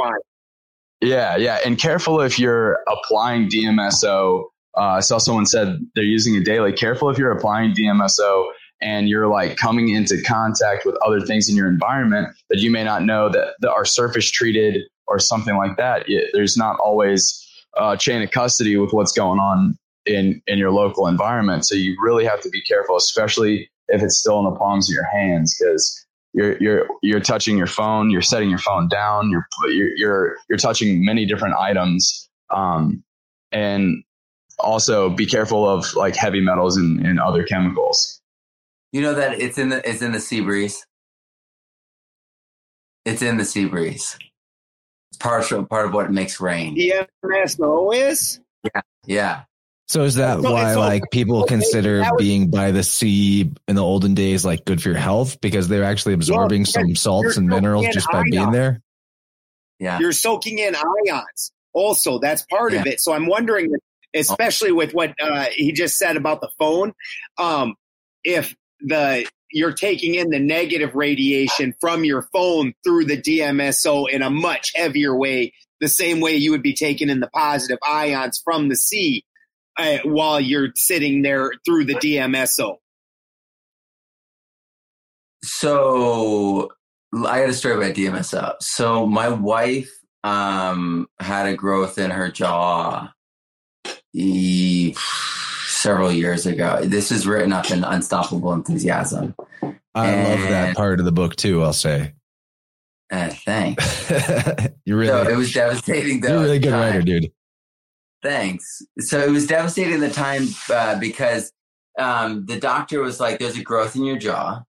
Yeah, 1.00 1.36
yeah, 1.36 1.58
and 1.64 1.78
careful 1.78 2.20
if 2.20 2.38
you're 2.38 2.78
applying 2.88 3.48
DMSO. 3.48 4.44
Uh, 4.76 4.80
I 4.80 5.00
saw 5.00 5.18
someone 5.18 5.46
said 5.46 5.78
they're 5.94 6.04
using 6.04 6.34
it 6.36 6.44
daily. 6.44 6.72
Careful 6.72 7.10
if 7.10 7.18
you're 7.18 7.32
applying 7.32 7.74
DMSO 7.74 8.50
and 8.80 9.08
you're 9.08 9.26
like 9.26 9.56
coming 9.56 9.88
into 9.88 10.22
contact 10.22 10.86
with 10.86 10.96
other 11.04 11.20
things 11.20 11.48
in 11.48 11.56
your 11.56 11.68
environment 11.68 12.28
that 12.48 12.60
you 12.60 12.70
may 12.70 12.84
not 12.84 13.04
know 13.04 13.28
that, 13.28 13.54
that 13.60 13.70
are 13.70 13.84
surface 13.84 14.30
treated 14.30 14.82
or 15.06 15.18
something 15.18 15.56
like 15.56 15.76
that. 15.76 16.08
It, 16.08 16.30
there's 16.32 16.56
not 16.56 16.78
always 16.78 17.46
a 17.76 17.96
chain 17.96 18.22
of 18.22 18.30
custody 18.30 18.76
with 18.76 18.92
what's 18.92 19.12
going 19.12 19.38
on 19.38 19.76
in 20.06 20.42
in 20.46 20.58
your 20.58 20.70
local 20.72 21.06
environment. 21.06 21.66
So 21.66 21.74
you 21.74 21.96
really 22.02 22.24
have 22.24 22.40
to 22.42 22.50
be 22.50 22.62
careful, 22.62 22.96
especially 22.96 23.70
if 23.88 24.02
it's 24.02 24.18
still 24.18 24.38
in 24.38 24.44
the 24.46 24.58
palms 24.58 24.90
of 24.90 24.94
your 24.94 25.04
hands, 25.04 25.56
because 25.58 26.06
you're 26.32 26.56
you're 26.62 26.86
you're 27.02 27.20
touching 27.20 27.58
your 27.58 27.66
phone, 27.66 28.10
you're 28.10 28.22
setting 28.22 28.50
your 28.50 28.58
phone 28.58 28.88
down, 28.88 29.30
you're 29.30 29.46
you're 29.68 29.96
you're, 29.96 30.36
you're 30.48 30.58
touching 30.58 31.04
many 31.04 31.26
different 31.26 31.54
items, 31.56 32.28
um, 32.50 33.02
and 33.52 34.02
also 34.60 35.10
be 35.10 35.26
careful 35.26 35.68
of 35.68 35.94
like 35.94 36.16
heavy 36.16 36.40
metals 36.40 36.76
and, 36.76 37.04
and 37.06 37.20
other 37.20 37.44
chemicals. 37.44 38.20
You 38.92 39.02
know 39.02 39.14
that 39.14 39.40
it's 39.40 39.58
in 39.58 39.70
the 39.70 39.88
it's 39.88 40.02
in 40.02 40.12
the 40.12 40.20
sea 40.20 40.40
breeze. 40.40 40.86
It's 43.04 43.22
in 43.22 43.38
the 43.38 43.44
sea 43.44 43.66
breeze 43.66 44.16
It's 45.10 45.18
partial 45.18 45.64
part 45.66 45.86
of 45.86 45.94
what 45.94 46.12
makes 46.12 46.40
rain. 46.40 46.76
DMSO 46.76 47.94
is? 47.94 48.40
Yeah. 48.64 48.80
Yeah. 49.06 49.42
So 49.90 50.04
is 50.04 50.14
that 50.14 50.40
so, 50.40 50.52
why 50.52 50.74
so, 50.74 50.78
like 50.78 51.02
people 51.10 51.42
consider 51.46 51.98
was, 51.98 52.12
being 52.16 52.48
by 52.48 52.70
the 52.70 52.84
sea 52.84 53.50
in 53.66 53.74
the 53.74 53.82
olden 53.82 54.14
days 54.14 54.44
like 54.44 54.64
good 54.64 54.80
for 54.80 54.90
your 54.90 54.98
health 54.98 55.40
because 55.40 55.66
they're 55.66 55.82
actually 55.82 56.14
absorbing 56.14 56.60
well, 56.60 56.66
some 56.70 56.94
salts 56.94 57.36
and 57.36 57.48
minerals 57.48 57.88
just 57.90 58.06
by 58.08 58.18
ions. 58.18 58.30
being 58.30 58.52
there? 58.52 58.82
Yeah. 59.80 59.98
You're 59.98 60.12
soaking 60.12 60.60
in 60.60 60.76
ions. 60.76 61.50
Also, 61.72 62.20
that's 62.20 62.46
part 62.46 62.72
yeah. 62.72 62.82
of 62.82 62.86
it. 62.86 63.00
So 63.00 63.12
I'm 63.12 63.26
wondering 63.26 63.72
especially 64.14 64.70
with 64.70 64.92
what 64.92 65.12
uh, 65.20 65.46
he 65.52 65.72
just 65.72 65.98
said 65.98 66.16
about 66.16 66.40
the 66.40 66.50
phone 66.56 66.92
um, 67.38 67.74
if 68.22 68.54
the 68.78 69.28
you're 69.50 69.72
taking 69.72 70.14
in 70.14 70.30
the 70.30 70.38
negative 70.38 70.94
radiation 70.94 71.74
from 71.80 72.04
your 72.04 72.28
phone 72.32 72.74
through 72.84 73.06
the 73.06 73.20
DMSO 73.20 74.08
in 74.08 74.22
a 74.22 74.30
much 74.30 74.70
heavier 74.76 75.16
way, 75.16 75.52
the 75.80 75.88
same 75.88 76.20
way 76.20 76.36
you 76.36 76.52
would 76.52 76.62
be 76.62 76.74
taking 76.76 77.08
in 77.08 77.18
the 77.18 77.30
positive 77.30 77.78
ions 77.84 78.40
from 78.44 78.68
the 78.68 78.76
sea 78.76 79.24
uh, 79.78 79.98
while 80.04 80.40
you're 80.40 80.70
sitting 80.74 81.22
there 81.22 81.52
through 81.64 81.84
the 81.84 81.94
DMSO. 81.94 82.76
So 85.42 86.70
I 87.14 87.40
got 87.40 87.48
a 87.48 87.54
story 87.54 87.76
about 87.76 87.94
DMSO. 87.94 88.56
So 88.60 89.06
my 89.06 89.28
wife 89.28 89.90
um, 90.22 91.08
had 91.18 91.46
a 91.46 91.54
growth 91.54 91.98
in 91.98 92.10
her 92.10 92.30
jaw 92.30 93.12
several 94.14 96.12
years 96.12 96.46
ago. 96.46 96.80
This 96.84 97.10
is 97.10 97.26
written 97.26 97.52
up 97.52 97.70
in 97.70 97.84
Unstoppable 97.84 98.52
Enthusiasm. 98.52 99.34
I 99.94 100.08
and, 100.08 100.40
love 100.40 100.50
that 100.50 100.76
part 100.76 101.00
of 101.00 101.06
the 101.06 101.12
book 101.12 101.36
too. 101.36 101.62
I'll 101.62 101.72
say. 101.72 102.14
Uh, 103.10 103.28
thanks. 103.28 104.10
you 104.84 104.96
really. 104.96 105.08
So 105.08 105.28
it 105.28 105.36
was 105.36 105.52
devastating. 105.52 106.20
Though, 106.20 106.28
you're 106.28 106.38
a 106.38 106.42
really 106.42 106.58
good 106.60 106.72
writer, 106.72 107.02
dude. 107.02 107.32
Thanks. 108.22 108.82
So 108.98 109.18
it 109.18 109.30
was 109.30 109.46
devastating 109.46 109.94
at 109.94 110.00
the 110.00 110.10
time 110.10 110.48
uh, 110.70 110.98
because 110.98 111.52
um, 111.98 112.44
the 112.46 112.58
doctor 112.58 113.00
was 113.00 113.20
like, 113.20 113.38
"There's 113.38 113.56
a 113.56 113.62
growth 113.62 113.96
in 113.96 114.04
your 114.04 114.18
jaw, 114.18 114.62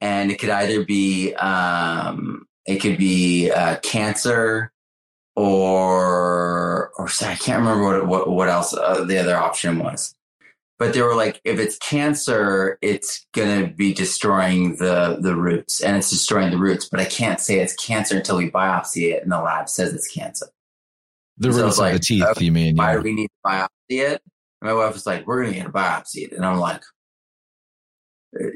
and 0.00 0.30
it 0.30 0.38
could 0.38 0.50
either 0.50 0.84
be 0.84 1.34
um, 1.34 2.46
it 2.66 2.78
could 2.78 2.98
be 2.98 3.50
uh, 3.50 3.76
cancer 3.80 4.72
or 5.36 6.90
or 6.98 7.08
I 7.22 7.34
can't 7.36 7.60
remember 7.60 7.84
what 7.84 8.06
what, 8.06 8.30
what 8.30 8.48
else 8.48 8.74
uh, 8.74 9.04
the 9.04 9.18
other 9.18 9.36
option 9.36 9.78
was." 9.78 10.14
But 10.78 10.94
they 10.94 11.02
were 11.02 11.16
like, 11.16 11.40
if 11.44 11.58
it's 11.58 11.76
cancer, 11.78 12.78
it's 12.80 13.26
going 13.34 13.66
to 13.66 13.74
be 13.74 13.92
destroying 13.92 14.76
the 14.76 15.18
the 15.20 15.36
roots, 15.36 15.80
and 15.82 15.96
it's 15.96 16.10
destroying 16.10 16.50
the 16.50 16.58
roots. 16.58 16.88
But 16.88 17.00
I 17.00 17.04
can't 17.04 17.40
say 17.40 17.60
it's 17.60 17.74
cancer 17.74 18.16
until 18.16 18.38
we 18.38 18.50
biopsy 18.50 19.12
it, 19.12 19.22
and 19.22 19.30
the 19.30 19.40
lab 19.40 19.68
says 19.68 19.94
it's 19.94 20.12
cancer. 20.12 20.46
The 21.38 21.52
So 21.52 21.62
roots 21.64 21.76
of 21.76 21.82
like, 21.82 21.92
the 21.94 21.98
teeth, 22.00 22.24
okay, 22.24 22.44
you 22.44 22.52
mean? 22.52 22.76
Why 22.76 22.92
Yeah. 22.92 22.96
do 22.98 23.02
we 23.02 23.12
need 23.14 23.28
to 23.28 23.50
biopsy 23.50 23.68
it? 23.90 24.22
And 24.60 24.68
my 24.68 24.72
wife 24.72 24.94
was 24.94 25.06
like, 25.06 25.26
we're 25.26 25.42
going 25.42 25.54
to 25.54 25.60
get 25.60 25.68
a 25.68 25.72
biopsy. 25.72 26.32
And 26.34 26.44
I'm 26.44 26.58
like, 26.58 26.82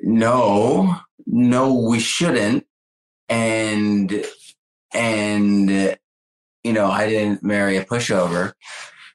no, 0.03 0.97
no, 1.27 1.75
we 1.75 2.01
shouldn't. 2.01 2.67
And, 3.29 4.25
and, 4.93 5.71
you 5.71 6.73
know, 6.73 6.91
I 6.91 7.09
didn't 7.09 7.43
marry 7.43 7.77
a 7.77 7.85
pushover 7.85 8.53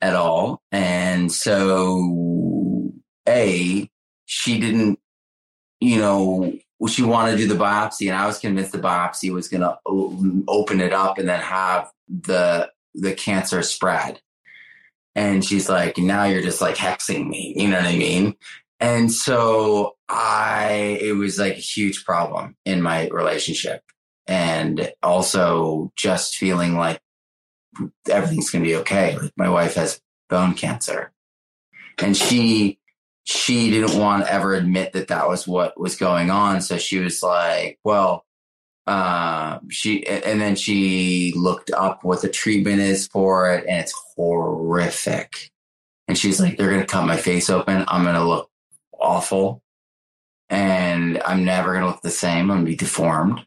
at 0.02 0.16
all. 0.16 0.62
And 0.72 1.32
so, 1.32 2.92
A, 3.28 3.90
she 4.26 4.60
didn't, 4.60 5.00
you 5.80 6.00
know, 6.00 6.54
she 6.88 7.04
wanted 7.04 7.32
to 7.34 7.38
do 7.38 7.48
the 7.48 7.56
biopsy, 7.56 8.08
and 8.08 8.16
I 8.16 8.28
was 8.28 8.40
convinced 8.40 8.72
the 8.72 8.78
biopsy 8.78 9.32
was 9.32 9.48
going 9.48 9.62
to 9.62 9.78
open 10.48 10.80
it 10.80 10.94
up 10.94 11.18
and 11.18 11.28
then 11.28 11.40
have 11.42 11.90
the 12.08 12.70
the 12.98 13.14
cancer 13.14 13.62
spread. 13.62 14.22
And 15.16 15.44
she's 15.44 15.70
like, 15.70 15.98
now 15.98 16.26
you're 16.26 16.44
just 16.44 16.62
like 16.62 16.76
hexing 16.76 17.28
me. 17.28 17.54
You 17.56 17.70
know 17.70 17.78
what 17.78 17.88
I 17.88 17.98
mean? 17.98 18.36
And 18.80 19.12
so 19.12 19.96
I, 20.08 21.00
it 21.02 21.14
was 21.14 21.40
like 21.40 21.54
a 21.54 21.62
huge 21.62 22.06
problem 22.06 22.56
in 22.66 22.82
my 22.82 23.08
relationship. 23.08 23.82
And 24.28 24.92
also 25.02 25.92
just 25.96 26.36
feeling 26.36 26.76
like 26.76 27.00
everything's 28.10 28.52
going 28.52 28.64
to 28.64 28.70
be 28.70 28.76
okay. 28.78 29.18
Like 29.18 29.32
my 29.38 29.50
wife 29.50 29.76
has 29.76 30.02
bone 30.30 30.54
cancer 30.54 31.12
and 31.98 32.16
she, 32.16 32.80
she 33.24 33.72
didn't 33.72 34.00
want 34.00 34.26
to 34.26 34.32
ever 34.32 34.54
admit 34.54 34.94
that 34.94 35.08
that 35.08 35.28
was 35.28 35.48
what 35.48 35.80
was 35.80 35.96
going 35.96 36.30
on. 36.30 36.62
So 36.62 36.78
she 36.78 37.00
was 37.00 37.24
like, 37.24 37.80
well, 37.84 38.27
uh, 38.88 39.60
she 39.70 40.08
and 40.08 40.40
then 40.40 40.56
she 40.56 41.34
looked 41.36 41.72
up 41.72 42.04
what 42.04 42.22
the 42.22 42.30
treatment 42.30 42.80
is 42.80 43.08
for 43.08 43.52
it, 43.52 43.66
and 43.68 43.82
it's 43.82 43.94
horrific. 44.16 45.52
And 46.08 46.18
she's 46.18 46.40
like, 46.40 46.58
"They're 46.58 46.72
gonna 46.72 46.86
cut 46.86 47.06
my 47.06 47.18
face 47.18 47.50
open. 47.50 47.84
I'm 47.88 48.06
gonna 48.06 48.26
look 48.26 48.50
awful, 48.98 49.62
and 50.50 51.22
I'm 51.26 51.44
never 51.44 51.74
gonna 51.74 51.88
look 51.88 52.02
the 52.02 52.10
same. 52.10 52.50
I'm 52.50 52.60
gonna 52.60 52.64
be 52.64 52.76
deformed." 52.78 53.46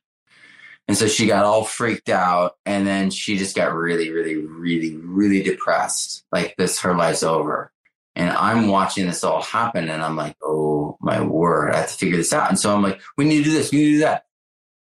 And 0.89 0.97
so 0.99 1.07
she 1.07 1.27
got 1.27 1.45
all 1.45 1.65
freaked 1.65 2.11
out, 2.11 2.57
and 2.67 2.87
then 2.87 3.11
she 3.11 3.39
just 3.39 3.57
got 3.57 3.75
really, 3.75 4.11
really, 4.11 4.37
really, 4.37 4.97
really 4.97 5.43
depressed. 5.43 6.25
Like 6.33 6.55
this, 6.59 6.81
her 6.81 6.95
life's 6.95 7.23
over. 7.23 7.73
And 8.17 8.31
I'm 8.31 8.69
watching 8.69 9.07
this 9.07 9.25
all 9.25 9.41
happen, 9.41 9.89
and 9.89 10.03
I'm 10.03 10.17
like, 10.17 10.37
"Oh 10.43 10.99
my 11.01 11.23
word! 11.23 11.73
I 11.73 11.79
have 11.79 11.91
to 11.93 11.97
figure 11.97 12.17
this 12.19 12.33
out." 12.35 12.51
And 12.51 12.59
so 12.59 12.75
I'm 12.75 12.83
like, 12.83 13.01
"We 13.17 13.25
need 13.25 13.39
to 13.39 13.45
do 13.45 13.53
this. 13.53 13.73
We 13.73 13.79
need 13.79 13.85
to 13.85 13.93
do 13.93 13.99
that." 14.01 14.25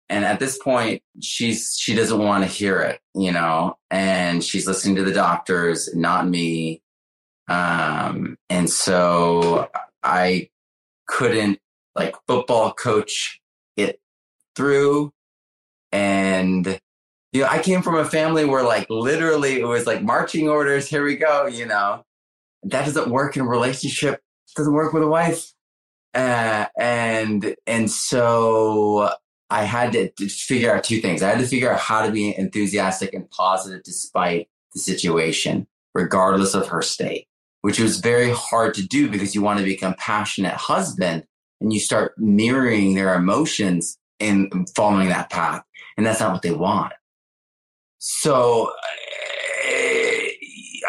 And 0.09 0.25
at 0.25 0.41
this 0.41 0.59
point 0.59 1.03
she's 1.21 1.77
she 1.79 1.95
doesn't 1.95 2.19
want 2.19 2.45
to 2.45 2.49
hear 2.49 2.81
it 2.81 3.01
you 3.15 3.33
know? 3.33 3.77
And 3.91 4.43
she's 4.43 4.67
listening 4.67 4.97
to 4.97 5.05
the 5.05 5.13
doctors 5.13 5.95
not 5.95 6.29
me. 6.29 6.83
Um 7.49 8.37
and 8.49 8.69
so 8.71 9.69
i 10.03 10.49
couldn't 11.07 11.59
like 11.95 12.15
football 12.27 12.73
coach 12.73 13.41
it 13.77 14.01
through. 14.57 15.13
And 15.91 16.79
you 17.33 17.43
know 17.43 17.49
i 17.49 17.61
came 17.61 17.83
from 17.83 17.97
a 17.97 18.05
family 18.05 18.45
where 18.45 18.63
like 18.63 18.89
literally 18.91 19.61
it 19.61 19.67
was 19.67 19.87
like 19.87 20.03
marching 20.03 20.49
orders 20.49 20.89
here 20.89 21.05
we 21.05 21.17
go 21.17 21.47
you 21.47 21.67
know? 21.67 22.05
That 22.65 22.85
doesn't 22.87 23.11
work 23.11 23.37
in 23.37 23.43
a 23.43 23.49
relationship. 23.49 24.21
Doesn't 24.57 24.73
work 24.73 24.93
with 24.93 25.03
a 25.03 25.09
wife. 25.09 25.53
Uh, 26.15 26.67
and 26.79 27.57
and 27.67 27.91
so 27.91 29.11
I 29.53 29.65
had 29.65 29.93
to, 29.93 30.09
to 30.09 30.29
figure 30.31 30.75
out 30.75 30.83
two 30.83 31.03
things. 31.03 31.23
I 31.23 31.29
had 31.29 31.39
to 31.41 31.47
figure 31.47 31.71
out 31.71 31.79
how 31.79 32.07
to 32.07 32.11
be 32.11 32.35
enthusiastic 32.35 33.13
and 33.13 33.31
positive 33.31 33.83
despite 33.83 34.49
the 34.73 34.81
situation, 34.81 35.67
regardless 35.95 36.55
of 36.55 36.69
her 36.69 36.81
state, 36.81 37.27
which 37.61 37.79
was 37.79 38.01
very 38.01 38.31
hard 38.31 38.73
to 38.75 38.87
do 38.87 39.11
because 39.11 39.35
you 39.35 39.43
want 39.43 39.59
to 39.59 39.65
be 39.65 39.75
a 39.75 39.79
compassionate 39.79 40.55
husband 40.55 41.25
and 41.61 41.71
you 41.71 41.81
start 41.81 42.15
mirroring 42.17 42.95
their 42.95 43.15
emotions 43.15 43.99
and 44.19 44.51
following 44.75 45.11
that 45.11 45.29
path. 45.29 45.63
And 45.99 46.07
that's 46.07 46.21
not 46.21 46.33
what 46.33 46.41
they 46.41 46.53
want. 46.53 46.95
So 47.99 48.73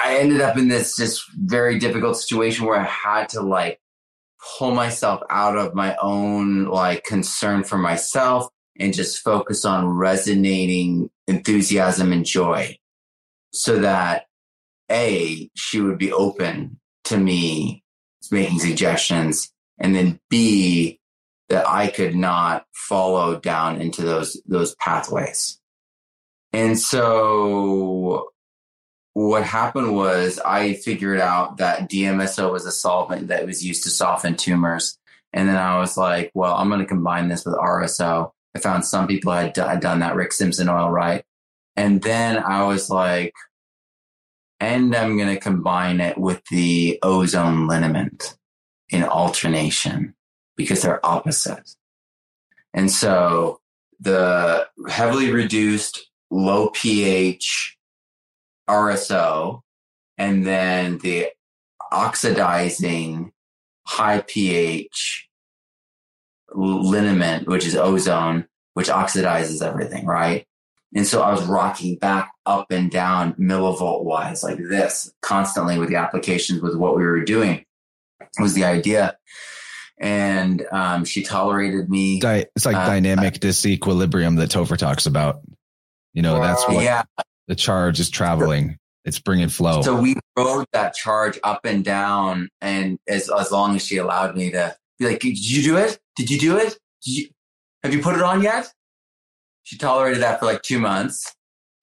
I 0.02 0.18
ended 0.22 0.40
up 0.40 0.57
in 0.57 0.69
this 0.69 0.95
just 0.95 1.26
very 1.35 1.80
difficult 1.80 2.15
situation 2.15 2.65
where 2.65 2.80
I 2.80 2.85
had 2.85 3.27
to 3.30 3.41
like 3.41 3.81
pull 4.57 4.72
myself 4.72 5.22
out 5.30 5.57
of 5.57 5.76
my 5.76 5.98
own 6.02 6.65
like 6.65 7.03
concern 7.03 7.65
for 7.65 7.77
myself 7.77 8.48
and 8.80 8.94
just 8.94 9.20
focus 9.20 9.66
on 9.66 9.88
resonating 9.88 11.10
enthusiasm 11.28 12.12
and 12.12 12.26
joy 12.26 12.78
so 13.52 13.80
that 13.80 14.26
a 14.91 15.50
she 15.56 15.80
would 15.80 15.98
be 15.98 16.12
open 16.12 16.80
to 17.04 17.18
me 17.18 17.84
making 18.32 18.60
suggestions 18.60 19.52
and 19.80 19.95
then 19.95 20.20
b 20.30 21.00
that 21.50 21.68
i 21.70 21.88
could 21.88 22.16
not 22.16 22.66
follow 22.74 23.40
down 23.40 23.80
into 23.80 24.02
those 24.02 24.41
those 24.45 24.76
pathways 24.76 25.60
and 26.52 26.80
so 26.80 28.34
what 29.14 29.44
happened 29.44 29.95
was 29.95 30.40
I 30.40 30.74
figured 30.74 31.20
out 31.20 31.58
that 31.58 31.90
DMSO 31.90 32.52
was 32.52 32.66
a 32.66 32.72
solvent 32.72 33.28
that 33.28 33.45
was 33.45 33.64
used 33.64 33.84
to 33.84 33.90
soften 33.90 34.36
tumors. 34.36 34.98
And 35.32 35.48
then 35.48 35.58
I 35.58 35.80
was 35.80 35.98
like, 35.98 36.32
well, 36.34 36.56
I'm 36.56 36.70
going 36.70 36.82
to 36.82 36.86
combine 36.86 37.28
this 37.28 37.45
with 37.45 37.56
RSO. 37.56 38.32
I 38.56 38.60
found 38.60 38.86
some 38.86 39.08
people 39.08 39.32
had, 39.32 39.56
had 39.56 39.80
done 39.80 40.00
that 40.00 40.16
Rick 40.16 40.32
Simpson 40.32 40.70
oil 40.70 40.90
right. 40.90 41.24
And 41.76 42.02
then 42.02 42.38
I 42.38 42.64
was 42.64 42.90
like, 42.90 43.34
and 44.60 44.96
I'm 44.96 45.18
going 45.18 45.34
to 45.34 45.42
combine 45.42 46.00
it 46.00 46.18
with 46.18 46.42
the 46.52 47.00
ozone 47.02 47.68
liniment 47.68 48.38
in 48.90 49.04
alternation 49.04 50.14
because 50.56 50.82
they're 50.82 51.06
opposite. 51.06 51.76
And 52.74 52.92
so 52.92 53.60
the 54.00 54.68
heavily 54.88 55.32
reduced 55.32 56.10
low 56.30 56.70
pH 56.70 57.78
RSO 58.70 59.62
and 60.18 60.46
then 60.46 61.00
the 61.00 61.30
oxidizing 61.92 63.32
high 63.86 64.24
pH 64.26 65.30
liniment, 66.56 67.48
which 67.48 67.66
is 67.66 67.76
ozone, 67.76 68.48
which 68.74 68.88
oxidizes 68.88 69.66
everything, 69.66 70.06
right? 70.06 70.46
And 70.96 71.08
so 71.08 71.22
I 71.22 71.32
was 71.32 71.44
rocking 71.46 71.98
back 71.98 72.32
up 72.46 72.72
and 72.72 72.92
down 72.92 73.34
millivolt 73.34 74.04
wise 74.04 74.44
like 74.44 74.58
this 74.58 75.12
constantly 75.22 75.80
with 75.80 75.90
the 75.90 75.96
applications 75.96 76.62
with 76.62 76.76
what 76.76 76.96
we 76.96 77.04
were 77.04 77.24
doing 77.24 77.66
was 78.40 78.54
the 78.54 78.66
idea. 78.66 79.18
And 80.00 80.66
um, 80.72 81.06
she 81.06 81.24
tolerated 81.24 81.90
me. 81.90 82.20
Di- 82.20 82.46
it's 82.56 82.66
like 82.66 82.76
Uh, 82.76 82.86
dynamic 82.86 83.36
disequilibrium 83.36 84.38
that 84.38 84.50
Topher 84.50 84.78
talks 84.78 85.06
about. 85.06 85.42
You 86.14 86.22
know, 86.22 86.40
that's 86.40 86.68
what 86.68 86.84
yeah. 86.84 87.04
the 87.48 87.56
charge 87.56 88.00
is 88.00 88.10
traveling. 88.10 88.78
It's 89.06 89.20
bringing 89.20 89.50
flow. 89.50 89.82
So 89.82 90.00
we 90.00 90.16
rode 90.38 90.66
that 90.74 90.94
charge 90.94 91.40
up 91.44 91.66
and 91.66 91.84
down, 91.84 92.50
and 92.62 93.00
as 93.08 93.30
as 93.30 93.52
long 93.52 93.76
as 93.76 93.86
she 93.86 93.98
allowed 93.98 94.36
me 94.36 94.52
to 94.52 94.76
be 94.98 95.06
like, 95.06 95.20
"Did 95.20 95.38
you 95.38 95.62
do 95.64 95.78
it? 95.78 96.00
Did 96.15 96.30
you 96.30 96.40
do 96.40 96.57
it? 96.57 96.77
You 97.03 97.27
have 97.84 97.94
you 97.94 98.02
put 98.02 98.15
it 98.15 98.22
on 98.22 98.41
yet?" 98.41 98.72
She 99.64 99.77
tolerated 99.77 100.22
that 100.22 100.40
for 100.40 100.45
like 100.45 100.61
two 100.61 100.80
months, 100.80 101.34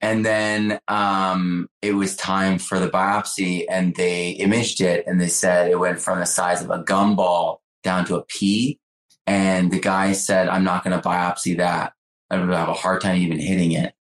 and 0.00 0.24
then 0.24 0.80
um, 0.88 1.68
it 1.82 1.94
was 1.94 2.16
time 2.16 2.58
for 2.58 2.78
the 2.78 2.90
biopsy, 2.90 3.64
and 3.70 3.94
they 3.96 4.30
imaged 4.30 4.80
it, 4.80 5.04
and 5.06 5.20
they 5.20 5.28
said 5.28 5.70
it 5.70 5.78
went 5.78 6.00
from 6.00 6.18
the 6.20 6.26
size 6.26 6.62
of 6.62 6.70
a 6.70 6.82
gumball 6.84 7.58
down 7.82 8.04
to 8.06 8.16
a 8.16 8.24
pea, 8.24 8.78
and 9.26 9.70
the 9.70 9.80
guy 9.80 10.12
said, 10.12 10.48
"I'm 10.48 10.64
not 10.64 10.84
going 10.84 10.98
to 10.98 11.06
biopsy 11.06 11.56
that. 11.58 11.92
I 12.30 12.38
would 12.38 12.50
have 12.50 12.68
a 12.68 12.74
hard 12.74 13.00
time 13.00 13.16
even 13.16 13.38
hitting 13.38 13.72
it." 13.72 13.94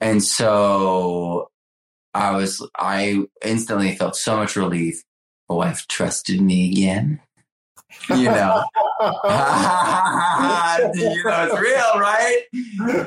And 0.00 0.22
so 0.22 1.50
I 2.14 2.32
was, 2.32 2.66
I 2.78 3.24
instantly 3.44 3.94
felt 3.94 4.16
so 4.16 4.36
much 4.36 4.56
relief. 4.56 5.02
My 5.48 5.56
wife 5.56 5.86
trusted 5.86 6.40
me 6.40 6.70
again. 6.70 7.20
You 8.10 8.26
know, 8.26 8.62
you 10.94 11.24
know, 11.24 11.48
it's 11.48 11.60
real, 11.60 12.00
right? 12.00 12.42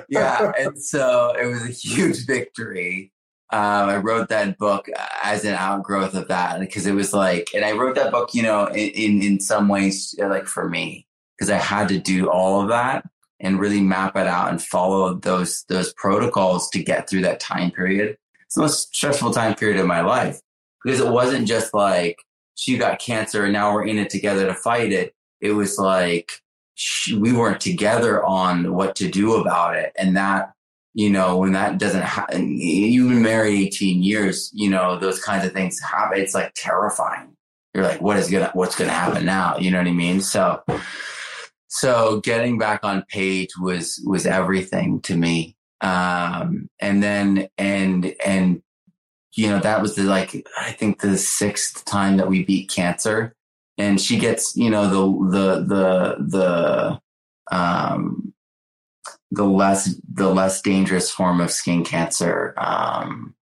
Yeah. 0.10 0.52
And 0.57 0.82
so 0.82 1.34
it 1.40 1.45
was 1.45 1.64
a 1.64 1.72
huge 1.72 2.26
victory. 2.26 3.11
Um, 3.52 3.90
I 3.90 3.98
wrote 3.98 4.30
that 4.30 4.57
book 4.57 4.88
as 5.24 5.44
an 5.44 5.56
outgrowth 5.56 6.14
of 6.14 6.28
that 6.28 6.60
because 6.60 6.86
it 6.86 6.94
was 6.94 7.14
like, 7.14 7.49
and 7.56 7.66
I 7.66 7.72
wrote 7.72 7.95
that 7.95 8.11
book, 8.11 8.36
you 8.36 8.44
know, 8.44 8.68
in 8.68 8.90
in, 8.90 9.24
in 9.24 9.40
some 9.40 9.68
ways, 9.68 10.14
like 10.20 10.45
for 10.45 10.70
me, 10.70 11.07
because 11.38 11.49
I 11.49 11.57
had 11.57 11.88
to 11.90 11.98
do 11.98 12.30
all 12.30 12.61
of 12.61 12.68
that 12.70 13.06
and 13.40 13.60
really 13.60 13.82
map 13.82 14.16
it 14.16 14.28
out 14.28 14.49
and 14.49 14.61
follow 14.61 15.16
those 15.16 15.64
those 15.70 15.94
protocols 15.94 16.70
to 16.72 16.84
get 16.84 17.10
through 17.10 17.22
that 17.22 17.40
time 17.40 17.72
period. 17.72 18.18
It's 18.45 18.56
the 18.56 18.61
most 18.61 18.95
stressful 18.95 19.32
time 19.32 19.56
period 19.56 19.80
of 19.80 19.88
my 19.88 20.02
life 20.02 20.40
because 20.84 20.99
it 20.99 21.10
wasn't 21.10 21.48
just 21.48 21.74
like 21.74 22.18
she 22.60 22.77
got 22.77 22.99
cancer 22.99 23.45
and 23.45 23.53
now 23.53 23.73
we're 23.73 23.88
in 23.88 23.98
it 23.98 24.10
together 24.10 24.45
to 24.45 24.53
fight 24.53 24.91
it. 24.91 25.15
It 25.40 25.53
was 25.53 25.77
like 25.77 26.31
she, 26.76 27.15
we 27.15 27.31
weren't 27.31 27.61
together 27.61 28.23
on 28.26 28.73
what 28.73 28.95
to 28.98 29.10
do 29.10 29.36
about 29.36 29.77
it, 29.77 29.94
and 29.98 30.18
that 30.18 30.52
you 30.94 31.10
know 31.10 31.38
when 31.38 31.53
that 31.53 31.77
doesn't 31.77 32.03
happen, 32.03 32.60
you've 32.60 33.10
been 33.10 33.22
married 33.22 33.68
eighteen 33.68 34.03
years. 34.03 34.52
You 34.53 34.69
know 34.69 34.99
those 34.99 35.23
kinds 35.23 35.45
of 35.45 35.53
things 35.53 35.80
happen. 35.80 36.19
It's 36.19 36.36
like 36.36 36.52
terrifying. 36.56 37.36
You're 37.73 37.86
like, 37.86 38.02
what 38.02 38.18
is 38.18 38.30
gonna 38.30 38.52
what's 38.53 38.76
gonna 38.76 38.91
happen 38.91 39.26
now? 39.26 39.57
You 39.57 39.72
know 39.72 39.77
what 39.77 39.88
I 39.88 39.94
mean? 39.94 40.19
So 40.19 40.61
so 41.68 42.19
getting 42.22 42.57
back 42.57 42.84
on 42.84 43.06
page 43.07 43.52
was 43.61 44.02
was 44.06 44.26
everything 44.26 45.02
to 45.02 45.15
me 45.15 45.56
um 45.81 46.68
and 46.81 47.02
then 47.02 47.48
and 47.57 48.14
and 48.26 48.61
you 49.34 49.47
know 49.47 49.60
that 49.60 49.81
was 49.81 49.95
the 49.95 50.03
like 50.03 50.47
i 50.60 50.72
think 50.72 51.01
the 51.01 51.18
sixth 51.18 51.85
time 51.85 52.18
that 52.18 52.27
we 52.27 52.43
beat 52.43 52.69
cancer 52.69 53.34
and 53.77 53.99
she 54.01 54.18
gets 54.18 54.56
you 54.56 54.69
know 54.69 54.88
the 54.88 55.38
the 55.38 55.65
the 55.65 56.99
the 57.49 57.56
um 57.56 58.34
the 59.31 59.43
less 59.43 59.95
the 60.11 60.30
less 60.30 60.61
dangerous 60.61 61.11
form 61.11 61.39
of 61.39 61.51
skin 61.51 61.84
cancer 61.84 62.53
um 62.57 63.35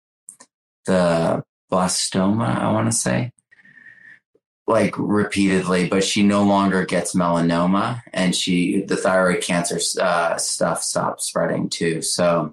the 0.86 1.42
blastoma 1.70 2.58
i 2.58 2.70
want 2.72 2.86
to 2.86 2.96
say 2.96 3.32
like 4.66 4.94
repeatedly, 4.98 5.88
but 5.88 6.02
she 6.02 6.22
no 6.22 6.42
longer 6.42 6.84
gets 6.84 7.14
melanoma 7.14 8.02
and 8.12 8.34
she, 8.34 8.82
the 8.82 8.96
thyroid 8.96 9.42
cancer 9.42 9.78
uh, 10.00 10.36
stuff 10.36 10.82
stopped 10.82 11.22
spreading 11.22 11.68
too. 11.68 12.02
So 12.02 12.52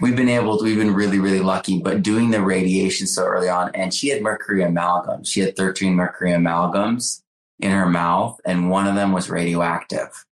we've 0.00 0.16
been 0.16 0.28
able 0.28 0.58
to, 0.58 0.64
we've 0.64 0.78
been 0.78 0.94
really, 0.94 1.18
really 1.18 1.40
lucky, 1.40 1.80
but 1.80 2.02
doing 2.02 2.30
the 2.30 2.42
radiation 2.42 3.06
so 3.06 3.24
early 3.24 3.48
on 3.48 3.70
and 3.74 3.92
she 3.92 4.08
had 4.08 4.22
mercury 4.22 4.62
amalgams. 4.62 5.28
She 5.28 5.40
had 5.40 5.56
13 5.56 5.94
mercury 5.94 6.30
amalgams 6.30 7.22
in 7.60 7.70
her 7.70 7.88
mouth 7.88 8.40
and 8.44 8.70
one 8.70 8.86
of 8.86 8.94
them 8.94 9.12
was 9.12 9.30
radioactive. 9.30 10.24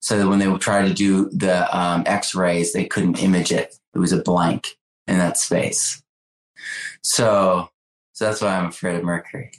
So 0.00 0.16
that 0.16 0.28
when 0.28 0.38
they 0.38 0.48
would 0.48 0.60
try 0.60 0.86
to 0.86 0.94
do 0.94 1.28
the 1.30 1.76
um, 1.76 2.04
x-rays, 2.06 2.72
they 2.72 2.84
couldn't 2.84 3.22
image 3.22 3.52
it. 3.52 3.74
It 3.94 3.98
was 3.98 4.12
a 4.12 4.22
blank 4.22 4.78
in 5.06 5.18
that 5.18 5.36
space. 5.36 6.02
So, 7.02 7.68
so 8.12 8.24
that's 8.24 8.40
why 8.40 8.56
I'm 8.56 8.66
afraid 8.66 8.96
of 8.96 9.04
mercury. 9.04 9.50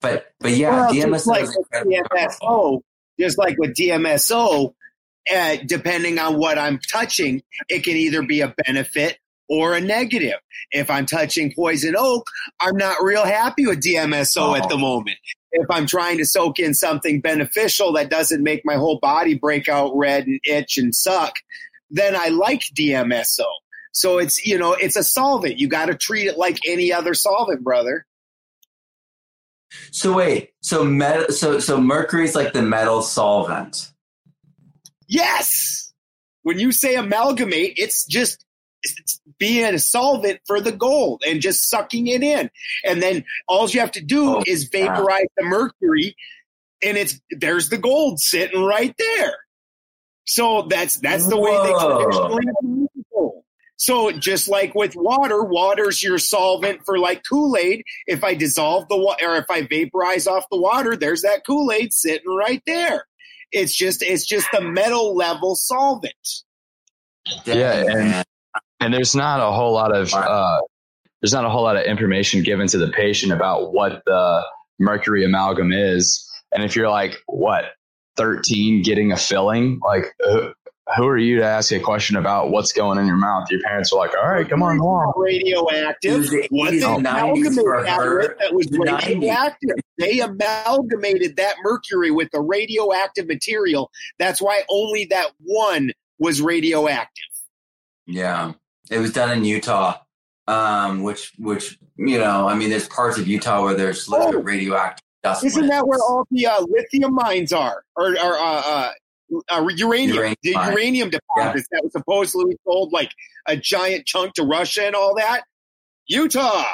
But 0.00 0.32
but 0.40 0.52
yeah, 0.52 0.70
well, 0.70 0.92
DMSO 0.92 1.26
like 1.26 1.48
DMSO, 1.72 2.80
just 3.18 3.38
like 3.38 3.58
with 3.58 3.74
DMSO, 3.74 4.74
uh, 5.34 5.56
depending 5.66 6.18
on 6.18 6.38
what 6.38 6.58
I'm 6.58 6.78
touching, 6.90 7.42
it 7.68 7.84
can 7.84 7.96
either 7.96 8.22
be 8.22 8.40
a 8.40 8.54
benefit 8.66 9.18
or 9.48 9.74
a 9.74 9.80
negative. 9.80 10.38
If 10.70 10.90
I'm 10.90 11.06
touching 11.06 11.52
poison 11.54 11.94
oak, 11.96 12.26
I'm 12.60 12.76
not 12.76 13.02
real 13.02 13.24
happy 13.24 13.66
with 13.66 13.82
DMSO 13.82 14.40
oh. 14.40 14.54
at 14.54 14.68
the 14.68 14.76
moment. 14.76 15.16
If 15.52 15.66
I'm 15.70 15.86
trying 15.86 16.18
to 16.18 16.26
soak 16.26 16.58
in 16.58 16.74
something 16.74 17.20
beneficial 17.20 17.92
that 17.94 18.10
doesn't 18.10 18.42
make 18.42 18.62
my 18.64 18.74
whole 18.74 18.98
body 18.98 19.34
break 19.34 19.68
out 19.68 19.96
red 19.96 20.26
and 20.26 20.38
itch 20.44 20.76
and 20.76 20.94
suck, 20.94 21.34
then 21.90 22.14
I 22.14 22.28
like 22.28 22.62
DMSO. 22.76 23.46
So 23.92 24.18
it's, 24.18 24.44
you 24.46 24.58
know, 24.58 24.74
it's 24.74 24.96
a 24.96 25.02
solvent. 25.02 25.58
You 25.58 25.68
got 25.68 25.86
to 25.86 25.94
treat 25.94 26.26
it 26.26 26.36
like 26.36 26.58
any 26.66 26.92
other 26.92 27.14
solvent, 27.14 27.64
brother. 27.64 28.04
So 29.90 30.14
wait, 30.14 30.50
so 30.60 30.84
metal, 30.84 31.30
so 31.30 31.58
so 31.60 31.80
mercury's 31.80 32.34
like 32.34 32.52
the 32.52 32.62
metal 32.62 33.02
solvent. 33.02 33.92
Yes. 35.08 35.92
When 36.42 36.58
you 36.58 36.72
say 36.72 36.94
amalgamate, 36.94 37.74
it's 37.76 38.06
just 38.06 38.44
it's 38.82 39.20
being 39.38 39.74
a 39.74 39.78
solvent 39.78 40.40
for 40.46 40.60
the 40.60 40.70
gold 40.70 41.22
and 41.26 41.40
just 41.40 41.68
sucking 41.68 42.06
it 42.06 42.22
in. 42.22 42.48
And 42.84 43.02
then 43.02 43.24
all 43.48 43.68
you 43.68 43.80
have 43.80 43.90
to 43.92 44.04
do 44.04 44.36
oh, 44.36 44.42
is 44.46 44.68
vaporize 44.68 45.26
the 45.36 45.44
mercury 45.44 46.14
and 46.82 46.96
it's 46.96 47.20
there's 47.30 47.68
the 47.68 47.78
gold 47.78 48.20
sitting 48.20 48.62
right 48.62 48.94
there. 48.98 49.36
So 50.26 50.66
that's 50.68 50.98
that's 51.00 51.26
the 51.26 51.38
way 51.38 51.52
they 51.52 51.72
traditionally 51.72 52.88
gold. 53.12 53.42
So 53.76 54.12
just 54.12 54.48
like 54.48 54.74
with 54.74 54.94
water, 54.96 55.42
water's 55.42 56.02
your 56.02 56.18
solvent 56.18 56.84
for 56.84 56.98
like 56.98 57.22
Kool-Aid. 57.28 57.84
If 58.06 58.24
I 58.24 58.34
dissolve 58.34 58.88
the 58.88 58.96
water 58.96 59.30
or 59.30 59.36
if 59.36 59.50
I 59.50 59.62
vaporize 59.62 60.26
off 60.26 60.44
the 60.50 60.60
water, 60.60 60.96
there's 60.96 61.22
that 61.22 61.46
Kool-Aid 61.46 61.92
sitting 61.92 62.28
right 62.28 62.62
there. 62.66 63.06
It's 63.52 63.74
just 63.74 64.02
it's 64.02 64.26
just 64.26 64.46
the 64.52 64.60
metal 64.60 65.14
level 65.14 65.54
solvent. 65.54 66.14
Yeah, 67.44 67.84
and 67.88 68.24
and 68.80 68.94
there's 68.94 69.14
not 69.14 69.40
a 69.40 69.52
whole 69.52 69.72
lot 69.72 69.94
of 69.94 70.12
uh, 70.14 70.60
there's 71.20 71.32
not 71.32 71.44
a 71.44 71.50
whole 71.50 71.62
lot 71.62 71.76
of 71.76 71.84
information 71.84 72.42
given 72.42 72.66
to 72.68 72.78
the 72.78 72.88
patient 72.88 73.32
about 73.32 73.72
what 73.72 74.02
the 74.06 74.44
mercury 74.78 75.24
amalgam 75.24 75.72
is. 75.72 76.24
And 76.52 76.62
if 76.62 76.76
you're 76.76 76.88
like, 76.88 77.16
what, 77.26 77.64
13 78.16 78.82
getting 78.82 79.12
a 79.12 79.16
filling, 79.16 79.80
like 79.84 80.14
who 80.96 81.06
are 81.06 81.18
you 81.18 81.38
to 81.38 81.44
ask 81.44 81.70
a 81.72 81.80
question 81.80 82.16
about 82.16 82.50
what's 82.50 82.72
going 82.72 82.98
in 82.98 83.06
your 83.06 83.16
mouth? 83.16 83.50
Your 83.50 83.60
parents 83.62 83.92
are 83.92 83.98
like, 83.98 84.12
all 84.16 84.28
right, 84.28 84.48
come 84.48 84.62
on, 84.62 84.78
along. 84.78 85.12
Radioactive. 85.16 86.26
What 86.50 86.70
they 86.70 86.82
amalgamated 86.82 87.56
that 87.56 88.50
was 88.52 88.68
radioactive. 88.70 89.76
They 89.98 90.20
amalgamated 90.20 91.36
that 91.36 91.56
mercury 91.62 92.10
with 92.10 92.30
the 92.30 92.40
radioactive 92.40 93.26
material. 93.26 93.90
That's 94.18 94.40
why 94.40 94.62
only 94.70 95.06
that 95.06 95.32
one 95.40 95.92
was 96.18 96.40
radioactive. 96.40 97.24
Yeah, 98.06 98.52
it 98.90 98.98
was 98.98 99.12
done 99.12 99.36
in 99.36 99.44
Utah, 99.44 99.98
um, 100.46 101.02
which 101.02 101.32
which 101.38 101.78
you 101.96 102.18
know, 102.18 102.48
I 102.48 102.54
mean, 102.54 102.70
there's 102.70 102.88
parts 102.88 103.18
of 103.18 103.28
Utah 103.28 103.62
where 103.62 103.74
there's 103.74 104.08
oh, 104.10 104.32
radioactive 104.40 105.04
dust. 105.22 105.44
Isn't 105.44 105.66
that 105.66 105.86
where 105.86 105.98
all 105.98 106.26
the 106.30 106.46
uh, 106.46 106.64
lithium 106.66 107.14
mines 107.14 107.52
are, 107.52 107.84
or, 107.96 108.12
or 108.12 108.38
uh, 108.38 108.62
uh, 108.64 108.90
uh, 109.50 109.68
uranium, 109.76 110.16
uranium, 110.16 110.36
the 110.42 110.50
uranium 110.50 111.10
deposits 111.10 111.68
yeah. 111.70 111.78
that 111.78 111.84
was 111.84 111.92
supposedly 111.92 112.56
sold 112.64 112.92
like 112.92 113.12
a 113.46 113.56
giant 113.56 114.06
chunk 114.06 114.34
to 114.34 114.42
Russia 114.42 114.86
and 114.86 114.94
all 114.94 115.14
that. 115.16 115.42
Utah. 116.06 116.64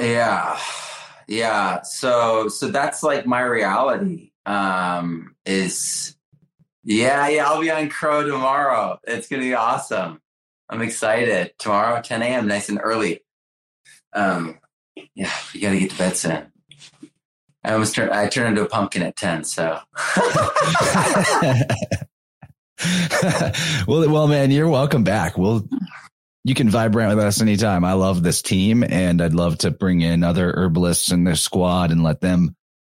Yeah. 0.00 0.58
Yeah. 1.28 1.82
So 1.82 2.48
so 2.48 2.68
that's 2.68 3.02
like 3.02 3.26
my 3.26 3.42
reality. 3.42 4.32
Um 4.46 5.36
is 5.46 6.16
yeah, 6.82 7.28
yeah, 7.28 7.46
I'll 7.46 7.60
be 7.60 7.70
on 7.70 7.88
Crow 7.88 8.26
tomorrow. 8.26 8.98
It's 9.06 9.28
gonna 9.28 9.42
be 9.42 9.54
awesome. 9.54 10.20
I'm 10.68 10.82
excited. 10.82 11.52
Tomorrow, 11.58 12.00
10 12.00 12.22
a.m., 12.22 12.46
nice 12.46 12.68
and 12.68 12.80
early. 12.82 13.20
Um 14.12 14.58
yeah, 15.14 15.32
you 15.52 15.60
gotta 15.60 15.78
get 15.78 15.90
to 15.90 15.98
bed 15.98 16.16
soon. 16.16 16.52
I 17.64 17.72
almost 17.72 17.94
turned. 17.94 18.10
I 18.10 18.26
turned 18.28 18.48
into 18.48 18.62
a 18.62 18.68
pumpkin 18.68 19.02
at 19.02 19.16
ten. 19.16 19.44
So. 19.44 19.78
well, 23.86 24.08
well, 24.08 24.28
man, 24.28 24.50
you're 24.50 24.68
welcome 24.68 25.04
back. 25.04 25.36
We'll. 25.36 25.68
You 26.42 26.54
can 26.54 26.70
vibrate 26.70 27.10
with 27.10 27.18
us 27.18 27.42
anytime. 27.42 27.84
I 27.84 27.92
love 27.92 28.22
this 28.22 28.40
team, 28.40 28.82
and 28.82 29.20
I'd 29.20 29.34
love 29.34 29.58
to 29.58 29.70
bring 29.70 30.00
in 30.00 30.24
other 30.24 30.50
herbalists 30.56 31.12
in 31.12 31.24
their 31.24 31.34
squad 31.34 31.90
and 31.90 32.02
let 32.02 32.22
them 32.22 32.56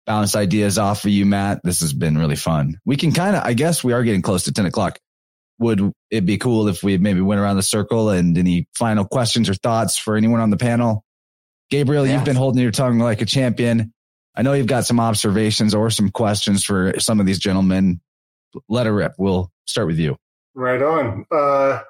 bounce 0.06 0.36
ideas 0.36 0.76
off 0.76 1.04
of 1.04 1.10
you, 1.10 1.24
Matt. 1.24 1.60
This 1.64 1.80
has 1.80 1.94
been 1.94 2.18
really 2.18 2.36
fun. 2.36 2.78
We 2.84 2.96
can 2.96 3.12
kind 3.12 3.34
of, 3.34 3.42
I 3.44 3.54
guess, 3.54 3.82
we 3.82 3.94
are 3.94 4.02
getting 4.02 4.20
close 4.20 4.44
to 4.44 4.52
ten 4.52 4.66
o'clock. 4.66 4.98
Would 5.58 5.92
it 6.10 6.26
be 6.26 6.36
cool 6.36 6.68
if 6.68 6.82
we 6.82 6.98
maybe 6.98 7.22
went 7.22 7.40
around 7.40 7.56
the 7.56 7.62
circle 7.62 8.10
and 8.10 8.36
any 8.36 8.66
final 8.74 9.06
questions 9.06 9.48
or 9.48 9.54
thoughts 9.54 9.96
for 9.96 10.16
anyone 10.16 10.40
on 10.40 10.50
the 10.50 10.58
panel? 10.58 11.02
Gabriel, 11.70 12.06
yeah. 12.06 12.14
you've 12.14 12.24
been 12.24 12.36
holding 12.36 12.62
your 12.62 12.72
tongue 12.72 12.98
like 12.98 13.22
a 13.22 13.26
champion. 13.26 13.92
I 14.34 14.42
know 14.42 14.52
you've 14.52 14.66
got 14.66 14.86
some 14.86 15.00
observations 15.00 15.74
or 15.74 15.90
some 15.90 16.10
questions 16.10 16.64
for 16.64 16.98
some 16.98 17.20
of 17.20 17.26
these 17.26 17.38
gentlemen. 17.38 18.00
Let 18.68 18.86
it 18.86 18.90
rip. 18.90 19.14
We'll 19.18 19.50
start 19.66 19.88
with 19.88 19.98
you. 19.98 20.16
Right 20.54 20.82
on. 20.82 21.26
Uh, 21.30 21.80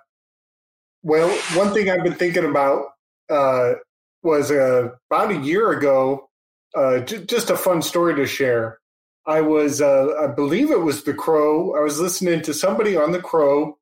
well, 1.02 1.28
one 1.54 1.72
thing 1.72 1.90
I've 1.90 2.02
been 2.02 2.14
thinking 2.14 2.44
about 2.44 2.86
uh, 3.30 3.74
was 4.22 4.50
uh, 4.50 4.90
about 5.10 5.32
a 5.32 5.38
year 5.38 5.70
ago, 5.70 6.28
uh, 6.74 7.00
j- 7.00 7.24
just 7.24 7.50
a 7.50 7.56
fun 7.56 7.82
story 7.82 8.14
to 8.16 8.26
share. 8.26 8.78
I 9.26 9.42
was, 9.42 9.80
uh, 9.80 10.14
I 10.20 10.26
believe 10.26 10.70
it 10.70 10.80
was 10.80 11.04
The 11.04 11.14
Crow. 11.14 11.76
I 11.76 11.80
was 11.80 12.00
listening 12.00 12.42
to 12.42 12.54
somebody 12.54 12.96
on 12.96 13.12
The 13.12 13.20
Crow 13.20 13.78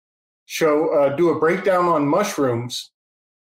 show 0.46 0.88
uh, 0.94 1.16
do 1.16 1.30
a 1.30 1.38
breakdown 1.38 1.86
on 1.86 2.08
mushrooms. 2.08 2.90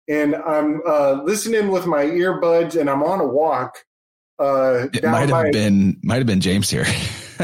And 0.10 0.36
I'm 0.36 0.82
listening 1.26 1.70
with 1.70 1.86
my 1.86 2.04
earbuds 2.04 2.80
and 2.80 2.90
I'm 2.90 3.04
on 3.04 3.20
a 3.20 3.28
walk 3.28 3.84
uh, 4.40 4.88
it 4.94 5.04
might 5.04 5.30
have 5.30 5.52
been 5.52 6.00
might 6.04 6.18
have 6.18 6.28
been 6.28 6.42
James 6.42 6.70
here. 6.70 6.84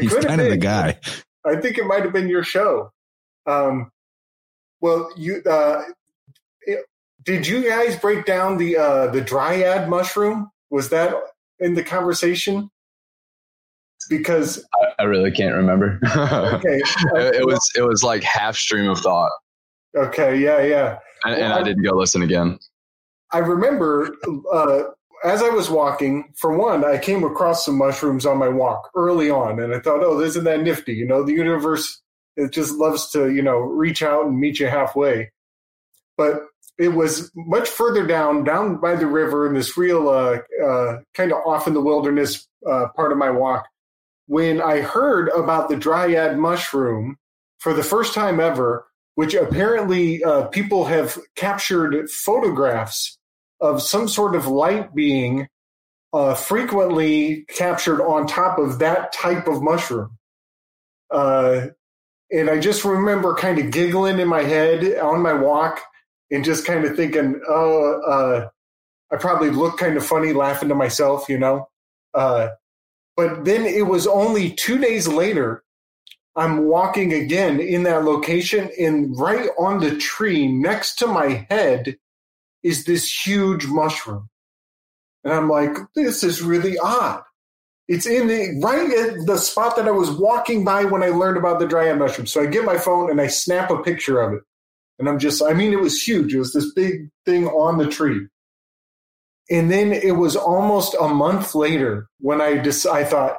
He's 0.00 0.14
kind 0.14 0.40
of 0.40 0.50
the 0.50 0.58
guy. 0.60 0.98
I 1.44 1.56
think 1.56 1.78
it 1.78 1.84
might 1.86 2.02
have 2.02 2.12
been 2.12 2.28
your 2.28 2.44
show. 2.44 2.92
Um, 3.46 3.90
well, 4.80 5.10
you 5.16 5.42
uh, 5.48 5.82
did 7.24 7.46
you 7.46 7.68
guys 7.68 7.96
break 7.96 8.24
down 8.24 8.56
the 8.58 8.76
uh, 8.76 9.06
the 9.08 9.20
dryad 9.20 9.88
mushroom? 9.88 10.50
Was 10.70 10.88
that 10.90 11.14
in 11.58 11.74
the 11.74 11.82
conversation? 11.82 12.70
Because 14.08 14.64
I, 14.74 15.02
I 15.02 15.02
really 15.04 15.30
can't 15.30 15.54
remember. 15.54 16.00
okay, 16.16 16.78
it, 16.78 17.34
it, 17.36 17.46
was 17.46 17.60
it 17.76 17.82
was 17.82 18.02
like 18.02 18.22
half 18.22 18.56
stream 18.56 18.88
of 18.90 18.98
thought. 18.98 19.30
Okay, 19.96 20.38
yeah, 20.38 20.62
yeah, 20.62 20.98
and, 21.24 21.34
well, 21.34 21.44
and 21.44 21.52
I, 21.52 21.60
I 21.60 21.62
didn't 21.62 21.82
go 21.82 21.92
listen 21.92 22.22
again. 22.22 22.58
I 23.32 23.38
remember 23.38 24.16
uh, 24.52 24.82
as 25.24 25.42
I 25.42 25.48
was 25.48 25.70
walking. 25.70 26.32
For 26.36 26.56
one, 26.56 26.84
I 26.84 26.98
came 26.98 27.24
across 27.24 27.64
some 27.64 27.78
mushrooms 27.78 28.26
on 28.26 28.38
my 28.38 28.48
walk 28.48 28.90
early 28.94 29.30
on, 29.30 29.60
and 29.60 29.74
I 29.74 29.80
thought, 29.80 30.02
"Oh, 30.02 30.20
isn't 30.20 30.44
that 30.44 30.62
nifty?" 30.62 30.94
You 30.94 31.06
know, 31.06 31.22
the 31.22 31.32
universe 31.32 32.00
it 32.36 32.52
just 32.52 32.74
loves 32.74 33.10
to 33.10 33.30
you 33.30 33.42
know 33.42 33.58
reach 33.58 34.02
out 34.02 34.26
and 34.26 34.38
meet 34.38 34.60
you 34.60 34.68
halfway. 34.68 35.30
But 36.16 36.46
it 36.78 36.88
was 36.88 37.30
much 37.34 37.68
further 37.68 38.06
down, 38.06 38.42
down 38.42 38.76
by 38.76 38.96
the 38.96 39.06
river 39.06 39.46
in 39.46 39.54
this 39.54 39.76
real 39.76 40.08
uh, 40.08 40.38
uh, 40.64 41.00
kind 41.14 41.32
of 41.32 41.38
off 41.46 41.66
in 41.66 41.74
the 41.74 41.80
wilderness 41.80 42.48
uh, 42.66 42.86
part 42.96 43.12
of 43.12 43.18
my 43.18 43.30
walk, 43.30 43.66
when 44.26 44.62
I 44.62 44.80
heard 44.80 45.28
about 45.28 45.68
the 45.68 45.76
dryad 45.76 46.38
mushroom 46.38 47.18
for 47.58 47.74
the 47.74 47.82
first 47.82 48.14
time 48.14 48.40
ever, 48.40 48.86
which 49.14 49.34
apparently 49.34 50.24
uh, 50.24 50.46
people 50.46 50.86
have 50.86 51.18
captured 51.36 52.08
photographs 52.10 53.18
of 53.60 53.82
some 53.82 54.08
sort 54.08 54.34
of 54.34 54.46
light 54.46 54.94
being 54.94 55.48
uh, 56.12 56.34
frequently 56.34 57.44
captured 57.56 58.02
on 58.02 58.26
top 58.26 58.58
of 58.58 58.78
that 58.78 59.12
type 59.12 59.46
of 59.46 59.62
mushroom. 59.62 60.18
Uh, 61.10 61.68
and 62.32 62.48
I 62.48 62.58
just 62.58 62.84
remember 62.84 63.34
kind 63.34 63.58
of 63.58 63.70
giggling 63.70 64.18
in 64.18 64.28
my 64.28 64.42
head 64.42 64.98
on 64.98 65.22
my 65.22 65.32
walk 65.32 65.80
and 66.30 66.44
just 66.44 66.64
kind 66.64 66.84
of 66.84 66.96
thinking, 66.96 67.40
oh, 67.48 68.00
uh, 68.02 68.48
I 69.12 69.16
probably 69.16 69.50
look 69.50 69.78
kind 69.78 69.96
of 69.96 70.06
funny 70.06 70.32
laughing 70.32 70.68
to 70.68 70.74
myself, 70.74 71.28
you 71.28 71.38
know. 71.38 71.68
Uh, 72.14 72.50
but 73.16 73.44
then 73.44 73.66
it 73.66 73.86
was 73.86 74.06
only 74.06 74.52
two 74.52 74.78
days 74.78 75.08
later, 75.08 75.64
I'm 76.36 76.64
walking 76.66 77.12
again 77.12 77.58
in 77.60 77.82
that 77.82 78.04
location, 78.04 78.70
and 78.78 79.18
right 79.18 79.48
on 79.58 79.80
the 79.80 79.96
tree 79.96 80.46
next 80.46 80.96
to 80.96 81.08
my 81.08 81.46
head 81.50 81.98
is 82.62 82.84
this 82.84 83.26
huge 83.26 83.66
mushroom. 83.66 84.28
And 85.24 85.32
I'm 85.32 85.48
like, 85.48 85.76
this 85.94 86.22
is 86.22 86.42
really 86.42 86.78
odd. 86.78 87.22
It's 87.88 88.06
in 88.06 88.28
the 88.28 88.60
right 88.62 88.90
at 88.90 89.26
the 89.26 89.36
spot 89.36 89.76
that 89.76 89.88
I 89.88 89.90
was 89.90 90.10
walking 90.10 90.64
by 90.64 90.84
when 90.84 91.02
I 91.02 91.08
learned 91.08 91.36
about 91.36 91.58
the 91.58 91.66
dryad 91.66 91.98
mushroom. 91.98 92.26
So 92.26 92.40
I 92.40 92.46
get 92.46 92.64
my 92.64 92.78
phone 92.78 93.10
and 93.10 93.20
I 93.20 93.26
snap 93.26 93.70
a 93.70 93.82
picture 93.82 94.20
of 94.20 94.32
it. 94.34 94.42
And 94.98 95.08
I'm 95.08 95.18
just, 95.18 95.42
I 95.42 95.54
mean, 95.54 95.72
it 95.72 95.80
was 95.80 96.00
huge. 96.00 96.34
It 96.34 96.38
was 96.38 96.52
this 96.52 96.72
big 96.72 97.10
thing 97.24 97.46
on 97.48 97.78
the 97.78 97.88
tree. 97.88 98.26
And 99.50 99.70
then 99.70 99.92
it 99.92 100.12
was 100.12 100.36
almost 100.36 100.94
a 101.00 101.08
month 101.08 101.54
later 101.54 102.06
when 102.20 102.40
I 102.40 102.58
just, 102.58 102.86
I 102.86 103.04
thought, 103.04 103.38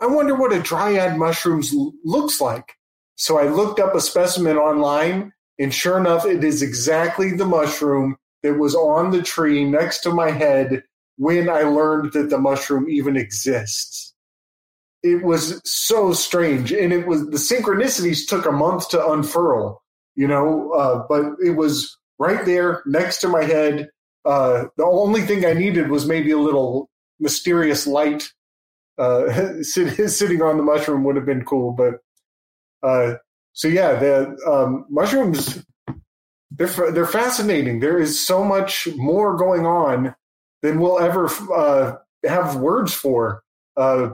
I 0.00 0.06
wonder 0.06 0.36
what 0.36 0.52
a 0.52 0.62
dryad 0.62 1.18
mushrooms 1.18 1.74
looks 2.04 2.40
like. 2.40 2.74
So 3.16 3.38
I 3.38 3.48
looked 3.48 3.80
up 3.80 3.96
a 3.96 4.00
specimen 4.00 4.56
online, 4.56 5.32
and 5.58 5.74
sure 5.74 5.98
enough, 5.98 6.24
it 6.24 6.44
is 6.44 6.62
exactly 6.62 7.32
the 7.32 7.46
mushroom 7.46 8.16
that 8.48 8.58
was 8.58 8.74
on 8.74 9.10
the 9.10 9.22
tree 9.22 9.64
next 9.64 10.00
to 10.00 10.10
my 10.10 10.30
head 10.30 10.82
when 11.16 11.48
I 11.48 11.62
learned 11.62 12.12
that 12.12 12.30
the 12.30 12.38
mushroom 12.38 12.88
even 12.88 13.16
exists. 13.16 14.14
It 15.02 15.22
was 15.22 15.60
so 15.64 16.12
strange, 16.12 16.72
and 16.72 16.92
it 16.92 17.06
was 17.06 17.24
the 17.26 17.36
synchronicities 17.36 18.26
took 18.26 18.46
a 18.46 18.52
month 18.52 18.88
to 18.90 19.10
unfurl 19.10 19.82
you 20.18 20.26
know, 20.26 20.72
uh, 20.72 21.06
but 21.08 21.34
it 21.40 21.52
was 21.52 21.96
right 22.18 22.44
there 22.44 22.82
next 22.86 23.18
to 23.18 23.28
my 23.28 23.44
head. 23.44 23.88
Uh, 24.24 24.64
the 24.76 24.84
only 24.84 25.22
thing 25.22 25.46
I 25.46 25.52
needed 25.52 25.90
was 25.90 26.06
maybe 26.06 26.32
a 26.32 26.38
little 26.38 26.90
mysterious 27.20 27.86
light 27.86 28.28
uh, 28.98 29.28
sitting 29.62 30.42
on 30.42 30.56
the 30.56 30.64
mushroom 30.64 31.04
would 31.04 31.14
have 31.14 31.24
been 31.24 31.44
cool. 31.44 31.70
But 31.70 32.00
uh, 32.82 33.18
so 33.52 33.68
yeah, 33.68 33.94
the 33.94 34.36
um, 34.44 34.86
mushrooms 34.90 35.64
they're 36.50 36.92
they're 36.92 37.06
fascinating. 37.06 37.80
There 37.80 37.98
is 37.98 38.24
so 38.24 38.44
much 38.44 38.88
more 38.96 39.36
going 39.36 39.66
on 39.66 40.14
than 40.62 40.80
we'll 40.80 40.98
ever 40.98 41.28
uh, 41.54 41.96
have 42.26 42.56
words 42.56 42.92
for. 42.92 43.42
Uh, 43.76 44.10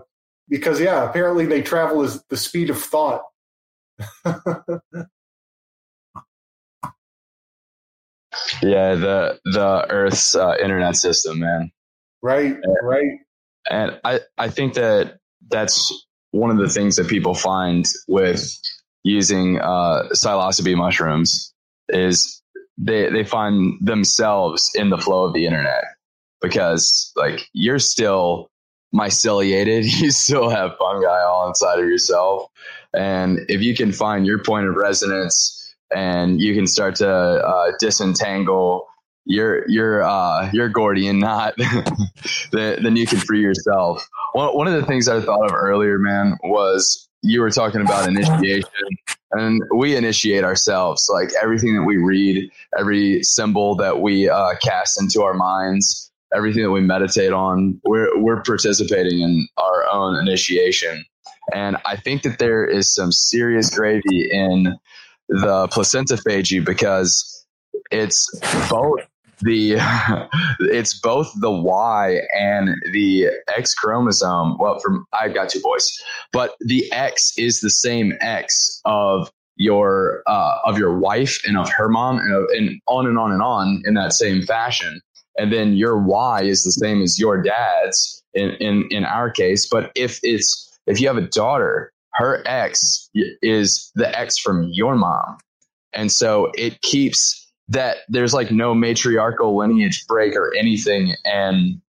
because 0.49 0.81
yeah, 0.81 1.09
apparently 1.09 1.47
they 1.47 1.63
travel 1.63 2.03
as 2.03 2.23
the 2.29 2.37
speed 2.37 2.71
of 2.71 2.81
thought. 2.81 3.23
Yeah, 8.63 8.95
the 8.95 9.39
the 9.45 9.87
Earth's 9.91 10.35
uh, 10.35 10.55
internet 10.63 10.97
system, 10.97 11.41
man. 11.41 11.71
Right, 12.23 12.53
and, 12.53 12.77
right. 12.83 13.19
And 13.71 14.01
I 14.05 14.21
I 14.39 14.49
think 14.51 14.75
that 14.75 15.19
that's 15.49 16.07
one 16.31 16.51
of 16.51 16.59
the 16.59 16.69
things 16.69 16.97
that 16.97 17.09
people 17.09 17.35
find 17.35 17.87
with 18.09 18.53
using 19.05 19.61
uh, 19.61 20.09
psilocybe 20.13 20.77
mushrooms 20.77 21.54
is 21.89 22.43
they 22.79 23.11
they 23.11 23.25
find 23.25 23.75
themselves 23.81 24.71
in 24.75 24.91
the 24.91 24.99
flow 24.99 25.25
of 25.25 25.35
the 25.35 25.47
internet 25.47 25.85
because 26.41 27.13
like 27.17 27.49
you're 27.53 27.79
still 27.79 28.51
myceliated, 28.95 29.85
you 30.01 30.11
still 30.11 30.49
have 30.49 30.77
fungi 30.79 31.23
all 31.23 31.49
inside 31.49 31.79
of 31.79 31.87
yourself, 31.87 32.51
and 32.95 33.41
if 33.49 33.61
you 33.61 33.75
can 33.75 33.93
find 33.93 34.27
your 34.27 34.43
point 34.43 34.67
of 34.67 34.75
resonance 34.75 35.61
and 35.95 36.41
you 36.41 36.55
can 36.55 36.67
start 36.67 36.97
to 36.97 37.09
uh, 37.09 37.73
disentangle 37.79 38.87
your 39.27 39.69
your 39.69 40.03
uh, 40.03 40.51
your 40.53 40.69
Gordian 40.69 41.19
knot, 41.19 41.55
then, 42.53 42.83
then 42.83 42.97
you 42.97 43.07
can 43.07 43.19
free 43.19 43.41
yourself. 43.41 44.07
One, 44.33 44.55
one 44.55 44.67
of 44.67 44.75
the 44.75 44.87
things 44.87 45.09
I 45.09 45.21
thought 45.21 45.47
of 45.47 45.55
earlier, 45.55 45.99
man, 45.99 46.37
was 46.43 47.09
you 47.25 47.41
were 47.41 47.51
talking 47.51 47.81
about 47.81 48.07
initiation, 48.09 48.69
and 49.33 49.63
we 49.75 49.97
initiate 49.97 50.45
ourselves. 50.45 51.09
Like 51.13 51.31
everything 51.43 51.75
that 51.77 51.85
we 51.85 51.97
read, 51.97 52.51
every 52.79 53.23
symbol 53.23 53.75
that 53.77 54.01
we 54.01 54.29
uh, 54.29 54.55
cast 54.63 55.01
into 55.01 55.23
our 55.23 55.35
minds, 55.35 56.13
everything 56.35 56.63
that 56.63 56.71
we 56.71 56.83
meditate 56.83 57.33
on, 57.33 57.81
we're 57.85 58.21
we're 58.21 58.43
participating 58.43 59.21
in 59.21 59.49
our 59.57 59.87
own 59.91 60.17
initiation. 60.17 61.05
And 61.53 61.77
I 61.85 61.97
think 61.97 62.23
that 62.23 62.39
there 62.39 62.65
is 62.65 62.95
some 62.95 63.11
serious 63.11 63.71
gravy 63.71 64.31
in 64.31 64.79
the 65.29 65.69
placentophagy 65.69 66.65
because 66.65 67.47
it's 67.91 68.31
both 68.69 69.01
the 69.41 69.77
it's 70.61 70.99
both 70.99 71.31
the 71.41 71.51
Y 71.51 72.21
and 72.39 72.77
the 72.93 73.29
X 73.49 73.75
chromosome. 73.75 74.57
Well, 74.59 74.79
from 74.81 75.07
I've 75.13 75.35
got 75.35 75.49
two 75.49 75.61
boys, 75.61 75.91
but 76.33 76.55
the 76.61 76.91
X 76.93 77.33
is 77.37 77.61
the 77.61 77.71
same 77.71 78.13
X 78.21 78.81
of 78.85 79.31
your 79.57 80.23
uh, 80.27 80.59
of 80.65 80.79
your 80.79 80.99
wife 80.99 81.41
and 81.47 81.57
of 81.57 81.71
her 81.71 81.89
mom 81.89 82.19
and, 82.19 82.51
and 82.51 82.81
on 82.87 83.07
and 83.07 83.19
on 83.19 83.33
and 83.33 83.43
on 83.43 83.83
in 83.85 83.95
that 83.95 84.13
same 84.13 84.43
fashion. 84.43 85.01
And 85.37 85.53
then 85.53 85.75
your 85.75 85.99
Y 85.99 86.43
is 86.43 86.63
the 86.63 86.71
same 86.71 87.03
as 87.03 87.19
your 87.19 87.43
dad's 87.43 88.23
in, 88.35 88.51
in, 88.61 88.87
in 88.91 89.05
our 89.05 89.31
case. 89.31 89.69
But 89.69 89.91
if 89.97 90.21
it's 90.23 90.79
if 90.87 91.01
you 91.01 91.09
have 91.09 91.17
a 91.17 91.23
daughter 91.29 91.93
her 92.15 92.43
X 92.47 93.11
is 93.43 93.91
the 93.95 94.19
X 94.19 94.39
from 94.39 94.69
your 94.73 94.95
mom. 94.95 95.39
And 95.93 96.11
so 96.11 96.51
it 96.57 96.81
keeps 96.83 97.44
that 97.69 97.99
there's 98.09 98.35
like 98.35 98.51
no 98.51 98.75
matriarchal 98.75 99.57
lineage 99.57 100.07
break 100.07 100.35
or 100.37 100.53
anything. 100.55 101.15
And 101.25 101.81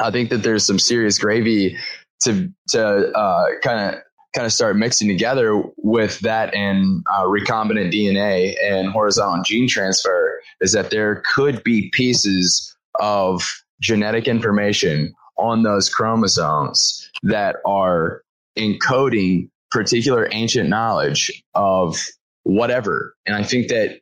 I 0.00 0.10
think 0.10 0.30
that 0.30 0.42
there's 0.42 0.64
some 0.64 0.78
serious 0.78 1.18
gravy 1.18 1.76
to 2.24 2.50
to 2.70 3.58
kind 3.62 3.94
of 3.94 4.02
kind 4.34 4.46
of 4.46 4.52
start 4.52 4.76
mixing 4.76 5.08
together 5.08 5.62
with 5.76 6.18
that 6.20 6.54
and 6.54 7.04
uh, 7.12 7.24
recombinant 7.24 7.92
DNA 7.92 8.54
and 8.64 8.88
horizontal 8.90 9.42
gene 9.44 9.68
transfer 9.68 10.40
is 10.60 10.72
that 10.72 10.90
there 10.90 11.22
could 11.34 11.62
be 11.62 11.90
pieces 11.92 12.74
of 12.98 13.42
genetic 13.80 14.26
information 14.26 15.12
on 15.36 15.62
those 15.64 15.90
chromosomes 15.90 17.10
that 17.22 17.56
are 17.66 18.22
encoding 18.56 19.48
particular 19.70 20.28
ancient 20.32 20.68
knowledge 20.68 21.42
of 21.54 21.98
whatever. 22.44 23.14
And 23.26 23.36
I 23.36 23.42
think 23.42 23.68
that 23.68 24.00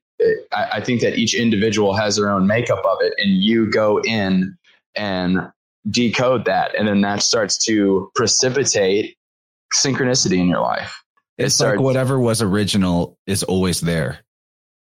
I 0.53 0.81
think 0.81 1.01
that 1.01 1.17
each 1.17 1.35
individual 1.35 1.95
has 1.95 2.17
their 2.17 2.31
own 2.31 2.47
makeup 2.47 2.85
of 2.85 2.99
it, 3.01 3.15
and 3.19 3.43
you 3.43 3.71
go 3.71 4.01
in 4.03 4.57
and 4.95 5.51
decode 5.89 6.45
that, 6.45 6.75
and 6.75 6.87
then 6.87 7.01
that 7.03 7.23
starts 7.23 7.65
to 7.67 8.11
precipitate 8.15 9.17
synchronicity 9.75 10.39
in 10.39 10.49
your 10.49 10.61
life. 10.61 11.03
It 11.39 11.47
it's 11.47 11.55
starts, 11.55 11.79
like 11.79 11.85
whatever 11.85 12.21
was 12.21 12.43
original 12.43 13.17
is 13.27 13.43
always 13.43 13.81
there. 13.81 14.21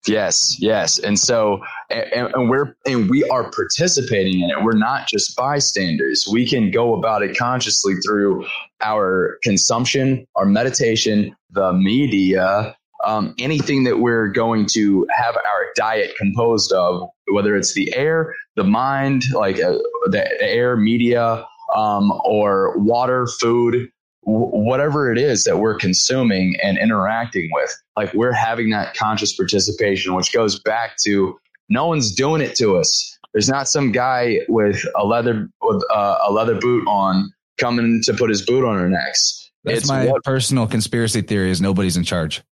Yes, 0.06 0.56
yes, 0.58 0.98
and 0.98 1.16
so 1.16 1.60
and, 1.88 2.34
and, 2.34 2.50
we're 2.50 2.74
and 2.84 3.08
we 3.08 3.22
are 3.30 3.50
participating 3.50 4.40
in 4.40 4.50
it. 4.50 4.56
We're 4.62 4.76
not 4.76 5.06
just 5.06 5.36
bystanders. 5.36 6.26
We 6.30 6.44
can 6.44 6.72
go 6.72 6.94
about 6.94 7.22
it 7.22 7.38
consciously 7.38 7.94
through 8.04 8.44
our 8.80 9.38
consumption, 9.44 10.26
our 10.34 10.44
meditation, 10.44 11.36
the 11.50 11.72
media, 11.72 12.76
um, 13.04 13.34
anything 13.38 13.84
that 13.84 13.98
we're 13.98 14.28
going 14.28 14.66
to 14.72 15.06
have 15.10 15.36
our 15.36 15.66
diet 15.74 16.14
composed 16.16 16.72
of, 16.72 17.08
whether 17.30 17.56
it's 17.56 17.74
the 17.74 17.94
air, 17.94 18.34
the 18.56 18.64
mind, 18.64 19.24
like 19.32 19.60
uh, 19.60 19.78
the 20.06 20.26
air, 20.40 20.76
media, 20.76 21.46
um, 21.74 22.12
or 22.24 22.78
water, 22.78 23.26
food, 23.40 23.90
whatever 24.22 25.10
it 25.10 25.18
is 25.18 25.44
that 25.44 25.58
we're 25.58 25.76
consuming 25.76 26.56
and 26.62 26.78
interacting 26.78 27.50
with, 27.52 27.74
like 27.96 28.12
we're 28.14 28.32
having 28.32 28.70
that 28.70 28.94
conscious 28.94 29.34
participation, 29.34 30.14
which 30.14 30.32
goes 30.32 30.60
back 30.60 30.96
to 31.04 31.36
no 31.68 31.86
one's 31.86 32.14
doing 32.14 32.40
it 32.40 32.54
to 32.56 32.76
us. 32.76 33.18
There's 33.32 33.48
not 33.48 33.66
some 33.66 33.92
guy 33.92 34.40
with 34.48 34.84
a 34.96 35.04
leather 35.04 35.48
with 35.62 35.82
uh, 35.90 36.18
a 36.26 36.30
leather 36.30 36.54
boot 36.54 36.86
on 36.86 37.32
coming 37.58 38.02
to 38.04 38.12
put 38.12 38.28
his 38.28 38.42
boot 38.42 38.64
on 38.64 38.76
our 38.76 38.88
necks. 38.88 39.50
That's 39.64 39.78
it's 39.78 39.88
my 39.88 40.06
what, 40.06 40.22
personal 40.22 40.66
conspiracy 40.66 41.22
theory: 41.22 41.50
is 41.50 41.60
nobody's 41.60 41.96
in 41.96 42.04
charge. 42.04 42.42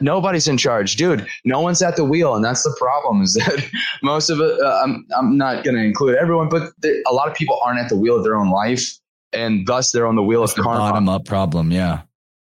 Nobody's 0.00 0.48
in 0.48 0.58
charge, 0.58 0.96
dude. 0.96 1.26
No 1.44 1.60
one's 1.60 1.80
at 1.80 1.96
the 1.96 2.04
wheel, 2.04 2.34
and 2.34 2.44
that's 2.44 2.62
the 2.62 2.74
problem. 2.78 3.22
Is 3.22 3.34
that 3.34 3.64
most 4.02 4.28
of 4.28 4.38
it? 4.38 4.60
Uh, 4.60 4.80
I'm 4.84 5.06
I'm 5.16 5.38
not 5.38 5.64
going 5.64 5.76
to 5.76 5.82
include 5.82 6.16
everyone, 6.16 6.48
but 6.48 6.72
a 6.84 7.12
lot 7.12 7.28
of 7.28 7.34
people 7.34 7.58
aren't 7.64 7.80
at 7.80 7.88
the 7.88 7.96
wheel 7.96 8.16
of 8.16 8.22
their 8.22 8.36
own 8.36 8.50
life, 8.50 8.98
and 9.32 9.66
thus 9.66 9.90
they're 9.90 10.06
on 10.06 10.16
the 10.16 10.22
wheel 10.22 10.40
that's 10.40 10.58
of 10.58 10.64
karma. 10.64 10.78
Bottom 10.78 11.08
up 11.08 11.24
problem, 11.24 11.70
yeah. 11.70 12.02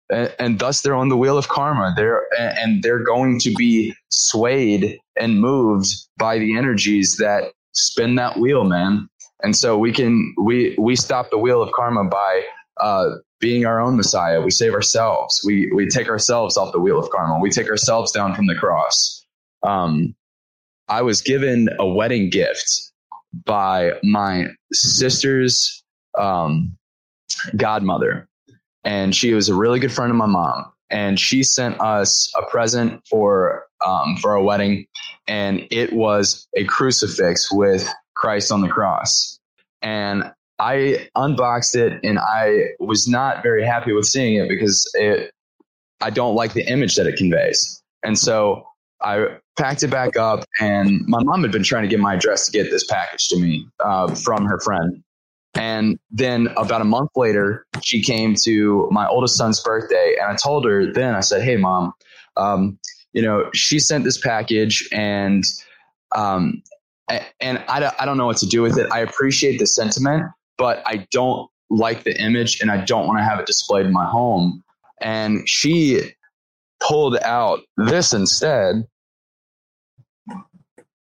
And, 0.09 0.32
and, 0.38 0.59
thus 0.60 0.82
they're 0.82 0.94
on 0.94 1.09
the 1.09 1.16
wheel 1.16 1.36
of 1.36 1.48
karma. 1.48 1.93
They're 1.97 2.26
and 2.38 2.82
they're 2.82 3.02
going 3.02 3.40
to 3.40 3.52
be 3.55 3.94
swayed 4.10 4.98
and 5.18 5.40
moved 5.40 5.88
by 6.18 6.38
the 6.38 6.56
energies 6.56 7.16
that 7.16 7.52
spin 7.72 8.14
that 8.16 8.38
wheel, 8.38 8.64
man. 8.64 9.09
And 9.43 9.56
so 9.56 9.78
we 9.78 9.90
can 9.90 10.34
we 10.38 10.76
we 10.78 10.97
stop 10.97 11.30
the 11.30 11.38
wheel 11.38 11.62
of 11.62 11.72
karma 11.72 12.05
by 12.05 12.43
uh, 12.80 13.09
being 13.40 13.66
our 13.66 13.80
own 13.80 13.96
Messiah. 13.96 14.40
We 14.40 14.50
save 14.50 14.72
ourselves. 14.72 15.40
We 15.44 15.70
we 15.74 15.88
take 15.88 16.08
ourselves 16.08 16.56
off 16.56 16.72
the 16.72 16.80
wheel 16.80 16.98
of 16.98 17.10
karma. 17.10 17.38
We 17.40 17.50
take 17.50 17.68
ourselves 17.68 18.12
down 18.12 18.34
from 18.34 18.46
the 18.46 18.54
cross. 18.54 19.24
Um, 19.62 20.14
I 20.88 21.02
was 21.02 21.20
given 21.20 21.68
a 21.78 21.86
wedding 21.86 22.30
gift 22.30 22.92
by 23.44 23.92
my 24.02 24.46
sister's 24.72 25.82
um, 26.16 26.76
godmother, 27.56 28.28
and 28.84 29.14
she 29.14 29.34
was 29.34 29.48
a 29.48 29.54
really 29.54 29.80
good 29.80 29.92
friend 29.92 30.10
of 30.10 30.16
my 30.16 30.26
mom. 30.26 30.72
And 30.88 31.18
she 31.18 31.42
sent 31.42 31.80
us 31.80 32.32
a 32.36 32.48
present 32.48 33.02
for 33.10 33.64
um, 33.84 34.16
for 34.16 34.36
our 34.36 34.42
wedding, 34.42 34.86
and 35.26 35.66
it 35.70 35.92
was 35.92 36.46
a 36.56 36.64
crucifix 36.64 37.50
with 37.52 37.92
Christ 38.14 38.52
on 38.52 38.60
the 38.60 38.68
cross. 38.68 39.38
And 39.82 40.32
I 40.58 41.08
unboxed 41.14 41.76
it 41.76 42.00
and 42.02 42.18
I 42.18 42.68
was 42.78 43.06
not 43.06 43.42
very 43.42 43.64
happy 43.64 43.92
with 43.92 44.06
seeing 44.06 44.36
it 44.36 44.48
because 44.48 44.88
it, 44.94 45.32
I 46.00 46.10
don't 46.10 46.34
like 46.34 46.54
the 46.54 46.66
image 46.70 46.96
that 46.96 47.06
it 47.06 47.16
conveys. 47.16 47.82
And 48.02 48.18
so 48.18 48.66
I 49.02 49.26
packed 49.58 49.82
it 49.82 49.90
back 49.90 50.16
up, 50.16 50.44
and 50.60 51.00
my 51.06 51.22
mom 51.22 51.42
had 51.42 51.52
been 51.52 51.62
trying 51.62 51.82
to 51.82 51.88
get 51.88 52.00
my 52.00 52.14
address 52.14 52.46
to 52.46 52.52
get 52.52 52.70
this 52.70 52.84
package 52.84 53.28
to 53.28 53.38
me 53.38 53.66
uh, 53.84 54.14
from 54.14 54.44
her 54.44 54.60
friend. 54.60 55.02
And 55.54 55.98
then 56.10 56.48
about 56.56 56.82
a 56.82 56.84
month 56.84 57.10
later, 57.16 57.66
she 57.82 58.02
came 58.02 58.34
to 58.44 58.88
my 58.90 59.06
oldest 59.08 59.36
son's 59.36 59.60
birthday, 59.60 60.16
and 60.20 60.30
I 60.30 60.36
told 60.36 60.64
her 60.66 60.92
then, 60.92 61.14
I 61.14 61.20
said, 61.20 61.42
Hey, 61.42 61.56
mom, 61.56 61.92
um, 62.36 62.78
you 63.12 63.22
know, 63.22 63.48
she 63.54 63.78
sent 63.78 64.04
this 64.04 64.18
package, 64.18 64.86
and 64.92 65.44
um, 66.14 66.62
and 67.40 67.58
I, 67.68 67.92
I 67.98 68.04
don't 68.04 68.16
know 68.16 68.26
what 68.26 68.36
to 68.38 68.46
do 68.46 68.62
with 68.62 68.78
it. 68.78 68.90
I 68.92 69.00
appreciate 69.00 69.58
the 69.58 69.66
sentiment, 69.66 70.24
but 70.58 70.82
I 70.86 71.06
don't 71.10 71.50
like 71.70 72.04
the 72.04 72.18
image 72.20 72.60
and 72.60 72.70
I 72.70 72.84
don't 72.84 73.06
want 73.06 73.18
to 73.18 73.24
have 73.24 73.40
it 73.40 73.46
displayed 73.46 73.86
in 73.86 73.92
my 73.92 74.06
home. 74.06 74.62
And 75.00 75.48
she 75.48 76.12
pulled 76.80 77.16
out 77.18 77.60
this 77.76 78.12
instead 78.12 78.86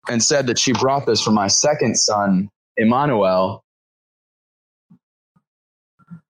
and 0.10 0.24
said 0.24 0.48
that 0.48 0.60
she 0.60 0.74
brought 0.74 1.06
this 1.06 1.22
for 1.22 1.32
my 1.32 1.48
second 1.48 1.96
son, 1.96 2.50
Emmanuel. 2.78 3.64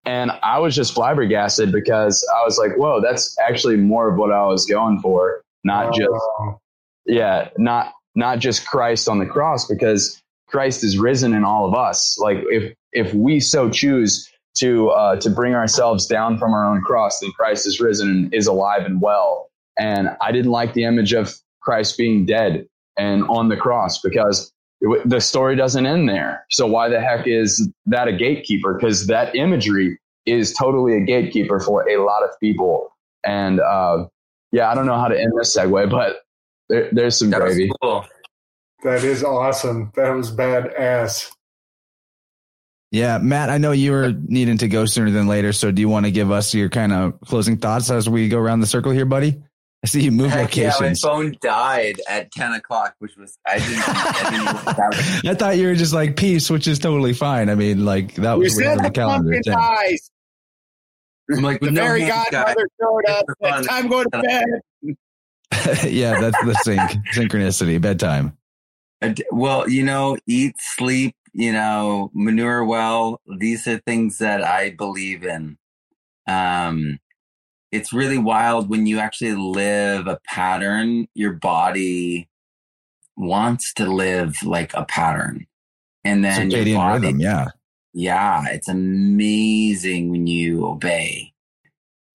And 0.05 0.31
I 0.43 0.59
was 0.59 0.75
just 0.75 0.93
flabbergasted 0.93 1.71
because 1.71 2.27
I 2.35 2.43
was 2.43 2.57
like, 2.57 2.77
whoa, 2.77 3.01
that's 3.01 3.37
actually 3.39 3.77
more 3.77 4.09
of 4.09 4.17
what 4.17 4.31
I 4.31 4.45
was 4.45 4.65
going 4.65 4.99
for. 5.01 5.41
Not 5.63 5.93
just, 5.93 6.09
oh. 6.09 6.59
yeah, 7.05 7.49
not, 7.57 7.93
not 8.15 8.39
just 8.39 8.65
Christ 8.65 9.07
on 9.07 9.19
the 9.19 9.25
cross 9.25 9.67
because 9.67 10.21
Christ 10.47 10.83
is 10.83 10.97
risen 10.97 11.33
in 11.33 11.43
all 11.43 11.67
of 11.67 11.75
us. 11.75 12.17
Like 12.17 12.37
if 12.49 12.73
if 12.93 13.13
we 13.13 13.39
so 13.39 13.69
choose 13.69 14.29
to 14.57 14.89
uh, 14.89 15.15
to 15.17 15.29
bring 15.29 15.53
ourselves 15.53 16.05
down 16.05 16.37
from 16.37 16.53
our 16.53 16.65
own 16.65 16.81
cross, 16.81 17.19
then 17.19 17.31
Christ 17.31 17.67
is 17.67 17.79
risen 17.79 18.09
and 18.09 18.33
is 18.33 18.47
alive 18.47 18.85
and 18.85 19.01
well. 19.01 19.49
And 19.77 20.09
I 20.21 20.31
didn't 20.31 20.51
like 20.51 20.73
the 20.73 20.83
image 20.83 21.13
of 21.13 21.33
Christ 21.61 21.97
being 21.97 22.25
dead 22.25 22.67
and 22.97 23.23
on 23.25 23.49
the 23.49 23.55
cross 23.55 23.99
because 24.01 24.51
it, 24.81 25.09
the 25.09 25.21
story 25.21 25.55
doesn't 25.55 25.85
end 25.85 26.09
there. 26.09 26.45
So 26.49 26.67
why 26.67 26.89
the 26.89 26.99
heck 26.99 27.27
is 27.27 27.69
that 27.85 28.07
a 28.07 28.13
gatekeeper? 28.13 28.73
Because 28.73 29.07
that 29.07 29.35
imagery 29.35 29.99
is 30.25 30.53
totally 30.53 30.95
a 30.95 31.01
gatekeeper 31.01 31.59
for 31.59 31.87
a 31.89 32.03
lot 32.03 32.23
of 32.23 32.29
people. 32.39 32.89
And 33.23 33.59
uh, 33.59 34.07
yeah, 34.51 34.69
I 34.69 34.75
don't 34.75 34.85
know 34.85 34.99
how 34.99 35.07
to 35.07 35.19
end 35.19 35.33
this 35.37 35.55
segue, 35.55 35.89
but 35.89 36.17
there, 36.69 36.89
there's 36.91 37.17
some 37.17 37.29
that 37.29 37.41
gravy. 37.41 37.71
Cool. 37.81 38.05
That 38.83 39.03
is 39.03 39.23
awesome. 39.23 39.91
That 39.95 40.11
was 40.11 40.31
badass. 40.31 41.31
Yeah, 42.91 43.19
Matt, 43.19 43.49
I 43.49 43.59
know 43.59 43.71
you 43.71 43.91
were 43.91 44.11
needing 44.11 44.57
to 44.59 44.67
go 44.67 44.85
sooner 44.85 45.11
than 45.11 45.27
later. 45.27 45.53
So 45.53 45.71
do 45.71 45.79
you 45.79 45.89
want 45.89 46.05
to 46.07 46.11
give 46.11 46.31
us 46.31 46.53
your 46.53 46.69
kind 46.69 46.91
of 46.91 47.19
closing 47.21 47.57
thoughts 47.57 47.91
as 47.91 48.09
we 48.09 48.29
go 48.29 48.39
around 48.39 48.61
the 48.61 48.67
circle 48.67 48.91
here, 48.91 49.05
buddy? 49.05 49.41
I 49.83 49.87
see 49.87 50.01
you 50.01 50.11
move 50.11 50.31
Heck 50.31 50.55
locations. 50.55 51.03
Yeah, 51.03 51.09
my 51.09 51.15
phone 51.15 51.37
died 51.41 52.01
at 52.09 52.31
10 52.31 52.53
o'clock, 52.53 52.95
which 52.99 53.15
was, 53.15 53.37
I 53.45 53.59
didn't, 53.59 53.83
I, 53.87 54.29
didn't 54.31 55.25
I 55.27 55.33
thought 55.35 55.57
you 55.57 55.67
were 55.67 55.75
just 55.75 55.93
like 55.93 56.17
peace, 56.17 56.49
which 56.49 56.67
is 56.67 56.79
totally 56.79 57.13
fine. 57.13 57.49
I 57.49 57.55
mean, 57.55 57.85
like 57.85 58.15
that 58.15 58.37
was 58.37 58.57
you 58.57 58.63
said 58.63 58.79
the, 58.79 58.83
the 58.83 58.91
calendar. 58.91 59.39
Dies. 59.41 60.11
I'm 61.31 61.43
like, 61.43 61.61
the 61.61 61.71
no 61.71 61.81
fairy 61.81 62.07
godmother 62.07 62.67
showed 62.81 63.05
up. 63.07 63.25
time 63.65 63.83
to 63.83 63.89
go 63.89 64.03
to 64.03 64.09
bed. 64.21 64.45
yeah, 65.87 66.19
that's 66.19 66.43
the 66.43 66.53
sync, 66.63 66.81
synchronicity, 67.13 67.79
bedtime. 67.79 68.37
Well, 69.31 69.69
you 69.69 69.83
know, 69.83 70.17
eat, 70.27 70.55
sleep, 70.59 71.15
you 71.33 71.51
know, 71.51 72.11
manure 72.13 72.63
well. 72.63 73.21
These 73.37 73.67
are 73.67 73.79
things 73.79 74.17
that 74.19 74.43
I 74.43 74.71
believe 74.71 75.23
in. 75.23 75.57
Um, 76.27 76.99
it's 77.71 77.93
really 77.93 78.17
wild 78.17 78.69
when 78.69 78.87
you 78.87 78.99
actually 78.99 79.33
live 79.35 80.07
a 80.07 80.19
pattern, 80.25 81.07
your 81.13 81.33
body 81.33 82.27
wants 83.15 83.73
to 83.73 83.85
live 83.85 84.41
like 84.43 84.73
a 84.73 84.85
pattern. 84.85 85.45
And 86.03 86.23
then 86.23 86.49
Circadian 86.49 86.75
body, 86.75 87.05
rhythm, 87.07 87.19
yeah. 87.19 87.47
Yeah, 87.93 88.45
it's 88.47 88.67
amazing 88.67 90.09
when 90.09 90.27
you 90.27 90.65
obey 90.65 91.33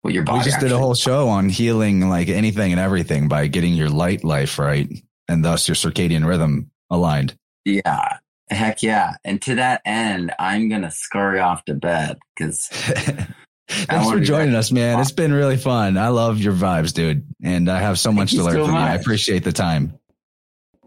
what 0.02 0.14
your 0.14 0.22
body. 0.22 0.38
We 0.38 0.44
just 0.44 0.60
did 0.60 0.72
a 0.72 0.78
whole 0.78 0.94
show 0.94 1.28
on 1.28 1.48
healing 1.48 2.08
like 2.08 2.28
anything 2.28 2.72
and 2.72 2.80
everything 2.80 3.28
by 3.28 3.46
getting 3.46 3.74
your 3.74 3.88
light 3.88 4.24
life 4.24 4.58
right 4.58 4.88
and 5.28 5.44
thus 5.44 5.66
your 5.66 5.74
circadian 5.74 6.26
rhythm 6.26 6.70
aligned. 6.90 7.36
Yeah. 7.64 8.18
Heck 8.52 8.82
yeah. 8.82 9.14
And 9.24 9.40
to 9.42 9.56
that 9.56 9.82
end, 9.84 10.32
I'm 10.38 10.68
going 10.68 10.82
to 10.82 10.90
scurry 10.90 11.40
off 11.40 11.64
to 11.66 11.74
bed 11.74 12.18
because. 12.36 12.68
Thanks 13.68 14.10
for 14.10 14.20
joining 14.20 14.54
us, 14.54 14.70
man. 14.70 15.00
It's 15.00 15.12
been 15.12 15.32
really 15.32 15.56
fun. 15.56 15.96
I 15.96 16.08
love 16.08 16.38
your 16.38 16.52
vibes, 16.52 16.92
dude. 16.92 17.26
And 17.42 17.70
I 17.70 17.80
have 17.80 17.98
so 17.98 18.12
much 18.12 18.30
Thank 18.30 18.40
to 18.40 18.44
learn 18.44 18.54
so 18.54 18.64
from 18.66 18.74
much. 18.74 18.88
you. 18.88 18.92
I 18.92 18.94
appreciate 18.96 19.44
the 19.44 19.52
time. 19.52 19.98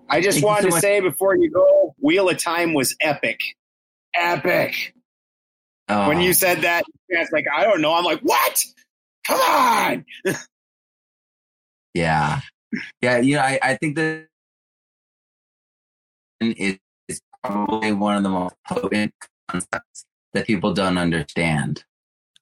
I 0.07 0.21
just 0.21 0.35
Thank 0.35 0.45
wanted 0.45 0.71
so 0.71 0.75
to 0.75 0.81
say 0.81 0.99
before 0.99 1.35
you 1.35 1.49
go, 1.49 1.95
Wheel 1.99 2.29
of 2.29 2.37
Time 2.37 2.75
was 2.75 2.95
epic. 3.01 3.39
Epic. 4.15 4.93
Oh. 5.89 6.09
When 6.09 6.21
you 6.21 6.33
said 6.33 6.61
that, 6.61 6.83
it's 7.09 7.31
like, 7.31 7.45
I 7.51 7.63
don't 7.63 7.81
know. 7.81 7.93
I'm 7.93 8.03
like, 8.03 8.21
what? 8.21 8.63
Come 9.25 9.39
on. 9.39 10.05
yeah. 11.95 12.41
Yeah. 13.01 13.17
You 13.17 13.35
know, 13.35 13.41
I, 13.41 13.59
I 13.63 13.75
think 13.77 13.95
that 13.95 14.27
is 16.41 16.77
probably 17.45 17.91
one 17.91 18.17
of 18.17 18.23
the 18.23 18.29
most 18.29 18.55
potent 18.67 19.13
concepts 19.47 20.05
that 20.33 20.47
people 20.47 20.73
don't 20.73 20.97
understand. 20.97 21.83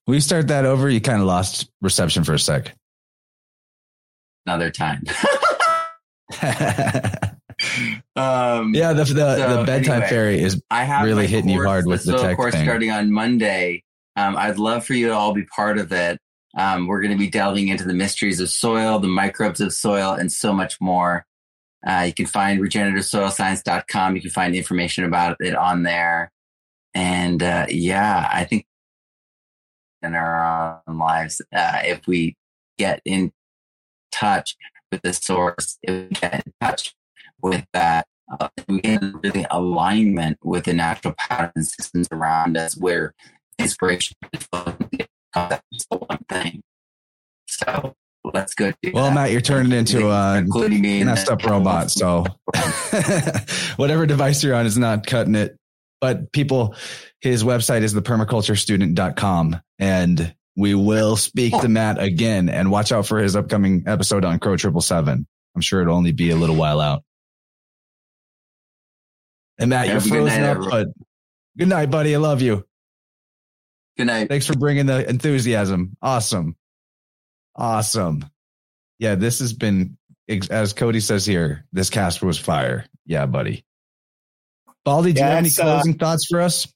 We 0.06 0.20
start 0.20 0.48
that 0.48 0.66
over? 0.66 0.88
You 0.88 1.00
kind 1.00 1.20
of 1.20 1.26
lost 1.26 1.70
reception 1.80 2.24
for 2.24 2.34
a 2.34 2.38
sec. 2.38 2.74
Another 4.46 4.70
time. 4.70 5.04
um, 8.16 8.74
yeah, 8.74 8.92
the 8.92 9.04
the, 9.04 9.36
so 9.36 9.56
the 9.56 9.64
bedtime 9.64 10.02
anyway, 10.02 10.08
fairy 10.08 10.40
is 10.40 10.62
I 10.70 10.84
have 10.84 11.04
really 11.06 11.26
hitting 11.26 11.50
you 11.50 11.64
hard 11.64 11.86
with 11.86 12.04
the 12.04 12.12
tech 12.12 12.20
thing. 12.20 12.26
So 12.26 12.30
of 12.32 12.36
course 12.36 12.54
thing. 12.54 12.64
starting 12.64 12.90
on 12.90 13.10
Monday. 13.10 13.84
Um, 14.16 14.36
I'd 14.36 14.58
love 14.58 14.84
for 14.84 14.94
you 14.94 15.08
to 15.08 15.14
all 15.14 15.32
be 15.32 15.44
part 15.44 15.78
of 15.78 15.92
it. 15.92 16.18
Um, 16.56 16.86
we're 16.86 17.00
going 17.00 17.12
to 17.12 17.18
be 17.18 17.30
delving 17.30 17.68
into 17.68 17.84
the 17.84 17.94
mysteries 17.94 18.40
of 18.40 18.48
soil, 18.48 18.98
the 18.98 19.08
microbes 19.08 19.60
of 19.60 19.72
soil, 19.72 20.12
and 20.12 20.30
so 20.30 20.52
much 20.52 20.80
more. 20.80 21.26
Uh, 21.86 22.04
you 22.06 22.14
can 22.14 22.26
find 22.26 22.60
regenerativesoilscience.com. 22.60 24.16
You 24.16 24.22
can 24.22 24.30
find 24.30 24.54
information 24.54 25.04
about 25.04 25.36
it 25.40 25.54
on 25.54 25.82
there. 25.82 26.32
And 26.94 27.42
uh, 27.42 27.66
yeah, 27.68 28.28
I 28.32 28.44
think 28.44 28.66
in 30.02 30.14
our 30.14 30.82
own 30.86 30.98
lives, 30.98 31.42
uh, 31.54 31.80
if 31.84 32.06
we 32.06 32.36
get 32.78 33.00
in 33.04 33.32
touch 34.12 34.56
with 34.90 35.02
the 35.02 35.12
source, 35.12 35.78
if 35.82 36.08
we 36.08 36.14
get 36.14 36.46
in 36.46 36.52
touch 36.60 36.94
with 37.42 37.64
that, 37.72 38.06
uh, 38.40 38.48
we 38.68 38.80
get 38.80 39.02
really 39.22 39.46
alignment 39.50 40.38
with 40.42 40.64
the 40.64 40.72
natural 40.72 41.14
patterns 41.18 41.74
systems 41.74 42.08
around 42.10 42.56
us 42.56 42.76
where 42.76 43.12
inspiration 43.58 44.16
is 44.32 44.48
one 44.52 46.18
thing. 46.28 46.62
So 47.46 47.94
let's 48.32 48.54
go. 48.54 48.72
well, 48.92 49.06
that. 49.06 49.14
Matt, 49.14 49.30
you're 49.30 49.40
turning 49.40 49.72
into 49.72 50.08
a 50.10 50.42
messed 51.04 51.28
up 51.28 51.44
robot. 51.44 51.90
So 51.90 52.24
whatever 53.76 54.06
device 54.06 54.42
you're 54.42 54.54
on 54.54 54.66
is 54.66 54.78
not 54.78 55.06
cutting 55.06 55.34
it. 55.34 55.56
But 56.00 56.32
people, 56.32 56.74
his 57.20 57.44
website 57.44 57.82
is 57.82 57.94
thepermaculturestudent.com. 57.94 59.60
And 59.78 60.34
we 60.56 60.74
will 60.74 61.16
speak 61.16 61.58
to 61.60 61.68
Matt 61.68 62.00
again 62.00 62.48
and 62.48 62.70
watch 62.70 62.92
out 62.92 63.06
for 63.06 63.18
his 63.18 63.36
upcoming 63.36 63.84
episode 63.86 64.24
on 64.24 64.38
Crow 64.38 64.56
Triple 64.56 64.80
Seven. 64.80 65.26
I'm 65.54 65.60
sure 65.60 65.82
it'll 65.82 65.96
only 65.96 66.12
be 66.12 66.30
a 66.30 66.36
little 66.36 66.56
while 66.56 66.80
out. 66.80 67.02
And 69.58 69.70
Matt, 69.70 69.88
you're 69.88 70.00
frozen 70.00 70.42
up, 70.42 70.58
but 70.68 70.88
good 71.56 71.68
night, 71.68 71.90
buddy. 71.90 72.14
I 72.14 72.18
love 72.18 72.42
you. 72.42 72.64
Good 73.96 74.06
night. 74.08 74.28
Thanks 74.28 74.46
for 74.46 74.56
bringing 74.56 74.86
the 74.86 75.08
enthusiasm. 75.08 75.96
Awesome. 76.02 76.56
Awesome. 77.56 78.24
Yeah, 78.98 79.14
this 79.14 79.40
has 79.40 79.52
been, 79.52 79.96
as 80.50 80.72
Cody 80.72 81.00
says 81.00 81.26
here, 81.26 81.64
this 81.72 81.90
cast 81.90 82.22
was 82.22 82.38
fire. 82.38 82.86
Yeah, 83.06 83.26
buddy. 83.26 83.64
Baldy, 84.84 85.12
do 85.12 85.20
yeah, 85.20 85.26
you 85.26 85.30
have 85.30 85.38
any 85.38 85.48
uh, 85.48 85.76
closing 85.76 85.94
uh, 85.94 85.98
thoughts 85.98 86.26
for 86.30 86.40
us? 86.40 86.66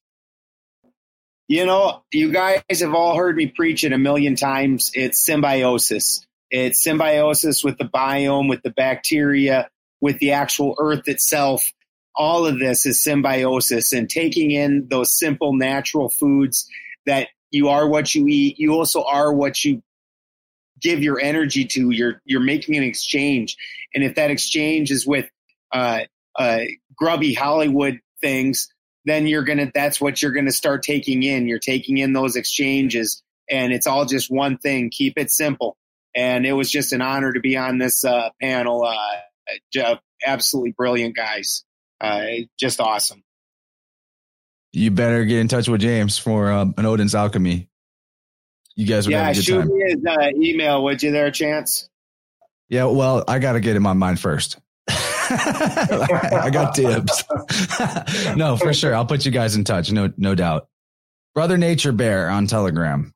You 1.48 1.64
know, 1.64 2.02
you 2.12 2.30
guys 2.30 2.62
have 2.80 2.94
all 2.94 3.16
heard 3.16 3.36
me 3.36 3.46
preach 3.46 3.82
it 3.84 3.92
a 3.92 3.98
million 3.98 4.36
times. 4.36 4.90
It's 4.94 5.24
symbiosis. 5.24 6.26
It's 6.50 6.82
symbiosis 6.82 7.64
with 7.64 7.78
the 7.78 7.84
biome, 7.84 8.48
with 8.48 8.62
the 8.62 8.70
bacteria, 8.70 9.68
with 10.00 10.18
the 10.18 10.32
actual 10.32 10.76
earth 10.78 11.08
itself. 11.08 11.72
All 12.14 12.46
of 12.46 12.58
this 12.58 12.84
is 12.84 13.02
symbiosis 13.02 13.92
and 13.92 14.08
taking 14.10 14.50
in 14.50 14.88
those 14.88 15.16
simple 15.16 15.54
natural 15.54 16.10
foods 16.10 16.68
that 17.06 17.28
you 17.50 17.68
are 17.68 17.88
what 17.88 18.14
you 18.14 18.26
eat. 18.28 18.58
You 18.58 18.74
also 18.74 19.04
are 19.04 19.32
what 19.32 19.64
you 19.64 19.82
give 20.80 21.02
your 21.02 21.20
energy 21.20 21.64
to. 21.64 21.90
You're 21.90 22.20
you're 22.24 22.40
making 22.40 22.76
an 22.76 22.82
exchange, 22.82 23.56
and 23.94 24.04
if 24.04 24.16
that 24.16 24.30
exchange 24.30 24.90
is 24.90 25.06
with 25.06 25.28
uh, 25.72 26.00
uh, 26.38 26.60
grubby 26.96 27.34
Hollywood 27.34 28.00
things, 28.20 28.68
then 29.04 29.26
you're 29.26 29.44
gonna. 29.44 29.70
That's 29.72 30.00
what 30.00 30.20
you're 30.20 30.32
gonna 30.32 30.52
start 30.52 30.82
taking 30.82 31.22
in. 31.22 31.48
You're 31.48 31.58
taking 31.58 31.98
in 31.98 32.12
those 32.12 32.36
exchanges, 32.36 33.22
and 33.50 33.72
it's 33.72 33.86
all 33.86 34.04
just 34.04 34.30
one 34.30 34.58
thing. 34.58 34.90
Keep 34.90 35.18
it 35.18 35.30
simple. 35.30 35.76
And 36.16 36.46
it 36.46 36.52
was 36.52 36.70
just 36.70 36.92
an 36.92 37.00
honor 37.00 37.32
to 37.32 37.40
be 37.40 37.56
on 37.56 37.78
this 37.78 38.04
uh, 38.04 38.30
panel. 38.40 38.84
Uh, 38.84 39.96
absolutely 40.26 40.72
brilliant 40.72 41.14
guys. 41.14 41.64
Uh, 42.00 42.26
just 42.58 42.80
awesome. 42.80 43.22
You 44.72 44.90
better 44.90 45.24
get 45.24 45.38
in 45.38 45.48
touch 45.48 45.68
with 45.68 45.80
James 45.80 46.18
for 46.18 46.50
an 46.50 46.74
Odin's 46.78 47.14
Alchemy 47.14 47.68
you 48.78 48.86
guys 48.86 49.06
would 49.06 49.12
yeah, 49.12 49.24
have 49.24 49.32
a 49.32 49.34
good 49.34 49.44
shoot 49.44 49.58
time. 49.58 49.68
me 49.68 49.90
his 49.90 50.06
uh, 50.06 50.30
email, 50.40 50.84
would 50.84 51.02
you 51.02 51.10
there, 51.10 51.32
Chance? 51.32 51.90
Yeah, 52.68 52.84
well, 52.84 53.24
I 53.26 53.40
got 53.40 53.54
to 53.54 53.60
get 53.60 53.74
him 53.74 53.86
on 53.86 53.98
mine 53.98 54.14
first. 54.14 54.56
I 54.88 56.48
got 56.52 56.76
dibs. 56.76 57.24
no, 58.36 58.56
for 58.56 58.72
sure. 58.72 58.94
I'll 58.94 59.04
put 59.04 59.26
you 59.26 59.32
guys 59.32 59.56
in 59.56 59.64
touch. 59.64 59.90
No, 59.90 60.12
no 60.16 60.36
doubt. 60.36 60.68
Brother 61.34 61.58
Nature 61.58 61.90
Bear 61.90 62.30
on 62.30 62.46
Telegram. 62.46 63.12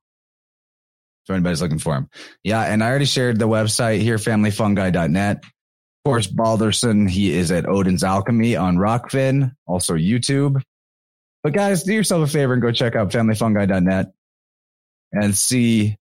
So 1.27 1.35
anybody's 1.35 1.63
looking 1.63 1.79
for 1.79 1.95
him. 1.95 2.09
Yeah. 2.43 2.63
And 2.63 2.83
I 2.83 2.89
already 2.89 3.05
shared 3.05 3.39
the 3.39 3.47
website 3.47 4.01
here, 4.01 4.17
familyfungi.net. 4.17 5.37
Of 5.37 6.05
course, 6.05 6.27
Balderson, 6.27 7.09
he 7.09 7.33
is 7.33 7.53
at 7.53 7.69
Odin's 7.69 8.03
Alchemy 8.03 8.57
on 8.57 8.79
Rokfin, 8.79 9.53
also 9.69 9.95
YouTube. 9.95 10.61
But 11.45 11.53
guys, 11.53 11.85
do 11.85 11.95
yourself 11.95 12.29
a 12.29 12.33
favor 12.33 12.53
and 12.53 12.61
go 12.61 12.73
check 12.73 12.97
out 12.97 13.11
familyfungi.net 13.11 14.13
and 15.13 15.37
see 15.37 15.97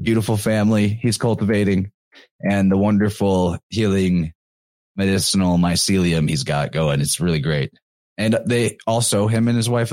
beautiful 0.00 0.36
family 0.36 0.88
he's 0.88 1.18
cultivating 1.18 1.92
and 2.40 2.70
the 2.70 2.76
wonderful 2.76 3.58
healing 3.68 4.32
medicinal 4.96 5.56
mycelium 5.58 6.28
he's 6.28 6.44
got 6.44 6.72
going. 6.72 7.00
It's 7.00 7.20
really 7.20 7.40
great. 7.40 7.72
And 8.16 8.38
they 8.46 8.78
also, 8.86 9.26
him 9.26 9.48
and 9.48 9.56
his 9.56 9.68
wife 9.68 9.92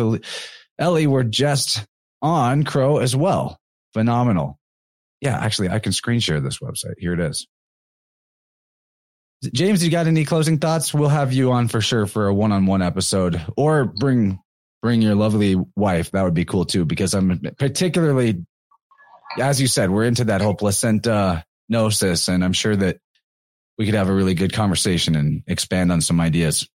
Ellie 0.79 1.07
were 1.07 1.23
just 1.23 1.85
on 2.21 2.63
Crow 2.63 2.97
as 2.97 3.15
well. 3.15 3.59
Phenomenal. 3.93 4.59
Yeah, 5.21 5.37
actually, 5.37 5.69
I 5.69 5.79
can 5.79 5.91
screen 5.91 6.19
share 6.19 6.39
this 6.39 6.59
website. 6.59 6.95
Here 6.97 7.13
it 7.13 7.19
is. 7.19 7.47
James, 9.53 9.83
you 9.83 9.89
got 9.89 10.05
any 10.05 10.23
closing 10.23 10.59
thoughts? 10.59 10.93
We'll 10.93 11.09
have 11.09 11.33
you 11.33 11.51
on 11.51 11.67
for 11.67 11.81
sure 11.81 12.05
for 12.05 12.27
a 12.27 12.33
one-on-one 12.33 12.83
episode, 12.83 13.41
or 13.57 13.85
bring 13.85 14.39
bring 14.81 15.01
your 15.01 15.15
lovely 15.15 15.55
wife. 15.75 16.11
That 16.11 16.23
would 16.23 16.33
be 16.33 16.45
cool 16.45 16.65
too, 16.65 16.85
because 16.85 17.13
I'm 17.13 17.39
particularly, 17.57 18.45
as 19.39 19.61
you 19.61 19.67
said, 19.67 19.89
we're 19.89 20.05
into 20.05 20.25
that 20.25 20.41
whole 20.41 20.55
placenta 20.55 21.45
gnosis, 21.69 22.27
and 22.27 22.43
I'm 22.43 22.53
sure 22.53 22.75
that 22.75 22.97
we 23.77 23.85
could 23.85 23.95
have 23.95 24.09
a 24.09 24.13
really 24.13 24.33
good 24.33 24.53
conversation 24.53 25.15
and 25.15 25.43
expand 25.47 25.91
on 25.91 26.01
some 26.01 26.19
ideas. 26.19 26.67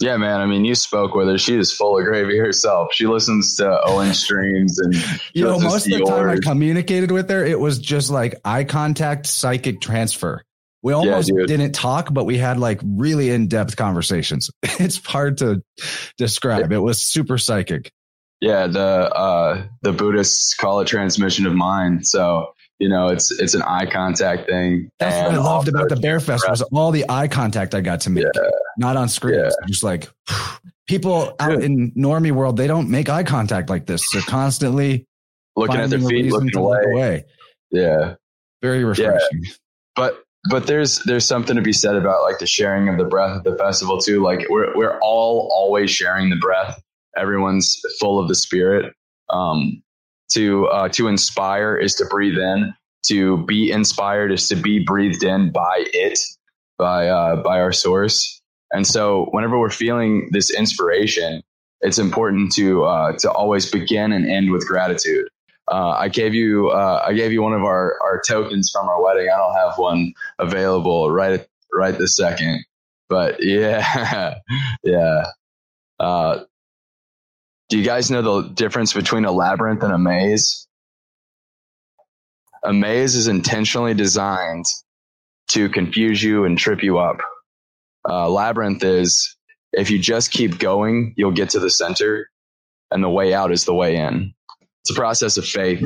Yeah, 0.00 0.16
man. 0.16 0.40
I 0.40 0.46
mean, 0.46 0.64
you 0.64 0.74
spoke 0.74 1.14
with 1.14 1.28
her. 1.28 1.36
She 1.36 1.56
is 1.58 1.72
full 1.72 1.98
of 1.98 2.04
gravy 2.06 2.38
herself. 2.38 2.94
She 2.94 3.06
listens 3.06 3.56
to 3.56 3.80
Owen 3.84 4.14
streams 4.14 4.78
and 4.78 4.94
you 5.34 5.44
know, 5.44 5.60
most 5.60 5.86
of 5.86 5.92
the 5.92 6.04
time 6.06 6.30
I 6.30 6.38
communicated 6.38 7.10
with 7.10 7.28
her, 7.28 7.44
it 7.44 7.60
was 7.60 7.78
just 7.78 8.10
like 8.10 8.40
eye 8.42 8.64
contact, 8.64 9.26
psychic 9.26 9.82
transfer. 9.82 10.42
We 10.82 10.92
almost 10.94 11.30
yeah, 11.34 11.44
didn't 11.46 11.72
talk, 11.72 12.12
but 12.12 12.24
we 12.24 12.38
had 12.38 12.58
like 12.58 12.80
really 12.82 13.30
in 13.30 13.48
depth 13.48 13.76
conversations. 13.76 14.50
It's 14.80 15.04
hard 15.04 15.38
to 15.38 15.62
describe. 16.16 16.72
It 16.72 16.78
was 16.78 17.02
super 17.02 17.36
psychic. 17.36 17.92
Yeah, 18.40 18.66
the 18.66 18.80
uh, 18.80 19.64
the 19.82 19.92
Buddhists 19.92 20.54
call 20.54 20.80
it 20.80 20.86
transmission 20.86 21.46
of 21.46 21.54
mind. 21.54 22.06
So 22.06 22.54
you 22.78 22.88
know, 22.88 23.08
it's 23.08 23.30
it's 23.30 23.52
an 23.52 23.60
eye 23.60 23.84
contact 23.84 24.48
thing. 24.48 24.90
That's 24.98 25.14
what 25.22 25.34
I 25.34 25.36
loved 25.36 25.68
about 25.68 25.90
the 25.90 25.96
Bear 25.96 26.18
Fest 26.18 26.48
was 26.48 26.62
all 26.62 26.90
the 26.90 27.04
eye 27.10 27.28
contact 27.28 27.74
I 27.74 27.82
got 27.82 28.00
to 28.02 28.10
make, 28.10 28.24
yeah. 28.24 28.42
not 28.78 28.96
on 28.96 29.10
screen. 29.10 29.38
Yeah. 29.38 29.50
Just 29.68 29.84
like 29.84 30.08
people 30.88 31.34
out 31.38 31.62
in 31.62 31.92
normie 31.92 32.32
world, 32.32 32.56
they 32.56 32.66
don't 32.66 32.88
make 32.88 33.10
eye 33.10 33.22
contact 33.22 33.68
like 33.68 33.84
this. 33.84 34.10
They're 34.10 34.22
constantly 34.22 35.06
looking 35.56 35.76
at 35.76 35.90
their 35.90 36.00
feet, 36.00 36.32
looking 36.32 36.56
away. 36.56 36.82
away. 36.86 37.24
Yeah, 37.70 38.14
very 38.62 38.82
refreshing. 38.82 39.42
Yeah. 39.44 39.52
But 39.94 40.24
but 40.48 40.66
there's 40.66 41.00
there's 41.04 41.26
something 41.26 41.56
to 41.56 41.62
be 41.62 41.72
said 41.72 41.96
about 41.96 42.22
like 42.22 42.38
the 42.38 42.46
sharing 42.46 42.88
of 42.88 42.96
the 42.96 43.04
breath 43.04 43.36
at 43.36 43.44
the 43.44 43.56
festival 43.56 43.98
too. 43.98 44.22
Like 44.22 44.46
we're 44.48 44.74
we're 44.76 44.98
all 45.00 45.50
always 45.52 45.90
sharing 45.90 46.30
the 46.30 46.36
breath. 46.36 46.80
Everyone's 47.16 47.80
full 47.98 48.18
of 48.18 48.28
the 48.28 48.34
spirit. 48.34 48.94
Um, 49.28 49.82
to 50.30 50.66
uh, 50.68 50.88
to 50.90 51.08
inspire 51.08 51.76
is 51.76 51.94
to 51.96 52.04
breathe 52.06 52.38
in. 52.38 52.74
To 53.06 53.44
be 53.46 53.70
inspired 53.70 54.30
is 54.30 54.48
to 54.48 54.56
be 54.56 54.84
breathed 54.84 55.22
in 55.22 55.50
by 55.52 55.84
it, 55.92 56.18
by 56.78 57.08
uh, 57.08 57.42
by 57.42 57.60
our 57.60 57.72
source. 57.72 58.40
And 58.72 58.86
so, 58.86 59.26
whenever 59.32 59.58
we're 59.58 59.70
feeling 59.70 60.28
this 60.30 60.50
inspiration, 60.50 61.42
it's 61.80 61.98
important 61.98 62.52
to 62.52 62.84
uh, 62.84 63.12
to 63.18 63.30
always 63.30 63.70
begin 63.70 64.12
and 64.12 64.30
end 64.30 64.50
with 64.50 64.66
gratitude. 64.66 65.28
Uh, 65.70 65.90
I 65.90 66.08
gave 66.08 66.34
you 66.34 66.70
uh, 66.70 67.04
I 67.06 67.12
gave 67.12 67.30
you 67.32 67.42
one 67.42 67.52
of 67.52 67.62
our, 67.62 67.96
our 68.02 68.20
tokens 68.26 68.70
from 68.72 68.88
our 68.88 69.00
wedding. 69.02 69.28
I 69.32 69.36
don't 69.36 69.54
have 69.54 69.78
one 69.78 70.12
available 70.40 71.10
right 71.12 71.46
right 71.72 71.96
this 71.96 72.16
second, 72.16 72.64
but 73.08 73.36
yeah, 73.40 74.34
yeah. 74.82 75.26
Uh, 76.00 76.40
do 77.68 77.78
you 77.78 77.84
guys 77.84 78.10
know 78.10 78.22
the 78.22 78.48
difference 78.48 78.92
between 78.92 79.24
a 79.24 79.30
labyrinth 79.30 79.84
and 79.84 79.92
a 79.92 79.98
maze? 79.98 80.66
A 82.64 82.72
maze 82.72 83.14
is 83.14 83.28
intentionally 83.28 83.94
designed 83.94 84.64
to 85.50 85.68
confuse 85.68 86.20
you 86.20 86.44
and 86.44 86.58
trip 86.58 86.82
you 86.82 86.98
up. 86.98 87.18
Labyrinth 88.08 88.82
is 88.82 89.36
if 89.72 89.88
you 89.88 90.00
just 90.00 90.32
keep 90.32 90.58
going, 90.58 91.14
you'll 91.16 91.30
get 91.30 91.50
to 91.50 91.60
the 91.60 91.70
center, 91.70 92.28
and 92.90 93.04
the 93.04 93.08
way 93.08 93.32
out 93.32 93.52
is 93.52 93.66
the 93.66 93.74
way 93.74 93.94
in 93.94 94.34
it's 94.82 94.90
a 94.90 94.94
process 94.94 95.36
of 95.36 95.44
faith. 95.44 95.82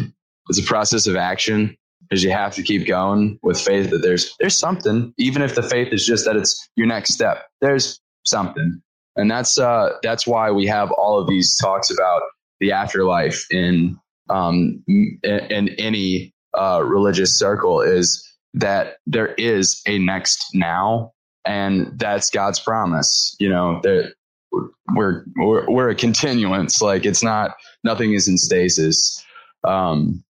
It's 0.49 0.59
a 0.59 0.65
process 0.65 1.07
of 1.07 1.17
action 1.17 1.77
because 2.03 2.23
you 2.23 2.31
have 2.31 2.55
to 2.55 2.63
keep 2.63 2.87
going 2.87 3.39
with 3.43 3.61
faith 3.61 3.91
that 3.91 3.99
there's 3.99 4.35
there's 4.39 4.57
something, 4.57 5.13
even 5.19 5.43
if 5.43 5.55
the 5.55 5.63
faith 5.63 5.93
is 5.93 6.07
just 6.07 6.25
that 6.27 6.37
it's 6.37 6.69
your 6.77 6.87
next 6.87 7.15
step. 7.15 7.47
There's 7.61 8.01
something, 8.25 8.83
and 9.17 9.31
that's 9.31 9.59
uh, 9.59 9.91
that's 10.03 10.27
why 10.27 10.51
we 10.51 10.67
have 10.67 10.91
all 10.93 11.19
of 11.19 11.29
these 11.29 11.57
talks 11.59 11.91
about 11.91 12.23
the 12.61 12.73
afterlife 12.73 13.47
in 13.51 13.99
um, 14.31 14.83
in, 14.87 15.19
in 15.23 15.69
any 15.79 16.35
uh, 16.57 16.83
religious 16.85 17.39
circle. 17.39 17.81
Is 17.81 18.23
that 18.55 18.99
there 19.07 19.35
is 19.35 19.81
a 19.87 19.99
next 19.99 20.45
now, 20.53 21.13
and 21.45 21.99
that's 21.99 22.31
God's 22.31 22.61
promise. 22.61 23.35
You 23.39 23.49
know 23.49 23.81
that 23.83 24.15
we're, 24.95 25.25
we're 25.37 25.91
a 25.91 25.95
continuance. 25.95 26.81
Like 26.81 27.05
it's 27.05 27.23
not 27.23 27.53
nothing 27.83 28.15
is 28.15 28.29
in 28.29 28.39
stasis. 28.39 29.23
Um, 29.65 30.23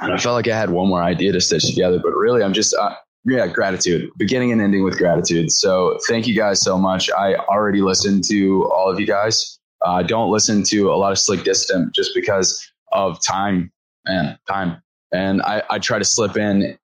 and 0.00 0.12
I 0.12 0.18
felt 0.18 0.34
like 0.34 0.48
I 0.48 0.56
had 0.56 0.70
one 0.70 0.88
more 0.88 1.02
idea 1.02 1.32
to 1.32 1.40
stitch 1.40 1.66
together, 1.66 1.98
but 2.02 2.10
really, 2.10 2.42
I'm 2.42 2.52
just 2.52 2.74
uh, 2.74 2.94
yeah, 3.24 3.46
gratitude, 3.46 4.10
beginning 4.16 4.52
and 4.52 4.60
ending 4.60 4.84
with 4.84 4.98
gratitude. 4.98 5.50
So 5.50 5.98
thank 6.08 6.26
you 6.26 6.34
guys 6.34 6.60
so 6.60 6.78
much. 6.78 7.10
I 7.10 7.34
already 7.34 7.80
listened 7.80 8.24
to 8.28 8.70
all 8.72 8.90
of 8.90 9.00
you 9.00 9.06
guys. 9.06 9.58
I 9.84 10.00
uh, 10.00 10.02
don't 10.02 10.30
listen 10.30 10.62
to 10.64 10.90
a 10.92 10.96
lot 10.96 11.12
of 11.12 11.18
Slick 11.18 11.44
Dissident 11.44 11.94
just 11.94 12.12
because 12.14 12.72
of 12.92 13.18
time 13.26 13.72
and 14.06 14.38
time. 14.48 14.80
And 15.12 15.42
I, 15.42 15.62
I 15.70 15.78
try 15.78 15.98
to 15.98 16.04
slip 16.04 16.36
in 16.36 16.78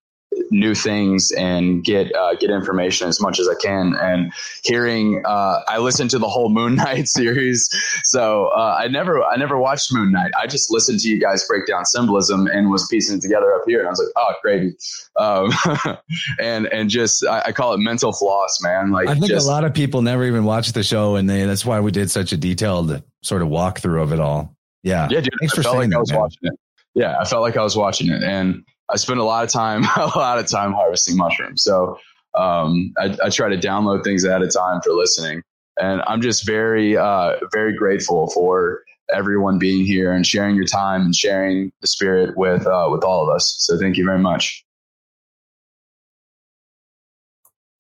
new 0.53 0.75
things 0.75 1.33
and 1.33 1.83
get 1.83 2.15
uh, 2.15 2.35
get 2.35 2.51
information 2.51 3.09
as 3.09 3.21
much 3.21 3.41
as 3.41 3.49
I 3.49 3.55
can. 3.61 3.95
And 4.01 4.33
hearing, 4.63 5.23
uh, 5.25 5.61
I 5.67 5.79
listened 5.79 6.11
to 6.11 6.19
the 6.19 6.29
whole 6.29 6.51
Moon 6.51 6.75
Knight 6.83 7.09
series, 7.09 7.69
so 8.05 8.51
uh, 8.55 8.77
I 8.79 8.89
never 8.89 9.25
I 9.25 9.37
never 9.37 9.59
watched 9.59 9.93
Moon 9.93 10.13
Knight. 10.13 10.31
I 10.39 10.47
just 10.47 10.71
listened 10.71 11.01
to 11.01 11.09
you 11.09 11.19
guys 11.19 11.45
break 11.49 11.67
down 11.67 11.85
symbolism 11.85 12.47
and 12.47 12.71
was 12.71 12.87
piecing 12.89 13.19
it 13.19 13.23
together 13.23 13.53
up 13.55 13.63
here, 13.67 13.81
and 13.81 13.89
I 13.89 13.91
was 13.91 13.99
like, 13.99 14.13
oh, 14.17 14.35
gravy. 14.43 14.75
Um, 15.17 15.97
and 16.41 16.67
and 16.67 16.89
just 16.89 17.27
I, 17.27 17.43
I, 17.47 17.53
call 17.53 17.75
it 17.75 17.79
mental 17.79 18.13
floss, 18.13 18.59
man. 18.63 18.93
Like 18.93 19.09
I 19.09 19.15
think 19.15 19.27
just, 19.27 19.47
a 19.47 19.51
lot 19.51 19.65
of 19.65 19.75
people 19.75 20.03
never 20.03 20.25
even 20.25 20.45
watch 20.45 20.73
the 20.73 20.83
show, 20.83 21.17
and 21.17 21.29
they 21.29 21.45
that's 21.45 21.65
why 21.65 21.81
we 21.81 21.91
did 21.91 22.11
such 22.11 22.33
a 22.33 22.37
detailed 22.37 23.03
sort 23.23 23.43
of 23.43 23.49
walkthrough 23.49 24.03
of 24.03 24.13
it 24.13 24.21
all. 24.21 24.57
Yeah, 24.83 25.09
yeah, 25.11 25.21
dude. 25.21 25.33
Thanks 25.41 25.55
I 25.55 25.57
for 25.57 25.63
saying 25.63 25.77
like 25.77 25.91
that. 25.91 25.97
I 25.97 26.01
was 26.01 26.11
man. 26.11 26.21
watching 26.21 26.39
it. 26.43 26.59
Yeah, 26.95 27.17
I 27.19 27.25
felt 27.25 27.43
like 27.43 27.57
I 27.57 27.63
was 27.63 27.77
watching 27.77 28.11
it, 28.11 28.23
and 28.23 28.65
I 28.91 28.97
spend 28.97 29.21
a 29.21 29.25
lot 29.25 29.45
of 29.45 29.51
time, 29.51 29.85
a 29.97 30.13
lot 30.17 30.39
of 30.39 30.47
time 30.47 30.73
harvesting 30.73 31.17
mushrooms. 31.17 31.63
So 31.63 31.99
um, 32.35 32.93
I, 32.99 33.17
I, 33.25 33.29
try 33.29 33.51
to 33.51 33.59
download 33.59 34.05
things 34.05 34.25
ahead 34.25 34.43
of 34.43 34.53
time 34.53 34.81
for 34.81 34.93
listening, 34.93 35.43
and 35.79 36.03
I'm 36.07 36.23
just 36.23 36.47
very, 36.47 36.97
uh, 36.97 37.37
very 37.53 37.77
grateful 37.77 38.31
for 38.31 38.83
everyone 39.13 39.59
being 39.59 39.85
here 39.85 40.13
and 40.13 40.27
sharing 40.27 40.57
your 40.57 40.65
time 40.65 41.03
and 41.03 41.15
sharing 41.15 41.73
the 41.83 41.87
spirit 41.87 42.37
with 42.37 42.67
uh, 42.67 42.89
with 42.91 43.05
all 43.05 43.23
of 43.23 43.35
us. 43.35 43.55
So 43.59 43.79
thank 43.79 43.99
you 43.99 44.05
very 44.05 44.19
much. 44.19 44.65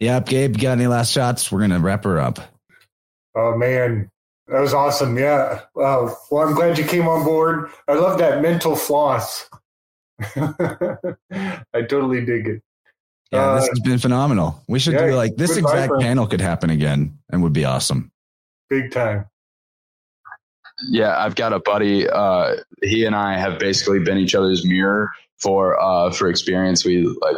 Yep, 0.00 0.26
Gabe, 0.26 0.58
got 0.58 0.72
any 0.72 0.86
last 0.86 1.12
shots? 1.12 1.50
We're 1.50 1.60
gonna 1.60 1.78
wrap 1.78 2.04
her 2.04 2.20
up. 2.20 2.40
Oh 3.34 3.56
man, 3.56 4.10
that 4.48 4.60
was 4.60 4.74
awesome. 4.74 5.16
Yeah. 5.16 5.60
Wow. 5.74 6.16
Well, 6.30 6.46
I'm 6.46 6.54
glad 6.54 6.76
you 6.76 6.84
came 6.84 7.08
on 7.08 7.24
board. 7.24 7.70
I 7.88 7.94
love 7.94 8.18
that 8.18 8.42
mental 8.42 8.76
floss. 8.76 9.48
I 11.74 11.82
totally 11.82 12.24
dig 12.24 12.49
it. 12.49 12.62
Yeah, 13.31 13.40
uh, 13.40 13.55
this 13.57 13.69
has 13.69 13.81
been 13.81 13.99
phenomenal. 13.99 14.62
We 14.69 14.78
should 14.78 14.94
yeah, 14.94 15.07
do 15.07 15.15
like 15.15 15.36
this 15.36 15.57
exact 15.57 15.93
panel 16.01 16.27
could 16.27 16.40
happen 16.40 16.70
again 16.70 17.19
and 17.31 17.43
would 17.43 17.53
be 17.53 17.65
awesome. 17.65 18.12
Big 18.69 18.93
time. 18.93 19.27
Yeah, 20.90 21.16
I've 21.16 21.35
got 21.35 21.53
a 21.53 21.61
buddy. 21.61 22.09
Uh, 22.09 22.57
he 22.82 23.05
and 23.05 23.15
I 23.15 23.39
have 23.39 23.59
basically 23.59 24.01
been 24.01 24.19
each 24.19 24.35
other's 24.35 24.65
mirror 24.65 25.11
for 25.39 25.81
uh, 25.81 26.11
for 26.11 26.28
experience. 26.28 26.85
We 26.85 27.05
like 27.05 27.36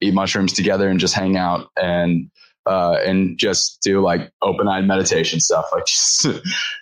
eat 0.00 0.14
mushrooms 0.14 0.52
together 0.52 0.88
and 0.88 1.00
just 1.00 1.14
hang 1.14 1.36
out 1.36 1.68
and 1.76 2.30
uh, 2.68 2.98
and 3.04 3.38
just 3.38 3.80
do 3.82 4.00
like 4.00 4.30
open 4.42 4.68
eyed 4.68 4.86
meditation 4.86 5.40
stuff. 5.40 5.66
Like 5.72 5.86
just, 5.86 6.26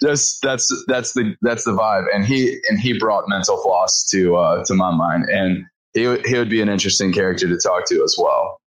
just, 0.02 0.42
that's 0.42 0.84
that's 0.88 1.12
the 1.12 1.36
that's 1.42 1.64
the 1.64 1.72
vibe. 1.72 2.06
And 2.12 2.24
he 2.24 2.58
and 2.68 2.78
he 2.78 2.98
brought 2.98 3.24
mental 3.28 3.56
floss 3.62 4.08
to 4.10 4.36
uh, 4.36 4.64
to 4.64 4.74
my 4.74 4.90
mind, 4.90 5.24
and 5.30 5.64
he 5.94 6.02
he 6.28 6.36
would 6.36 6.50
be 6.50 6.60
an 6.60 6.68
interesting 6.68 7.12
character 7.12 7.48
to 7.48 7.58
talk 7.58 7.86
to 7.86 8.02
as 8.02 8.16
well. 8.18 8.60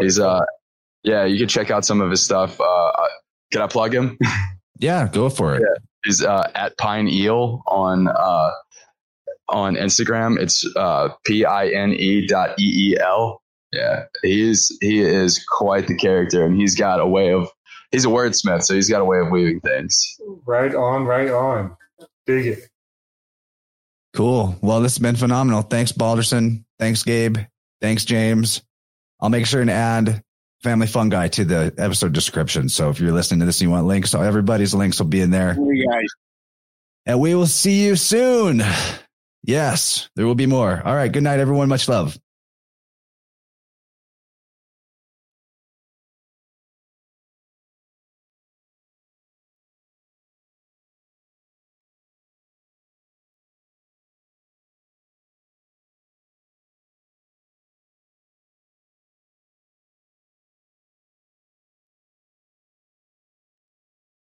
He's 0.00 0.18
uh 0.18 0.40
yeah, 1.02 1.24
you 1.24 1.38
can 1.38 1.48
check 1.48 1.70
out 1.70 1.84
some 1.84 2.00
of 2.00 2.10
his 2.10 2.22
stuff. 2.22 2.60
Uh, 2.60 2.64
uh 2.64 3.06
can 3.52 3.62
I 3.62 3.66
plug 3.66 3.94
him? 3.94 4.16
yeah, 4.78 5.08
go 5.08 5.28
for 5.28 5.54
it. 5.54 5.62
Yeah. 5.62 5.82
He's 6.04 6.24
uh, 6.24 6.50
at 6.54 6.78
Pine 6.78 7.08
Eel 7.08 7.62
on 7.66 8.08
uh, 8.08 8.50
on 9.48 9.74
Instagram. 9.74 10.38
It's 10.38 10.64
uh, 10.76 11.08
P 11.24 11.44
I 11.44 11.68
N 11.68 11.92
E 11.92 12.26
dot 12.26 12.58
E 12.58 12.92
E 12.92 12.96
L 13.00 13.42
yeah, 13.72 14.04
he 14.22 14.48
is 14.48 14.76
he 14.80 15.00
is 15.00 15.44
quite 15.48 15.86
the 15.86 15.96
character, 15.96 16.44
and 16.44 16.56
he's 16.56 16.74
got 16.74 17.00
a 17.00 17.06
way 17.06 17.32
of 17.32 17.48
he's 17.90 18.04
a 18.04 18.08
wordsmith, 18.08 18.64
so 18.64 18.74
he's 18.74 18.88
got 18.88 19.00
a 19.00 19.04
way 19.04 19.18
of 19.18 19.30
weaving 19.30 19.60
things. 19.60 20.16
Right 20.46 20.74
on, 20.74 21.04
right 21.04 21.30
on. 21.30 21.76
Dig 22.26 22.46
it. 22.46 22.58
Cool. 24.14 24.56
Well, 24.60 24.80
this 24.80 24.94
has 24.94 24.98
been 24.98 25.16
phenomenal. 25.16 25.62
Thanks, 25.62 25.92
Balderson. 25.92 26.64
Thanks, 26.78 27.04
Gabe. 27.04 27.38
Thanks, 27.80 28.04
James. 28.04 28.62
I'll 29.20 29.28
make 29.28 29.46
sure 29.46 29.60
and 29.60 29.70
add 29.70 30.22
Family 30.62 30.86
Fungi 30.86 31.28
to 31.28 31.44
the 31.44 31.74
episode 31.78 32.12
description. 32.12 32.68
So 32.68 32.90
if 32.90 32.98
you're 33.00 33.12
listening 33.12 33.40
to 33.40 33.46
this 33.46 33.60
and 33.60 33.68
you 33.68 33.70
want 33.70 33.86
links, 33.86 34.10
so 34.10 34.20
everybody's 34.20 34.74
links 34.74 34.98
will 34.98 35.06
be 35.06 35.20
in 35.20 35.30
there. 35.30 35.54
Hey 35.54 35.86
guys. 35.86 36.08
And 37.06 37.20
we 37.20 37.34
will 37.34 37.46
see 37.46 37.84
you 37.84 37.96
soon. 37.96 38.62
Yes, 39.42 40.10
there 40.16 40.26
will 40.26 40.34
be 40.34 40.46
more. 40.46 40.82
All 40.84 40.94
right. 40.94 41.10
Good 41.10 41.22
night, 41.22 41.40
everyone. 41.40 41.68
Much 41.68 41.88
love. 41.88 42.18